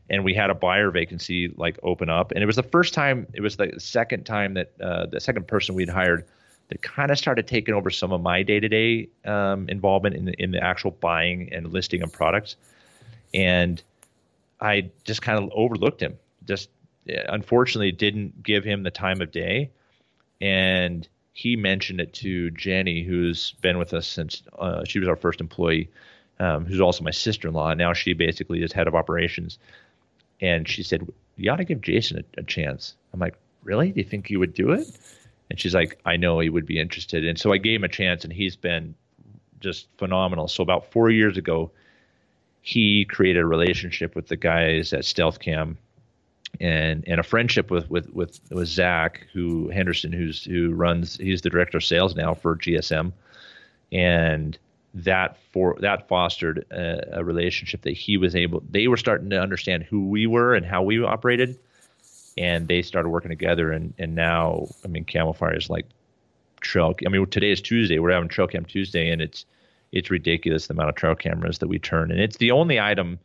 And 0.09 0.23
we 0.23 0.33
had 0.33 0.49
a 0.49 0.55
buyer 0.55 0.91
vacancy 0.91 1.53
like 1.55 1.79
open 1.81 2.09
up, 2.09 2.31
and 2.31 2.43
it 2.43 2.45
was 2.45 2.57
the 2.57 2.63
first 2.63 2.93
time. 2.93 3.25
It 3.33 3.41
was 3.41 3.57
the 3.57 3.73
second 3.79 4.25
time 4.25 4.53
that 4.55 4.71
uh, 4.81 5.05
the 5.05 5.19
second 5.19 5.47
person 5.47 5.75
we'd 5.75 5.89
hired 5.89 6.25
that 6.69 6.81
kind 6.81 7.11
of 7.11 7.17
started 7.17 7.47
taking 7.47 7.73
over 7.73 7.89
some 7.89 8.11
of 8.11 8.21
my 8.21 8.43
day 8.43 8.59
to 8.59 8.69
day 8.69 9.07
involvement 9.25 10.15
in 10.15 10.25
the, 10.25 10.33
in 10.33 10.51
the 10.51 10.63
actual 10.63 10.91
buying 10.91 11.51
and 11.53 11.71
listing 11.71 12.01
of 12.01 12.11
products. 12.11 12.55
And 13.33 13.81
I 14.59 14.89
just 15.03 15.21
kind 15.21 15.43
of 15.43 15.49
overlooked 15.53 16.01
him, 16.01 16.17
just 16.45 16.69
unfortunately 17.07 17.91
didn't 17.91 18.43
give 18.43 18.63
him 18.63 18.83
the 18.83 18.91
time 18.91 19.21
of 19.21 19.31
day. 19.31 19.71
And 20.41 21.07
he 21.33 21.55
mentioned 21.55 21.99
it 21.99 22.13
to 22.13 22.51
Jenny, 22.51 23.03
who's 23.03 23.53
been 23.61 23.77
with 23.77 23.93
us 23.93 24.07
since 24.07 24.43
uh, 24.59 24.83
she 24.85 24.99
was 24.99 25.07
our 25.07 25.15
first 25.15 25.41
employee, 25.41 25.89
um, 26.39 26.65
who's 26.65 26.79
also 26.79 27.03
my 27.03 27.11
sister 27.11 27.47
in 27.47 27.53
law. 27.53 27.73
Now 27.73 27.93
she 27.93 28.13
basically 28.13 28.61
is 28.61 28.71
head 28.71 28.87
of 28.87 28.95
operations. 28.95 29.57
And 30.43 30.67
she 30.67 30.83
said, 30.83 31.07
You 31.37 31.51
ought 31.51 31.55
to 31.55 31.63
give 31.63 31.81
Jason 31.81 32.19
a, 32.19 32.41
a 32.41 32.43
chance. 32.43 32.95
I'm 33.13 33.19
like, 33.19 33.35
Really? 33.63 33.91
Do 33.91 33.99
you 34.01 34.05
think 34.05 34.27
he 34.27 34.37
would 34.37 34.53
do 34.53 34.73
it? 34.73 34.85
And 35.49 35.59
she's 35.59 35.73
like, 35.73 35.99
I 36.05 36.17
know 36.17 36.39
he 36.39 36.49
would 36.49 36.65
be 36.65 36.79
interested. 36.79 37.25
And 37.25 37.39
so 37.39 37.53
I 37.53 37.57
gave 37.57 37.79
him 37.79 37.83
a 37.85 37.89
chance, 37.89 38.23
and 38.23 38.33
he's 38.33 38.55
been 38.55 38.95
just 39.59 39.87
phenomenal. 39.97 40.47
So 40.47 40.61
about 40.61 40.91
four 40.91 41.09
years 41.09 41.37
ago, 41.37 41.71
he 42.61 43.05
created 43.05 43.41
a 43.41 43.45
relationship 43.45 44.15
with 44.15 44.27
the 44.27 44.35
guys 44.35 44.93
at 44.93 45.05
Stealth 45.05 45.39
Cam 45.39 45.77
and 46.59 47.03
and 47.07 47.19
a 47.19 47.23
friendship 47.23 47.71
with 47.71 47.89
with 47.89 48.09
with 48.13 48.39
with 48.51 48.67
Zach, 48.67 49.25
who 49.33 49.69
Henderson, 49.69 50.11
who's 50.11 50.43
who 50.43 50.71
runs, 50.71 51.17
he's 51.17 51.41
the 51.41 51.49
director 51.49 51.77
of 51.77 51.83
sales 51.83 52.15
now 52.15 52.33
for 52.33 52.55
GSM, 52.55 53.11
and 53.91 54.57
that 54.93 55.37
for 55.51 55.77
that 55.79 56.07
fostered 56.07 56.65
a, 56.71 57.19
a, 57.19 57.23
relationship 57.23 57.81
that 57.81 57.93
he 57.93 58.17
was 58.17 58.35
able. 58.35 58.63
They 58.69 58.87
were 58.87 58.97
starting 58.97 59.29
to 59.31 59.41
understand 59.41 59.83
who 59.83 60.07
we 60.07 60.27
were 60.27 60.53
and 60.53 60.65
how 60.65 60.83
we 60.83 61.03
operated, 61.03 61.57
and 62.37 62.67
they 62.67 62.81
started 62.81 63.09
working 63.09 63.29
together. 63.29 63.71
And 63.71 63.93
and 63.97 64.15
now, 64.15 64.67
I 64.85 64.87
mean, 64.87 65.05
Camofire 65.05 65.57
is 65.57 65.69
like 65.69 65.87
trail. 66.61 66.93
I 67.05 67.09
mean, 67.09 67.25
today 67.27 67.51
is 67.51 67.61
Tuesday. 67.61 67.99
We're 67.99 68.11
having 68.11 68.29
Trail 68.29 68.47
Cam 68.47 68.65
Tuesday, 68.65 69.09
and 69.09 69.21
it's 69.21 69.45
it's 69.91 70.11
ridiculous 70.11 70.67
the 70.67 70.73
amount 70.73 70.89
of 70.89 70.95
trail 70.95 71.15
cameras 71.15 71.59
that 71.59 71.67
we 71.67 71.79
turn, 71.79 72.11
and 72.11 72.19
it's 72.19 72.37
the 72.37 72.51
only 72.51 72.79
item 72.79 73.19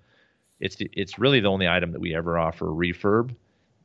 it's 0.61 0.77
it's 0.81 1.19
really 1.19 1.41
the 1.41 1.49
only 1.49 1.69
item 1.69 1.93
that 1.93 2.01
we 2.01 2.15
ever 2.15 2.39
offer 2.39 2.67
refurb, 2.67 3.35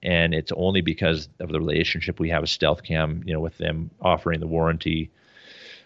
and 0.01 0.33
it's 0.33 0.51
only 0.53 0.81
because 0.81 1.29
of 1.39 1.49
the 1.49 1.59
relationship 1.59 2.19
we 2.19 2.29
have 2.29 2.41
with 2.41 2.49
Stealth 2.49 2.83
Cam, 2.83 3.21
you 3.25 3.33
know, 3.33 3.39
with 3.39 3.57
them 3.57 3.91
offering 4.01 4.39
the 4.39 4.47
warranty 4.47 5.11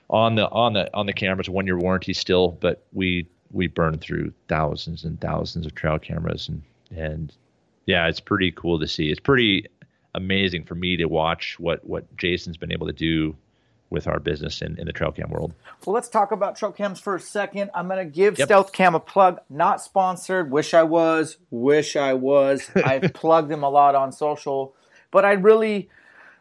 on 0.10 0.36
the 0.36 0.50
on 0.50 0.74
the 0.74 0.94
on 0.96 1.06
the 1.06 1.14
cameras, 1.14 1.50
one 1.50 1.66
year 1.66 1.78
warranty 1.78 2.14
still, 2.14 2.50
but 2.50 2.86
we 2.94 3.28
we 3.52 3.68
burn 3.68 3.98
through 3.98 4.34
thousands 4.48 5.04
and 5.04 5.20
thousands 5.20 5.66
of 5.66 5.76
trail 5.76 6.00
cameras 6.00 6.48
and 6.50 6.62
and 6.96 7.34
yeah, 7.86 8.08
it's 8.08 8.20
pretty 8.20 8.52
cool 8.52 8.80
to 8.80 8.88
see. 8.88 9.10
It's 9.10 9.20
pretty 9.20 9.66
amazing 10.16 10.64
for 10.64 10.76
me 10.76 10.98
to 10.98 11.06
watch 11.06 11.58
what 11.60 11.86
what 11.86 12.16
Jason's 12.18 12.58
been 12.58 12.72
able 12.72 12.88
to 12.88 12.94
do 12.94 13.36
with 13.90 14.08
our 14.08 14.20
business 14.20 14.62
in, 14.62 14.78
in 14.80 14.86
the 14.86 14.92
trail 14.92 15.12
cam 15.12 15.30
world. 15.30 15.54
Well, 15.86 15.94
let's 15.94 16.10
talk 16.10 16.32
about 16.32 16.58
trail 16.58 16.72
cams 16.72 17.00
for 17.00 17.16
a 17.16 17.20
second. 17.20 17.72
I'm 17.74 17.88
going 17.88 18.06
to 18.06 18.12
give 18.12 18.38
yep. 18.38 18.48
Stealth 18.48 18.74
Cam 18.74 18.96
a 18.96 19.00
plug. 19.00 19.40
Not 19.50 19.82
sponsored. 19.82 20.52
Wish 20.52 20.74
I 20.74 20.84
was. 20.84 21.38
Wish 21.52 21.96
I 21.96 22.14
was. 22.14 22.70
I've 22.76 23.14
plugged 23.14 23.50
them 23.50 23.64
a 23.64 23.70
lot 23.70 23.96
on 23.96 24.12
social, 24.12 24.76
but 25.10 25.24
I 25.24 25.34
really, 25.34 25.90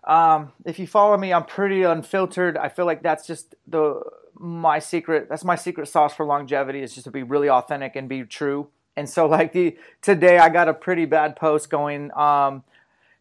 um, 0.06 0.52
if 0.64 0.78
you 0.78 0.86
follow 0.86 1.16
me, 1.16 1.32
I'm 1.32 1.44
pretty 1.44 1.82
unfiltered. 1.82 2.56
I 2.56 2.68
feel 2.68 2.86
like 2.86 3.02
that's 3.02 3.26
just 3.26 3.54
the 3.66 4.00
my 4.38 4.78
secret. 4.78 5.28
That's 5.28 5.44
my 5.44 5.56
secret 5.56 5.88
sauce 5.88 6.14
for 6.14 6.24
longevity 6.24 6.80
is 6.80 6.94
just 6.94 7.04
to 7.04 7.10
be 7.10 7.22
really 7.22 7.48
authentic 7.48 7.96
and 7.96 8.08
be 8.08 8.22
true. 8.22 8.68
And 8.96 9.08
so, 9.08 9.26
like 9.28 9.52
the 9.52 9.76
today, 10.02 10.38
I 10.38 10.48
got 10.48 10.68
a 10.68 10.74
pretty 10.74 11.06
bad 11.06 11.34
post 11.36 11.70
going. 11.70 12.16
Um, 12.16 12.62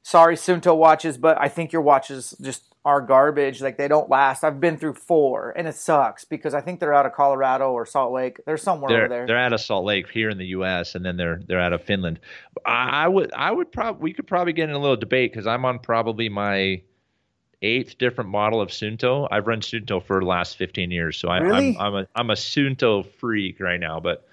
sorry, 0.03 0.35
Suunto 0.35 0.77
watches, 0.77 1.17
but 1.17 1.39
I 1.41 1.47
think 1.47 1.71
your 1.71 1.81
watches 1.81 2.35
just 2.39 2.74
are 2.85 3.01
garbage. 3.01 3.61
Like 3.61 3.77
they 3.77 3.87
don't 3.87 4.09
last. 4.09 4.43
I've 4.43 4.59
been 4.59 4.77
through 4.77 4.93
four, 4.93 5.51
and 5.57 5.67
it 5.67 5.75
sucks 5.75 6.23
because 6.23 6.53
I 6.53 6.61
think 6.61 6.79
they're 6.79 6.93
out 6.93 7.07
of 7.07 7.13
Colorado 7.13 7.71
or 7.71 7.85
Salt 7.85 8.13
Lake. 8.13 8.39
They're 8.45 8.57
somewhere 8.57 8.89
they're, 8.89 8.99
over 9.05 9.09
there. 9.09 9.27
They're 9.27 9.37
out 9.37 9.53
of 9.53 9.59
Salt 9.59 9.85
Lake 9.85 10.09
here 10.09 10.29
in 10.29 10.37
the 10.37 10.45
U.S., 10.47 10.95
and 10.95 11.03
then 11.03 11.17
they're 11.17 11.41
they're 11.47 11.59
out 11.59 11.73
of 11.73 11.83
Finland. 11.83 12.19
I, 12.65 13.05
I 13.05 13.07
would 13.07 13.33
I 13.33 13.51
would 13.51 13.71
probably 13.71 14.03
we 14.03 14.13
could 14.13 14.27
probably 14.27 14.53
get 14.53 14.69
in 14.69 14.75
a 14.75 14.79
little 14.79 14.95
debate 14.95 15.33
because 15.33 15.47
I'm 15.47 15.65
on 15.65 15.79
probably 15.79 16.29
my 16.29 16.81
eighth 17.61 17.97
different 17.97 18.29
model 18.29 18.61
of 18.61 18.69
Suunto. 18.69 19.27
I've 19.31 19.47
run 19.47 19.61
Suunto 19.61 20.03
for 20.03 20.19
the 20.19 20.25
last 20.25 20.55
15 20.57 20.91
years, 20.91 21.17
so 21.17 21.29
I, 21.29 21.39
really? 21.39 21.75
I'm 21.79 21.81
I'm 21.81 21.95
a 21.95 22.07
I'm 22.15 22.29
a 22.29 22.35
Suunto 22.35 23.05
freak 23.05 23.59
right 23.59 23.79
now. 23.79 23.99
But 23.99 24.27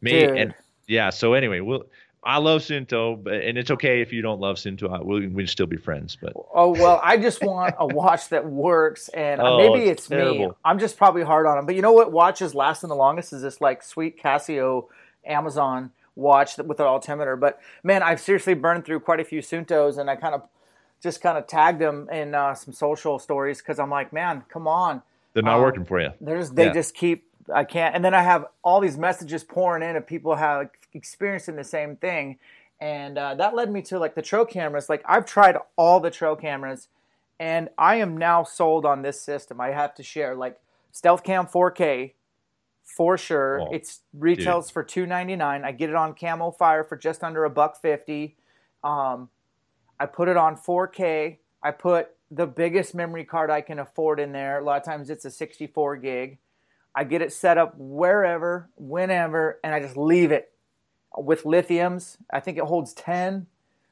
me 0.00 0.10
Dude. 0.10 0.36
and 0.36 0.54
yeah. 0.88 1.10
So 1.10 1.34
anyway, 1.34 1.60
we'll 1.60 1.86
I 2.24 2.38
love 2.38 2.62
but 2.68 3.34
and 3.34 3.58
it's 3.58 3.70
okay 3.72 4.00
if 4.00 4.12
you 4.12 4.22
don't 4.22 4.40
love 4.40 4.56
Suunto. 4.56 5.04
We 5.04 5.26
we 5.26 5.46
still 5.46 5.66
be 5.66 5.76
friends. 5.76 6.16
But 6.20 6.34
oh 6.54 6.68
well, 6.68 7.00
I 7.02 7.16
just 7.16 7.42
want 7.42 7.74
a 7.78 7.86
watch 7.94 8.28
that 8.28 8.46
works, 8.46 9.08
and 9.08 9.40
uh, 9.40 9.54
oh, 9.54 9.58
maybe 9.58 9.88
it's, 9.88 10.02
it's 10.02 10.10
me. 10.10 10.48
I'm 10.64 10.78
just 10.78 10.96
probably 10.96 11.24
hard 11.24 11.46
on 11.46 11.56
them. 11.56 11.66
But 11.66 11.74
you 11.74 11.82
know 11.82 11.92
what 11.92 12.12
watches 12.12 12.54
lasting 12.54 12.90
the 12.90 12.96
longest 12.96 13.32
is 13.32 13.42
this 13.42 13.60
like 13.60 13.82
sweet 13.82 14.22
Casio 14.22 14.86
Amazon 15.26 15.90
watch 16.14 16.58
with 16.58 16.78
an 16.78 16.86
altimeter. 16.86 17.34
But 17.36 17.60
man, 17.82 18.04
I've 18.04 18.20
seriously 18.20 18.54
burned 18.54 18.84
through 18.84 19.00
quite 19.00 19.18
a 19.18 19.24
few 19.24 19.40
Suuntos, 19.40 19.98
and 19.98 20.08
I 20.08 20.14
kind 20.14 20.36
of 20.36 20.42
just 21.02 21.20
kind 21.20 21.36
of 21.36 21.48
tagged 21.48 21.80
them 21.80 22.08
in 22.10 22.36
uh, 22.36 22.54
some 22.54 22.72
social 22.72 23.18
stories 23.18 23.58
because 23.58 23.80
I'm 23.80 23.90
like, 23.90 24.12
man, 24.12 24.44
come 24.48 24.68
on. 24.68 25.02
They're 25.34 25.42
not 25.42 25.56
um, 25.56 25.62
working 25.62 25.84
for 25.84 26.00
you. 26.00 26.10
There's 26.20 26.50
they 26.50 26.66
yeah. 26.66 26.72
just 26.72 26.94
keep 26.94 27.26
I 27.52 27.64
can't. 27.64 27.94
And 27.94 28.04
then 28.04 28.14
I 28.14 28.22
have 28.22 28.46
all 28.62 28.80
these 28.80 28.96
messages 28.96 29.42
pouring 29.42 29.82
in 29.82 29.96
of 29.96 30.06
people 30.06 30.36
have 30.36 30.68
experiencing 30.94 31.56
the 31.56 31.64
same 31.64 31.96
thing, 31.96 32.38
and 32.80 33.18
uh, 33.18 33.34
that 33.34 33.54
led 33.54 33.70
me 33.70 33.82
to 33.82 33.98
like 33.98 34.14
the 34.14 34.22
trail 34.22 34.44
cameras. 34.44 34.88
Like 34.88 35.02
I've 35.06 35.26
tried 35.26 35.56
all 35.76 36.00
the 36.00 36.10
trail 36.10 36.36
cameras, 36.36 36.88
and 37.38 37.68
I 37.78 37.96
am 37.96 38.16
now 38.16 38.44
sold 38.44 38.84
on 38.84 39.02
this 39.02 39.20
system. 39.20 39.60
I 39.60 39.70
have 39.70 39.94
to 39.96 40.02
share 40.02 40.34
like 40.34 40.58
Stealth 40.90 41.22
Cam 41.22 41.46
4K 41.46 42.12
for 42.84 43.16
sure. 43.16 43.68
It's 43.72 44.00
retails 44.12 44.66
dude. 44.66 44.74
for 44.74 44.82
two 44.82 45.06
ninety 45.06 45.36
nine. 45.36 45.64
I 45.64 45.72
get 45.72 45.90
it 45.90 45.96
on 45.96 46.14
Camofire 46.14 46.86
for 46.86 46.96
just 46.96 47.22
under 47.22 47.44
a 47.44 47.50
buck 47.50 47.80
fifty. 47.80 48.36
Um, 48.84 49.28
I 50.02 50.06
put 50.06 50.28
it 50.28 50.36
on 50.36 50.56
4K. 50.56 51.36
I 51.62 51.70
put 51.70 52.10
the 52.30 52.46
biggest 52.46 52.94
memory 52.94 53.24
card 53.24 53.50
I 53.50 53.60
can 53.60 53.78
afford 53.78 54.18
in 54.18 54.32
there. 54.32 54.58
A 54.58 54.64
lot 54.64 54.78
of 54.78 54.84
times 54.84 55.10
it's 55.10 55.24
a 55.24 55.30
64 55.30 55.98
gig. 55.98 56.38
I 56.94 57.04
get 57.04 57.22
it 57.22 57.32
set 57.32 57.56
up 57.56 57.74
wherever, 57.76 58.68
whenever, 58.76 59.60
and 59.62 59.74
I 59.74 59.80
just 59.80 59.96
leave 59.96 60.32
it 60.32 60.51
with 61.24 61.44
lithiums. 61.44 62.16
I 62.30 62.40
think 62.40 62.58
it 62.58 62.64
holds 62.64 62.92
10 62.94 63.46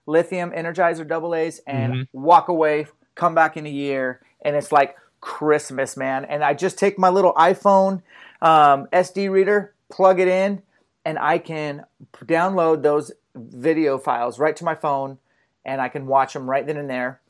lithium 0.06 0.50
energizer 0.50 1.06
double 1.06 1.34
A's 1.34 1.60
and 1.66 1.94
mm-hmm. 1.94 2.20
walk 2.20 2.48
away, 2.48 2.86
come 3.14 3.34
back 3.34 3.56
in 3.56 3.66
a 3.66 3.70
year, 3.70 4.20
and 4.42 4.56
it's 4.56 4.72
like 4.72 4.96
Christmas, 5.20 5.96
man. 5.96 6.24
And 6.24 6.42
I 6.42 6.54
just 6.54 6.78
take 6.78 6.98
my 6.98 7.08
little 7.08 7.32
iPhone 7.34 8.02
um, 8.42 8.86
SD 8.92 9.30
reader, 9.30 9.74
plug 9.90 10.20
it 10.20 10.28
in, 10.28 10.62
and 11.04 11.18
I 11.18 11.38
can 11.38 11.84
download 12.24 12.82
those 12.82 13.12
video 13.34 13.98
files 13.98 14.38
right 14.38 14.56
to 14.56 14.64
my 14.64 14.74
phone 14.74 15.18
and 15.64 15.80
I 15.80 15.88
can 15.88 16.06
watch 16.06 16.32
them 16.32 16.48
right 16.48 16.66
then 16.66 16.76
and 16.76 16.88
there. 16.88 17.20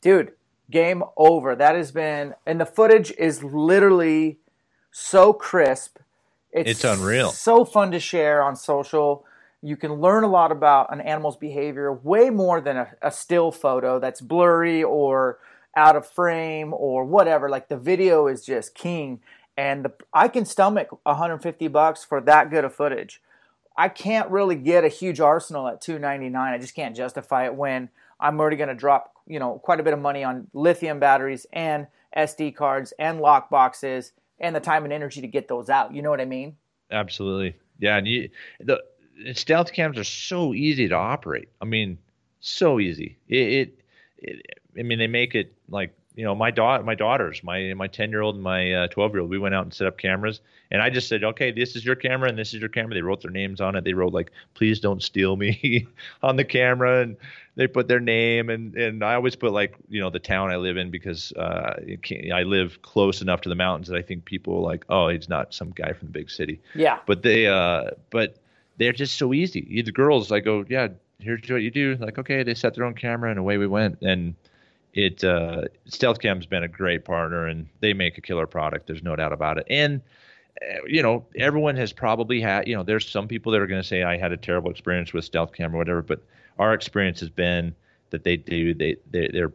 Dude, 0.00 0.32
game 0.70 1.02
over. 1.16 1.54
That 1.54 1.74
has 1.74 1.92
been, 1.92 2.34
and 2.46 2.60
the 2.60 2.66
footage 2.66 3.12
is 3.12 3.44
literally 3.44 4.38
so 4.90 5.32
crisp. 5.32 5.98
It's, 6.52 6.70
it's 6.70 6.84
unreal. 6.84 7.30
So 7.30 7.64
fun 7.64 7.90
to 7.90 8.00
share 8.00 8.42
on 8.42 8.56
social. 8.56 9.24
You 9.64 9.78
can 9.78 9.94
learn 9.94 10.24
a 10.24 10.28
lot 10.28 10.52
about 10.52 10.92
an 10.92 11.00
animal's 11.00 11.38
behavior 11.38 11.90
way 11.90 12.28
more 12.28 12.60
than 12.60 12.76
a, 12.76 12.88
a 13.00 13.10
still 13.10 13.50
photo 13.50 13.98
that's 13.98 14.20
blurry 14.20 14.84
or 14.84 15.38
out 15.74 15.96
of 15.96 16.06
frame 16.06 16.74
or 16.74 17.06
whatever. 17.06 17.48
Like 17.48 17.68
the 17.68 17.78
video 17.78 18.26
is 18.26 18.44
just 18.44 18.74
king, 18.74 19.20
and 19.56 19.86
the, 19.86 19.92
I 20.12 20.28
can 20.28 20.44
stomach 20.44 20.88
150 21.04 21.68
bucks 21.68 22.04
for 22.04 22.20
that 22.20 22.50
good 22.50 22.66
of 22.66 22.74
footage. 22.74 23.22
I 23.74 23.88
can't 23.88 24.30
really 24.30 24.54
get 24.54 24.84
a 24.84 24.88
huge 24.88 25.18
arsenal 25.18 25.66
at 25.66 25.80
299. 25.80 26.52
I 26.52 26.58
just 26.58 26.74
can't 26.74 26.94
justify 26.94 27.46
it 27.46 27.54
when 27.54 27.88
I'm 28.20 28.38
already 28.38 28.56
going 28.56 28.68
to 28.68 28.74
drop, 28.74 29.14
you 29.26 29.38
know, 29.38 29.58
quite 29.64 29.80
a 29.80 29.82
bit 29.82 29.94
of 29.94 29.98
money 29.98 30.22
on 30.22 30.46
lithium 30.52 31.00
batteries 31.00 31.46
and 31.54 31.86
SD 32.14 32.54
cards 32.54 32.92
and 32.98 33.18
lock 33.18 33.48
boxes 33.48 34.12
and 34.38 34.54
the 34.54 34.60
time 34.60 34.84
and 34.84 34.92
energy 34.92 35.22
to 35.22 35.26
get 35.26 35.48
those 35.48 35.70
out. 35.70 35.94
You 35.94 36.02
know 36.02 36.10
what 36.10 36.20
I 36.20 36.26
mean? 36.26 36.56
Absolutely. 36.90 37.56
Yeah, 37.78 37.96
and 37.96 38.06
you 38.06 38.28
the 38.60 38.80
stealth 39.34 39.72
cams 39.72 39.98
are 39.98 40.04
so 40.04 40.54
easy 40.54 40.88
to 40.88 40.94
operate. 40.94 41.48
I 41.60 41.64
mean, 41.64 41.98
so 42.40 42.80
easy. 42.80 43.16
It, 43.28 43.48
it, 43.48 43.78
it 44.18 44.60
I 44.78 44.82
mean, 44.82 44.98
they 44.98 45.06
make 45.06 45.34
it 45.34 45.52
like 45.68 45.94
you 46.14 46.24
know 46.24 46.34
my 46.34 46.50
daughter, 46.50 46.82
my 46.84 46.94
daughters, 46.94 47.42
my 47.42 47.74
my 47.74 47.86
ten 47.86 48.10
year 48.10 48.20
old 48.20 48.36
and 48.36 48.44
my 48.44 48.86
twelve 48.88 49.10
uh, 49.10 49.14
year 49.14 49.20
old. 49.20 49.30
We 49.30 49.38
went 49.38 49.54
out 49.54 49.64
and 49.64 49.74
set 49.74 49.86
up 49.86 49.98
cameras, 49.98 50.40
and 50.70 50.82
I 50.82 50.90
just 50.90 51.08
said, 51.08 51.24
okay, 51.24 51.50
this 51.50 51.76
is 51.76 51.84
your 51.84 51.96
camera 51.96 52.28
and 52.28 52.38
this 52.38 52.54
is 52.54 52.60
your 52.60 52.68
camera. 52.68 52.94
They 52.94 53.02
wrote 53.02 53.22
their 53.22 53.30
names 53.30 53.60
on 53.60 53.76
it. 53.76 53.84
They 53.84 53.94
wrote 53.94 54.12
like, 54.12 54.30
please 54.54 54.80
don't 54.80 55.02
steal 55.02 55.36
me 55.36 55.86
on 56.22 56.36
the 56.36 56.44
camera, 56.44 57.02
and 57.02 57.16
they 57.56 57.66
put 57.66 57.88
their 57.88 58.00
name 58.00 58.50
and 58.50 58.74
and 58.74 59.04
I 59.04 59.14
always 59.14 59.36
put 59.36 59.52
like 59.52 59.74
you 59.88 60.00
know 60.00 60.10
the 60.10 60.18
town 60.18 60.50
I 60.50 60.56
live 60.56 60.76
in 60.76 60.90
because 60.90 61.32
uh, 61.32 61.80
I 62.32 62.42
live 62.42 62.82
close 62.82 63.22
enough 63.22 63.40
to 63.42 63.48
the 63.48 63.54
mountains 63.54 63.88
that 63.88 63.96
I 63.96 64.02
think 64.02 64.24
people 64.24 64.56
are 64.56 64.62
like, 64.62 64.84
oh, 64.88 65.08
he's 65.08 65.28
not 65.28 65.54
some 65.54 65.70
guy 65.70 65.92
from 65.92 66.08
the 66.08 66.12
big 66.12 66.30
city. 66.30 66.60
Yeah. 66.74 66.98
But 67.06 67.22
they 67.22 67.46
uh, 67.46 67.90
but 68.10 68.36
they're 68.78 68.92
just 68.92 69.16
so 69.16 69.32
easy. 69.32 69.82
The 69.82 69.92
girls, 69.92 70.32
I 70.32 70.40
go, 70.40 70.64
yeah, 70.68 70.88
here's 71.18 71.48
what 71.48 71.62
you 71.62 71.70
do. 71.70 71.96
Like, 72.00 72.18
okay, 72.18 72.42
they 72.42 72.54
set 72.54 72.74
their 72.74 72.84
own 72.84 72.94
camera 72.94 73.30
and 73.30 73.38
away 73.38 73.58
we 73.58 73.66
went. 73.66 74.00
And 74.02 74.34
it 74.92 75.24
uh, 75.24 75.62
Stealth 75.86 76.20
Cam's 76.20 76.46
been 76.46 76.62
a 76.62 76.68
great 76.68 77.04
partner 77.04 77.46
and 77.46 77.68
they 77.80 77.92
make 77.92 78.18
a 78.18 78.20
killer 78.20 78.46
product. 78.46 78.86
There's 78.86 79.02
no 79.02 79.16
doubt 79.16 79.32
about 79.32 79.58
it. 79.58 79.66
And 79.68 80.00
uh, 80.62 80.84
you 80.86 81.02
know, 81.02 81.26
everyone 81.36 81.76
has 81.76 81.92
probably 81.92 82.40
had, 82.40 82.68
you 82.68 82.76
know, 82.76 82.84
there's 82.84 83.08
some 83.08 83.26
people 83.26 83.52
that 83.52 83.60
are 83.60 83.66
going 83.66 83.82
to 83.82 83.86
say 83.86 84.02
I 84.04 84.16
had 84.16 84.32
a 84.32 84.36
terrible 84.36 84.70
experience 84.70 85.12
with 85.12 85.24
Stealth 85.24 85.52
Cam 85.52 85.74
or 85.74 85.78
whatever, 85.78 86.02
but 86.02 86.22
our 86.58 86.74
experience 86.74 87.20
has 87.20 87.30
been 87.30 87.74
that 88.10 88.22
they 88.22 88.36
do 88.36 88.74
they 88.74 88.96
they 89.10 89.28
they're 89.32 89.52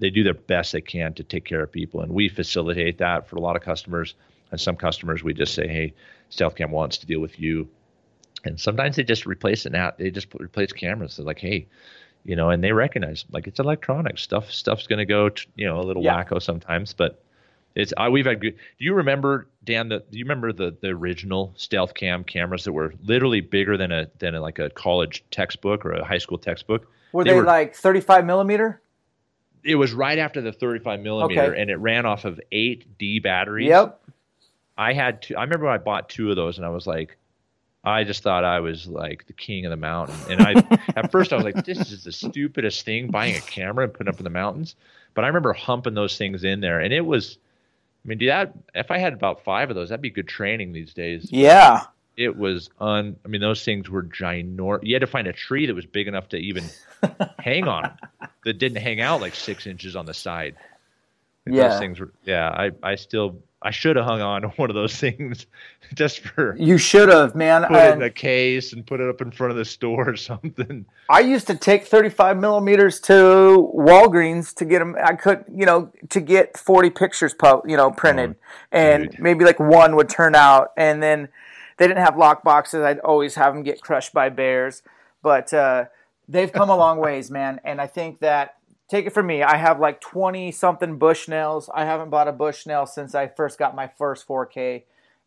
they 0.00 0.10
do 0.10 0.24
their 0.24 0.34
best 0.34 0.72
they 0.72 0.80
can 0.80 1.14
to 1.14 1.22
take 1.22 1.44
care 1.44 1.62
of 1.62 1.70
people, 1.70 2.00
and 2.00 2.12
we 2.12 2.28
facilitate 2.28 2.98
that 2.98 3.28
for 3.28 3.36
a 3.36 3.40
lot 3.40 3.54
of 3.54 3.62
customers. 3.62 4.14
And 4.50 4.60
some 4.60 4.76
customers, 4.76 5.22
we 5.22 5.32
just 5.32 5.54
say, 5.54 5.66
hey, 5.66 5.94
StealthCam 6.30 6.70
wants 6.70 6.98
to 6.98 7.06
deal 7.06 7.20
with 7.20 7.40
you, 7.40 7.68
and 8.44 8.60
sometimes 8.60 8.96
they 8.96 9.04
just 9.04 9.26
replace 9.26 9.66
it 9.66 9.72
now. 9.72 9.92
They 9.96 10.10
just 10.10 10.28
replace 10.34 10.72
cameras. 10.72 11.16
They're 11.16 11.26
like, 11.26 11.38
hey, 11.38 11.66
you 12.24 12.36
know, 12.36 12.50
and 12.50 12.62
they 12.62 12.72
recognize 12.72 13.24
like 13.30 13.46
it's 13.46 13.60
electronic 13.60 14.18
stuff. 14.18 14.50
Stuff's 14.50 14.86
going 14.86 14.98
to 14.98 15.04
go, 15.04 15.28
to, 15.28 15.46
you 15.56 15.66
know, 15.66 15.80
a 15.80 15.82
little 15.82 16.02
yeah. 16.02 16.22
wacko 16.22 16.40
sometimes, 16.40 16.92
but 16.92 17.22
it's 17.74 17.92
uh, 17.96 18.08
we've 18.10 18.26
had 18.26 18.40
good. 18.40 18.56
Do 18.78 18.84
you 18.84 18.94
remember 18.94 19.48
Dan? 19.64 19.88
The 19.88 20.04
do 20.10 20.18
you 20.18 20.24
remember 20.24 20.52
the 20.52 20.76
the 20.80 20.88
original 20.88 21.54
stealth 21.56 21.94
cam 21.94 22.22
cameras 22.22 22.64
that 22.64 22.72
were 22.72 22.92
literally 23.04 23.40
bigger 23.40 23.76
than 23.76 23.90
a 23.92 24.08
than 24.18 24.34
a, 24.34 24.40
like 24.40 24.58
a 24.58 24.68
college 24.70 25.24
textbook 25.30 25.84
or 25.86 25.92
a 25.92 26.04
high 26.04 26.18
school 26.18 26.38
textbook? 26.38 26.86
Were 27.12 27.24
they, 27.24 27.30
they 27.30 27.36
were, 27.36 27.44
like 27.44 27.74
35 27.74 28.24
millimeter? 28.24 28.80
It 29.64 29.76
was 29.76 29.92
right 29.92 30.18
after 30.18 30.40
the 30.40 30.52
35 30.52 31.00
millimeter, 31.00 31.52
okay. 31.52 31.60
and 31.60 31.70
it 31.70 31.76
ran 31.76 32.04
off 32.04 32.24
of 32.24 32.40
eight 32.50 32.98
D 32.98 33.20
batteries. 33.20 33.68
Yep. 33.68 34.00
I 34.76 34.92
had 34.92 35.22
two. 35.22 35.36
I 35.36 35.42
remember 35.42 35.68
I 35.68 35.78
bought 35.78 36.08
two 36.08 36.30
of 36.30 36.36
those, 36.36 36.58
and 36.58 36.66
I 36.66 36.70
was 36.70 36.86
like, 36.86 37.16
I 37.84 38.04
just 38.04 38.22
thought 38.22 38.44
I 38.44 38.60
was 38.60 38.86
like 38.86 39.26
the 39.26 39.32
king 39.32 39.66
of 39.66 39.70
the 39.70 39.76
mountain. 39.76 40.14
And 40.30 40.40
I, 40.40 40.78
at 40.96 41.10
first, 41.10 41.32
I 41.32 41.36
was 41.36 41.44
like, 41.44 41.64
this 41.64 41.90
is 41.90 42.04
the 42.04 42.12
stupidest 42.12 42.84
thing 42.84 43.08
buying 43.08 43.36
a 43.36 43.40
camera 43.40 43.84
and 43.84 43.92
putting 43.92 44.12
up 44.12 44.20
in 44.20 44.24
the 44.24 44.30
mountains. 44.30 44.76
But 45.14 45.24
I 45.24 45.28
remember 45.28 45.52
humping 45.52 45.94
those 45.94 46.16
things 46.16 46.44
in 46.44 46.60
there, 46.60 46.80
and 46.80 46.92
it 46.92 47.04
was 47.04 47.38
I 48.04 48.08
mean, 48.08 48.18
do 48.18 48.26
that 48.26 48.52
if 48.74 48.90
I 48.90 48.98
had 48.98 49.12
about 49.12 49.44
five 49.44 49.70
of 49.70 49.76
those, 49.76 49.90
that'd 49.90 50.02
be 50.02 50.10
good 50.10 50.28
training 50.28 50.72
these 50.72 50.92
days. 50.92 51.28
Yeah. 51.30 51.84
it 52.16 52.36
was 52.36 52.68
un. 52.80 53.16
I 53.24 53.28
mean, 53.28 53.40
those 53.40 53.64
things 53.64 53.88
were 53.88 54.02
ginormous. 54.02 54.80
You 54.84 54.94
had 54.94 55.00
to 55.00 55.06
find 55.06 55.28
a 55.28 55.32
tree 55.32 55.66
that 55.66 55.74
was 55.74 55.86
big 55.86 56.08
enough 56.08 56.28
to 56.30 56.36
even 56.36 56.64
hang 57.38 57.68
on 57.68 57.92
that 58.44 58.58
didn't 58.58 58.82
hang 58.82 59.00
out 59.00 59.20
like 59.20 59.34
six 59.34 59.66
inches 59.66 59.94
on 59.94 60.06
the 60.06 60.14
side. 60.14 60.56
Yeah. 61.46 61.68
Those 61.68 61.78
things 61.78 62.00
were. 62.00 62.12
Yeah, 62.24 62.48
I 62.48 62.70
I 62.82 62.94
still 62.96 63.36
I 63.64 63.70
should 63.70 63.96
have 63.96 64.04
hung 64.04 64.20
on 64.20 64.42
to 64.42 64.48
one 64.48 64.70
of 64.70 64.74
those 64.74 64.96
things 65.00 65.46
just 65.94 66.20
for 66.20 66.56
You 66.58 66.78
should 66.78 67.08
have, 67.08 67.34
man. 67.34 67.64
put 67.64 67.76
it 67.76 67.94
in 67.94 68.02
a 68.02 68.10
case 68.10 68.72
and 68.72 68.86
put 68.86 69.00
it 69.00 69.08
up 69.08 69.20
in 69.20 69.30
front 69.30 69.50
of 69.52 69.56
the 69.56 69.64
store 69.64 70.08
or 70.10 70.16
something. 70.30 70.84
I 71.08 71.20
used 71.20 71.46
to 71.46 71.54
take 71.56 71.86
35 71.86 72.38
millimeters 72.38 72.98
to 73.00 73.12
Walgreens 73.74 74.54
to 74.56 74.64
get 74.64 74.78
them. 74.80 74.96
I 75.02 75.14
could, 75.14 75.44
you 75.54 75.66
know, 75.66 75.90
to 76.10 76.20
get 76.20 76.56
40 76.58 76.90
pictures, 76.90 77.34
you 77.66 77.76
know, 77.76 77.90
printed, 77.90 78.36
and 78.70 79.04
Oh, 79.04 79.06
dude. 79.10 79.20
maybe 79.20 79.44
like 79.44 79.60
one 79.60 79.96
would 79.96 80.08
turn 80.08 80.34
out. 80.34 80.72
And 80.76 81.02
then 81.02 81.28
they 81.76 81.86
didn't 81.86 82.04
have 82.04 82.16
lock 82.16 82.42
boxes. 82.42 82.82
I'd 82.82 82.98
always 83.00 83.34
have 83.36 83.54
them 83.54 83.62
get 83.62 83.80
crushed 83.80 84.12
by 84.12 84.28
bears. 84.28 84.82
But 85.22 85.52
uh, 85.54 85.84
they've 86.28 86.52
come 86.52 86.68
a 86.70 86.76
long 86.76 86.98
ways, 86.98 87.30
man. 87.30 87.60
And 87.64 87.80
I 87.80 87.86
think 87.86 88.18
that 88.20 88.56
take 88.92 89.06
it 89.06 89.14
from 89.14 89.26
me. 89.26 89.42
I 89.42 89.56
have 89.56 89.80
like 89.80 90.02
20 90.02 90.52
something 90.52 90.98
Bushnells. 90.98 91.70
I 91.74 91.86
haven't 91.86 92.10
bought 92.10 92.28
a 92.28 92.32
Bushnell 92.32 92.84
since 92.86 93.14
I 93.14 93.26
first 93.26 93.58
got 93.58 93.74
my 93.74 93.88
first 93.88 94.28
4K. 94.28 94.82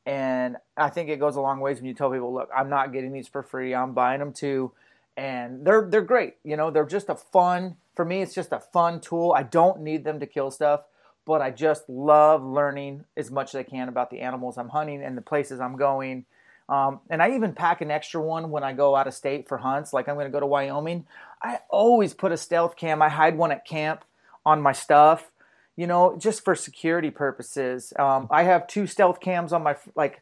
And 0.05 0.57
I 0.77 0.89
think 0.89 1.09
it 1.09 1.19
goes 1.19 1.35
a 1.35 1.41
long 1.41 1.59
ways 1.59 1.77
when 1.77 1.85
you 1.85 1.95
tell 1.95 2.11
people, 2.11 2.31
look, 2.31 2.49
I'm 2.55 2.69
not 2.69 2.93
getting 2.93 3.11
these 3.11 3.27
for 3.27 3.41
free. 3.41 3.73
I'm 3.73 3.93
buying 3.93 4.19
them 4.19 4.33
too. 4.33 4.71
And 5.17 5.65
they're 5.65 5.87
they're 5.89 6.01
great. 6.01 6.35
You 6.43 6.57
know, 6.57 6.69
they're 6.69 6.85
just 6.85 7.09
a 7.09 7.15
fun 7.15 7.77
for 7.95 8.05
me, 8.05 8.21
it's 8.21 8.35
just 8.35 8.51
a 8.51 8.59
fun 8.59 8.99
tool. 8.99 9.33
I 9.35 9.43
don't 9.43 9.81
need 9.81 10.03
them 10.03 10.19
to 10.19 10.25
kill 10.25 10.51
stuff, 10.51 10.81
but 11.25 11.41
I 11.41 11.49
just 11.49 11.89
love 11.89 12.43
learning 12.43 13.05
as 13.15 13.31
much 13.31 13.55
as 13.55 13.59
I 13.59 13.63
can 13.63 13.87
about 13.87 14.11
the 14.11 14.19
animals 14.19 14.57
I'm 14.57 14.69
hunting 14.69 15.01
and 15.01 15.17
the 15.17 15.21
places 15.21 15.59
I'm 15.59 15.77
going. 15.77 16.25
Um, 16.67 16.99
and 17.09 17.21
I 17.21 17.35
even 17.35 17.53
pack 17.53 17.81
an 17.81 17.91
extra 17.91 18.21
one 18.21 18.49
when 18.49 18.63
I 18.63 18.73
go 18.73 18.95
out 18.95 19.07
of 19.07 19.13
state 19.13 19.47
for 19.47 19.57
hunts. 19.57 19.93
Like 19.93 20.07
I'm 20.07 20.15
going 20.15 20.25
to 20.25 20.31
go 20.31 20.39
to 20.39 20.47
Wyoming. 20.47 21.05
I 21.41 21.59
always 21.69 22.13
put 22.13 22.31
a 22.31 22.37
stealth 22.37 22.75
cam. 22.75 23.01
I 23.01 23.09
hide 23.09 23.37
one 23.37 23.51
at 23.51 23.65
camp 23.65 24.03
on 24.45 24.61
my 24.61 24.71
stuff, 24.71 25.31
you 25.75 25.85
know, 25.85 26.17
just 26.17 26.43
for 26.43 26.55
security 26.55 27.11
purposes. 27.11 27.93
Um, 27.97 28.27
I 28.31 28.43
have 28.43 28.67
two 28.67 28.87
stealth 28.87 29.19
cams 29.19 29.53
on 29.53 29.63
my 29.63 29.75
like 29.95 30.21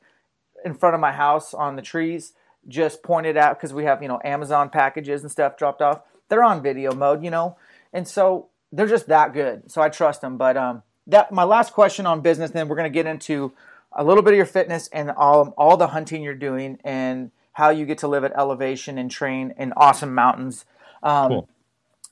in 0.66 0.74
front 0.74 0.96
of 0.96 1.02
my 1.02 1.12
house 1.12 1.54
on 1.54 1.76
the 1.76 1.82
trees, 1.82 2.34
just 2.68 3.04
pointed 3.04 3.38
out 3.38 3.58
because 3.58 3.74
we 3.74 3.86
have 3.86 4.02
you 4.02 4.08
know 4.08 4.20
Amazon 4.24 4.70
packages 4.70 5.22
and 5.22 5.32
stuff 5.32 5.58
dropped 5.58 5.82
off. 5.82 6.02
They're 6.30 6.44
on 6.44 6.62
video 6.62 6.94
mode, 6.94 7.24
you 7.24 7.32
know, 7.32 7.58
and 7.94 8.08
so 8.08 8.48
they're 8.72 8.88
just 8.88 9.08
that 9.08 9.34
good. 9.34 9.72
So 9.72 9.82
I 9.82 9.90
trust 9.90 10.22
them. 10.22 10.38
But 10.38 10.58
um, 10.58 10.84
that 11.08 11.32
my 11.32 11.44
last 11.44 11.74
question 11.74 12.06
on 12.06 12.22
business. 12.22 12.52
Then 12.52 12.68
we're 12.68 12.76
going 12.76 12.92
to 12.92 12.94
get 12.94 13.06
into 13.06 13.54
a 13.96 14.04
little 14.04 14.24
bit 14.24 14.34
of 14.34 14.38
your 14.38 14.46
fitness 14.46 14.88
and 14.92 15.12
all 15.12 15.54
all 15.58 15.78
the 15.78 15.88
hunting 15.88 16.24
you're 16.24 16.36
doing 16.36 16.80
and 16.84 17.32
how 17.54 17.70
you 17.70 17.86
get 17.86 18.00
to 18.00 18.08
live 18.08 18.24
at 18.24 18.34
elevation 18.38 18.98
and 18.98 19.10
train 19.12 19.54
in 19.58 19.74
awesome 19.78 20.14
mountains. 20.14 20.66
Um, 21.02 21.30
Cool. 21.30 21.50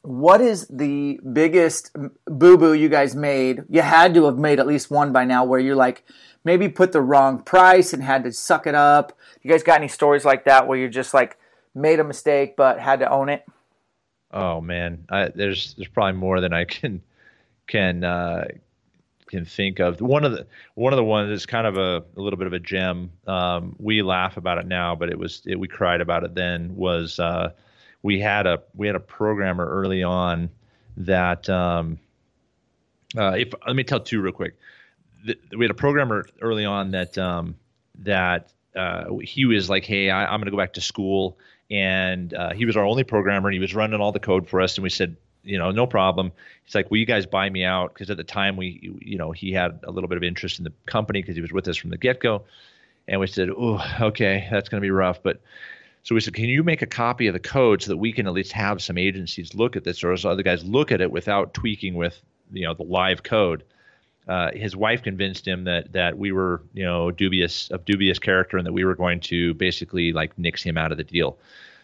What 0.04 0.42
is 0.42 0.68
the 0.68 1.20
biggest 1.32 1.96
boo 2.26 2.58
boo 2.58 2.74
you 2.74 2.90
guys 2.90 3.16
made? 3.16 3.64
You 3.70 3.82
had 3.82 4.16
to 4.16 4.26
have 4.26 4.38
made 4.38 4.60
at 4.60 4.66
least 4.66 4.90
one 4.90 5.12
by 5.14 5.26
now 5.26 5.46
where 5.46 5.60
you're 5.60 5.76
like, 5.76 6.04
maybe 6.44 6.70
put 6.70 6.92
the 6.92 7.02
wrong 7.02 7.44
price 7.44 7.94
and 7.94 8.02
had 8.02 8.24
to 8.24 8.32
suck 8.32 8.66
it 8.66 8.74
up. 8.74 9.16
You 9.44 9.52
guys 9.52 9.62
got 9.62 9.78
any 9.78 9.88
stories 9.88 10.26
like 10.26 10.46
that 10.46 10.68
where 10.68 10.78
you're 10.78 10.90
just 10.90 11.14
like 11.14 11.38
made 11.76 12.00
a 12.00 12.04
mistake 12.04 12.56
but 12.56 12.80
had 12.80 13.00
to 13.00 13.10
own 13.12 13.30
it? 13.30 13.46
Oh 14.32 14.62
man, 14.62 15.06
I, 15.10 15.28
there's 15.28 15.76
there's 15.76 15.90
probably 15.90 16.20
more 16.20 16.42
than 16.42 16.54
I 16.54 16.66
can 16.66 17.02
can 17.68 18.04
uh, 18.04 18.46
can 19.32 19.46
think 19.46 19.80
of. 19.80 20.00
One 20.02 20.24
of 20.24 20.34
the 20.34 20.46
one 20.76 20.94
of 20.94 20.98
the 20.98 21.04
ones 21.04 21.32
is 21.32 21.46
kind 21.46 21.66
of 21.66 21.78
a, 21.78 22.04
a 22.16 22.22
little 22.22 22.38
bit 22.38 22.48
of 22.48 22.54
a 22.54 22.60
gem. 22.60 23.12
Um, 23.26 23.76
we 23.80 24.02
laugh 24.04 24.38
about 24.38 24.60
it 24.60 24.68
now, 24.68 24.96
but 24.96 25.10
it 25.10 25.18
was 25.18 25.42
it, 25.46 25.60
we 25.60 25.68
cried 25.68 26.02
about 26.02 26.24
it 26.24 26.36
then. 26.36 26.76
Was 26.76 27.20
uh, 27.20 27.52
we 28.04 28.20
had 28.20 28.46
a 28.46 28.62
we 28.76 28.88
had 28.88 28.96
a 28.96 29.00
programmer 29.00 29.66
early 29.68 30.04
on 30.04 30.50
that 30.98 31.50
um, 31.50 31.98
uh, 33.18 33.34
if 33.38 33.54
let 33.66 33.76
me 33.76 33.84
tell 33.84 34.00
two 34.00 34.22
real 34.22 34.34
quick. 34.34 34.56
Th- 35.26 35.40
we 35.58 35.64
had 35.64 35.72
a 35.72 35.76
programmer 35.76 36.28
early 36.42 36.66
on 36.66 36.92
that 36.92 37.18
um, 37.18 37.56
that 38.00 38.52
uh, 38.76 39.16
he 39.22 39.46
was 39.46 39.70
like, 39.70 39.86
"Hey, 39.86 40.10
I, 40.10 40.26
I'm 40.26 40.40
going 40.40 40.46
to 40.46 40.52
go 40.52 40.58
back 40.58 40.74
to 40.74 40.82
school," 40.82 41.38
and 41.70 42.34
uh, 42.34 42.54
he 42.54 42.66
was 42.66 42.76
our 42.76 42.86
only 42.86 43.04
programmer, 43.04 43.48
and 43.48 43.54
he 43.54 43.60
was 43.60 43.74
running 43.74 44.02
all 44.02 44.12
the 44.12 44.20
code 44.20 44.50
for 44.50 44.62
us. 44.62 44.78
And 44.78 44.84
we 44.84 44.90
said, 44.90 45.16
"You 45.44 45.58
know, 45.58 45.72
no 45.72 45.88
problem." 45.88 46.32
He's 46.66 46.76
like, 46.76 46.92
"Will 46.92 46.98
you 46.98 47.06
guys 47.06 47.26
buy 47.26 47.50
me 47.50 47.64
out?" 47.64 47.94
Because 47.94 48.10
at 48.10 48.18
the 48.18 48.24
time, 48.24 48.58
we, 48.58 48.98
you 49.02 49.18
know, 49.18 49.32
he 49.32 49.52
had 49.52 49.80
a 49.84 49.92
little 49.92 50.08
bit 50.08 50.18
of 50.18 50.24
interest 50.24 50.60
in 50.60 50.64
the 50.64 50.74
company 50.86 51.22
because 51.22 51.36
he 51.36 51.42
was 51.42 51.52
with 51.52 51.68
us 51.68 51.78
from 51.78 51.90
the 51.90 51.98
get 51.98 52.20
go. 52.20 52.44
And 53.08 53.20
we 53.20 53.28
said, 53.28 53.50
"Oh, 53.50 53.84
okay, 54.02 54.48
that's 54.52 54.70
going 54.70 54.82
to 54.82 54.86
be 54.86 54.92
rough." 54.92 55.22
But 55.24 55.42
so 56.04 56.16
we 56.16 56.22
said, 56.22 56.34
"Can 56.34 56.46
you 56.46 56.64
make 56.64 56.82
a 56.82 56.88
copy 56.88 57.28
of 57.28 57.34
the 57.34 57.40
code 57.40 57.82
so 57.82 57.90
that 57.90 57.98
we 57.98 58.12
can 58.14 58.28
at 58.28 58.34
least 58.34 58.52
have 58.54 58.82
some 58.82 58.98
agencies 58.98 59.54
look 59.56 59.76
at 59.76 59.84
this, 59.84 60.04
or 60.04 60.14
as 60.14 60.26
other 60.26 60.44
guys 60.44 60.64
look 60.64 60.92
at 60.92 61.02
it 61.02 61.12
without 61.12 61.54
tweaking 61.54 61.96
with, 61.96 62.22
you 62.52 62.66
know, 62.66 62.74
the 62.74 62.84
live 62.84 63.24
code?" 63.24 63.64
uh, 64.28 64.52
his 64.54 64.76
wife 64.76 65.02
convinced 65.04 65.48
him 65.48 65.64
that 65.66 65.92
that 65.94 66.18
we 66.18 66.32
were 66.32 66.62
you 66.74 66.84
know 66.84 67.12
dubious 67.12 67.70
of 67.72 67.86
dubious 67.86 68.20
character 68.20 68.58
and 68.58 68.66
that 68.66 68.74
we 68.74 68.86
were 68.86 68.96
going 68.96 69.20
to 69.20 69.54
basically 69.56 70.14
like 70.14 70.38
nix 70.38 70.62
him 70.62 70.78
out 70.78 70.92
of 70.92 70.98
the 70.98 71.04
deal. 71.04 71.38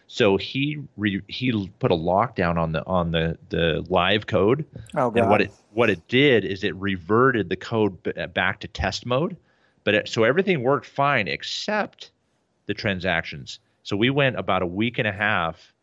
So 0.08 0.38
he 0.38 0.82
re, 0.96 1.22
he 1.28 1.68
put 1.78 1.92
a 1.92 1.94
lockdown 1.94 2.56
on 2.56 2.72
the 2.72 2.84
on 2.86 3.10
the 3.10 3.38
the 3.50 3.84
live 3.88 4.26
code. 4.26 4.64
Oh 4.96 5.12
And 5.14 5.28
what 5.28 5.42
it 5.42 5.52
what 5.72 5.90
it 5.90 6.08
did 6.08 6.44
is 6.46 6.64
it 6.64 6.74
reverted 6.76 7.50
the 7.50 7.56
code 7.56 8.02
b- 8.02 8.12
back 8.34 8.60
to 8.60 8.68
test 8.68 9.04
mode, 9.04 9.36
but 9.84 9.94
it, 9.94 10.08
so 10.08 10.24
everything 10.24 10.62
worked 10.62 10.86
fine 10.86 11.28
except 11.28 12.10
the 12.66 12.74
transactions. 12.74 13.58
So 13.82 13.96
we 13.96 14.08
went 14.08 14.38
about 14.38 14.62
a 14.62 14.66
week 14.66 14.98
and 14.98 15.06
a 15.06 15.12
half, 15.12 15.74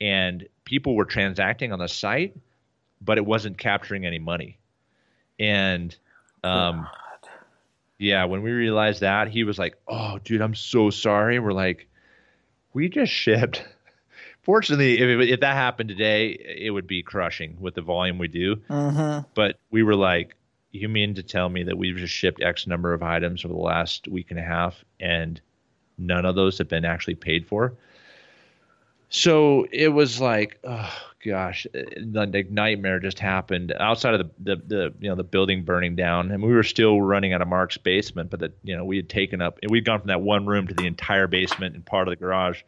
and 0.00 0.46
people 0.64 0.94
were 0.94 1.04
transacting 1.04 1.72
on 1.72 1.80
the 1.80 1.88
site, 1.88 2.36
but 3.00 3.18
it 3.18 3.26
wasn't 3.26 3.58
capturing 3.58 4.06
any 4.06 4.20
money. 4.20 4.58
And 5.40 5.94
um, 6.44 6.86
yeah, 7.98 8.24
when 8.26 8.42
we 8.42 8.52
realized 8.52 9.00
that, 9.00 9.26
he 9.26 9.42
was 9.42 9.58
like, 9.58 9.76
"Oh, 9.88 10.18
dude, 10.22 10.40
I'm 10.40 10.54
so 10.54 10.90
sorry." 10.90 11.40
We're 11.40 11.52
like, 11.52 11.88
"We 12.76 12.90
just 12.90 13.10
shipped." 13.10 13.64
Fortunately, 14.42 14.98
if, 14.98 15.20
it, 15.20 15.30
if 15.30 15.40
that 15.40 15.54
happened 15.54 15.88
today, 15.88 16.28
it 16.28 16.70
would 16.70 16.86
be 16.86 17.02
crushing 17.02 17.56
with 17.58 17.74
the 17.74 17.80
volume 17.80 18.18
we 18.18 18.28
do. 18.28 18.56
Mm-hmm. 18.68 19.26
But 19.34 19.58
we 19.70 19.82
were 19.82 19.96
like, 19.96 20.36
"You 20.72 20.90
mean 20.90 21.14
to 21.14 21.22
tell 21.22 21.48
me 21.48 21.62
that 21.62 21.78
we've 21.78 21.96
just 21.96 22.12
shipped 22.12 22.42
X 22.42 22.66
number 22.66 22.92
of 22.92 23.02
items 23.02 23.46
over 23.46 23.54
the 23.54 23.60
last 23.60 24.08
week 24.08 24.30
and 24.30 24.38
a 24.38 24.42
half, 24.42 24.84
and 25.00 25.40
none 25.96 26.26
of 26.26 26.34
those 26.34 26.58
have 26.58 26.68
been 26.68 26.84
actually 26.84 27.14
paid 27.14 27.46
for?" 27.46 27.72
So 29.08 29.66
it 29.70 29.88
was 29.88 30.20
like, 30.20 30.58
oh 30.64 30.92
gosh, 31.24 31.66
eh, 31.74 31.84
the, 31.96 32.26
the 32.26 32.46
nightmare 32.50 33.00
just 33.00 33.18
happened 33.18 33.72
outside 33.78 34.14
of 34.14 34.30
the, 34.38 34.56
the 34.56 34.62
the 34.66 34.94
you 35.00 35.08
know 35.08 35.14
the 35.16 35.24
building 35.24 35.62
burning 35.62 35.96
down, 35.96 36.30
and 36.30 36.42
we 36.42 36.52
were 36.52 36.62
still 36.62 37.00
running 37.00 37.32
out 37.32 37.42
of 37.42 37.48
Mark's 37.48 37.76
basement, 37.76 38.30
but 38.30 38.40
that 38.40 38.52
you 38.62 38.76
know 38.76 38.84
we 38.84 38.96
had 38.96 39.08
taken 39.08 39.40
up, 39.40 39.58
we'd 39.68 39.84
gone 39.84 40.00
from 40.00 40.08
that 40.08 40.22
one 40.22 40.46
room 40.46 40.66
to 40.68 40.74
the 40.74 40.86
entire 40.86 41.26
basement 41.26 41.74
and 41.74 41.84
part 41.84 42.08
of 42.08 42.12
the 42.12 42.16
garage. 42.16 42.62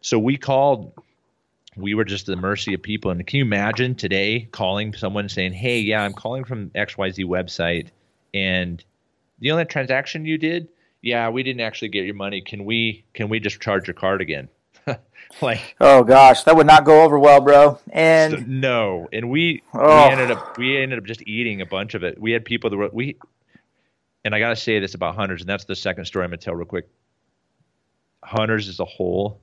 So 0.00 0.18
we 0.18 0.36
called. 0.36 0.92
We 1.76 1.94
were 1.94 2.04
just 2.04 2.28
at 2.28 2.36
the 2.36 2.40
mercy 2.40 2.72
of 2.74 2.82
people, 2.82 3.10
and 3.10 3.26
can 3.26 3.38
you 3.38 3.44
imagine 3.44 3.96
today 3.96 4.48
calling 4.52 4.94
someone 4.94 5.28
saying, 5.28 5.54
"Hey, 5.54 5.80
yeah, 5.80 6.04
I'm 6.04 6.12
calling 6.12 6.44
from 6.44 6.70
XYZ 6.70 7.24
website, 7.24 7.88
and 8.32 8.82
the 9.40 9.50
only 9.50 9.64
transaction 9.64 10.24
you 10.24 10.38
did, 10.38 10.68
yeah, 11.02 11.28
we 11.30 11.42
didn't 11.42 11.62
actually 11.62 11.88
get 11.88 12.04
your 12.04 12.14
money. 12.14 12.42
Can 12.42 12.64
we 12.64 13.04
can 13.12 13.28
we 13.28 13.40
just 13.40 13.60
charge 13.60 13.88
your 13.88 13.94
card 13.94 14.20
again?" 14.20 14.48
like 15.42 15.76
Oh 15.80 16.04
gosh, 16.04 16.44
that 16.44 16.56
would 16.56 16.66
not 16.66 16.84
go 16.84 17.02
over 17.02 17.18
well, 17.18 17.40
bro. 17.40 17.78
And 17.90 18.32
so- 18.34 18.44
no, 18.46 19.08
and 19.12 19.30
we 19.30 19.62
Oh. 19.74 20.06
we 20.06 20.12
ended 20.12 20.30
up 20.30 20.58
we 20.58 20.76
ended 20.76 20.98
up 20.98 21.04
just 21.04 21.22
eating 21.26 21.60
a 21.60 21.66
bunch 21.66 21.94
of 21.94 22.02
it. 22.04 22.20
We 22.20 22.32
had 22.32 22.44
people 22.44 22.70
that 22.70 22.76
were 22.76 22.90
we, 22.92 23.16
and 24.24 24.34
I 24.34 24.38
gotta 24.38 24.56
say 24.56 24.78
this 24.78 24.94
about 24.94 25.14
hunters, 25.16 25.40
and 25.42 25.48
that's 25.48 25.64
the 25.64 25.76
second 25.76 26.04
story 26.06 26.24
I'm 26.24 26.30
gonna 26.30 26.38
tell 26.38 26.54
real 26.54 26.66
quick. 26.66 26.88
Hunters 28.22 28.68
as 28.68 28.80
a 28.80 28.84
whole 28.86 29.38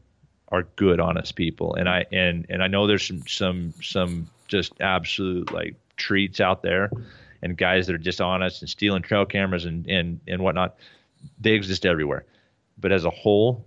are 0.49 0.63
good, 0.75 0.99
honest 0.99 1.35
people, 1.35 1.75
and 1.75 1.87
I 1.87 2.05
and 2.11 2.45
and 2.49 2.63
I 2.63 2.67
know 2.67 2.87
there's 2.87 3.05
some 3.07 3.21
some 3.27 3.73
some 3.81 4.27
just 4.47 4.73
absolute 4.81 5.51
like 5.53 5.75
treats 5.97 6.39
out 6.41 6.63
there, 6.63 6.89
and 7.43 7.55
guys 7.57 7.87
that 7.87 7.93
are 7.93 7.99
dishonest 7.99 8.61
and 8.61 8.69
stealing 8.69 9.01
trail 9.03 9.25
cameras 9.25 9.65
and 9.65 9.87
and 9.87 10.19
and 10.27 10.41
whatnot. 10.43 10.75
They 11.39 11.51
exist 11.51 11.85
everywhere, 11.85 12.25
but 12.79 12.91
as 12.91 13.05
a 13.05 13.11
whole, 13.11 13.63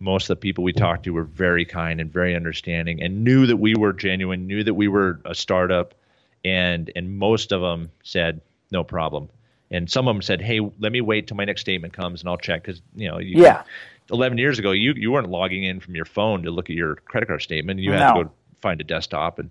most 0.00 0.24
of 0.24 0.28
the 0.28 0.40
people 0.40 0.64
we 0.64 0.72
talked 0.72 1.04
to 1.04 1.10
were 1.12 1.24
very 1.24 1.64
kind 1.64 2.00
and 2.00 2.12
very 2.12 2.34
understanding 2.34 3.02
and 3.02 3.24
knew 3.24 3.46
that 3.46 3.56
we 3.56 3.74
were 3.74 3.92
genuine, 3.92 4.46
knew 4.46 4.62
that 4.64 4.74
we 4.74 4.88
were 4.88 5.20
a 5.24 5.34
startup, 5.34 5.94
and 6.44 6.90
and 6.94 7.18
most 7.18 7.52
of 7.52 7.60
them 7.60 7.90
said 8.02 8.40
no 8.70 8.84
problem. 8.84 9.28
And 9.70 9.90
some 9.90 10.08
of 10.08 10.14
them 10.14 10.22
said, 10.22 10.40
"Hey, 10.40 10.60
let 10.78 10.92
me 10.92 11.00
wait 11.00 11.26
till 11.26 11.36
my 11.36 11.44
next 11.44 11.60
statement 11.62 11.92
comes 11.92 12.22
and 12.22 12.28
I'll 12.28 12.36
check." 12.36 12.62
Because 12.62 12.80
you 12.96 13.08
know, 13.08 13.18
you, 13.18 13.42
yeah, 13.42 13.64
11 14.10 14.38
years 14.38 14.58
ago, 14.58 14.70
you 14.70 14.92
you 14.94 15.10
weren't 15.10 15.28
logging 15.28 15.64
in 15.64 15.80
from 15.80 15.94
your 15.94 16.04
phone 16.04 16.42
to 16.44 16.50
look 16.50 16.70
at 16.70 16.76
your 16.76 16.96
credit 16.96 17.26
card 17.26 17.42
statement. 17.42 17.80
You 17.80 17.92
had 17.92 18.00
No. 18.00 18.22
to 18.22 18.24
go 18.24 18.30
find 18.60 18.80
a 18.80 18.84
desktop, 18.84 19.38
and 19.38 19.50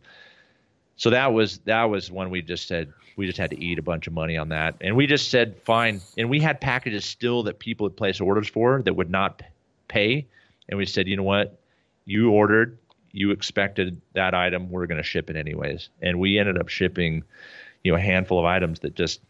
so 0.96 1.10
that 1.12 1.34
was 1.34 1.60
that 1.60 1.84
was 1.86 2.10
when 2.12 2.30
we 2.30 2.42
just 2.42 2.68
said 2.68 2.92
we 3.18 3.26
just 3.26 3.38
had 3.38 3.50
to 3.50 3.64
eat 3.64 3.80
a 3.80 3.82
bunch 3.82 4.08
of 4.08 4.14
money 4.14 4.38
on 4.38 4.50
that, 4.50 4.76
and 4.82 4.96
we 4.96 5.08
just 5.08 5.30
said 5.30 5.56
fine. 5.66 6.02
And 6.18 6.30
we 6.30 6.40
had 6.40 6.62
packages 6.62 7.04
still 7.04 7.44
that 7.44 7.60
people 7.60 7.88
had 7.88 7.98
placed 7.98 8.22
orders 8.22 8.48
for 8.48 8.82
that 8.84 8.94
would 8.94 9.10
not 9.10 9.42
pay, 9.88 10.26
and 10.70 10.78
we 10.78 10.86
said, 10.86 11.08
you 11.08 11.16
know 11.16 11.24
what, 11.24 11.60
you 12.06 12.32
ordered, 12.32 12.78
you 13.12 13.32
expected 13.32 14.02
that 14.14 14.34
item, 14.34 14.70
we're 14.70 14.88
going 14.88 14.98
to 14.98 15.04
ship 15.04 15.30
it 15.30 15.36
anyways, 15.36 15.90
and 16.02 16.20
we 16.20 16.38
ended 16.40 16.58
up 16.58 16.68
shipping, 16.70 17.24
you 17.84 17.92
know, 17.92 17.98
a 17.98 18.02
handful 18.02 18.40
of 18.40 18.46
items 18.46 18.80
that 18.82 18.96
just 18.96 19.22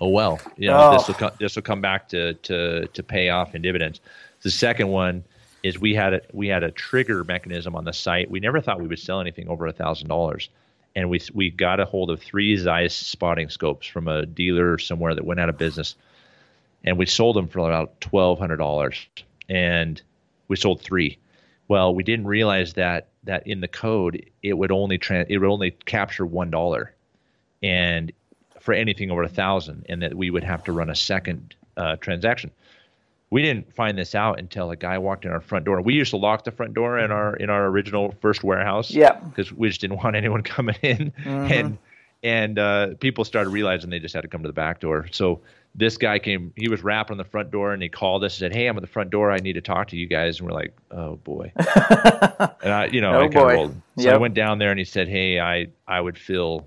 oh 0.00 0.08
well, 0.08 0.40
you 0.56 0.68
know, 0.68 0.78
Oh. 0.78 0.92
this 0.92 1.08
will 1.08 1.14
oh. 1.16 1.28
co- 1.30 1.36
this 1.38 1.54
will 1.56 1.62
come 1.62 1.80
back 1.80 2.08
to 2.08 2.34
to 2.34 2.86
to 2.88 3.02
pay 3.02 3.28
off 3.28 3.54
in 3.54 3.62
dividends. 3.62 4.00
The 4.42 4.50
second 4.50 4.88
one 4.88 5.24
is 5.62 5.78
we 5.78 5.94
had 5.94 6.14
a 6.14 6.20
we 6.32 6.48
had 6.48 6.62
a 6.62 6.70
trigger 6.70 7.22
mechanism 7.24 7.76
on 7.76 7.84
the 7.84 7.92
site. 7.92 8.30
We 8.30 8.40
never 8.40 8.60
thought 8.60 8.80
we 8.80 8.88
would 8.88 8.98
sell 8.98 9.20
anything 9.20 9.48
over 9.48 9.66
a 9.66 9.72
thousand 9.72 10.08
dollars, 10.08 10.48
and 10.96 11.10
we 11.10 11.20
we 11.34 11.50
got 11.50 11.80
a 11.80 11.84
hold 11.84 12.10
of 12.10 12.20
three 12.22 12.56
Zeiss 12.56 12.94
spotting 12.94 13.50
scopes 13.50 13.86
from 13.86 14.08
a 14.08 14.24
dealer 14.24 14.78
somewhere 14.78 15.14
that 15.14 15.24
went 15.24 15.38
out 15.38 15.50
of 15.50 15.58
business, 15.58 15.96
and 16.82 16.96
we 16.96 17.04
sold 17.04 17.36
them 17.36 17.46
for 17.46 17.58
about 17.58 18.00
twelve 18.00 18.38
hundred 18.38 18.56
dollars, 18.56 19.06
and 19.50 20.00
we 20.48 20.56
sold 20.56 20.80
three. 20.80 21.18
Well, 21.68 21.94
we 21.94 22.02
didn't 22.02 22.26
realize 22.26 22.72
that 22.74 23.08
that 23.24 23.46
in 23.46 23.60
the 23.60 23.68
code 23.68 24.24
it 24.42 24.54
would 24.54 24.72
only 24.72 24.98
tran 24.98 25.26
it 25.28 25.38
would 25.38 25.48
only 25.50 25.72
capture 25.84 26.24
one 26.24 26.50
dollar, 26.50 26.94
and 27.62 28.10
for 28.60 28.72
anything 28.74 29.10
over 29.10 29.22
a 29.24 29.28
thousand, 29.28 29.84
and 29.88 30.02
that 30.02 30.14
we 30.14 30.30
would 30.30 30.44
have 30.44 30.64
to 30.64 30.72
run 30.72 30.88
a 30.90 30.94
second 30.94 31.54
uh, 31.76 31.96
transaction. 31.96 32.50
We 33.30 33.42
didn't 33.42 33.72
find 33.74 33.96
this 33.96 34.14
out 34.16 34.40
until 34.40 34.70
a 34.72 34.76
guy 34.76 34.98
walked 34.98 35.24
in 35.24 35.30
our 35.30 35.40
front 35.40 35.64
door. 35.64 35.80
We 35.80 35.94
used 35.94 36.10
to 36.10 36.16
lock 36.16 36.42
the 36.42 36.50
front 36.50 36.74
door 36.74 36.98
in 36.98 37.12
our 37.12 37.36
in 37.36 37.48
our 37.50 37.66
original 37.66 38.14
first 38.20 38.42
warehouse, 38.42 38.90
Yeah. 38.90 39.12
because 39.20 39.52
we 39.52 39.68
just 39.68 39.80
didn't 39.80 40.02
want 40.02 40.16
anyone 40.16 40.42
coming 40.56 40.76
in, 40.82 41.12
and 41.24 41.78
and 42.22 42.58
uh, 42.58 42.88
people 43.00 43.24
started 43.24 43.50
realizing 43.50 43.90
they 43.90 43.98
just 43.98 44.14
had 44.14 44.22
to 44.22 44.28
come 44.28 44.42
to 44.42 44.48
the 44.48 44.52
back 44.52 44.80
door. 44.80 45.08
So 45.10 45.40
this 45.74 45.96
guy 45.96 46.18
came. 46.18 46.52
He 46.56 46.68
was 46.68 46.82
rapping 46.82 47.14
on 47.14 47.18
the 47.18 47.24
front 47.24 47.50
door, 47.50 47.72
and 47.72 47.82
he 47.82 47.88
called 47.88 48.24
us 48.24 48.34
and 48.34 48.38
said, 48.40 48.52
"Hey, 48.54 48.66
I'm 48.66 48.76
at 48.76 48.80
the 48.80 48.86
front 48.88 49.10
door. 49.10 49.30
I 49.30 49.38
need 49.38 49.54
to 49.54 49.60
talk 49.60 49.88
to 49.88 49.96
you 49.96 50.06
guys." 50.06 50.38
And 50.40 50.48
we're 50.48 50.54
like, 50.54 50.76
"Oh 50.90 51.16
boy," 51.16 51.52
and 51.56 52.72
I, 52.72 52.88
you 52.92 53.00
know, 53.00 53.12
Oh, 53.12 53.20
I 53.24 53.28
kind 53.28 53.36
of 53.36 53.52
rolled. 53.52 53.82
So 53.96 54.04
I 54.14 54.16
went 54.18 54.34
down 54.34 54.58
there, 54.58 54.70
and 54.70 54.78
he 54.78 54.84
said, 54.84 55.08
"Hey, 55.08 55.40
I 55.40 55.68
I 55.86 56.00
would 56.00 56.18
feel." 56.18 56.66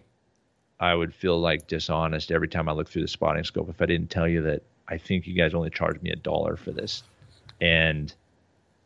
I 0.80 0.94
would 0.96 1.14
feel 1.14 1.40
like 1.40 1.68
dishonest 1.68 2.30
every 2.30 2.50
time 2.50 2.68
I 2.68 2.74
look 2.74 2.90
through 2.90 3.04
the 3.04 3.08
spotting 3.08 3.46
scope 3.46 3.70
if 3.70 3.82
I 3.82 3.86
didn't 3.86 4.10
tell 4.10 4.28
you 4.28 4.42
that 4.42 4.64
I 4.90 4.98
think 4.98 5.26
you 5.26 5.34
guys 5.34 5.54
only 5.54 5.70
charged 5.70 6.04
me 6.04 6.10
a 6.10 6.16
dollar 6.18 6.58
for 6.58 6.72
this, 6.72 7.04
and 7.62 8.14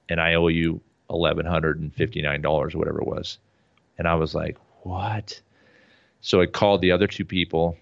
and 0.08 0.22
I 0.22 0.36
owe 0.36 0.48
you 0.50 0.80
eleven 1.10 1.46
hundred 1.46 1.80
and 1.80 1.92
fifty 1.92 2.22
nine 2.22 2.42
dollars 2.42 2.76
or 2.76 2.78
whatever 2.80 3.02
it 3.02 3.08
was, 3.08 3.40
and 3.98 4.08
I 4.08 4.14
was 4.14 4.36
like, 4.36 4.58
what? 4.84 5.40
So 6.28 6.42
I 6.42 6.46
called 6.46 6.82
the 6.82 6.92
other 6.92 7.08
two 7.08 7.24
people, 7.24 7.78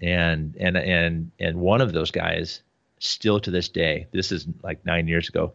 and 0.00 0.56
and 0.58 0.74
and 0.74 1.30
and 1.38 1.56
one 1.60 1.82
of 1.82 1.92
those 1.92 2.10
guys, 2.10 2.62
still 2.98 3.40
to 3.40 3.50
this 3.50 3.68
day, 3.68 4.06
this 4.10 4.32
is 4.32 4.46
like 4.62 4.86
nine 4.86 5.06
years 5.06 5.28
ago, 5.28 5.52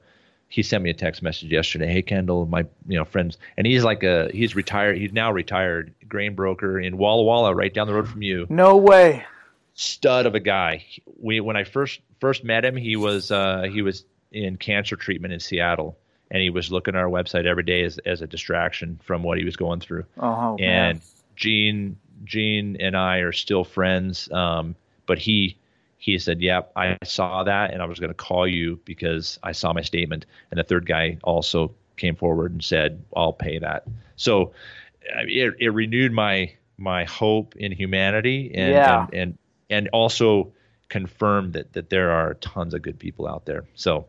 he 0.47 0.61
sent 0.61 0.83
me 0.83 0.91
a 0.91 0.93
text 0.93 1.23
message 1.23 1.49
yesterday. 1.51 1.87
Hey 1.91 2.03
Kendall, 2.03 2.45
my 2.45 2.67
you 2.87 2.99
know 2.99 3.03
friends, 3.03 3.39
and 3.57 3.65
he's 3.65 3.83
like 3.83 4.03
a 4.03 4.29
he's 4.31 4.55
retired. 4.55 4.99
He's 4.99 5.11
now 5.11 5.31
retired 5.31 5.95
grain 6.07 6.35
broker 6.35 6.79
in 6.79 6.99
Walla 6.99 7.23
Walla, 7.23 7.55
right 7.55 7.73
down 7.73 7.87
the 7.87 7.95
road 7.95 8.07
from 8.07 8.21
you 8.21 8.45
No 8.47 8.77
way. 8.77 9.25
stud 9.73 10.27
of 10.27 10.35
a 10.35 10.39
guy. 10.39 10.85
We 11.19 11.39
when 11.39 11.57
I 11.57 11.63
first 11.63 11.99
first 12.19 12.43
met 12.43 12.63
him, 12.63 12.75
he 12.75 12.95
was 12.95 13.31
uh, 13.31 13.63
he 13.63 13.81
was 13.81 14.05
in 14.31 14.57
cancer 14.57 14.95
treatment 14.95 15.33
in 15.33 15.39
Seattle, 15.39 15.97
and 16.29 16.43
he 16.43 16.51
was 16.51 16.71
looking 16.71 16.93
at 16.93 17.01
our 17.01 17.09
website 17.09 17.47
every 17.47 17.63
day 17.63 17.81
as 17.85 17.97
as 18.05 18.21
a 18.21 18.27
distraction 18.27 18.99
from 19.03 19.23
what 19.23 19.39
he 19.39 19.45
was 19.45 19.55
going 19.55 19.79
through. 19.79 20.05
Oh, 20.19 20.57
man. 20.59 21.01
Gene 21.41 21.97
Gene 22.23 22.77
and 22.79 22.95
I 22.95 23.17
are 23.17 23.31
still 23.31 23.63
friends, 23.63 24.31
um, 24.31 24.75
but 25.07 25.17
he 25.17 25.57
he 25.97 26.17
said, 26.17 26.39
"Yep, 26.39 26.71
I 26.75 26.97
saw 27.03 27.43
that, 27.43 27.73
and 27.73 27.81
I 27.81 27.85
was 27.85 27.99
going 27.99 28.11
to 28.11 28.15
call 28.15 28.47
you 28.47 28.79
because 28.85 29.39
I 29.43 29.51
saw 29.51 29.73
my 29.73 29.81
statement." 29.81 30.25
And 30.51 30.59
the 30.59 30.63
third 30.63 30.85
guy 30.85 31.17
also 31.23 31.73
came 31.97 32.15
forward 32.15 32.51
and 32.51 32.63
said, 32.63 33.03
"I'll 33.15 33.33
pay 33.33 33.57
that." 33.59 33.87
So 34.15 34.53
it, 35.01 35.55
it 35.59 35.69
renewed 35.69 36.13
my 36.13 36.53
my 36.77 37.05
hope 37.05 37.55
in 37.55 37.71
humanity, 37.71 38.51
and 38.53 38.71
Yeah. 38.71 39.01
and, 39.01 39.13
and 39.13 39.37
and 39.69 39.89
also 39.89 40.53
confirmed 40.89 41.53
that 41.53 41.73
that 41.73 41.89
there 41.89 42.11
are 42.11 42.35
tons 42.35 42.73
of 42.75 42.83
good 42.83 42.99
people 42.99 43.27
out 43.27 43.45
there. 43.45 43.63
So, 43.73 44.05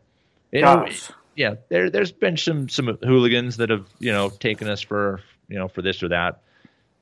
you 0.51 0.61
know, 0.62 0.87
yeah, 1.35 1.55
there 1.70 1.89
there's 1.89 2.12
been 2.12 2.37
some 2.37 2.68
some 2.68 2.99
hooligans 3.03 3.57
that 3.57 3.70
have 3.70 3.87
you 4.01 4.12
know 4.12 4.28
taken 4.28 4.68
us 4.68 4.83
for 4.83 5.20
you 5.49 5.59
know 5.59 5.68
for 5.68 5.80
this 5.80 6.03
or 6.03 6.09
that, 6.09 6.43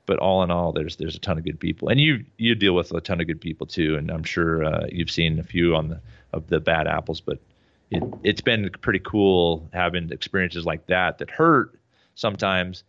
but 0.05 0.19
all 0.19 0.43
in 0.43 0.51
all, 0.51 0.71
there's 0.71 0.95
there's 0.95 1.15
a 1.15 1.19
ton 1.19 1.37
of 1.37 1.43
good 1.43 1.59
people, 1.59 1.89
and 1.89 1.99
you 1.99 2.25
you 2.37 2.55
deal 2.55 2.73
with 2.73 2.91
a 2.91 3.01
ton 3.01 3.21
of 3.21 3.27
good 3.27 3.41
people 3.41 3.67
too, 3.67 3.95
and 3.95 4.09
I'm 4.11 4.23
sure 4.23 4.63
uh, 4.63 4.85
you've 4.91 5.11
seen 5.11 5.39
a 5.39 5.43
few 5.43 5.75
on 5.75 5.89
the 5.89 6.01
of 6.33 6.47
the 6.47 6.59
bad 6.59 6.87
apples, 6.87 7.21
but 7.21 7.39
it 7.89 8.03
it's 8.23 8.41
been 8.41 8.69
pretty 8.81 8.99
cool 8.99 9.69
having 9.73 10.11
experiences 10.11 10.65
like 10.65 10.87
that 10.87 11.17
that 11.19 11.29
hurt 11.29 11.79
sometimes, 12.15 12.83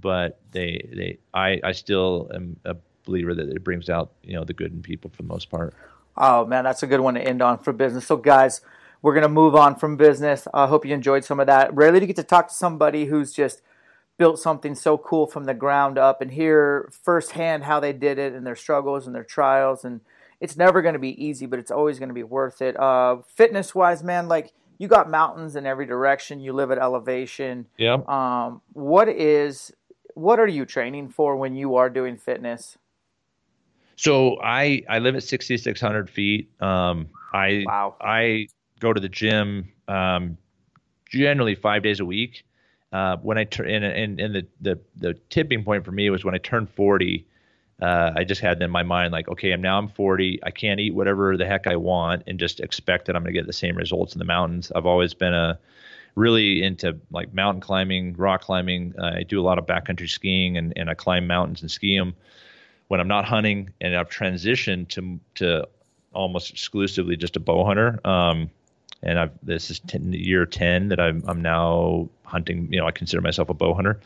but 0.00 0.40
they 0.52 0.88
they 0.92 1.18
I 1.34 1.60
I 1.62 1.72
still 1.72 2.30
am 2.34 2.56
a 2.64 2.76
believer 3.04 3.34
that 3.34 3.48
it 3.48 3.62
brings 3.62 3.90
out 3.90 4.12
you 4.22 4.34
know 4.34 4.44
the 4.44 4.54
good 4.54 4.72
in 4.72 4.82
people 4.82 5.10
for 5.10 5.22
the 5.22 5.28
most 5.28 5.50
part. 5.50 5.74
Oh 6.16 6.46
man, 6.46 6.64
that's 6.64 6.82
a 6.82 6.86
good 6.86 7.00
one 7.00 7.14
to 7.14 7.20
end 7.20 7.42
on 7.42 7.58
for 7.58 7.72
business. 7.72 8.06
So 8.06 8.16
guys, 8.16 8.60
we're 9.02 9.14
gonna 9.14 9.28
move 9.28 9.54
on 9.54 9.76
from 9.76 9.96
business. 9.96 10.46
I 10.54 10.66
hope 10.66 10.86
you 10.86 10.94
enjoyed 10.94 11.24
some 11.24 11.40
of 11.40 11.46
that. 11.46 11.74
Rarely 11.74 12.00
do 12.00 12.04
you 12.04 12.06
get 12.06 12.16
to 12.16 12.22
talk 12.22 12.48
to 12.48 12.54
somebody 12.54 13.06
who's 13.06 13.32
just 13.32 13.60
built 14.16 14.38
something 14.38 14.74
so 14.74 14.96
cool 14.96 15.26
from 15.26 15.44
the 15.44 15.54
ground 15.54 15.98
up 15.98 16.20
and 16.20 16.30
hear 16.30 16.90
firsthand 17.02 17.64
how 17.64 17.80
they 17.80 17.92
did 17.92 18.18
it 18.18 18.32
and 18.32 18.46
their 18.46 18.56
struggles 18.56 19.06
and 19.06 19.14
their 19.14 19.24
trials. 19.24 19.84
And 19.84 20.00
it's 20.40 20.56
never 20.56 20.82
going 20.82 20.92
to 20.92 21.00
be 21.00 21.24
easy, 21.24 21.46
but 21.46 21.58
it's 21.58 21.70
always 21.70 21.98
going 21.98 22.10
to 22.10 22.14
be 22.14 22.22
worth 22.22 22.62
it. 22.62 22.78
Uh, 22.78 23.18
fitness 23.26 23.74
wise, 23.74 24.02
man, 24.02 24.28
like 24.28 24.52
you 24.78 24.88
got 24.88 25.10
mountains 25.10 25.56
in 25.56 25.66
every 25.66 25.86
direction. 25.86 26.40
You 26.40 26.52
live 26.52 26.70
at 26.70 26.78
elevation. 26.78 27.66
Yeah. 27.76 27.98
Um, 28.06 28.60
what 28.72 29.08
is 29.08 29.72
what 30.14 30.38
are 30.38 30.46
you 30.46 30.64
training 30.64 31.08
for 31.08 31.36
when 31.36 31.56
you 31.56 31.76
are 31.76 31.90
doing 31.90 32.16
fitness? 32.16 32.78
So 33.96 34.40
I 34.42 34.82
I 34.88 34.98
live 34.98 35.16
at 35.16 35.22
6,600 35.22 36.10
feet. 36.10 36.50
Um, 36.60 37.08
I 37.32 37.64
Wow. 37.66 37.96
I 38.00 38.48
go 38.80 38.92
to 38.92 39.00
the 39.00 39.08
gym 39.08 39.72
um, 39.88 40.36
generally 41.10 41.54
five 41.54 41.82
days 41.82 42.00
a 42.00 42.04
week. 42.04 42.44
Uh, 42.94 43.16
when 43.22 43.36
I 43.36 43.42
turn 43.42 43.68
and, 43.68 44.20
and 44.20 44.34
the, 44.36 44.46
the 44.60 44.78
the 44.96 45.14
tipping 45.28 45.64
point 45.64 45.84
for 45.84 45.90
me 45.90 46.08
was 46.10 46.24
when 46.24 46.34
I 46.34 46.38
turned 46.38 46.70
40. 46.70 47.26
Uh, 47.82 48.12
I 48.14 48.22
just 48.22 48.40
had 48.40 48.62
in 48.62 48.70
my 48.70 48.84
mind 48.84 49.10
like, 49.10 49.26
okay, 49.28 49.50
I'm 49.50 49.60
now 49.60 49.78
I'm 49.78 49.88
40. 49.88 50.38
I 50.44 50.52
can't 50.52 50.78
eat 50.78 50.94
whatever 50.94 51.36
the 51.36 51.44
heck 51.44 51.66
I 51.66 51.74
want 51.74 52.22
and 52.28 52.38
just 52.38 52.60
expect 52.60 53.06
that 53.06 53.16
I'm 53.16 53.22
going 53.24 53.34
to 53.34 53.38
get 53.40 53.48
the 53.48 53.52
same 53.52 53.76
results 53.76 54.14
in 54.14 54.20
the 54.20 54.24
mountains. 54.24 54.70
I've 54.76 54.86
always 54.86 55.12
been 55.12 55.34
a 55.34 55.58
really 56.14 56.62
into 56.62 56.96
like 57.10 57.34
mountain 57.34 57.60
climbing, 57.60 58.14
rock 58.14 58.42
climbing. 58.42 58.94
Uh, 58.96 59.16
I 59.16 59.22
do 59.24 59.40
a 59.40 59.42
lot 59.42 59.58
of 59.58 59.66
backcountry 59.66 60.08
skiing 60.08 60.56
and, 60.56 60.72
and 60.76 60.88
I 60.88 60.94
climb 60.94 61.26
mountains 61.26 61.62
and 61.62 61.70
ski 61.72 61.98
them 61.98 62.14
when 62.86 63.00
I'm 63.00 63.08
not 63.08 63.24
hunting, 63.24 63.72
and 63.80 63.96
I've 63.96 64.08
transitioned 64.08 64.88
to 64.90 65.18
to 65.36 65.66
almost 66.12 66.50
exclusively 66.50 67.16
just 67.16 67.34
a 67.34 67.40
bow 67.40 67.64
hunter. 67.64 67.98
Um, 68.06 68.50
and 69.02 69.18
I've 69.18 69.32
this 69.42 69.70
is 69.70 69.80
10, 69.80 70.12
year 70.12 70.46
ten 70.46 70.88
that 70.88 71.00
I'm 71.00 71.22
I'm 71.26 71.42
now 71.42 72.08
hunting. 72.24 72.72
You 72.72 72.80
know, 72.80 72.86
I 72.86 72.90
consider 72.90 73.20
myself 73.20 73.48
a 73.48 73.54
bow 73.54 73.74
hunter. 73.74 74.00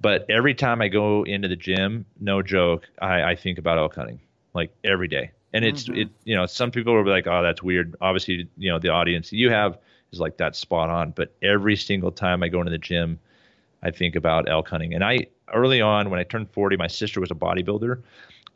But 0.00 0.26
every 0.28 0.54
time 0.54 0.82
I 0.82 0.88
go 0.88 1.22
into 1.22 1.46
the 1.46 1.54
gym, 1.56 2.04
no 2.18 2.42
joke, 2.42 2.88
I, 3.00 3.22
I 3.22 3.36
think 3.36 3.58
about 3.58 3.78
elk 3.78 3.94
hunting 3.94 4.20
like 4.52 4.74
every 4.82 5.06
day. 5.06 5.30
And 5.52 5.64
it's 5.64 5.84
mm-hmm. 5.84 6.00
it 6.00 6.08
you 6.24 6.34
know 6.34 6.46
some 6.46 6.70
people 6.70 6.94
will 6.94 7.04
be 7.04 7.10
like, 7.10 7.26
oh, 7.26 7.42
that's 7.42 7.62
weird. 7.62 7.94
Obviously, 8.00 8.48
you 8.56 8.70
know 8.70 8.78
the 8.78 8.88
audience 8.88 9.32
you 9.32 9.50
have 9.50 9.78
is 10.12 10.18
like 10.18 10.38
that 10.38 10.56
spot 10.56 10.90
on. 10.90 11.10
But 11.10 11.34
every 11.42 11.76
single 11.76 12.10
time 12.10 12.42
I 12.42 12.48
go 12.48 12.58
into 12.60 12.70
the 12.70 12.78
gym, 12.78 13.18
I 13.82 13.90
think 13.90 14.16
about 14.16 14.48
elk 14.48 14.68
hunting. 14.68 14.94
And 14.94 15.04
I 15.04 15.26
early 15.52 15.80
on 15.80 16.10
when 16.10 16.18
I 16.18 16.24
turned 16.24 16.50
40, 16.50 16.76
my 16.76 16.86
sister 16.86 17.20
was 17.20 17.30
a 17.30 17.34
bodybuilder, 17.34 18.02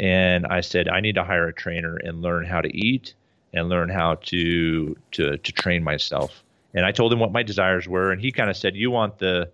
and 0.00 0.46
I 0.46 0.62
said 0.62 0.88
I 0.88 1.00
need 1.00 1.16
to 1.16 1.24
hire 1.24 1.46
a 1.46 1.52
trainer 1.52 1.96
and 1.96 2.22
learn 2.22 2.46
how 2.46 2.62
to 2.62 2.74
eat 2.74 3.14
and 3.56 3.68
learn 3.68 3.88
how 3.88 4.16
to 4.16 4.96
to 5.12 5.36
to 5.38 5.52
train 5.52 5.82
myself. 5.82 6.42
And 6.74 6.84
I 6.84 6.92
told 6.92 7.12
him 7.12 7.20
what 7.20 7.32
my 7.32 7.42
desires 7.42 7.88
were, 7.88 8.12
and 8.12 8.20
he 8.20 8.30
kind 8.30 8.50
of 8.50 8.56
said, 8.56 8.76
"You 8.76 8.90
want 8.90 9.18
the 9.18 9.50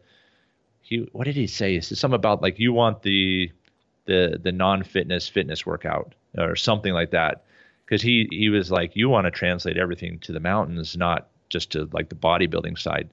he 0.81 1.09
what 1.13 1.25
did 1.25 1.37
he 1.37 1.47
say? 1.47 1.79
Said 1.81 1.99
something 1.99 2.17
about 2.17 2.43
like 2.43 2.59
you 2.59 2.73
want 2.73 3.03
the 3.03 3.51
the 4.07 4.41
the 4.43 4.53
non-fitness 4.53 5.29
fitness 5.29 5.65
workout 5.65 6.15
or 6.37 6.57
something 6.57 6.93
like 6.93 7.13
that." 7.13 7.45
Because 7.85 8.03
he 8.03 8.27
he 8.31 8.49
was 8.49 8.71
like, 8.71 8.97
"You 8.97 9.09
want 9.09 9.27
to 9.27 9.31
translate 9.31 9.77
everything 9.77 10.19
to 10.21 10.33
the 10.33 10.41
mountains, 10.41 10.97
not 10.97 11.29
just 11.49 11.71
to 11.73 11.89
like 11.93 12.09
the 12.09 12.17
bodybuilding 12.17 12.79
side." 12.79 13.09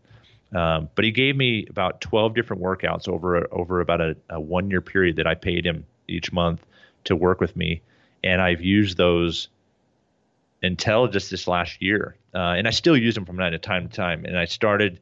Um, 0.52 0.90
but 0.96 1.06
he 1.06 1.12
gave 1.12 1.36
me 1.36 1.68
about 1.70 2.02
12 2.02 2.34
different 2.34 2.64
workouts 2.64 3.08
over 3.08 3.48
over 3.52 3.82
about 3.82 4.02
a, 4.02 4.18
a 4.32 4.40
one 4.40 4.72
year 4.72 4.82
period 4.82 5.18
that 5.18 5.28
I 5.28 5.36
paid 5.36 5.66
him 5.66 5.86
each 6.08 6.34
month 6.34 6.66
to 7.04 7.16
work 7.16 7.40
with 7.40 7.56
me, 7.56 7.82
and 8.24 8.42
I've 8.42 8.62
used 8.62 8.98
those 8.98 9.50
until 10.62 11.07
just 11.07 11.32
this 11.32 11.47
last 11.47 11.82
year, 11.82 12.16
uh, 12.34 12.55
and 12.57 12.68
I 12.68 12.72
still 12.72 12.97
use 12.97 13.16
them 13.16 13.26
from 13.26 13.38
time 13.38 13.51
to 13.51 13.60
time 13.60 13.88
to 13.88 13.95
time. 13.95 14.26
And 14.26 14.38
I 14.38 14.45
started 14.45 14.99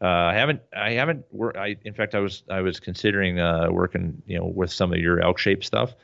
uh, 0.00 0.06
I 0.06 0.34
haven't 0.34 0.62
I 0.76 0.92
haven't 0.92 1.24
worked. 1.32 1.56
I 1.56 1.76
in 1.84 1.94
fact 1.94 2.14
I 2.14 2.20
was 2.20 2.44
I 2.48 2.60
was 2.60 2.78
considering 2.78 3.40
uh, 3.40 3.68
working 3.70 4.22
you 4.26 4.38
know 4.38 4.46
with 4.46 4.72
some 4.72 4.92
of 4.92 4.98
your 4.98 5.20
elk 5.20 5.38
shape 5.38 5.64
stuff, 5.64 5.94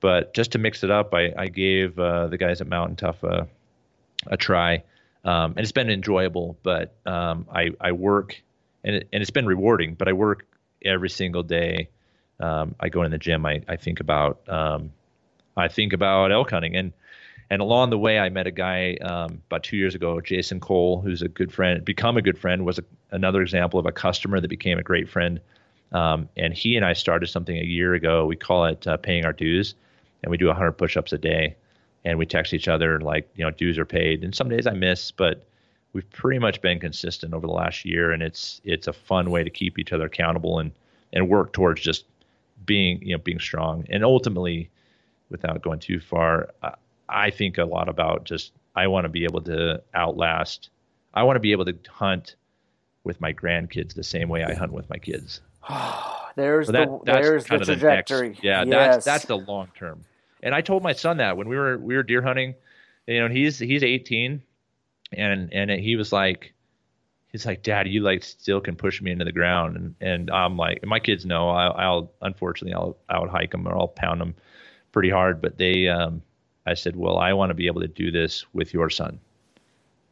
but 0.00 0.34
just 0.34 0.52
to 0.52 0.58
mix 0.58 0.82
it 0.82 0.90
up, 0.90 1.14
I 1.14 1.32
I 1.36 1.46
gave 1.46 1.98
uh, 1.98 2.26
the 2.26 2.38
guys 2.38 2.60
at 2.60 2.66
Mountain 2.66 2.96
Tough 2.96 3.22
a 3.22 3.46
a 4.26 4.36
try, 4.36 4.82
um, 5.24 5.52
and 5.52 5.60
it's 5.60 5.72
been 5.72 5.90
enjoyable. 5.90 6.58
But 6.64 6.96
um, 7.06 7.46
I 7.54 7.70
I 7.80 7.92
work 7.92 8.42
and 8.82 8.96
it, 8.96 9.08
and 9.12 9.22
it's 9.22 9.30
been 9.30 9.46
rewarding. 9.46 9.94
But 9.94 10.08
I 10.08 10.12
work 10.12 10.44
every 10.84 11.10
single 11.10 11.44
day. 11.44 11.88
Um, 12.40 12.74
I 12.80 12.88
go 12.88 13.02
in 13.02 13.12
the 13.12 13.18
gym. 13.18 13.46
I 13.46 13.62
I 13.68 13.76
think 13.76 14.00
about 14.00 14.48
um, 14.48 14.92
I 15.56 15.68
think 15.68 15.92
about 15.92 16.32
elk 16.32 16.50
hunting 16.50 16.74
and 16.74 16.92
and 17.50 17.62
along 17.62 17.90
the 17.90 17.98
way, 17.98 18.18
I 18.18 18.28
met 18.28 18.46
a 18.46 18.50
guy 18.50 18.94
um, 19.02 19.42
about 19.46 19.62
two 19.62 19.76
years 19.76 19.94
ago, 19.94 20.20
Jason 20.20 20.58
Cole, 20.58 21.00
who's 21.00 21.22
a 21.22 21.28
good 21.28 21.52
friend, 21.52 21.84
become 21.84 22.16
a 22.16 22.22
good 22.22 22.38
friend, 22.38 22.64
was 22.64 22.78
a, 22.78 22.84
another 23.12 23.40
example 23.40 23.78
of 23.78 23.86
a 23.86 23.92
customer 23.92 24.40
that 24.40 24.48
became 24.48 24.78
a 24.78 24.82
great 24.82 25.08
friend. 25.08 25.40
Um, 25.92 26.28
and 26.36 26.52
he 26.52 26.76
and 26.76 26.84
I 26.84 26.92
started 26.92 27.28
something 27.28 27.56
a 27.56 27.64
year 27.64 27.94
ago. 27.94 28.26
We 28.26 28.34
call 28.34 28.64
it 28.64 28.86
uh, 28.86 28.96
paying 28.96 29.24
our 29.24 29.32
dues, 29.32 29.74
and 30.22 30.30
we 30.30 30.36
do 30.36 30.46
100 30.46 30.72
push-ups 30.72 31.12
a 31.12 31.18
day. 31.18 31.56
And 32.04 32.18
we 32.18 32.26
text 32.26 32.54
each 32.54 32.68
other 32.68 33.00
like, 33.00 33.28
you 33.34 33.44
know, 33.44 33.50
dues 33.50 33.78
are 33.78 33.84
paid. 33.84 34.22
And 34.22 34.32
some 34.32 34.48
days 34.48 34.66
I 34.66 34.72
miss, 34.72 35.10
but 35.10 35.44
we've 35.92 36.08
pretty 36.10 36.38
much 36.38 36.60
been 36.60 36.78
consistent 36.78 37.34
over 37.34 37.46
the 37.46 37.52
last 37.52 37.84
year. 37.84 38.12
And 38.12 38.22
it's 38.22 38.60
it's 38.62 38.86
a 38.86 38.92
fun 38.92 39.30
way 39.30 39.42
to 39.42 39.50
keep 39.50 39.76
each 39.78 39.92
other 39.92 40.06
accountable 40.06 40.60
and 40.60 40.70
and 41.12 41.28
work 41.28 41.52
towards 41.52 41.80
just 41.80 42.04
being 42.64 43.02
you 43.02 43.16
know 43.16 43.22
being 43.22 43.40
strong. 43.40 43.86
And 43.90 44.04
ultimately, 44.04 44.70
without 45.30 45.62
going 45.62 45.80
too 45.80 45.98
far, 45.98 46.50
I 47.08 47.30
think 47.30 47.58
a 47.58 47.64
lot 47.64 47.88
about 47.88 48.24
just 48.24 48.52
I 48.74 48.86
want 48.88 49.04
to 49.04 49.08
be 49.08 49.24
able 49.24 49.40
to 49.42 49.82
outlast. 49.94 50.70
I 51.14 51.22
want 51.22 51.36
to 51.36 51.40
be 51.40 51.52
able 51.52 51.64
to 51.64 51.76
hunt 51.88 52.36
with 53.04 53.20
my 53.20 53.32
grandkids 53.32 53.94
the 53.94 54.02
same 54.02 54.28
way 54.28 54.44
I 54.44 54.54
hunt 54.54 54.72
with 54.72 54.90
my 54.90 54.98
kids. 54.98 55.40
there's 56.36 56.66
so 56.66 56.72
that, 56.72 56.88
the 56.88 57.12
there's 57.12 57.44
the 57.44 57.58
trajectory. 57.58 58.28
The 58.28 58.32
next, 58.34 58.44
yeah, 58.44 58.64
yes. 58.64 58.68
that's 58.68 59.04
that's 59.04 59.24
the 59.26 59.38
long 59.38 59.68
term. 59.76 60.04
And 60.42 60.54
I 60.54 60.60
told 60.60 60.82
my 60.82 60.92
son 60.92 61.16
that 61.16 61.36
when 61.36 61.48
we 61.48 61.56
were 61.56 61.78
we 61.78 61.96
were 61.96 62.02
deer 62.02 62.22
hunting, 62.22 62.54
you 63.06 63.20
know, 63.20 63.28
he's 63.28 63.58
he's 63.58 63.82
18, 63.82 64.42
and 65.12 65.52
and 65.52 65.70
he 65.70 65.96
was 65.96 66.12
like, 66.12 66.52
he's 67.32 67.46
like, 67.46 67.62
Dad, 67.62 67.88
you 67.88 68.02
like 68.02 68.22
still 68.22 68.60
can 68.60 68.76
push 68.76 69.00
me 69.00 69.10
into 69.10 69.24
the 69.24 69.32
ground, 69.32 69.76
and 69.76 69.94
and 70.00 70.30
I'm 70.30 70.56
like, 70.56 70.84
my 70.84 71.00
kids 71.00 71.24
know 71.24 71.48
I'll, 71.48 71.72
I'll 71.72 72.12
unfortunately 72.20 72.74
I'll 72.74 72.96
out 73.08 73.30
hike 73.30 73.52
them 73.52 73.66
or 73.66 73.76
I'll 73.76 73.88
pound 73.88 74.20
them 74.20 74.34
pretty 74.92 75.10
hard, 75.10 75.40
but 75.40 75.56
they 75.56 75.88
um 75.88 76.22
I 76.66 76.74
said, 76.74 76.96
well, 76.96 77.18
I 77.18 77.32
want 77.32 77.50
to 77.50 77.54
be 77.54 77.66
able 77.66 77.80
to 77.80 77.88
do 77.88 78.10
this 78.10 78.44
with 78.52 78.74
your 78.74 78.90
son. 78.90 79.20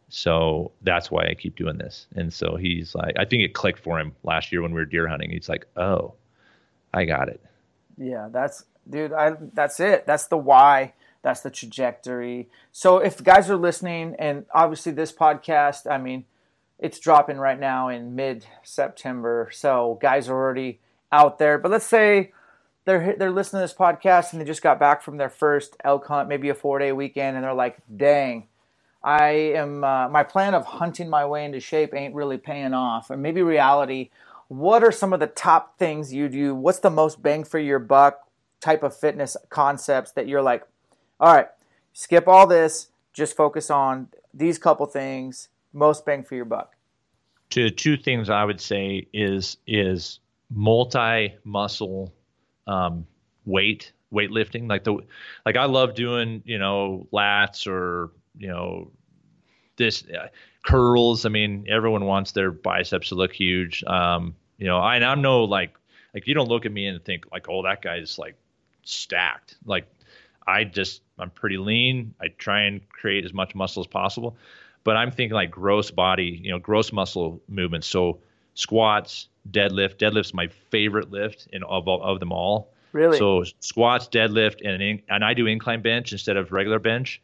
So 0.09 0.71
that's 0.83 1.11
why 1.11 1.27
I 1.27 1.35
keep 1.35 1.57
doing 1.57 1.77
this. 1.77 2.07
And 2.15 2.33
so 2.33 2.57
he's 2.57 2.95
like, 2.95 3.17
I 3.19 3.25
think 3.25 3.43
it 3.43 3.55
clicked 3.55 3.81
for 3.81 3.99
him 3.99 4.13
last 4.23 4.53
year 4.53 4.63
when 4.63 4.73
we 4.73 4.81
were 4.81 4.85
deer 4.85 5.09
hunting. 5.09 5.31
He's 5.31 5.49
like, 5.49 5.67
oh, 5.77 6.15
I 6.93 7.05
got 7.05 7.29
it. 7.29 7.43
Yeah, 7.99 8.29
that's, 8.31 8.65
dude, 8.89 9.13
I, 9.13 9.33
that's 9.53 9.81
it. 9.81 10.07
That's 10.07 10.27
the 10.27 10.37
why. 10.37 10.95
That's 11.23 11.41
the 11.41 11.51
trajectory. 11.51 12.49
So 12.71 12.99
if 12.99 13.23
guys 13.25 13.51
are 13.51 13.57
listening, 13.57 14.15
and 14.19 14.45
obviously 14.55 14.93
this 14.93 15.11
podcast, 15.11 15.91
I 15.91 15.99
mean, 15.99 16.27
it's 16.79 17.01
dropping 17.01 17.39
right 17.39 17.59
now 17.59 17.89
in 17.89 18.15
mid 18.15 18.47
September. 18.63 19.49
So 19.53 19.99
guys 20.01 20.29
are 20.29 20.37
already 20.37 20.81
out 21.11 21.39
there. 21.39 21.59
But 21.59 21.71
let's 21.71 21.87
say, 21.87 22.33
they're 22.85 23.15
they're 23.19 23.31
listening 23.31 23.61
to 23.61 23.65
this 23.65 23.75
podcast 23.75 24.33
and 24.33 24.41
they 24.41 24.45
just 24.45 24.63
got 24.63 24.79
back 24.79 25.03
from 25.03 25.17
their 25.17 25.31
first 25.31 25.77
elk 25.85 26.07
hunt, 26.07 26.29
maybe 26.29 26.49
a 26.49 26.55
four 26.55 26.79
day 26.79 26.93
weekend, 26.93 27.37
and 27.37 27.45
they're 27.45 27.55
like, 27.55 27.79
"Dang, 27.95 28.49
I 29.03 29.29
am 29.57 29.85
uh, 29.85 30.09
my 30.09 30.23
plan 30.23 30.55
of 30.55 30.65
hunting 30.65 31.09
my 31.09 31.25
way 31.25 31.45
into 31.45 31.61
shape 31.61 31.95
ain't 31.95 32.15
really 32.15 32.39
paying 32.39 32.75
off." 32.75 33.11
And 33.11 33.23
maybe 33.23 33.43
reality. 33.43 34.11
What 34.49 34.85
are 34.85 34.93
some 34.93 35.15
of 35.15 35.21
the 35.21 35.27
top 35.27 35.79
things 35.79 36.13
you 36.13 36.29
do? 36.29 36.55
What's 36.55 36.81
the 36.81 36.91
most 36.91 37.23
bang 37.23 37.45
for 37.45 37.59
your 37.59 37.79
buck 37.79 38.29
type 38.61 38.83
of 38.83 38.97
fitness 38.97 39.37
concepts 39.49 40.13
that 40.13 40.29
you're 40.29 40.43
like, 40.43 40.67
all 41.19 41.35
right, 41.35 41.49
skip 41.95 42.29
all 42.29 42.47
this, 42.47 42.89
just 43.15 43.37
focus 43.37 43.71
on 43.71 44.09
these 44.35 44.59
couple 44.59 44.85
things, 44.87 45.49
most 45.73 46.05
bang 46.05 46.23
for 46.23 46.35
your 46.35 46.45
buck? 46.45 46.77
To 47.51 47.71
two 47.71 47.97
things 47.97 48.29
I 48.29 48.45
would 48.45 48.61
say 48.61 49.07
is 49.13 49.57
is 49.67 50.21
multi 50.51 51.35
muscle 51.45 52.13
um, 52.67 53.07
weight 53.45 53.93
weightlifting. 54.13 54.69
Like 54.69 54.85
the 54.85 54.99
like 55.45 55.57
I 55.57 55.65
love 55.65 55.95
doing 55.95 56.43
you 56.45 56.59
know 56.59 57.07
lats 57.13 57.67
or 57.67 58.11
you 58.39 58.49
know 58.49 58.91
this 59.77 60.05
uh, 60.05 60.29
curls. 60.65 61.27
I 61.27 61.29
mean 61.29 61.67
everyone 61.69 62.05
wants 62.05 62.33
their 62.33 62.51
biceps 62.51 63.09
to 63.09 63.15
look 63.17 63.33
huge. 63.33 63.83
Um, 63.85 64.35
you 64.59 64.67
know 64.67 64.79
I, 64.79 64.97
I'm 64.97 65.21
no 65.21 65.45
like 65.45 65.75
like 66.15 66.27
you 66.27 66.35
don't 66.35 66.49
look 66.49 66.65
at 66.65 66.73
me 66.73 66.87
and 66.87 67.05
think 67.05 67.27
like 67.33 67.49
oh 67.49 67.63
that 67.63 67.83
guy's 67.83 68.19
like 68.19 68.37
stacked. 68.85 69.57
Like 69.67 69.87
I 70.47 70.65
just 70.65 71.03
I'm 71.19 71.31
pretty 71.31 71.59
lean. 71.59 72.15
I 72.21 72.29
try 72.29 72.63
and 72.63 72.87
create 72.89 73.25
as 73.25 73.33
much 73.33 73.55
muscle 73.55 73.83
as 73.83 73.87
possible. 73.87 74.37
But 74.85 74.97
I'm 74.97 75.11
thinking 75.11 75.35
like 75.35 75.51
gross 75.51 75.91
body 75.91 76.41
you 76.43 76.51
know 76.51 76.59
gross 76.59 76.93
muscle 76.93 77.43
movements 77.49 77.87
so 77.87 78.21
squats 78.55 79.29
deadlift. 79.51 79.97
Deadlift's 79.97 80.35
my 80.35 80.49
favorite 80.71 81.11
lift 81.11 81.49
in 81.53 81.63
of 81.63 81.89
of 81.89 82.21
them 82.21 82.33
all. 82.33 82.73
Really? 82.93 83.19
So 83.19 83.45
squats, 83.61 84.09
deadlift, 84.09 84.65
and 84.65 84.81
in, 84.81 85.03
and 85.09 85.25
I 85.25 85.35
do 85.35 85.47
incline 85.47 85.83
bench 85.83 86.13
instead 86.13 86.37
of 86.37 86.53
regular 86.53 86.79
bench. 86.79 87.21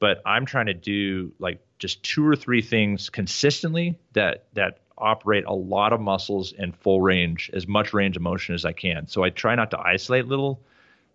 But 0.00 0.20
I'm 0.26 0.44
trying 0.44 0.66
to 0.66 0.74
do 0.74 1.32
like 1.38 1.64
just 1.78 2.02
two 2.02 2.26
or 2.26 2.36
three 2.36 2.62
things 2.62 3.10
consistently 3.10 3.98
that 4.12 4.46
that 4.54 4.80
operate 4.98 5.44
a 5.44 5.54
lot 5.54 5.92
of 5.92 6.00
muscles 6.00 6.52
in 6.52 6.72
full 6.72 7.00
range, 7.00 7.50
as 7.52 7.66
much 7.66 7.92
range 7.92 8.16
of 8.16 8.22
motion 8.22 8.54
as 8.54 8.64
I 8.64 8.72
can. 8.72 9.08
So 9.08 9.22
I 9.22 9.30
try 9.30 9.54
not 9.54 9.70
to 9.72 9.78
isolate 9.78 10.26
little 10.26 10.60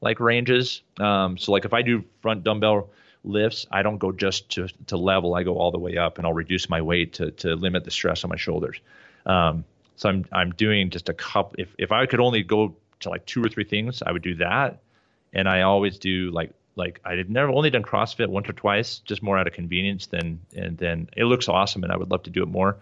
like 0.01 0.19
ranges. 0.19 0.81
Um, 0.99 1.37
so 1.37 1.51
like 1.51 1.65
if 1.65 1.73
I 1.73 1.81
do 1.81 2.03
front 2.21 2.43
dumbbell 2.43 2.89
lifts, 3.23 3.65
I 3.69 3.81
don't 3.81 3.97
go 3.97 4.11
just 4.11 4.49
to 4.51 4.69
to 4.87 4.97
level. 4.97 5.35
I 5.35 5.43
go 5.43 5.57
all 5.57 5.71
the 5.71 5.79
way 5.79 5.97
up, 5.97 6.17
and 6.17 6.25
I'll 6.25 6.33
reduce 6.33 6.69
my 6.69 6.81
weight 6.81 7.13
to 7.13 7.31
to 7.31 7.55
limit 7.55 7.83
the 7.83 7.91
stress 7.91 8.23
on 8.23 8.29
my 8.29 8.37
shoulders. 8.37 8.79
Um, 9.25 9.65
so 9.95 10.09
I'm 10.09 10.25
I'm 10.31 10.51
doing 10.51 10.89
just 10.89 11.09
a 11.09 11.13
couple. 11.13 11.55
If 11.57 11.75
if 11.77 11.91
I 11.91 12.05
could 12.05 12.19
only 12.19 12.43
go 12.43 12.75
to 13.01 13.09
like 13.09 13.25
two 13.25 13.43
or 13.43 13.49
three 13.49 13.63
things, 13.63 14.01
I 14.05 14.11
would 14.11 14.21
do 14.21 14.35
that. 14.35 14.79
And 15.33 15.47
I 15.47 15.61
always 15.61 15.97
do 15.97 16.31
like 16.31 16.51
like 16.75 17.01
I 17.03 17.15
have 17.15 17.29
never 17.29 17.51
only 17.51 17.69
done 17.69 17.83
CrossFit 17.83 18.27
once 18.27 18.49
or 18.49 18.53
twice, 18.53 18.99
just 18.99 19.21
more 19.21 19.37
out 19.37 19.47
of 19.47 19.53
convenience 19.53 20.07
than 20.07 20.39
and 20.55 20.77
then 20.77 21.09
it 21.15 21.25
looks 21.25 21.47
awesome 21.47 21.83
and 21.83 21.91
I 21.91 21.97
would 21.97 22.11
love 22.11 22.23
to 22.23 22.29
do 22.29 22.43
it 22.43 22.47
more. 22.47 22.77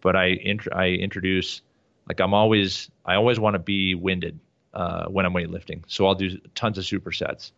But 0.00 0.16
I 0.16 0.26
int- 0.26 0.72
I 0.72 0.88
introduce 0.88 1.62
like 2.08 2.20
I'm 2.20 2.34
always 2.34 2.90
I 3.04 3.14
always 3.14 3.40
want 3.40 3.54
to 3.54 3.58
be 3.58 3.94
winded 3.94 4.38
uh, 4.72 5.06
when 5.06 5.26
I'm 5.26 5.32
weightlifting. 5.32 5.82
So 5.86 6.06
I'll 6.06 6.14
do 6.14 6.38
tons 6.54 6.78
of 6.78 6.84
supersets. 6.84 7.52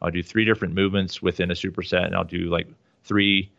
I'll 0.00 0.10
do 0.10 0.22
three 0.22 0.44
different 0.44 0.74
movements 0.74 1.22
within 1.22 1.50
a 1.50 1.54
superset, 1.54 2.06
and 2.06 2.14
I'll 2.14 2.24
do 2.24 2.50
like 2.50 2.66
three 3.04 3.50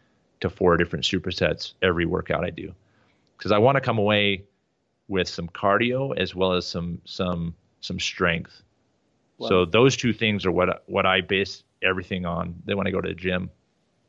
to 0.41 0.49
four 0.49 0.75
different 0.77 1.05
supersets 1.05 1.73
every 1.81 2.05
workout 2.05 2.43
I 2.43 2.49
do, 2.49 2.73
because 3.37 3.51
I 3.51 3.57
want 3.57 3.75
to 3.75 3.81
come 3.81 3.97
away 3.97 4.43
with 5.07 5.27
some 5.27 5.47
cardio 5.47 6.17
as 6.17 6.33
well 6.33 6.53
as 6.53 6.65
some 6.65 7.01
some 7.05 7.55
some 7.81 7.99
strength. 7.99 8.61
Wow. 9.37 9.49
So 9.49 9.65
those 9.65 9.97
two 9.97 10.13
things 10.13 10.45
are 10.45 10.51
what 10.51 10.83
what 10.87 11.05
I 11.05 11.21
base 11.21 11.63
everything 11.83 12.25
on. 12.25 12.55
Then 12.65 12.77
when 12.77 12.87
I 12.87 12.91
go 12.91 13.01
to 13.01 13.09
the 13.09 13.15
gym, 13.15 13.49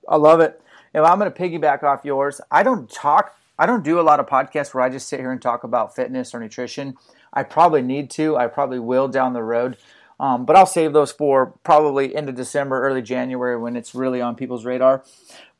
I 0.08 0.16
love 0.16 0.40
it. 0.40 0.60
If 0.94 1.02
I'm 1.02 1.18
going 1.18 1.32
to 1.32 1.38
piggyback 1.38 1.82
off 1.82 2.04
yours, 2.04 2.40
I 2.50 2.62
don't 2.62 2.88
talk. 2.88 3.36
I 3.58 3.66
don't 3.66 3.84
do 3.84 3.98
a 4.00 4.02
lot 4.02 4.20
of 4.20 4.26
podcasts 4.26 4.74
where 4.74 4.82
I 4.82 4.88
just 4.88 5.08
sit 5.08 5.20
here 5.20 5.32
and 5.32 5.42
talk 5.42 5.64
about 5.64 5.94
fitness 5.94 6.34
or 6.34 6.40
nutrition. 6.40 6.94
I 7.32 7.42
probably 7.42 7.82
need 7.82 8.10
to. 8.10 8.36
I 8.36 8.46
probably 8.46 8.78
will 8.78 9.08
down 9.08 9.32
the 9.32 9.42
road. 9.42 9.76
Um, 10.20 10.44
but 10.44 10.54
I'll 10.54 10.66
save 10.66 10.92
those 10.92 11.10
for 11.10 11.46
probably 11.64 12.14
end 12.14 12.28
of 12.28 12.36
December, 12.36 12.80
early 12.82 13.02
January 13.02 13.56
when 13.58 13.74
it's 13.74 13.94
really 13.94 14.20
on 14.20 14.36
people's 14.36 14.64
radar. 14.64 15.04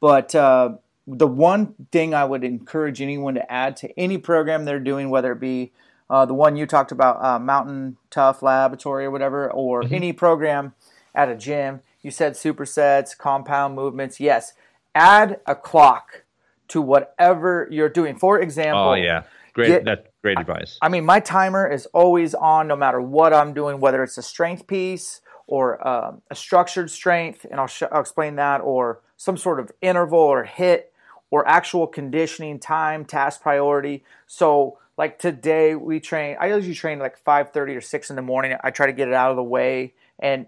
But 0.01 0.35
uh, 0.35 0.77
the 1.07 1.27
one 1.27 1.75
thing 1.93 2.15
I 2.15 2.25
would 2.25 2.45
encourage 2.45 3.01
anyone 3.03 3.35
to 3.35 3.53
add 3.53 3.77
to 3.79 3.99
any 3.99 4.19
program 4.19 4.65
they're 4.65 4.81
doing, 4.81 5.11
whether 5.11 5.33
it 5.33 5.41
be 5.41 5.73
uh, 6.09 6.25
the 6.25 6.35
one 6.35 6.57
you 6.57 6.67
talked 6.67 6.93
about, 6.93 7.23
uh, 7.23 7.39
Mountain 7.39 7.97
Tough 8.11 8.43
Laboratory 8.43 9.05
or 9.05 9.11
whatever, 9.11 9.51
or 9.51 9.83
mm-hmm. 9.83 9.95
any 9.95 10.13
program 10.13 10.75
at 11.15 11.29
a 11.29 11.35
gym, 11.35 11.81
you 12.03 12.11
said 12.11 12.35
supersets, 12.35 13.17
compound 13.17 13.75
movements. 13.75 14.21
Yes, 14.21 14.53
add 14.95 15.41
a 15.47 15.55
clock 15.55 16.25
to 16.69 16.81
whatever 16.81 17.69
you're 17.71 17.89
doing. 17.89 18.17
For 18.17 18.41
example, 18.41 18.91
oh 18.91 18.95
yeah, 18.95 19.25
great. 19.53 19.69
Get, 19.69 19.85
that's 19.85 20.09
great 20.23 20.39
advice. 20.39 20.79
I, 20.81 20.87
I 20.87 20.89
mean, 20.89 21.05
my 21.05 21.21
timer 21.21 21.71
is 21.71 21.87
always 21.87 22.35
on, 22.35 22.67
no 22.69 22.77
matter 22.77 23.01
what 23.01 23.33
I'm 23.33 23.53
doing, 23.55 23.81
whether 23.81 24.03
it's 24.03 24.19
a 24.19 24.23
strength 24.23 24.67
piece 24.67 25.21
or 25.47 25.87
uh, 25.87 26.13
a 26.31 26.35
structured 26.35 26.91
strength, 26.91 27.45
and 27.51 27.61
I'll, 27.61 27.67
sh- 27.67 27.83
I'll 27.93 28.01
explain 28.01 28.37
that, 28.37 28.63
or 28.63 29.03
some 29.17 29.37
sort 29.37 29.61
of 29.61 29.71
interval 29.81 30.19
or 30.19 30.45
HIIT 30.47 30.85
or 31.31 31.47
actual 31.49 31.87
conditioning 31.87 32.59
time, 32.59 33.05
task 33.05 33.43
priority. 33.43 34.05
So 34.27 34.79
like 34.97 35.19
today 35.19 35.75
we 35.75 36.01
train 36.01 36.37
I 36.41 36.55
usually 36.55 36.75
train 36.75 36.99
like 36.99 37.23
5:30 37.23 37.77
or 37.77 37.81
6 37.81 38.11
in 38.11 38.17
the 38.17 38.23
morning. 38.23 38.57
I 38.63 38.71
try 38.71 38.87
to 38.87 38.93
get 38.93 39.09
it 39.09 39.15
out 39.15 39.31
of 39.31 39.37
the 39.37 39.43
way 39.43 39.95
and 40.19 40.47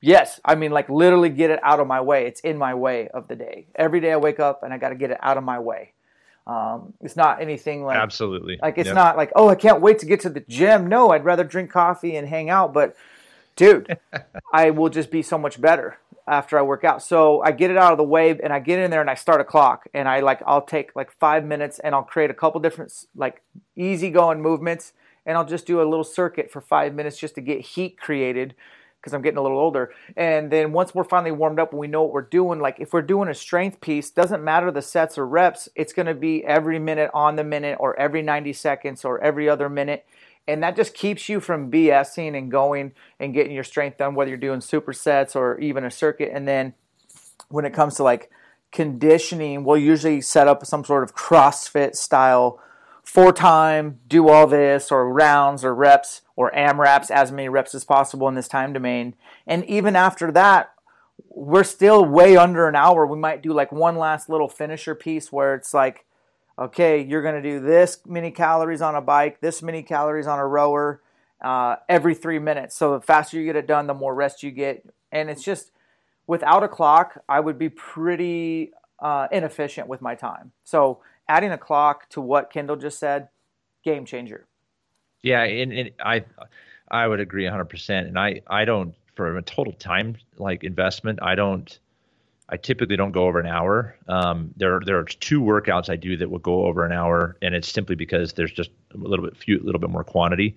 yes, 0.00 0.40
I 0.44 0.54
mean 0.54 0.72
like 0.72 0.88
literally 0.88 1.28
get 1.28 1.50
it 1.50 1.60
out 1.62 1.80
of 1.80 1.86
my 1.86 2.00
way. 2.00 2.26
It's 2.26 2.40
in 2.40 2.58
my 2.58 2.74
way 2.74 3.08
of 3.08 3.28
the 3.28 3.36
day. 3.36 3.66
Every 3.74 4.00
day 4.00 4.12
I 4.12 4.16
wake 4.16 4.40
up 4.40 4.62
and 4.62 4.72
I 4.72 4.78
got 4.78 4.90
to 4.90 4.94
get 4.94 5.10
it 5.10 5.18
out 5.22 5.36
of 5.36 5.44
my 5.44 5.58
way. 5.58 5.92
Um, 6.46 6.94
it's 7.00 7.16
not 7.16 7.40
anything 7.40 7.84
like 7.84 7.98
absolutely 7.98 8.58
like 8.60 8.78
it's 8.78 8.86
yep. 8.86 8.96
not 8.96 9.16
like 9.16 9.30
oh 9.36 9.48
I 9.48 9.54
can't 9.54 9.80
wait 9.80 10.00
to 10.00 10.06
get 10.06 10.20
to 10.20 10.30
the 10.30 10.40
gym. 10.48 10.88
No, 10.88 11.10
I'd 11.10 11.24
rather 11.24 11.44
drink 11.44 11.70
coffee 11.70 12.16
and 12.16 12.26
hang 12.26 12.50
out. 12.50 12.72
But 12.72 12.96
dude, 13.54 13.98
I 14.52 14.70
will 14.70 14.88
just 14.88 15.10
be 15.10 15.22
so 15.22 15.38
much 15.38 15.60
better 15.60 15.98
after 16.30 16.56
I 16.58 16.62
work 16.62 16.84
out. 16.84 17.02
So 17.02 17.42
I 17.42 17.50
get 17.50 17.70
it 17.70 17.76
out 17.76 17.92
of 17.92 17.98
the 17.98 18.04
way 18.04 18.30
and 18.30 18.52
I 18.52 18.60
get 18.60 18.78
in 18.78 18.90
there 18.90 19.00
and 19.00 19.10
I 19.10 19.14
start 19.14 19.40
a 19.40 19.44
clock 19.44 19.88
and 19.92 20.08
I 20.08 20.20
like 20.20 20.40
I'll 20.46 20.62
take 20.62 20.94
like 20.94 21.10
five 21.10 21.44
minutes 21.44 21.80
and 21.80 21.94
I'll 21.94 22.04
create 22.04 22.30
a 22.30 22.34
couple 22.34 22.60
different 22.60 22.92
like 23.16 23.42
easy 23.76 24.10
going 24.10 24.40
movements 24.40 24.92
and 25.26 25.36
I'll 25.36 25.44
just 25.44 25.66
do 25.66 25.82
a 25.82 25.84
little 25.84 26.04
circuit 26.04 26.50
for 26.50 26.60
five 26.60 26.94
minutes 26.94 27.18
just 27.18 27.34
to 27.34 27.40
get 27.40 27.60
heat 27.60 27.98
created 27.98 28.54
because 29.00 29.12
I'm 29.12 29.22
getting 29.22 29.38
a 29.38 29.42
little 29.42 29.58
older. 29.58 29.92
And 30.16 30.50
then 30.50 30.72
once 30.72 30.94
we're 30.94 31.04
finally 31.04 31.32
warmed 31.32 31.58
up 31.58 31.70
and 31.70 31.80
we 31.80 31.88
know 31.88 32.02
what 32.02 32.12
we're 32.12 32.22
doing, 32.22 32.60
like 32.60 32.78
if 32.78 32.92
we're 32.92 33.02
doing 33.02 33.28
a 33.28 33.34
strength 33.34 33.80
piece, 33.80 34.10
doesn't 34.10 34.44
matter 34.44 34.70
the 34.70 34.82
sets 34.82 35.16
or 35.16 35.26
reps, 35.26 35.68
it's 35.74 35.92
going 35.92 36.06
to 36.06 36.14
be 36.14 36.44
every 36.44 36.78
minute 36.78 37.10
on 37.14 37.36
the 37.36 37.44
minute 37.44 37.78
or 37.80 37.98
every 37.98 38.22
90 38.22 38.52
seconds 38.52 39.04
or 39.04 39.20
every 39.20 39.48
other 39.48 39.68
minute. 39.68 40.06
And 40.48 40.62
that 40.62 40.76
just 40.76 40.94
keeps 40.94 41.28
you 41.28 41.38
from 41.40 41.70
BSing 41.70 42.36
and 42.36 42.50
going 42.50 42.92
and 43.18 43.34
getting 43.34 43.52
your 43.52 43.64
strength 43.64 43.98
done, 43.98 44.14
whether 44.14 44.30
you're 44.30 44.38
doing 44.38 44.60
supersets 44.60 45.36
or 45.36 45.58
even 45.60 45.84
a 45.84 45.90
circuit. 45.90 46.30
And 46.32 46.48
then 46.48 46.74
when 47.48 47.64
it 47.64 47.72
comes 47.72 47.94
to 47.96 48.02
like 48.02 48.30
conditioning, 48.72 49.64
we'll 49.64 49.76
usually 49.76 50.20
set 50.20 50.48
up 50.48 50.64
some 50.66 50.84
sort 50.84 51.02
of 51.02 51.14
CrossFit 51.14 51.94
style 51.94 52.60
for 53.02 53.32
time, 53.32 53.98
do 54.06 54.28
all 54.28 54.46
this, 54.46 54.92
or 54.92 55.12
rounds 55.12 55.64
or 55.64 55.74
reps 55.74 56.22
or 56.36 56.50
AMRAPs, 56.52 57.10
as 57.10 57.32
many 57.32 57.48
reps 57.48 57.74
as 57.74 57.84
possible 57.84 58.28
in 58.28 58.34
this 58.34 58.48
time 58.48 58.72
domain. 58.72 59.14
And 59.46 59.64
even 59.64 59.96
after 59.96 60.30
that, 60.32 60.72
we're 61.28 61.64
still 61.64 62.04
way 62.04 62.36
under 62.36 62.68
an 62.68 62.76
hour. 62.76 63.06
We 63.06 63.18
might 63.18 63.42
do 63.42 63.52
like 63.52 63.72
one 63.72 63.96
last 63.96 64.28
little 64.28 64.48
finisher 64.48 64.94
piece 64.94 65.30
where 65.30 65.54
it's 65.54 65.74
like, 65.74 66.04
okay, 66.60 67.02
you're 67.02 67.22
going 67.22 67.42
to 67.42 67.48
do 67.50 67.58
this 67.58 68.00
many 68.06 68.30
calories 68.30 68.82
on 68.82 68.94
a 68.94 69.00
bike, 69.00 69.40
this 69.40 69.62
many 69.62 69.82
calories 69.82 70.26
on 70.26 70.38
a 70.38 70.46
rower 70.46 71.00
uh, 71.40 71.76
every 71.88 72.14
three 72.14 72.38
minutes. 72.38 72.76
So 72.76 72.94
the 72.94 73.00
faster 73.00 73.38
you 73.38 73.46
get 73.46 73.56
it 73.56 73.66
done, 73.66 73.86
the 73.86 73.94
more 73.94 74.14
rest 74.14 74.42
you 74.42 74.50
get. 74.50 74.84
And 75.10 75.30
it's 75.30 75.42
just 75.42 75.72
without 76.26 76.62
a 76.62 76.68
clock, 76.68 77.22
I 77.28 77.40
would 77.40 77.58
be 77.58 77.70
pretty 77.70 78.72
uh, 79.00 79.28
inefficient 79.32 79.88
with 79.88 80.02
my 80.02 80.14
time. 80.14 80.52
So 80.64 81.00
adding 81.28 81.50
a 81.50 81.58
clock 81.58 82.08
to 82.10 82.20
what 82.20 82.52
Kendall 82.52 82.76
just 82.76 82.98
said, 82.98 83.28
game 83.82 84.04
changer. 84.04 84.46
Yeah, 85.22 85.42
and, 85.42 85.72
and 85.72 85.90
I 86.04 86.24
I 86.90 87.06
would 87.06 87.20
agree 87.20 87.44
100%. 87.44 88.08
And 88.08 88.18
I 88.18 88.42
I 88.46 88.64
don't 88.64 88.94
for 89.14 89.36
a 89.36 89.42
total 89.42 89.72
time 89.74 90.16
like 90.38 90.64
investment, 90.64 91.18
I 91.22 91.34
don't 91.34 91.78
I 92.52 92.56
typically 92.56 92.96
don't 92.96 93.12
go 93.12 93.26
over 93.26 93.38
an 93.38 93.46
hour. 93.46 93.96
Um, 94.08 94.52
there 94.56 94.80
there 94.84 94.98
are 94.98 95.04
two 95.04 95.40
workouts 95.40 95.88
I 95.88 95.96
do 95.96 96.16
that 96.16 96.30
will 96.30 96.40
go 96.40 96.66
over 96.66 96.84
an 96.84 96.90
hour, 96.90 97.36
and 97.40 97.54
it's 97.54 97.70
simply 97.70 97.94
because 97.94 98.32
there's 98.32 98.52
just 98.52 98.70
a 98.92 98.98
little 98.98 99.24
bit 99.24 99.36
few, 99.36 99.60
a 99.60 99.62
little 99.62 99.80
bit 99.80 99.88
more 99.88 100.02
quantity. 100.02 100.56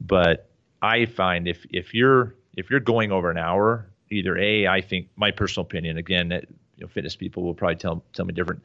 But 0.00 0.48
I 0.80 1.04
find 1.04 1.46
if 1.46 1.66
if 1.70 1.92
you're 1.92 2.34
if 2.56 2.70
you're 2.70 2.80
going 2.80 3.12
over 3.12 3.30
an 3.30 3.36
hour, 3.36 3.86
either 4.10 4.36
a 4.38 4.66
I 4.66 4.80
think 4.80 5.08
my 5.16 5.30
personal 5.30 5.66
opinion 5.66 5.98
again, 5.98 6.30
you 6.30 6.46
know, 6.80 6.88
fitness 6.88 7.16
people 7.16 7.42
will 7.42 7.54
probably 7.54 7.76
tell 7.76 8.02
tell 8.14 8.24
me 8.24 8.32
different. 8.32 8.62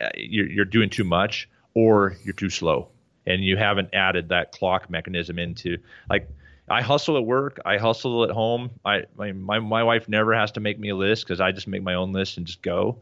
Uh, 0.00 0.08
you're, 0.16 0.50
you're 0.50 0.64
doing 0.64 0.90
too 0.90 1.04
much, 1.04 1.48
or 1.74 2.16
you're 2.24 2.32
too 2.32 2.50
slow, 2.50 2.88
and 3.26 3.44
you 3.44 3.58
haven't 3.58 3.90
added 3.92 4.30
that 4.30 4.50
clock 4.50 4.88
mechanism 4.88 5.38
into 5.38 5.76
like 6.08 6.28
I 6.68 6.82
hustle 6.82 7.16
at 7.16 7.24
work. 7.24 7.60
I 7.64 7.76
hustle 7.76 8.24
at 8.24 8.30
home. 8.30 8.70
I 8.84 9.04
my 9.16 9.32
my, 9.32 9.58
my 9.58 9.82
wife 9.82 10.08
never 10.08 10.34
has 10.34 10.52
to 10.52 10.60
make 10.60 10.78
me 10.78 10.88
a 10.90 10.96
list 10.96 11.24
because 11.24 11.40
I 11.40 11.52
just 11.52 11.68
make 11.68 11.82
my 11.82 11.94
own 11.94 12.12
list 12.12 12.36
and 12.36 12.46
just 12.46 12.62
go. 12.62 12.98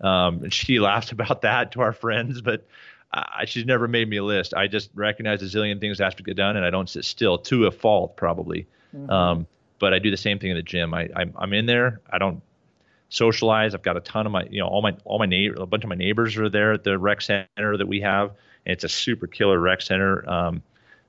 Um, 0.00 0.44
and 0.44 0.52
she 0.52 0.78
laughs 0.78 1.12
about 1.12 1.42
that 1.42 1.72
to 1.72 1.80
our 1.80 1.92
friends, 1.92 2.40
but 2.42 2.66
I, 3.12 3.46
she's 3.46 3.64
never 3.64 3.88
made 3.88 4.08
me 4.08 4.18
a 4.18 4.24
list. 4.24 4.52
I 4.52 4.66
just 4.66 4.90
recognize 4.94 5.40
a 5.42 5.46
zillion 5.46 5.80
things 5.80 5.98
that 5.98 6.04
have 6.04 6.16
to 6.16 6.22
get 6.22 6.36
done, 6.36 6.56
and 6.56 6.66
I 6.66 6.70
don't 6.70 6.88
sit 6.88 7.04
still 7.04 7.38
to 7.38 7.66
a 7.66 7.70
fault 7.70 8.16
probably. 8.16 8.66
Mm-hmm. 8.94 9.10
Um, 9.10 9.46
but 9.78 9.94
I 9.94 9.98
do 9.98 10.10
the 10.10 10.16
same 10.16 10.38
thing 10.38 10.50
in 10.50 10.56
the 10.56 10.62
gym. 10.62 10.92
I 10.92 11.08
I'm, 11.14 11.32
I'm 11.36 11.52
in 11.52 11.66
there. 11.66 12.00
I 12.10 12.18
don't 12.18 12.42
socialize. 13.08 13.74
I've 13.74 13.82
got 13.82 13.96
a 13.96 14.00
ton 14.00 14.26
of 14.26 14.32
my, 14.32 14.44
you 14.50 14.60
know, 14.60 14.66
all 14.66 14.82
my 14.82 14.94
all 15.04 15.18
my 15.18 15.26
neighbor, 15.26 15.62
a 15.62 15.66
bunch 15.66 15.84
of 15.84 15.88
my 15.88 15.96
neighbors 15.96 16.36
are 16.36 16.48
there 16.48 16.72
at 16.72 16.84
the 16.84 16.98
rec 16.98 17.22
center 17.22 17.76
that 17.76 17.88
we 17.88 18.00
have, 18.00 18.30
and 18.66 18.72
it's 18.72 18.84
a 18.84 18.88
super 18.88 19.26
killer 19.26 19.58
rec 19.58 19.80
center. 19.80 20.28
Um, 20.28 20.62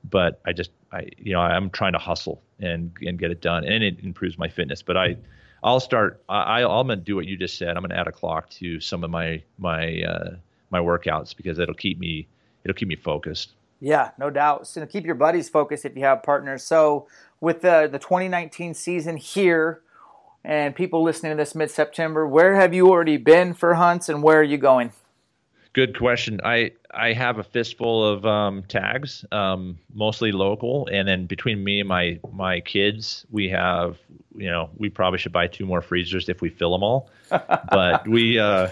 but 0.09 0.41
I 0.45 0.53
just 0.53 0.71
I 0.91 1.07
you 1.17 1.33
know 1.33 1.39
I'm 1.39 1.69
trying 1.69 1.93
to 1.93 1.99
hustle 1.99 2.41
and 2.59 2.91
and 3.01 3.17
get 3.17 3.31
it 3.31 3.41
done, 3.41 3.63
and 3.63 3.83
it 3.83 3.99
improves 4.03 4.37
my 4.37 4.47
fitness. 4.47 4.81
But 4.81 4.97
I 4.97 5.17
I'll 5.63 5.79
start. 5.79 6.23
I 6.29 6.63
I'm 6.63 6.87
gonna 6.87 6.97
do 6.97 7.15
what 7.15 7.25
you 7.25 7.37
just 7.37 7.57
said. 7.57 7.75
I'm 7.75 7.83
gonna 7.83 7.95
add 7.95 8.07
a 8.07 8.11
clock 8.11 8.49
to 8.51 8.79
some 8.79 9.03
of 9.03 9.09
my 9.09 9.41
my 9.57 10.01
uh, 10.01 10.35
my 10.69 10.79
workouts 10.79 11.35
because 11.35 11.59
it'll 11.59 11.75
keep 11.75 11.99
me 11.99 12.27
it'll 12.63 12.75
keep 12.75 12.87
me 12.87 12.95
focused. 12.95 13.53
Yeah, 13.79 14.11
no 14.17 14.29
doubt. 14.29 14.67
So 14.67 14.85
keep 14.85 15.05
your 15.05 15.15
buddies 15.15 15.49
focused 15.49 15.85
if 15.85 15.95
you 15.95 16.03
have 16.03 16.23
partners. 16.23 16.63
So 16.63 17.07
with 17.39 17.61
the 17.61 17.87
the 17.91 17.99
2019 17.99 18.73
season 18.73 19.17
here, 19.17 19.81
and 20.43 20.75
people 20.75 21.03
listening 21.03 21.33
to 21.33 21.35
this 21.35 21.55
mid 21.55 21.71
September, 21.71 22.27
where 22.27 22.55
have 22.55 22.73
you 22.73 22.89
already 22.89 23.17
been 23.17 23.53
for 23.53 23.75
hunts, 23.75 24.09
and 24.09 24.23
where 24.23 24.39
are 24.39 24.43
you 24.43 24.57
going? 24.57 24.91
Good 25.77 25.95
question. 25.95 26.41
I 26.43 26.71
I 26.89 27.13
have 27.13 27.37
a 27.37 27.43
fistful 27.43 28.03
of 28.03 28.25
um, 28.25 28.63
tags, 28.63 29.23
um, 29.31 29.77
mostly 29.93 30.31
local, 30.31 30.89
and 30.91 31.07
then 31.07 31.27
between 31.27 31.63
me 31.63 31.81
and 31.81 31.87
my 31.87 32.19
my 32.33 32.61
kids, 32.61 33.27
we 33.29 33.47
have 33.49 33.99
you 34.35 34.49
know 34.49 34.71
we 34.77 34.89
probably 34.89 35.19
should 35.19 35.33
buy 35.33 35.45
two 35.45 35.67
more 35.67 35.83
freezers 35.83 36.29
if 36.29 36.41
we 36.41 36.49
fill 36.49 36.71
them 36.71 36.81
all. 36.81 37.11
but 37.29 38.07
we 38.07 38.39
uh, 38.39 38.69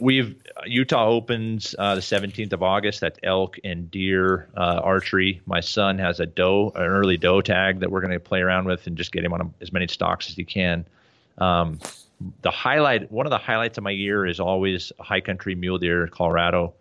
we've 0.00 0.34
Utah 0.66 1.06
opens 1.06 1.76
uh, 1.78 1.94
the 1.94 2.00
17th 2.00 2.52
of 2.52 2.64
August. 2.64 2.98
That's 2.98 3.20
elk 3.22 3.60
and 3.62 3.88
deer 3.88 4.48
uh, 4.56 4.80
archery. 4.82 5.40
My 5.46 5.60
son 5.60 6.00
has 6.00 6.18
a 6.18 6.26
doe, 6.26 6.72
an 6.74 6.82
early 6.82 7.16
doe 7.16 7.42
tag 7.42 7.78
that 7.78 7.92
we're 7.92 8.00
going 8.00 8.12
to 8.12 8.18
play 8.18 8.40
around 8.40 8.64
with 8.64 8.88
and 8.88 8.96
just 8.96 9.12
get 9.12 9.24
him 9.24 9.32
on 9.32 9.54
as 9.60 9.72
many 9.72 9.86
stocks 9.86 10.28
as 10.30 10.34
he 10.34 10.42
can. 10.42 10.84
Um, 11.38 11.78
the 12.42 12.50
highlight, 12.50 13.10
one 13.10 13.26
of 13.26 13.30
the 13.30 13.38
highlights 13.38 13.78
of 13.78 13.84
my 13.84 13.90
year 13.90 14.26
is 14.26 14.40
always 14.40 14.92
high 15.00 15.20
country 15.20 15.54
mule 15.54 15.78
deer, 15.78 16.06
Colorado. 16.06 16.74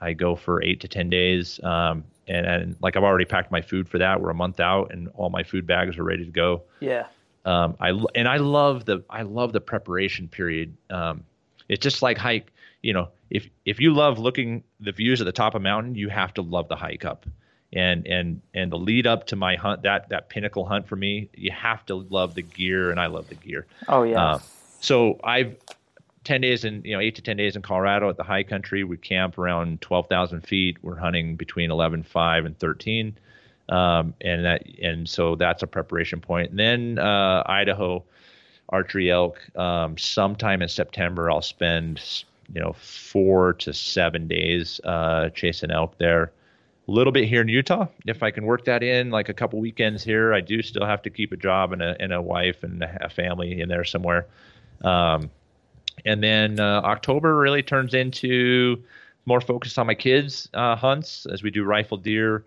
I 0.00 0.12
go 0.12 0.36
for 0.36 0.62
eight 0.62 0.80
to 0.80 0.88
ten 0.88 1.10
days, 1.10 1.58
um, 1.62 2.04
and, 2.28 2.46
and 2.46 2.76
like 2.82 2.96
I've 2.96 3.02
already 3.02 3.24
packed 3.24 3.50
my 3.50 3.62
food 3.62 3.88
for 3.88 3.98
that. 3.98 4.20
We're 4.20 4.30
a 4.30 4.34
month 4.34 4.60
out, 4.60 4.92
and 4.92 5.08
all 5.14 5.30
my 5.30 5.42
food 5.42 5.66
bags 5.66 5.96
are 5.98 6.04
ready 6.04 6.24
to 6.24 6.30
go. 6.30 6.62
Yeah. 6.80 7.06
Um, 7.44 7.76
I 7.80 7.90
and 8.14 8.28
I 8.28 8.36
love 8.38 8.84
the 8.84 9.04
I 9.08 9.22
love 9.22 9.52
the 9.52 9.60
preparation 9.60 10.28
period. 10.28 10.76
Um, 10.90 11.24
it's 11.68 11.82
just 11.82 12.02
like 12.02 12.18
hike. 12.18 12.52
You 12.82 12.92
know, 12.92 13.08
if 13.30 13.48
if 13.64 13.80
you 13.80 13.94
love 13.94 14.18
looking 14.18 14.64
the 14.80 14.92
views 14.92 15.20
at 15.20 15.24
the 15.24 15.32
top 15.32 15.54
of 15.54 15.62
a 15.62 15.62
mountain, 15.62 15.94
you 15.94 16.08
have 16.08 16.34
to 16.34 16.42
love 16.42 16.68
the 16.68 16.76
hike 16.76 17.04
up. 17.04 17.26
And 17.72 18.06
and 18.06 18.42
and 18.54 18.70
the 18.70 18.78
lead 18.78 19.06
up 19.06 19.26
to 19.28 19.36
my 19.36 19.56
hunt, 19.56 19.82
that 19.82 20.08
that 20.10 20.28
pinnacle 20.28 20.66
hunt 20.66 20.86
for 20.86 20.96
me, 20.96 21.30
you 21.34 21.50
have 21.50 21.84
to 21.86 21.96
love 21.96 22.34
the 22.34 22.42
gear, 22.42 22.90
and 22.90 23.00
I 23.00 23.06
love 23.06 23.28
the 23.28 23.34
gear. 23.34 23.66
Oh 23.88 24.02
yeah. 24.02 24.22
Uh, 24.22 24.38
so 24.80 25.18
I've 25.24 25.56
10 26.26 26.40
days 26.40 26.64
in, 26.64 26.82
you 26.84 26.92
know, 26.92 27.00
eight 27.00 27.14
to 27.14 27.22
10 27.22 27.36
days 27.36 27.54
in 27.54 27.62
Colorado 27.62 28.10
at 28.10 28.16
the 28.16 28.24
high 28.24 28.42
country. 28.42 28.82
We 28.82 28.96
camp 28.96 29.38
around 29.38 29.80
12,000 29.80 30.40
feet. 30.40 30.76
We're 30.82 30.96
hunting 30.96 31.36
between 31.36 31.70
11, 31.70 32.02
5 32.02 32.44
and 32.44 32.58
13. 32.58 33.16
Um, 33.68 34.12
and 34.20 34.44
that, 34.44 34.64
and 34.82 35.08
so 35.08 35.36
that's 35.36 35.62
a 35.62 35.68
preparation 35.68 36.20
point. 36.20 36.50
And 36.50 36.58
then, 36.58 36.98
uh, 36.98 37.44
Idaho 37.46 38.04
archery 38.68 39.10
elk, 39.10 39.40
um, 39.56 39.96
sometime 39.96 40.62
in 40.62 40.68
September, 40.68 41.30
I'll 41.30 41.42
spend, 41.42 42.00
you 42.52 42.60
know, 42.60 42.72
four 42.72 43.52
to 43.54 43.72
seven 43.72 44.26
days, 44.26 44.80
uh, 44.82 45.30
chasing 45.30 45.70
elk 45.70 45.96
there. 45.98 46.32
A 46.88 46.90
little 46.90 47.12
bit 47.12 47.28
here 47.28 47.40
in 47.40 47.48
Utah, 47.48 47.86
if 48.06 48.22
I 48.24 48.32
can 48.32 48.46
work 48.46 48.64
that 48.64 48.82
in, 48.82 49.10
like 49.10 49.28
a 49.28 49.34
couple 49.34 49.60
weekends 49.60 50.02
here. 50.02 50.34
I 50.34 50.40
do 50.40 50.62
still 50.62 50.86
have 50.86 51.02
to 51.02 51.10
keep 51.10 51.32
a 51.32 51.36
job 51.36 51.72
and 51.72 51.82
a, 51.82 51.96
and 52.00 52.12
a 52.12 52.22
wife 52.22 52.64
and 52.64 52.82
a 52.82 53.08
family 53.08 53.60
in 53.60 53.68
there 53.68 53.84
somewhere. 53.84 54.26
Um, 54.82 55.30
and 56.04 56.22
then 56.22 56.60
uh, 56.60 56.82
October 56.84 57.36
really 57.36 57.62
turns 57.62 57.94
into 57.94 58.82
more 59.26 59.40
focused 59.40 59.78
on 59.78 59.86
my 59.86 59.94
kids' 59.94 60.48
uh, 60.54 60.76
hunts 60.76 61.26
as 61.26 61.42
we 61.42 61.50
do 61.50 61.64
rifle 61.64 61.96
deer, 61.96 62.44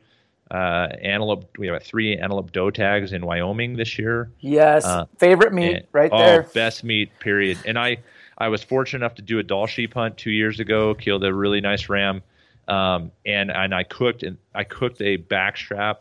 uh, 0.49 0.87
antelope. 1.01 1.57
We 1.57 1.67
have 1.67 1.83
three 1.83 2.17
antelope 2.17 2.51
doe 2.51 2.71
tags 2.71 3.11
in 3.11 3.25
Wyoming 3.25 3.75
this 3.75 3.99
year. 3.99 4.31
Yes, 4.39 4.85
uh, 4.85 5.05
favorite 5.17 5.53
meat 5.53 5.75
and, 5.75 5.87
right 5.91 6.11
there. 6.11 6.45
Oh, 6.47 6.53
best 6.53 6.83
meat, 6.83 7.11
period. 7.19 7.57
And 7.65 7.77
I, 7.77 7.97
I 8.37 8.47
was 8.47 8.63
fortunate 8.63 9.03
enough 9.03 9.15
to 9.15 9.21
do 9.21 9.39
a 9.39 9.43
Dall 9.43 9.67
sheep 9.67 9.93
hunt 9.93 10.17
two 10.17 10.31
years 10.31 10.59
ago. 10.59 10.95
Killed 10.95 11.23
a 11.23 11.33
really 11.33 11.61
nice 11.61 11.89
ram, 11.89 12.23
um, 12.67 13.11
and 13.25 13.51
and 13.51 13.75
I 13.75 13.83
cooked 13.83 14.23
and 14.23 14.37
I 14.55 14.63
cooked 14.63 15.01
a 15.01 15.17
backstrap. 15.17 15.97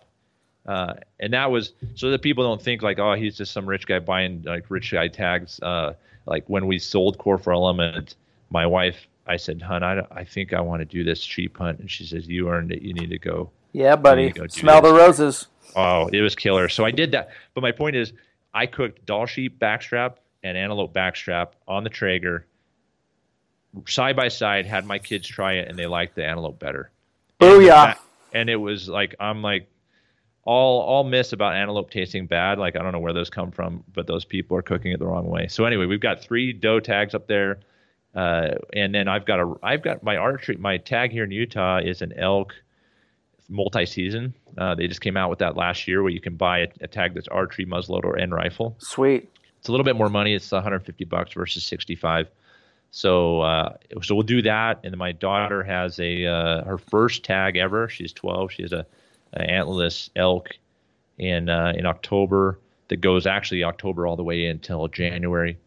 Uh, 0.64 0.94
and 1.18 1.32
that 1.32 1.50
was 1.50 1.72
so 1.94 2.10
that 2.10 2.20
people 2.20 2.44
don't 2.44 2.60
think 2.62 2.82
like, 2.82 2.98
oh, 2.98 3.14
he's 3.14 3.36
just 3.36 3.52
some 3.52 3.66
rich 3.66 3.86
guy 3.86 3.98
buying 3.98 4.42
like 4.42 4.66
rich 4.68 4.92
guy 4.92 5.08
tags. 5.08 5.58
Uh, 5.60 5.94
like 6.28 6.44
when 6.48 6.66
we 6.66 6.78
sold 6.78 7.18
Core4Element, 7.18 8.14
my 8.50 8.66
wife, 8.66 9.06
I 9.26 9.36
said, 9.36 9.60
"Hun, 9.62 9.82
I, 9.82 10.06
I 10.10 10.24
think 10.24 10.52
I 10.52 10.60
want 10.60 10.80
to 10.80 10.84
do 10.84 11.04
this 11.04 11.20
sheep 11.20 11.56
hunt," 11.56 11.80
and 11.80 11.90
she 11.90 12.04
says, 12.04 12.28
"You 12.28 12.48
earned 12.48 12.72
it. 12.72 12.82
You 12.82 12.94
need 12.94 13.10
to 13.10 13.18
go." 13.18 13.50
Yeah, 13.72 13.96
buddy. 13.96 14.32
Smell 14.48 14.80
this. 14.80 14.90
the 14.90 14.96
roses. 14.96 15.46
Oh, 15.76 16.08
it 16.08 16.20
was 16.22 16.34
killer. 16.34 16.68
So 16.68 16.84
I 16.84 16.90
did 16.90 17.12
that. 17.12 17.30
But 17.54 17.62
my 17.62 17.72
point 17.72 17.96
is, 17.96 18.12
I 18.54 18.66
cooked 18.66 19.04
Dall 19.04 19.26
sheep 19.26 19.58
backstrap 19.58 20.16
and 20.42 20.56
antelope 20.56 20.94
backstrap 20.94 21.48
on 21.66 21.84
the 21.84 21.90
Traeger. 21.90 22.46
side 23.86 24.16
by 24.16 24.28
side, 24.28 24.66
had 24.66 24.86
my 24.86 24.98
kids 24.98 25.28
try 25.28 25.54
it, 25.54 25.68
and 25.68 25.78
they 25.78 25.86
liked 25.86 26.14
the 26.14 26.24
antelope 26.24 26.58
better. 26.58 26.90
Oh 27.40 27.58
yeah. 27.58 27.94
And 28.32 28.48
it 28.48 28.56
was 28.56 28.88
like 28.88 29.14
I'm 29.20 29.42
like 29.42 29.68
all 30.48 30.80
all 30.80 31.04
myths 31.04 31.34
about 31.34 31.54
antelope 31.54 31.90
tasting 31.90 32.26
bad. 32.26 32.58
Like 32.58 32.74
I 32.74 32.82
don't 32.82 32.92
know 32.92 32.98
where 32.98 33.12
those 33.12 33.28
come 33.28 33.50
from, 33.50 33.84
but 33.92 34.06
those 34.06 34.24
people 34.24 34.56
are 34.56 34.62
cooking 34.62 34.92
it 34.92 34.98
the 34.98 35.06
wrong 35.06 35.28
way. 35.28 35.46
So 35.46 35.66
anyway, 35.66 35.84
we've 35.84 36.00
got 36.00 36.22
three 36.22 36.54
doe 36.54 36.80
tags 36.80 37.14
up 37.14 37.26
there, 37.26 37.58
uh, 38.14 38.52
and 38.72 38.94
then 38.94 39.08
I've 39.08 39.26
got 39.26 39.40
a 39.40 39.54
I've 39.62 39.82
got 39.82 40.02
my 40.02 40.16
archery 40.16 40.56
my 40.56 40.78
tag 40.78 41.12
here 41.12 41.24
in 41.24 41.30
Utah 41.30 41.80
is 41.84 42.00
an 42.00 42.14
elk 42.18 42.54
multi-season. 43.50 44.32
Uh, 44.56 44.74
they 44.74 44.86
just 44.86 45.02
came 45.02 45.18
out 45.18 45.28
with 45.28 45.38
that 45.40 45.54
last 45.54 45.86
year 45.86 46.02
where 46.02 46.12
you 46.12 46.20
can 46.20 46.36
buy 46.36 46.60
a, 46.60 46.68
a 46.80 46.86
tag 46.86 47.12
that's 47.12 47.28
archery, 47.28 47.66
muzzleloader, 47.66 48.04
or 48.04 48.18
end 48.18 48.32
rifle. 48.32 48.74
Sweet. 48.78 49.28
It's 49.58 49.68
a 49.68 49.70
little 49.70 49.84
bit 49.84 49.96
more 49.96 50.08
money. 50.08 50.34
It's 50.34 50.50
150 50.50 51.04
bucks 51.04 51.34
versus 51.34 51.62
65. 51.64 52.28
So 52.90 53.42
uh, 53.42 53.76
so 54.00 54.14
we'll 54.14 54.22
do 54.22 54.40
that. 54.42 54.80
And 54.82 54.94
then 54.94 54.98
my 54.98 55.12
daughter 55.12 55.62
has 55.62 56.00
a 56.00 56.24
uh, 56.24 56.64
her 56.64 56.78
first 56.78 57.22
tag 57.22 57.58
ever. 57.58 57.90
She's 57.90 58.14
12. 58.14 58.52
She 58.52 58.62
has 58.62 58.72
a, 58.72 58.86
a 59.34 59.40
antlerless 59.40 60.10
elk 60.16 60.50
in 61.18 61.48
uh, 61.48 61.72
in 61.76 61.86
October 61.86 62.58
that 62.88 63.00
goes 63.00 63.26
actually 63.26 63.64
October 63.64 64.06
all 64.06 64.16
the 64.16 64.24
way 64.24 64.46
until 64.46 64.88
January. 64.88 65.58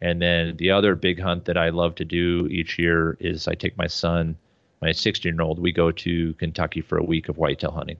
And 0.00 0.22
then 0.22 0.56
the 0.56 0.70
other 0.70 0.94
big 0.94 1.20
hunt 1.20 1.44
that 1.44 1.58
I 1.58 1.68
love 1.68 1.94
to 1.96 2.04
do 2.04 2.48
each 2.50 2.78
year 2.78 3.16
is 3.20 3.46
I 3.46 3.54
take 3.54 3.76
my 3.76 3.86
son, 3.86 4.36
my 4.80 4.92
16 4.92 5.34
year 5.34 5.42
old. 5.42 5.58
We 5.58 5.72
go 5.72 5.90
to 5.90 6.32
Kentucky 6.34 6.80
for 6.80 6.96
a 6.96 7.04
week 7.04 7.28
of 7.28 7.36
whitetail 7.36 7.72
hunting. 7.72 7.98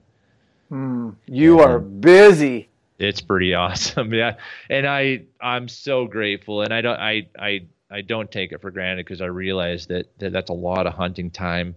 Mm, 0.71 1.15
you 1.27 1.61
and 1.61 1.69
are 1.69 1.79
busy. 1.79 2.69
It's 2.97 3.21
pretty 3.21 3.53
awesome, 3.55 4.13
yeah. 4.13 4.35
And 4.69 4.87
I 4.87 5.23
I'm 5.39 5.67
so 5.67 6.05
grateful, 6.05 6.61
and 6.61 6.73
I 6.73 6.81
don't 6.81 6.99
I 6.99 7.27
I 7.37 7.61
I 7.89 8.01
don't 8.01 8.31
take 8.31 8.51
it 8.51 8.61
for 8.61 8.71
granted 8.71 9.05
because 9.05 9.21
I 9.21 9.25
realize 9.25 9.87
that, 9.87 10.17
that 10.19 10.31
that's 10.31 10.49
a 10.49 10.53
lot 10.53 10.87
of 10.87 10.93
hunting 10.93 11.29
time. 11.29 11.75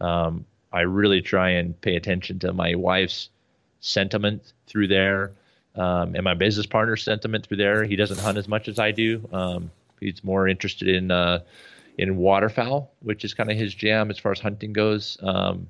Um, 0.00 0.46
I 0.76 0.82
really 0.82 1.22
try 1.22 1.50
and 1.50 1.80
pay 1.80 1.96
attention 1.96 2.38
to 2.40 2.52
my 2.52 2.74
wife's 2.74 3.30
sentiment 3.80 4.52
through 4.66 4.88
there, 4.88 5.32
um, 5.74 6.14
and 6.14 6.22
my 6.22 6.34
business 6.34 6.66
partner's 6.66 7.02
sentiment 7.02 7.46
through 7.46 7.56
there. 7.56 7.84
He 7.84 7.96
doesn't 7.96 8.20
hunt 8.20 8.36
as 8.36 8.46
much 8.46 8.68
as 8.68 8.78
I 8.78 8.90
do. 8.90 9.26
Um, 9.32 9.70
he's 10.00 10.22
more 10.22 10.46
interested 10.46 10.88
in 10.88 11.10
uh, 11.10 11.40
in 11.96 12.18
waterfowl, 12.18 12.92
which 13.00 13.24
is 13.24 13.32
kind 13.32 13.50
of 13.50 13.56
his 13.56 13.74
jam 13.74 14.10
as 14.10 14.18
far 14.18 14.32
as 14.32 14.40
hunting 14.40 14.74
goes. 14.74 15.16
Um, 15.22 15.66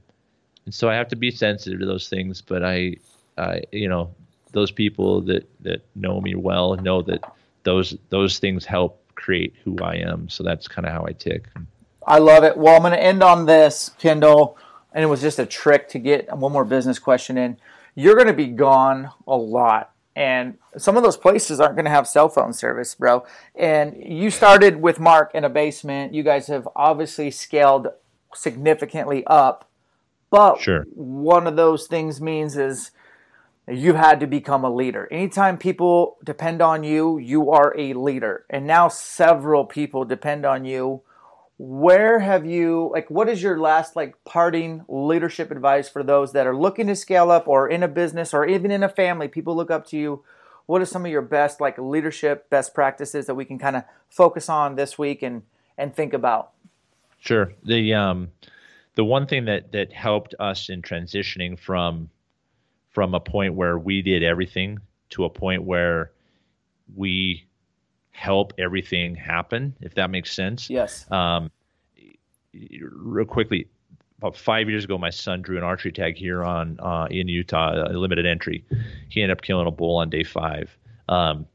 and 0.64 0.74
so 0.74 0.90
I 0.90 0.94
have 0.94 1.08
to 1.08 1.16
be 1.16 1.30
sensitive 1.30 1.78
to 1.78 1.86
those 1.86 2.08
things. 2.08 2.42
But 2.42 2.64
I, 2.64 2.96
I, 3.38 3.62
you 3.70 3.88
know, 3.88 4.12
those 4.50 4.72
people 4.72 5.20
that 5.22 5.48
that 5.60 5.84
know 5.94 6.20
me 6.20 6.34
well 6.34 6.74
know 6.74 7.02
that 7.02 7.22
those 7.62 7.96
those 8.08 8.40
things 8.40 8.64
help 8.64 9.00
create 9.14 9.54
who 9.62 9.78
I 9.78 9.96
am. 9.96 10.28
So 10.28 10.42
that's 10.42 10.66
kind 10.66 10.84
of 10.84 10.92
how 10.92 11.06
I 11.06 11.12
tick. 11.12 11.46
I 12.06 12.18
love 12.18 12.44
it. 12.44 12.56
Well, 12.56 12.76
I'm 12.76 12.82
going 12.82 12.92
to 12.92 13.02
end 13.02 13.22
on 13.22 13.46
this, 13.46 13.90
Kendall, 13.98 14.56
and 14.96 15.04
it 15.04 15.08
was 15.08 15.20
just 15.20 15.38
a 15.38 15.44
trick 15.44 15.88
to 15.90 15.98
get 15.98 16.34
one 16.34 16.50
more 16.50 16.64
business 16.64 16.98
question 16.98 17.36
in. 17.36 17.58
You're 17.94 18.14
going 18.14 18.28
to 18.28 18.32
be 18.32 18.46
gone 18.46 19.10
a 19.28 19.36
lot, 19.36 19.92
and 20.16 20.56
some 20.78 20.96
of 20.96 21.02
those 21.02 21.18
places 21.18 21.60
aren't 21.60 21.76
going 21.76 21.84
to 21.84 21.90
have 21.90 22.08
cell 22.08 22.30
phone 22.30 22.54
service, 22.54 22.94
bro. 22.94 23.26
And 23.54 23.94
you 24.02 24.30
started 24.30 24.80
with 24.80 24.98
Mark 24.98 25.32
in 25.34 25.44
a 25.44 25.50
basement. 25.50 26.14
You 26.14 26.22
guys 26.22 26.46
have 26.46 26.66
obviously 26.74 27.30
scaled 27.30 27.88
significantly 28.34 29.22
up, 29.26 29.68
but 30.30 30.60
sure. 30.60 30.86
one 30.94 31.46
of 31.46 31.56
those 31.56 31.86
things 31.86 32.18
means 32.18 32.56
is 32.56 32.90
you've 33.68 33.96
had 33.96 34.18
to 34.20 34.26
become 34.26 34.64
a 34.64 34.74
leader. 34.74 35.08
Anytime 35.10 35.58
people 35.58 36.16
depend 36.24 36.62
on 36.62 36.84
you, 36.84 37.18
you 37.18 37.50
are 37.50 37.74
a 37.76 37.92
leader. 37.92 38.46
And 38.48 38.66
now 38.66 38.88
several 38.88 39.66
people 39.66 40.06
depend 40.06 40.46
on 40.46 40.64
you. 40.64 41.02
Where 41.58 42.18
have 42.18 42.44
you 42.44 42.90
like 42.92 43.10
what 43.10 43.28
is 43.28 43.42
your 43.42 43.58
last 43.58 43.96
like 43.96 44.14
parting 44.24 44.84
leadership 44.88 45.50
advice 45.50 45.88
for 45.88 46.02
those 46.02 46.32
that 46.32 46.46
are 46.46 46.56
looking 46.56 46.86
to 46.88 46.96
scale 46.96 47.30
up 47.30 47.48
or 47.48 47.68
in 47.68 47.82
a 47.82 47.88
business 47.88 48.34
or 48.34 48.44
even 48.46 48.70
in 48.70 48.82
a 48.82 48.88
family, 48.88 49.28
people 49.28 49.56
look 49.56 49.70
up 49.70 49.86
to 49.88 49.96
you. 49.96 50.22
What 50.66 50.82
are 50.82 50.86
some 50.86 51.06
of 51.06 51.10
your 51.10 51.22
best 51.22 51.60
like 51.60 51.78
leadership 51.78 52.50
best 52.50 52.74
practices 52.74 53.26
that 53.26 53.34
we 53.34 53.46
can 53.46 53.58
kind 53.58 53.76
of 53.76 53.84
focus 54.10 54.48
on 54.48 54.74
this 54.74 54.98
week 54.98 55.22
and 55.22 55.42
and 55.78 55.94
think 55.94 56.12
about? 56.12 56.52
Sure. 57.20 57.52
The 57.64 57.94
um 57.94 58.32
the 58.96 59.04
one 59.04 59.26
thing 59.26 59.46
that 59.46 59.72
that 59.72 59.92
helped 59.92 60.34
us 60.38 60.68
in 60.68 60.82
transitioning 60.82 61.58
from 61.58 62.10
from 62.90 63.14
a 63.14 63.20
point 63.20 63.54
where 63.54 63.78
we 63.78 64.02
did 64.02 64.22
everything 64.22 64.80
to 65.10 65.24
a 65.24 65.30
point 65.30 65.62
where 65.62 66.10
we 66.94 67.46
help 68.16 68.54
everything 68.58 69.14
happen, 69.14 69.76
if 69.80 69.94
that 69.94 70.10
makes 70.10 70.32
sense. 70.32 70.70
Yes. 70.70 71.10
Um, 71.12 71.50
real 72.90 73.26
quickly, 73.26 73.68
about 74.18 74.36
five 74.36 74.70
years 74.70 74.84
ago, 74.84 74.96
my 74.96 75.10
son 75.10 75.42
drew 75.42 75.58
an 75.58 75.62
archery 75.62 75.92
tag 75.92 76.16
here 76.16 76.42
on 76.42 76.80
uh, 76.80 77.06
in 77.10 77.28
Utah, 77.28 77.74
a 77.74 77.92
limited 77.92 78.24
entry. 78.24 78.64
He 79.10 79.22
ended 79.22 79.36
up 79.36 79.42
killing 79.42 79.66
a 79.66 79.70
bull 79.70 79.96
on 79.98 80.08
day 80.08 80.24
five. 80.24 80.76
Um, 81.10 81.46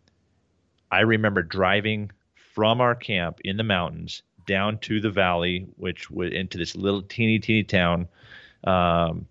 I 0.92 1.00
remember 1.00 1.42
driving 1.42 2.12
from 2.54 2.80
our 2.80 2.94
camp 2.94 3.40
in 3.44 3.58
the 3.58 3.64
mountains 3.64 4.22
down 4.46 4.78
to 4.80 5.02
the 5.02 5.10
valley, 5.10 5.68
which 5.78 6.12
went 6.12 6.34
into 6.34 6.60
this 6.60 6.76
little 6.76 7.02
teeny 7.02 7.40
teeny 7.40 7.64
town. 7.64 8.08
Um, 8.66 9.26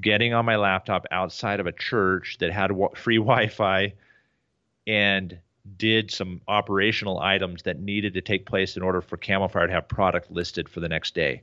getting 0.00 0.32
on 0.32 0.46
my 0.46 0.56
laptop 0.56 1.04
outside 1.10 1.60
of 1.60 1.66
a 1.66 1.72
church 1.72 2.38
that 2.40 2.52
had 2.52 2.70
free 2.94 3.16
Wi-Fi 3.18 3.92
and 4.86 5.38
did 5.76 6.10
some 6.10 6.40
operational 6.48 7.18
items 7.20 7.62
that 7.62 7.80
needed 7.80 8.14
to 8.14 8.20
take 8.20 8.46
place 8.46 8.76
in 8.76 8.82
order 8.82 9.00
for 9.00 9.16
Camofire 9.16 9.66
to 9.66 9.72
have 9.72 9.88
product 9.88 10.30
listed 10.30 10.68
for 10.68 10.80
the 10.80 10.88
next 10.88 11.14
day. 11.14 11.42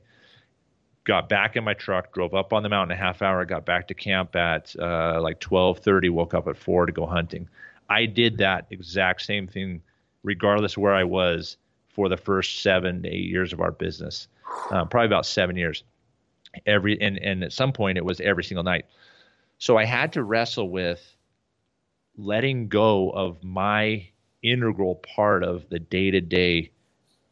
Got 1.04 1.28
back 1.28 1.56
in 1.56 1.64
my 1.64 1.74
truck, 1.74 2.12
drove 2.12 2.34
up 2.34 2.52
on 2.52 2.62
the 2.62 2.68
mountain 2.68 2.96
a 2.96 3.00
half 3.00 3.22
hour, 3.22 3.44
got 3.44 3.64
back 3.64 3.88
to 3.88 3.94
camp 3.94 4.34
at 4.34 4.74
uh, 4.78 5.20
like 5.20 5.40
12:30, 5.40 6.10
woke 6.10 6.34
up 6.34 6.48
at 6.48 6.56
four 6.56 6.86
to 6.86 6.92
go 6.92 7.06
hunting. 7.06 7.48
I 7.88 8.06
did 8.06 8.38
that 8.38 8.66
exact 8.70 9.22
same 9.22 9.46
thing, 9.46 9.82
regardless 10.24 10.76
where 10.76 10.94
I 10.94 11.04
was, 11.04 11.56
for 11.88 12.08
the 12.08 12.16
first 12.16 12.62
seven 12.62 13.02
to 13.02 13.08
eight 13.08 13.28
years 13.28 13.52
of 13.52 13.60
our 13.60 13.70
business, 13.70 14.26
uh, 14.70 14.84
probably 14.86 15.06
about 15.06 15.26
seven 15.26 15.56
years 15.56 15.84
every 16.64 17.00
and 17.00 17.18
and 17.18 17.44
at 17.44 17.52
some 17.52 17.72
point 17.72 17.98
it 17.98 18.04
was 18.04 18.20
every 18.20 18.44
single 18.44 18.64
night. 18.64 18.86
So 19.58 19.76
I 19.76 19.84
had 19.84 20.12
to 20.14 20.22
wrestle 20.22 20.68
with 20.68 21.16
letting 22.16 22.68
go 22.68 23.10
of 23.10 23.42
my 23.42 24.08
integral 24.50 24.96
part 24.96 25.42
of 25.44 25.68
the 25.68 25.78
day 25.78 26.10
to 26.10 26.20
day, 26.20 26.70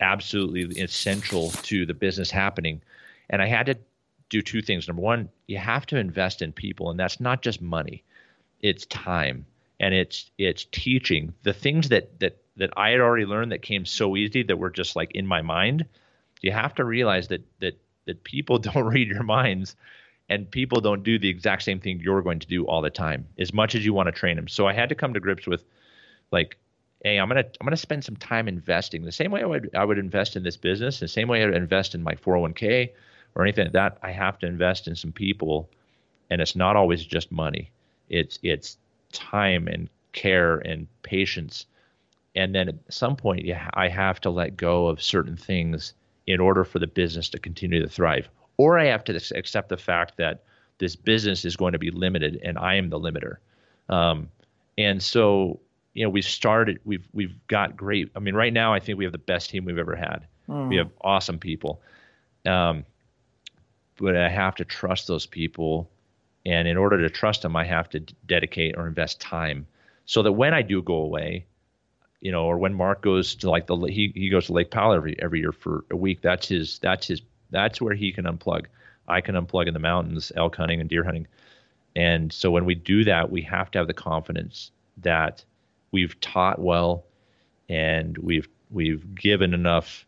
absolutely 0.01 0.81
essential 0.81 1.51
to 1.51 1.87
the 1.87 1.95
business 1.95 2.31
happening. 2.31 2.83
And 3.31 3.41
I 3.41 3.47
had 3.47 3.67
to 3.67 3.77
do 4.29 4.43
two 4.43 4.63
things. 4.63 4.89
Number 4.89 5.03
one, 5.03 5.29
you 5.47 5.59
have 5.59 5.87
to 5.87 5.97
invest 5.99 6.43
in 6.43 6.53
people, 6.53 6.91
and 6.91 6.99
that's 6.99 7.21
not 7.21 7.43
just 7.43 7.61
money; 7.61 8.03
it's 8.61 8.87
time 8.87 9.47
and 9.81 9.95
it's 9.95 10.31
it's 10.39 10.67
teaching 10.71 11.35
the 11.43 11.53
things 11.53 11.89
that 11.89 12.19
that 12.21 12.39
that 12.57 12.71
I 12.77 12.91
had 12.91 13.01
already 13.01 13.27
learned 13.27 13.53
that 13.53 13.63
came 13.63 13.85
so 13.85 14.17
easy 14.17 14.43
that 14.45 14.59
were 14.59 14.71
just 14.71 14.97
like 14.97 15.13
in 15.13 15.27
my 15.27 15.43
mind. 15.43 15.85
You 16.41 16.53
have 16.53 16.75
to 16.77 16.85
realize 16.85 17.29
that 17.29 17.43
that 17.61 17.79
that 18.07 18.25
people 18.25 18.59
don't 18.69 18.85
read 18.85 19.09
your 19.09 19.23
minds 19.23 19.77
and 20.29 20.51
people 20.51 20.81
don't 20.81 21.03
do 21.03 21.19
the 21.19 21.29
exact 21.29 21.63
same 21.63 21.81
thing 21.81 22.01
you're 22.01 22.23
going 22.23 22.39
to 22.39 22.47
do 22.47 22.65
all 22.65 22.81
the 22.81 22.91
time 22.91 23.27
as 23.39 23.53
much 23.53 23.75
as 23.75 23.85
you 23.85 23.93
want 23.93 24.07
to 24.07 24.13
train 24.13 24.37
them 24.37 24.49
so 24.49 24.67
i 24.67 24.73
had 24.73 24.89
to 24.89 24.95
come 24.95 25.13
to 25.13 25.21
grips 25.21 25.47
with 25.47 25.63
like 26.31 26.57
hey 27.05 27.19
i'm 27.19 27.29
gonna 27.29 27.45
i'm 27.61 27.65
gonna 27.65 27.77
spend 27.77 28.05
some 28.05 28.17
time 28.17 28.49
investing 28.49 29.05
the 29.05 29.13
same 29.13 29.31
way 29.31 29.43
i 29.43 29.47
would 29.47 29.71
i 29.75 29.85
would 29.85 29.99
invest 29.99 30.37
in 30.37 30.43
this 30.43 30.57
business 30.57 30.99
the 30.99 31.09
same 31.09 31.29
way 31.29 31.43
i 31.43 31.47
would 31.47 31.55
invest 31.55 31.95
in 31.95 32.03
my 32.03 32.15
401k 32.15 32.91
or 33.35 33.43
anything 33.43 33.67
like 33.67 33.73
that 33.73 33.99
i 34.03 34.11
have 34.11 34.39
to 34.39 34.47
invest 34.47 34.89
in 34.89 34.97
some 34.97 35.13
people 35.13 35.69
and 36.31 36.41
it's 36.41 36.57
not 36.57 36.77
always 36.77 37.05
just 37.05 37.31
money 37.31 37.71
it's 38.09 38.39
it's 38.43 38.79
time 39.13 39.69
and 39.69 39.89
care 40.13 40.59
and 40.59 40.87
patience 41.03 41.67
and 42.37 42.53
then 42.55 42.69
at 42.69 42.75
some 42.89 43.15
point 43.15 43.45
yeah, 43.45 43.71
i 43.75 43.89
have 43.89 44.21
to 44.21 44.31
let 44.31 44.57
go 44.57 44.89
of 44.89 45.03
certain 45.03 45.37
things 45.37 45.95
in 46.27 46.41
order 46.41 46.65
for 46.65 46.79
the 46.79 46.87
business 46.87 47.29
to 47.31 47.39
continue 47.39 47.81
to 47.83 47.89
thrive. 47.89 48.29
Or 48.57 48.79
I 48.79 48.87
have 48.87 49.05
to 49.05 49.21
accept 49.35 49.69
the 49.69 49.77
fact 49.77 50.17
that 50.17 50.43
this 50.79 50.97
business 50.97 51.45
is 51.45 51.57
going 51.57 51.73
to 51.73 51.79
be 51.79 51.91
limited 51.91 52.41
and 52.43 52.59
I 52.59 52.75
am 52.75 52.91
the 52.91 52.99
limiter. 52.99 53.37
Um, 53.89 54.29
and 54.79 55.03
so, 55.03 55.61
you 55.95 56.05
know, 56.05 56.11
we've 56.11 56.25
started, 56.25 56.81
we've, 56.85 57.09
we've 57.13 57.35
got 57.47 57.77
great. 57.77 58.11
I 58.15 58.19
mean, 58.19 58.35
right 58.35 58.53
now, 58.53 58.75
I 58.75 58.81
think 58.81 58.99
we 58.99 59.05
have 59.05 59.13
the 59.13 59.19
best 59.19 59.51
team 59.51 59.65
we've 59.65 59.79
ever 59.79 59.97
had. 59.97 60.27
Mm. 60.49 60.69
We 60.69 60.77
have 60.77 60.91
awesome 61.01 61.39
people. 61.39 61.81
Um, 62.45 62.85
but 63.97 64.17
I 64.17 64.29
have 64.29 64.57
to 64.57 64.65
trust 64.65 65.07
those 65.07 65.25
people. 65.25 65.89
And 66.45 66.69
in 66.69 66.77
order 66.77 66.99
to 66.99 67.09
trust 67.09 67.43
them, 67.43 67.57
I 67.57 67.65
have 67.65 67.89
to 67.91 68.01
dedicate 68.27 68.75
or 68.77 68.87
invest 68.87 69.21
time 69.21 69.67
so 70.05 70.23
that 70.23 70.33
when 70.33 70.53
I 70.53 70.63
do 70.63 70.83
go 70.83 70.97
away, 70.97 71.47
you 72.21 72.33
know, 72.33 72.45
or 72.45 72.59
when 72.59 72.75
Mark 72.75 73.03
goes 73.03 73.35
to 73.37 73.51
like 73.51 73.67
the 73.67 73.77
he 73.77 74.11
he 74.15 74.31
goes 74.31 74.47
to 74.47 74.53
Lake 74.53 74.71
Powell 74.71 74.95
every 74.95 75.17
every 75.21 75.41
year 75.41 75.53
for 75.53 75.85
a 75.91 75.97
week. 75.97 76.23
That's 76.23 76.49
his 76.49 76.79
that's 76.81 77.07
his 77.07 77.23
that's 77.51 77.81
where 77.81 77.95
he 77.95 78.13
can 78.13 78.25
unplug. 78.25 78.67
I 79.07 79.21
can 79.21 79.35
unplug 79.35 79.69
in 79.69 79.75
the 79.75 79.81
mountains, 79.81 80.33
elk 80.37 80.57
hunting 80.57 80.81
and 80.81 80.89
deer 80.89 81.05
hunting. 81.05 81.27
And 81.95 82.33
so 82.33 82.51
when 82.51 82.65
we 82.65 82.75
do 82.75 83.05
that, 83.05 83.31
we 83.31 83.43
have 83.43 83.71
to 83.73 83.79
have 83.79 83.87
the 83.87 83.95
confidence 83.95 84.71
that 84.99 85.45
we've 85.95 86.21
taught 86.21 86.59
well 86.59 87.05
and 87.69 88.19
we've 88.19 88.49
we've 88.69 89.15
given 89.15 89.55
enough 89.55 90.05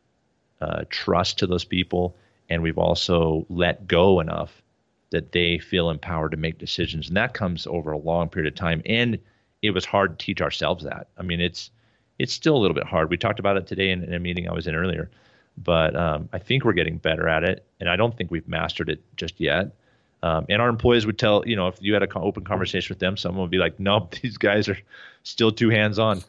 uh, 0.60 0.82
trust 0.90 1.38
to 1.38 1.46
those 1.46 1.64
people, 1.64 2.16
and 2.50 2.60
we've 2.60 2.76
also 2.76 3.46
let 3.48 3.86
go 3.86 4.18
enough 4.18 4.62
that 5.10 5.30
they 5.30 5.58
feel 5.58 5.88
empowered 5.88 6.32
to 6.32 6.36
make 6.36 6.58
decisions, 6.58 7.06
and 7.06 7.16
that 7.16 7.34
comes 7.34 7.68
over 7.68 7.92
a 7.92 7.98
long 7.98 8.28
period 8.28 8.52
of 8.52 8.58
time. 8.58 8.82
And 8.84 9.20
it 9.62 9.70
was 9.70 9.84
hard 9.84 10.18
to 10.18 10.26
teach 10.26 10.42
ourselves 10.42 10.82
that. 10.82 11.06
I 11.16 11.22
mean, 11.22 11.40
it's 11.40 11.70
it's 12.18 12.32
still 12.32 12.56
a 12.56 12.58
little 12.58 12.74
bit 12.74 12.86
hard. 12.86 13.08
We 13.08 13.16
talked 13.16 13.38
about 13.38 13.56
it 13.56 13.68
today 13.68 13.90
in, 13.90 14.02
in 14.02 14.12
a 14.12 14.18
meeting 14.18 14.48
I 14.48 14.52
was 14.52 14.66
in 14.66 14.74
earlier, 14.74 15.08
but 15.56 15.94
um, 15.94 16.28
I 16.32 16.40
think 16.40 16.64
we're 16.64 16.72
getting 16.72 16.98
better 16.98 17.28
at 17.28 17.44
it, 17.44 17.64
and 17.78 17.88
I 17.88 17.94
don't 17.94 18.16
think 18.16 18.32
we've 18.32 18.48
mastered 18.48 18.88
it 18.88 19.04
just 19.16 19.40
yet. 19.40 19.76
Um, 20.22 20.46
and 20.48 20.60
our 20.62 20.68
employees 20.68 21.06
would 21.06 21.18
tell, 21.18 21.42
you 21.46 21.56
know, 21.56 21.68
if 21.68 21.76
you 21.80 21.92
had 21.92 22.02
an 22.02 22.08
open 22.16 22.44
conversation 22.44 22.94
with 22.94 22.98
them, 22.98 23.16
someone 23.16 23.42
would 23.42 23.50
be 23.50 23.58
like, 23.58 23.78
"No, 23.78 24.08
these 24.22 24.38
guys 24.38 24.68
are 24.68 24.78
still 25.22 25.52
too 25.52 25.70
hands-on." 25.70 26.22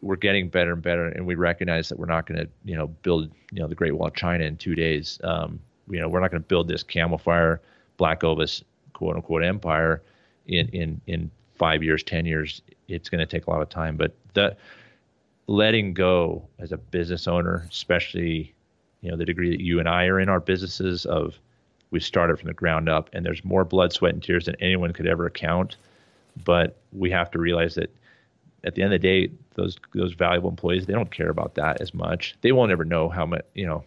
We're 0.00 0.16
getting 0.16 0.48
better 0.48 0.72
and 0.72 0.82
better, 0.82 1.06
and 1.06 1.26
we 1.26 1.36
recognize 1.36 1.88
that 1.88 1.98
we're 1.98 2.06
not 2.06 2.26
going 2.26 2.40
to, 2.40 2.48
you 2.64 2.76
know, 2.76 2.88
build, 2.88 3.30
you 3.52 3.60
know, 3.60 3.68
the 3.68 3.74
Great 3.74 3.92
Wall 3.92 4.08
of 4.08 4.14
China 4.14 4.44
in 4.44 4.56
two 4.56 4.74
days. 4.74 5.20
Um, 5.22 5.60
you 5.88 6.00
know, 6.00 6.08
we're 6.08 6.20
not 6.20 6.30
going 6.30 6.42
to 6.42 6.48
build 6.48 6.68
this 6.68 6.82
Camofire, 6.82 7.58
Black 7.98 8.24
Ovis, 8.24 8.64
quote 8.92 9.16
unquote, 9.16 9.44
empire 9.44 10.02
in 10.46 10.68
in 10.68 11.00
in 11.06 11.30
five 11.54 11.82
years, 11.82 12.02
ten 12.02 12.26
years. 12.26 12.62
It's 12.88 13.08
going 13.08 13.20
to 13.20 13.26
take 13.26 13.46
a 13.46 13.50
lot 13.50 13.62
of 13.62 13.68
time, 13.68 13.96
but 13.96 14.14
the 14.34 14.56
letting 15.46 15.94
go 15.94 16.46
as 16.58 16.72
a 16.72 16.76
business 16.76 17.26
owner, 17.26 17.66
especially, 17.70 18.54
you 19.00 19.10
know, 19.10 19.16
the 19.16 19.24
degree 19.24 19.50
that 19.50 19.60
you 19.60 19.78
and 19.78 19.88
I 19.88 20.06
are 20.06 20.20
in 20.20 20.28
our 20.28 20.40
businesses 20.40 21.04
of 21.06 21.38
we 21.92 22.00
started 22.00 22.38
from 22.38 22.48
the 22.48 22.54
ground 22.54 22.88
up 22.88 23.10
and 23.12 23.24
there's 23.24 23.44
more 23.44 23.64
blood, 23.64 23.92
sweat, 23.92 24.14
and 24.14 24.22
tears 24.22 24.46
than 24.46 24.56
anyone 24.60 24.92
could 24.92 25.06
ever 25.06 25.26
account. 25.26 25.76
But 26.44 26.76
we 26.92 27.10
have 27.10 27.30
to 27.32 27.38
realize 27.38 27.76
that 27.76 27.94
at 28.64 28.74
the 28.74 28.82
end 28.82 28.94
of 28.94 29.00
the 29.00 29.06
day, 29.06 29.32
those 29.54 29.76
those 29.94 30.14
valuable 30.14 30.48
employees, 30.48 30.86
they 30.86 30.94
don't 30.94 31.10
care 31.10 31.28
about 31.28 31.54
that 31.54 31.80
as 31.80 31.92
much. 31.92 32.34
They 32.40 32.50
won't 32.52 32.72
ever 32.72 32.84
know 32.84 33.08
how 33.10 33.26
much, 33.26 33.44
you 33.54 33.66
know, 33.66 33.84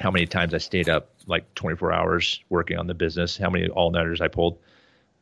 how 0.00 0.10
many 0.10 0.26
times 0.26 0.54
I 0.54 0.58
stayed 0.58 0.88
up 0.88 1.10
like 1.26 1.54
24 1.54 1.92
hours 1.92 2.40
working 2.48 2.78
on 2.78 2.86
the 2.86 2.94
business, 2.94 3.36
how 3.36 3.50
many 3.50 3.68
all 3.68 3.90
nighters 3.90 4.20
I 4.20 4.28
pulled, 4.28 4.58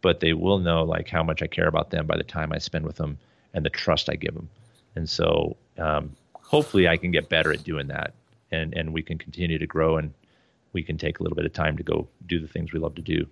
but 0.00 0.20
they 0.20 0.32
will 0.32 0.58
know 0.58 0.84
like 0.84 1.08
how 1.08 1.24
much 1.24 1.42
I 1.42 1.48
care 1.48 1.66
about 1.66 1.90
them 1.90 2.06
by 2.06 2.16
the 2.16 2.24
time 2.24 2.52
I 2.52 2.58
spend 2.58 2.86
with 2.86 2.96
them 2.96 3.18
and 3.52 3.64
the 3.64 3.70
trust 3.70 4.08
I 4.08 4.14
give 4.14 4.34
them. 4.34 4.48
And 4.94 5.10
so, 5.10 5.56
um, 5.78 6.14
hopefully, 6.34 6.86
I 6.86 6.96
can 6.96 7.10
get 7.10 7.28
better 7.28 7.52
at 7.52 7.64
doing 7.64 7.88
that, 7.88 8.14
and 8.52 8.72
and 8.74 8.92
we 8.92 9.02
can 9.02 9.18
continue 9.18 9.58
to 9.58 9.66
grow 9.66 9.96
and 9.96 10.14
we 10.74 10.82
can 10.82 10.98
take 10.98 11.20
a 11.20 11.22
little 11.22 11.36
bit 11.36 11.46
of 11.46 11.52
time 11.52 11.76
to 11.76 11.82
go 11.82 12.08
do 12.26 12.38
the 12.38 12.48
things 12.48 12.72
we 12.72 12.78
love 12.78 12.94
to 12.96 13.02
do. 13.02 13.26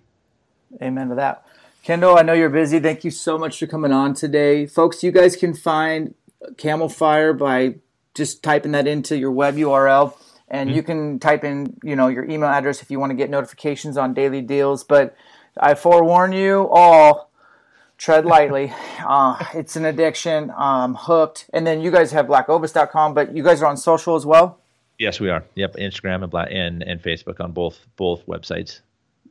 Amen 0.81 1.09
to 1.09 1.15
that. 1.15 1.45
Kendall, 1.83 2.17
I 2.17 2.21
know 2.21 2.33
you're 2.33 2.49
busy. 2.49 2.79
Thank 2.79 3.03
you 3.03 3.11
so 3.11 3.37
much 3.37 3.59
for 3.59 3.67
coming 3.67 3.91
on 3.91 4.13
today. 4.13 4.65
Folks, 4.65 5.03
you 5.03 5.11
guys 5.11 5.35
can 5.35 5.53
find 5.53 6.15
Camofire 6.55 7.37
by 7.37 7.75
just 8.15 8.41
typing 8.41 8.71
that 8.71 8.87
into 8.87 9.17
your 9.17 9.31
web 9.31 9.55
URL 9.55 10.15
and 10.47 10.69
mm-hmm. 10.69 10.77
you 10.77 10.83
can 10.83 11.19
type 11.19 11.43
in, 11.43 11.77
you 11.83 11.95
know, 11.95 12.07
your 12.07 12.23
email 12.25 12.49
address 12.49 12.81
if 12.81 12.89
you 12.89 12.99
want 12.99 13.09
to 13.09 13.15
get 13.15 13.29
notifications 13.29 13.97
on 13.97 14.13
daily 14.13 14.41
deals, 14.41 14.83
but 14.83 15.15
I 15.57 15.73
forewarn 15.73 16.31
you 16.31 16.69
all 16.71 17.31
tread 17.97 18.25
lightly. 18.25 18.73
Uh, 19.05 19.43
it's 19.53 19.75
an 19.75 19.83
addiction. 19.83 20.49
Um, 20.55 20.95
hooked. 20.95 21.49
And 21.51 21.67
then 21.67 21.81
you 21.81 21.91
guys 21.91 22.13
have 22.13 22.25
blackovis.com, 22.27 23.13
but 23.13 23.35
you 23.35 23.43
guys 23.43 23.61
are 23.61 23.65
on 23.65 23.75
social 23.75 24.15
as 24.15 24.25
well? 24.25 24.59
Yes, 25.03 25.19
we 25.19 25.29
are. 25.29 25.43
Yep, 25.55 25.75
Instagram 25.75 26.21
and 26.23 26.31
Black 26.31 26.47
and, 26.49 26.81
and 26.81 27.03
Facebook 27.03 27.41
on 27.41 27.51
both 27.51 27.85
both 27.97 28.25
websites. 28.25 28.79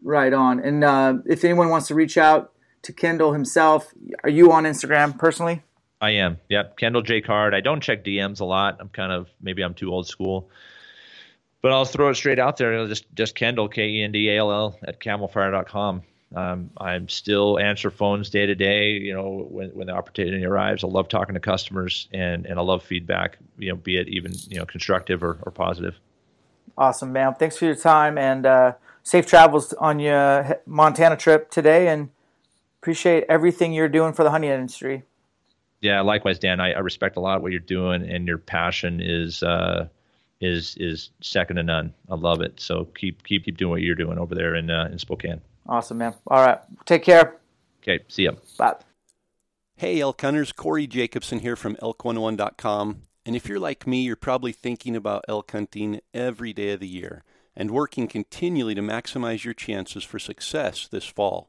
Right 0.03 0.35
on. 0.35 0.61
And 0.61 0.85
uh, 0.85 1.15
if 1.24 1.44
anyone 1.44 1.70
wants 1.70 1.89
to 1.89 1.94
reach 1.94 2.19
out 2.19 2.53
to 2.82 2.93
Kendall 2.93 3.32
himself, 3.32 3.90
are 4.23 4.28
you 4.28 4.53
on 4.53 4.65
Instagram 4.65 5.19
personally? 5.19 5.62
I 5.99 6.11
am. 6.11 6.36
Yep, 6.51 6.77
Kendall 6.77 7.01
J 7.01 7.23
Card. 7.23 7.55
I 7.55 7.61
don't 7.61 7.81
check 7.81 8.05
DMs 8.05 8.40
a 8.40 8.44
lot. 8.44 8.77
I'm 8.81 8.90
kind 8.90 9.12
of 9.12 9.31
maybe 9.40 9.62
I'm 9.62 9.73
too 9.73 9.90
old 9.90 10.07
school, 10.07 10.51
but 11.62 11.73
I'll 11.73 11.86
throw 11.86 12.11
it 12.11 12.16
straight 12.16 12.39
out 12.39 12.59
there. 12.59 12.74
It'll 12.74 12.86
just 12.86 13.07
just 13.15 13.35
Kendall 13.35 13.69
K 13.69 13.89
E 13.89 14.03
N 14.03 14.12
D 14.12 14.28
A 14.28 14.40
L 14.40 14.53
L 14.53 14.78
at 14.86 15.01
camofire.com. 15.01 16.03
Um, 16.34 16.70
I'm 16.78 17.09
still 17.09 17.59
answer 17.59 17.90
phones 17.90 18.30
day 18.30 18.46
to 18.46 18.54
day. 18.54 18.92
You 18.92 19.14
know, 19.14 19.46
when, 19.50 19.70
when 19.70 19.86
the 19.86 19.92
opportunity 19.92 20.44
arrives, 20.44 20.84
I 20.84 20.86
love 20.86 21.09
talking 21.09 21.34
to 21.34 21.40
customers 21.40 22.09
and, 22.12 22.46
and 22.46 22.59
I 22.59 22.62
love 22.62 22.82
feedback. 22.82 23.38
You 23.59 23.70
know, 23.70 23.76
be 23.76 23.96
it 23.96 24.09
even 24.09 24.32
you 24.48 24.59
know 24.59 24.66
constructive 24.66 25.22
or, 25.22 25.38
or 25.42 25.52
positive. 25.52 25.98
Awesome, 26.76 27.12
man. 27.12 27.34
Thanks 27.34 27.56
for 27.56 27.66
your 27.66 27.74
time 27.74 28.16
and 28.16 28.46
uh, 28.46 28.72
safe 29.02 29.26
travels 29.26 29.72
on 29.74 30.00
your 30.00 30.60
Montana 30.66 31.16
trip 31.16 31.50
today. 31.50 31.88
And 31.88 32.10
appreciate 32.80 33.24
everything 33.28 33.72
you're 33.72 33.88
doing 33.88 34.12
for 34.12 34.24
the 34.24 34.30
honey 34.30 34.48
industry. 34.48 35.04
Yeah, 35.80 36.00
likewise, 36.00 36.38
Dan. 36.38 36.60
I, 36.60 36.72
I 36.72 36.78
respect 36.78 37.16
a 37.16 37.20
lot 37.20 37.42
what 37.42 37.50
you're 37.50 37.60
doing, 37.60 38.09
and 38.09 38.26
your 38.26 38.38
passion 38.38 39.00
is 39.00 39.42
uh, 39.42 39.88
is 40.40 40.76
is 40.78 41.10
second 41.20 41.56
to 41.56 41.62
none. 41.62 41.92
I 42.09 42.14
love 42.14 42.40
it. 42.40 42.60
So 42.60 42.84
keep 42.84 43.24
keep 43.24 43.44
keep 43.44 43.56
doing 43.56 43.70
what 43.70 43.82
you're 43.82 43.96
doing 43.96 44.18
over 44.18 44.34
there 44.34 44.54
in 44.54 44.70
uh, 44.70 44.88
in 44.92 44.98
Spokane. 44.98 45.40
Awesome, 45.68 45.98
man. 45.98 46.14
All 46.26 46.44
right. 46.44 46.59
Take 46.84 47.05
care. 47.05 47.36
Okay. 47.82 48.05
See 48.09 48.24
ya. 48.24 48.32
Bye. 48.59 48.76
Hey, 49.76 50.01
elk 50.01 50.20
hunters. 50.20 50.52
Corey 50.52 50.86
Jacobson 50.86 51.40
here 51.40 51.56
from 51.56 51.76
elk101.com. 51.76 53.02
And 53.24 53.36
if 53.36 53.48
you're 53.48 53.60
like 53.60 53.86
me, 53.86 54.02
you're 54.02 54.16
probably 54.16 54.52
thinking 54.52 54.97
about 54.97 55.24
elk 55.28 55.52
hunting 55.52 56.01
every 56.12 56.52
day 56.52 56.70
of 56.70 56.80
the 56.80 56.89
year 56.89 57.24
and 57.55 57.70
working 57.70 58.09
continually 58.09 58.74
to 58.74 58.80
maximize 58.80 59.44
your 59.44 59.55
chances 59.55 60.05
for 60.05 60.18
success 60.18 60.89
this 60.89 61.05
fall. 61.05 61.48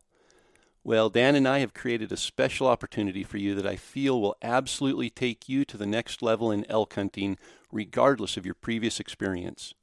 Well, 0.83 1.09
Dan 1.09 1.35
and 1.35 1.47
I 1.47 1.59
have 1.59 1.73
created 1.73 2.11
a 2.11 2.17
special 2.17 2.67
opportunity 2.67 3.23
for 3.23 3.37
you 3.37 3.55
that 3.55 3.65
I 3.65 3.77
feel 3.77 4.19
will 4.19 4.35
absolutely 4.41 5.09
take 5.09 5.47
you 5.47 5.63
to 5.65 5.77
the 5.77 5.85
next 5.85 6.21
level 6.21 6.51
in 6.51 6.69
elk 6.69 6.95
hunting, 6.95 7.37
regardless 7.71 8.35
of 8.35 8.45
your 8.45 8.55
previous 8.55 8.99
experience. 8.99 9.73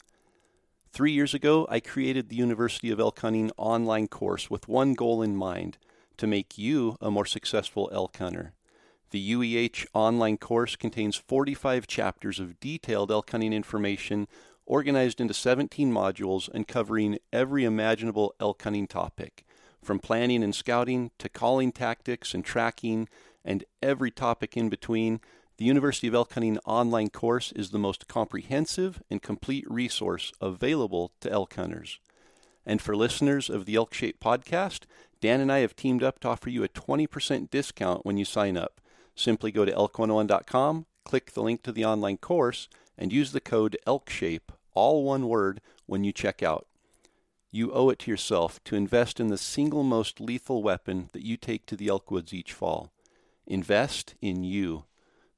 Three 0.93 1.13
years 1.13 1.35
ago, 1.35 1.69
I 1.71 1.79
created 1.79 2.29
the 2.29 2.37
University 2.37 2.91
of 2.91 2.99
Elk 2.99 3.21
Hunting 3.21 3.53
online 3.57 4.09
course 4.09 4.51
with 4.51 4.67
one 4.67 4.95
goal 4.95 5.23
in 5.23 5.37
mind 5.37 5.79
to 6.17 6.27
make 6.27 6.59
you 6.59 6.97
a 7.01 7.13
more 7.13 7.25
successful 7.25 7.89
elk 7.93 8.17
hunter. 8.17 8.55
The 9.11 9.33
UEH 9.33 9.87
online 9.95 10.37
course 10.37 10.75
contains 10.75 11.15
45 11.15 11.87
chapters 11.87 12.41
of 12.41 12.59
detailed 12.59 13.13
elk 13.13 13.31
hunting 13.31 13.53
information 13.53 14.27
organized 14.67 15.21
into 15.21 15.33
17 15.33 15.93
modules 15.93 16.49
and 16.53 16.67
covering 16.67 17.19
every 17.33 17.65
imaginable 17.65 18.35
elk 18.41 18.61
hunting 18.61 18.89
topic, 18.89 19.47
from 19.81 20.01
planning 20.01 20.43
and 20.43 20.57
scouting 20.57 21.13
to 21.19 21.29
calling 21.29 21.71
tactics 21.71 22.35
and 22.35 22.45
tracking, 22.45 23.09
and 23.45 23.65
every 23.81 24.11
topic 24.11 24.57
in 24.57 24.69
between 24.69 25.21
the 25.61 25.67
University 25.67 26.09
of 26.09 26.15
Elk 26.15 26.33
Hunting 26.33 26.57
online 26.65 27.11
course 27.11 27.53
is 27.53 27.69
the 27.69 27.79
most 27.79 28.09
comprehensive 28.09 29.03
and 29.11 29.21
complete 29.21 29.71
resource 29.71 30.33
available 30.41 31.13
to 31.21 31.31
elk 31.31 31.55
hunters. 31.55 32.01
And 32.65 32.81
for 32.81 32.97
listeners 32.97 33.51
of 33.51 33.67
the 33.67 33.75
Elk 33.75 33.93
Shape 33.93 34.21
podcast, 34.21 34.85
Dan 35.21 35.39
and 35.39 35.53
I 35.53 35.59
have 35.59 35.77
teamed 35.77 36.03
up 36.03 36.19
to 36.21 36.29
offer 36.29 36.49
you 36.49 36.65
a 36.65 36.69
20% 36.71 37.51
discount 37.51 38.07
when 38.07 38.17
you 38.17 38.25
sign 38.25 38.57
up. 38.57 38.81
Simply 39.15 39.53
go 39.53 39.67
to 39.67 39.73
elk101.com, 39.73 40.87
click 41.05 41.33
the 41.33 41.43
link 41.43 41.63
to 41.65 41.73
the 41.73 41.85
online 41.85 42.17
course, 42.17 42.71
and 42.97 43.13
use 43.13 43.33
the 43.33 43.39
code 43.39 43.77
ELKSHAPE, 43.87 44.55
all 44.73 45.05
one 45.05 45.29
word, 45.29 45.61
when 45.85 46.05
you 46.05 46.13
check 46.13 46.43
out. 46.43 46.67
You 47.51 47.71
owe 47.73 47.91
it 47.91 47.99
to 47.99 48.11
yourself 48.11 48.65
to 48.65 48.77
invest 48.77 49.21
in 49.21 49.29
the 49.29 49.37
single 49.37 49.83
most 49.83 50.23
lethal 50.23 50.63
weapon 50.63 51.11
that 51.13 51.27
you 51.27 51.37
take 51.37 51.67
to 51.67 51.77
the 51.77 51.89
elk 51.89 52.11
woods 52.11 52.33
each 52.33 52.55
fall. 52.55 52.93
Invest 53.47 54.15
in 54.23 54.43
you. 54.43 54.85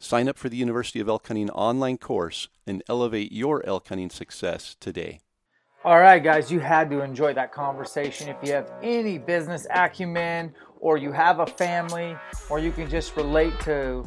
Sign 0.03 0.29
up 0.29 0.37
for 0.37 0.49
the 0.49 0.57
University 0.57 0.99
of 0.99 1.09
Elk 1.09 1.29
Hunting 1.29 1.49
online 1.51 1.97
course 1.97 2.49
and 2.67 2.83
elevate 2.89 3.31
your 3.31 3.65
elk 3.65 3.87
hunting 3.87 4.11
success 4.11 4.75
today. 4.81 5.21
All 5.85 6.01
right, 6.01 6.21
guys, 6.21 6.51
you 6.51 6.59
had 6.59 6.91
to 6.91 7.03
enjoy 7.03 7.35
that 7.35 7.53
conversation. 7.53 8.29
If 8.29 8.37
you 8.43 8.53
have 8.53 8.69
any 8.83 9.17
business 9.19 9.65
acumen, 9.71 10.55
or 10.81 10.97
you 10.97 11.13
have 11.13 11.39
a 11.39 11.47
family, 11.47 12.17
or 12.51 12.59
you 12.59 12.73
can 12.73 12.91
just 12.91 13.17
relate 13.17 13.53
to 13.61 14.05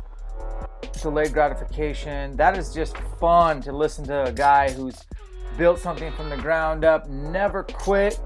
delayed 1.01 1.31
gratification, 1.31 2.35
that 2.35 2.57
is 2.57 2.73
just 2.73 2.97
fun 3.17 3.61
to 3.61 3.71
listen 3.71 4.03
to 4.07 4.25
a 4.25 4.33
guy 4.33 4.69
who's 4.71 4.97
built 5.57 5.79
something 5.79 6.11
from 6.11 6.29
the 6.29 6.37
ground 6.37 6.83
up, 6.83 7.07
never 7.07 7.63
quit, 7.63 8.19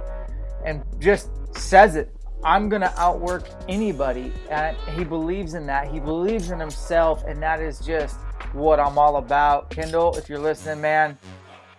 and 0.66 0.82
just 0.98 1.30
says 1.56 1.96
it 1.96 2.19
I'm 2.44 2.70
going 2.70 2.82
to 2.82 3.00
outwork 3.00 3.48
anybody. 3.68 4.32
And 4.50 4.78
he 4.96 5.04
believes 5.04 5.54
in 5.54 5.66
that. 5.68 5.92
He 5.92 6.00
believes 6.00 6.52
in 6.52 6.60
himself. 6.60 7.24
And 7.28 7.42
that 7.44 7.60
is 7.60 7.80
just 7.80 8.18
what 8.54 8.80
I'm 8.80 8.98
all 8.98 9.18
about. 9.18 9.70
Kendall, 9.70 10.16
if 10.16 10.30
you're 10.30 10.40
listening, 10.40 10.82
man, 10.82 11.18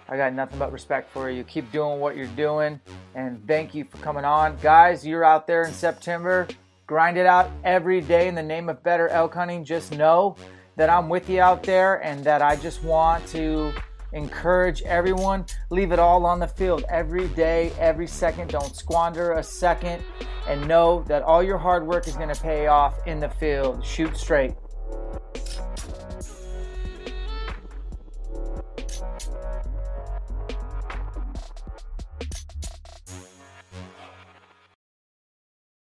I 0.09 0.17
got 0.17 0.35
nothing 0.35 0.59
but 0.59 0.73
respect 0.73 1.11
for 1.13 1.31
you. 1.31 1.45
Keep 1.45 1.73
doing 1.73 2.01
what 2.01 2.17
you're 2.17 2.27
doing. 2.29 2.81
And 3.15 3.47
thank 3.47 3.75
you 3.75 3.85
for 3.85 3.99
coming 3.99 4.25
on. 4.25 4.57
Guys, 4.61 5.07
you're 5.07 5.25
out 5.25 5.47
there 5.47 5.63
in 5.63 5.73
September. 5.73 6.47
Grind 6.87 7.17
it 7.17 7.27
out 7.27 7.51
every 7.65 8.01
day 8.01 8.27
in 8.27 8.35
the 8.35 8.43
name 8.43 8.69
of 8.69 8.83
better 8.83 9.09
elk 9.09 9.35
hunting. 9.35 9.65
Just 9.65 9.93
know 9.93 10.37
that 10.77 10.91
I'm 10.91 11.09
with 11.09 11.31
you 11.31 11.41
out 11.41 11.63
there 11.63 12.03
and 12.03 12.25
that 12.25 12.43
I 12.43 12.57
just 12.57 12.83
want 12.83 13.27
to 13.29 13.73
encourage 14.13 14.83
everyone. 14.83 15.47
Leave 15.71 15.93
it 15.93 15.99
all 15.99 16.27
on 16.27 16.39
the 16.39 16.47
field 16.47 16.85
every 16.89 17.29
day, 17.29 17.73
every 17.79 18.07
second. 18.07 18.51
Don't 18.51 18.75
squander 18.75 19.33
a 19.33 19.43
second. 19.43 20.03
And 20.49 20.67
know 20.67 21.05
that 21.07 21.23
all 21.23 21.43
your 21.43 21.59
hard 21.59 21.87
work 21.87 22.09
is 22.09 22.17
going 22.17 22.35
to 22.35 22.41
pay 22.41 22.67
off 22.67 23.07
in 23.07 23.21
the 23.21 23.29
field. 23.29 23.85
Shoot 23.85 24.17
straight. 24.17 24.55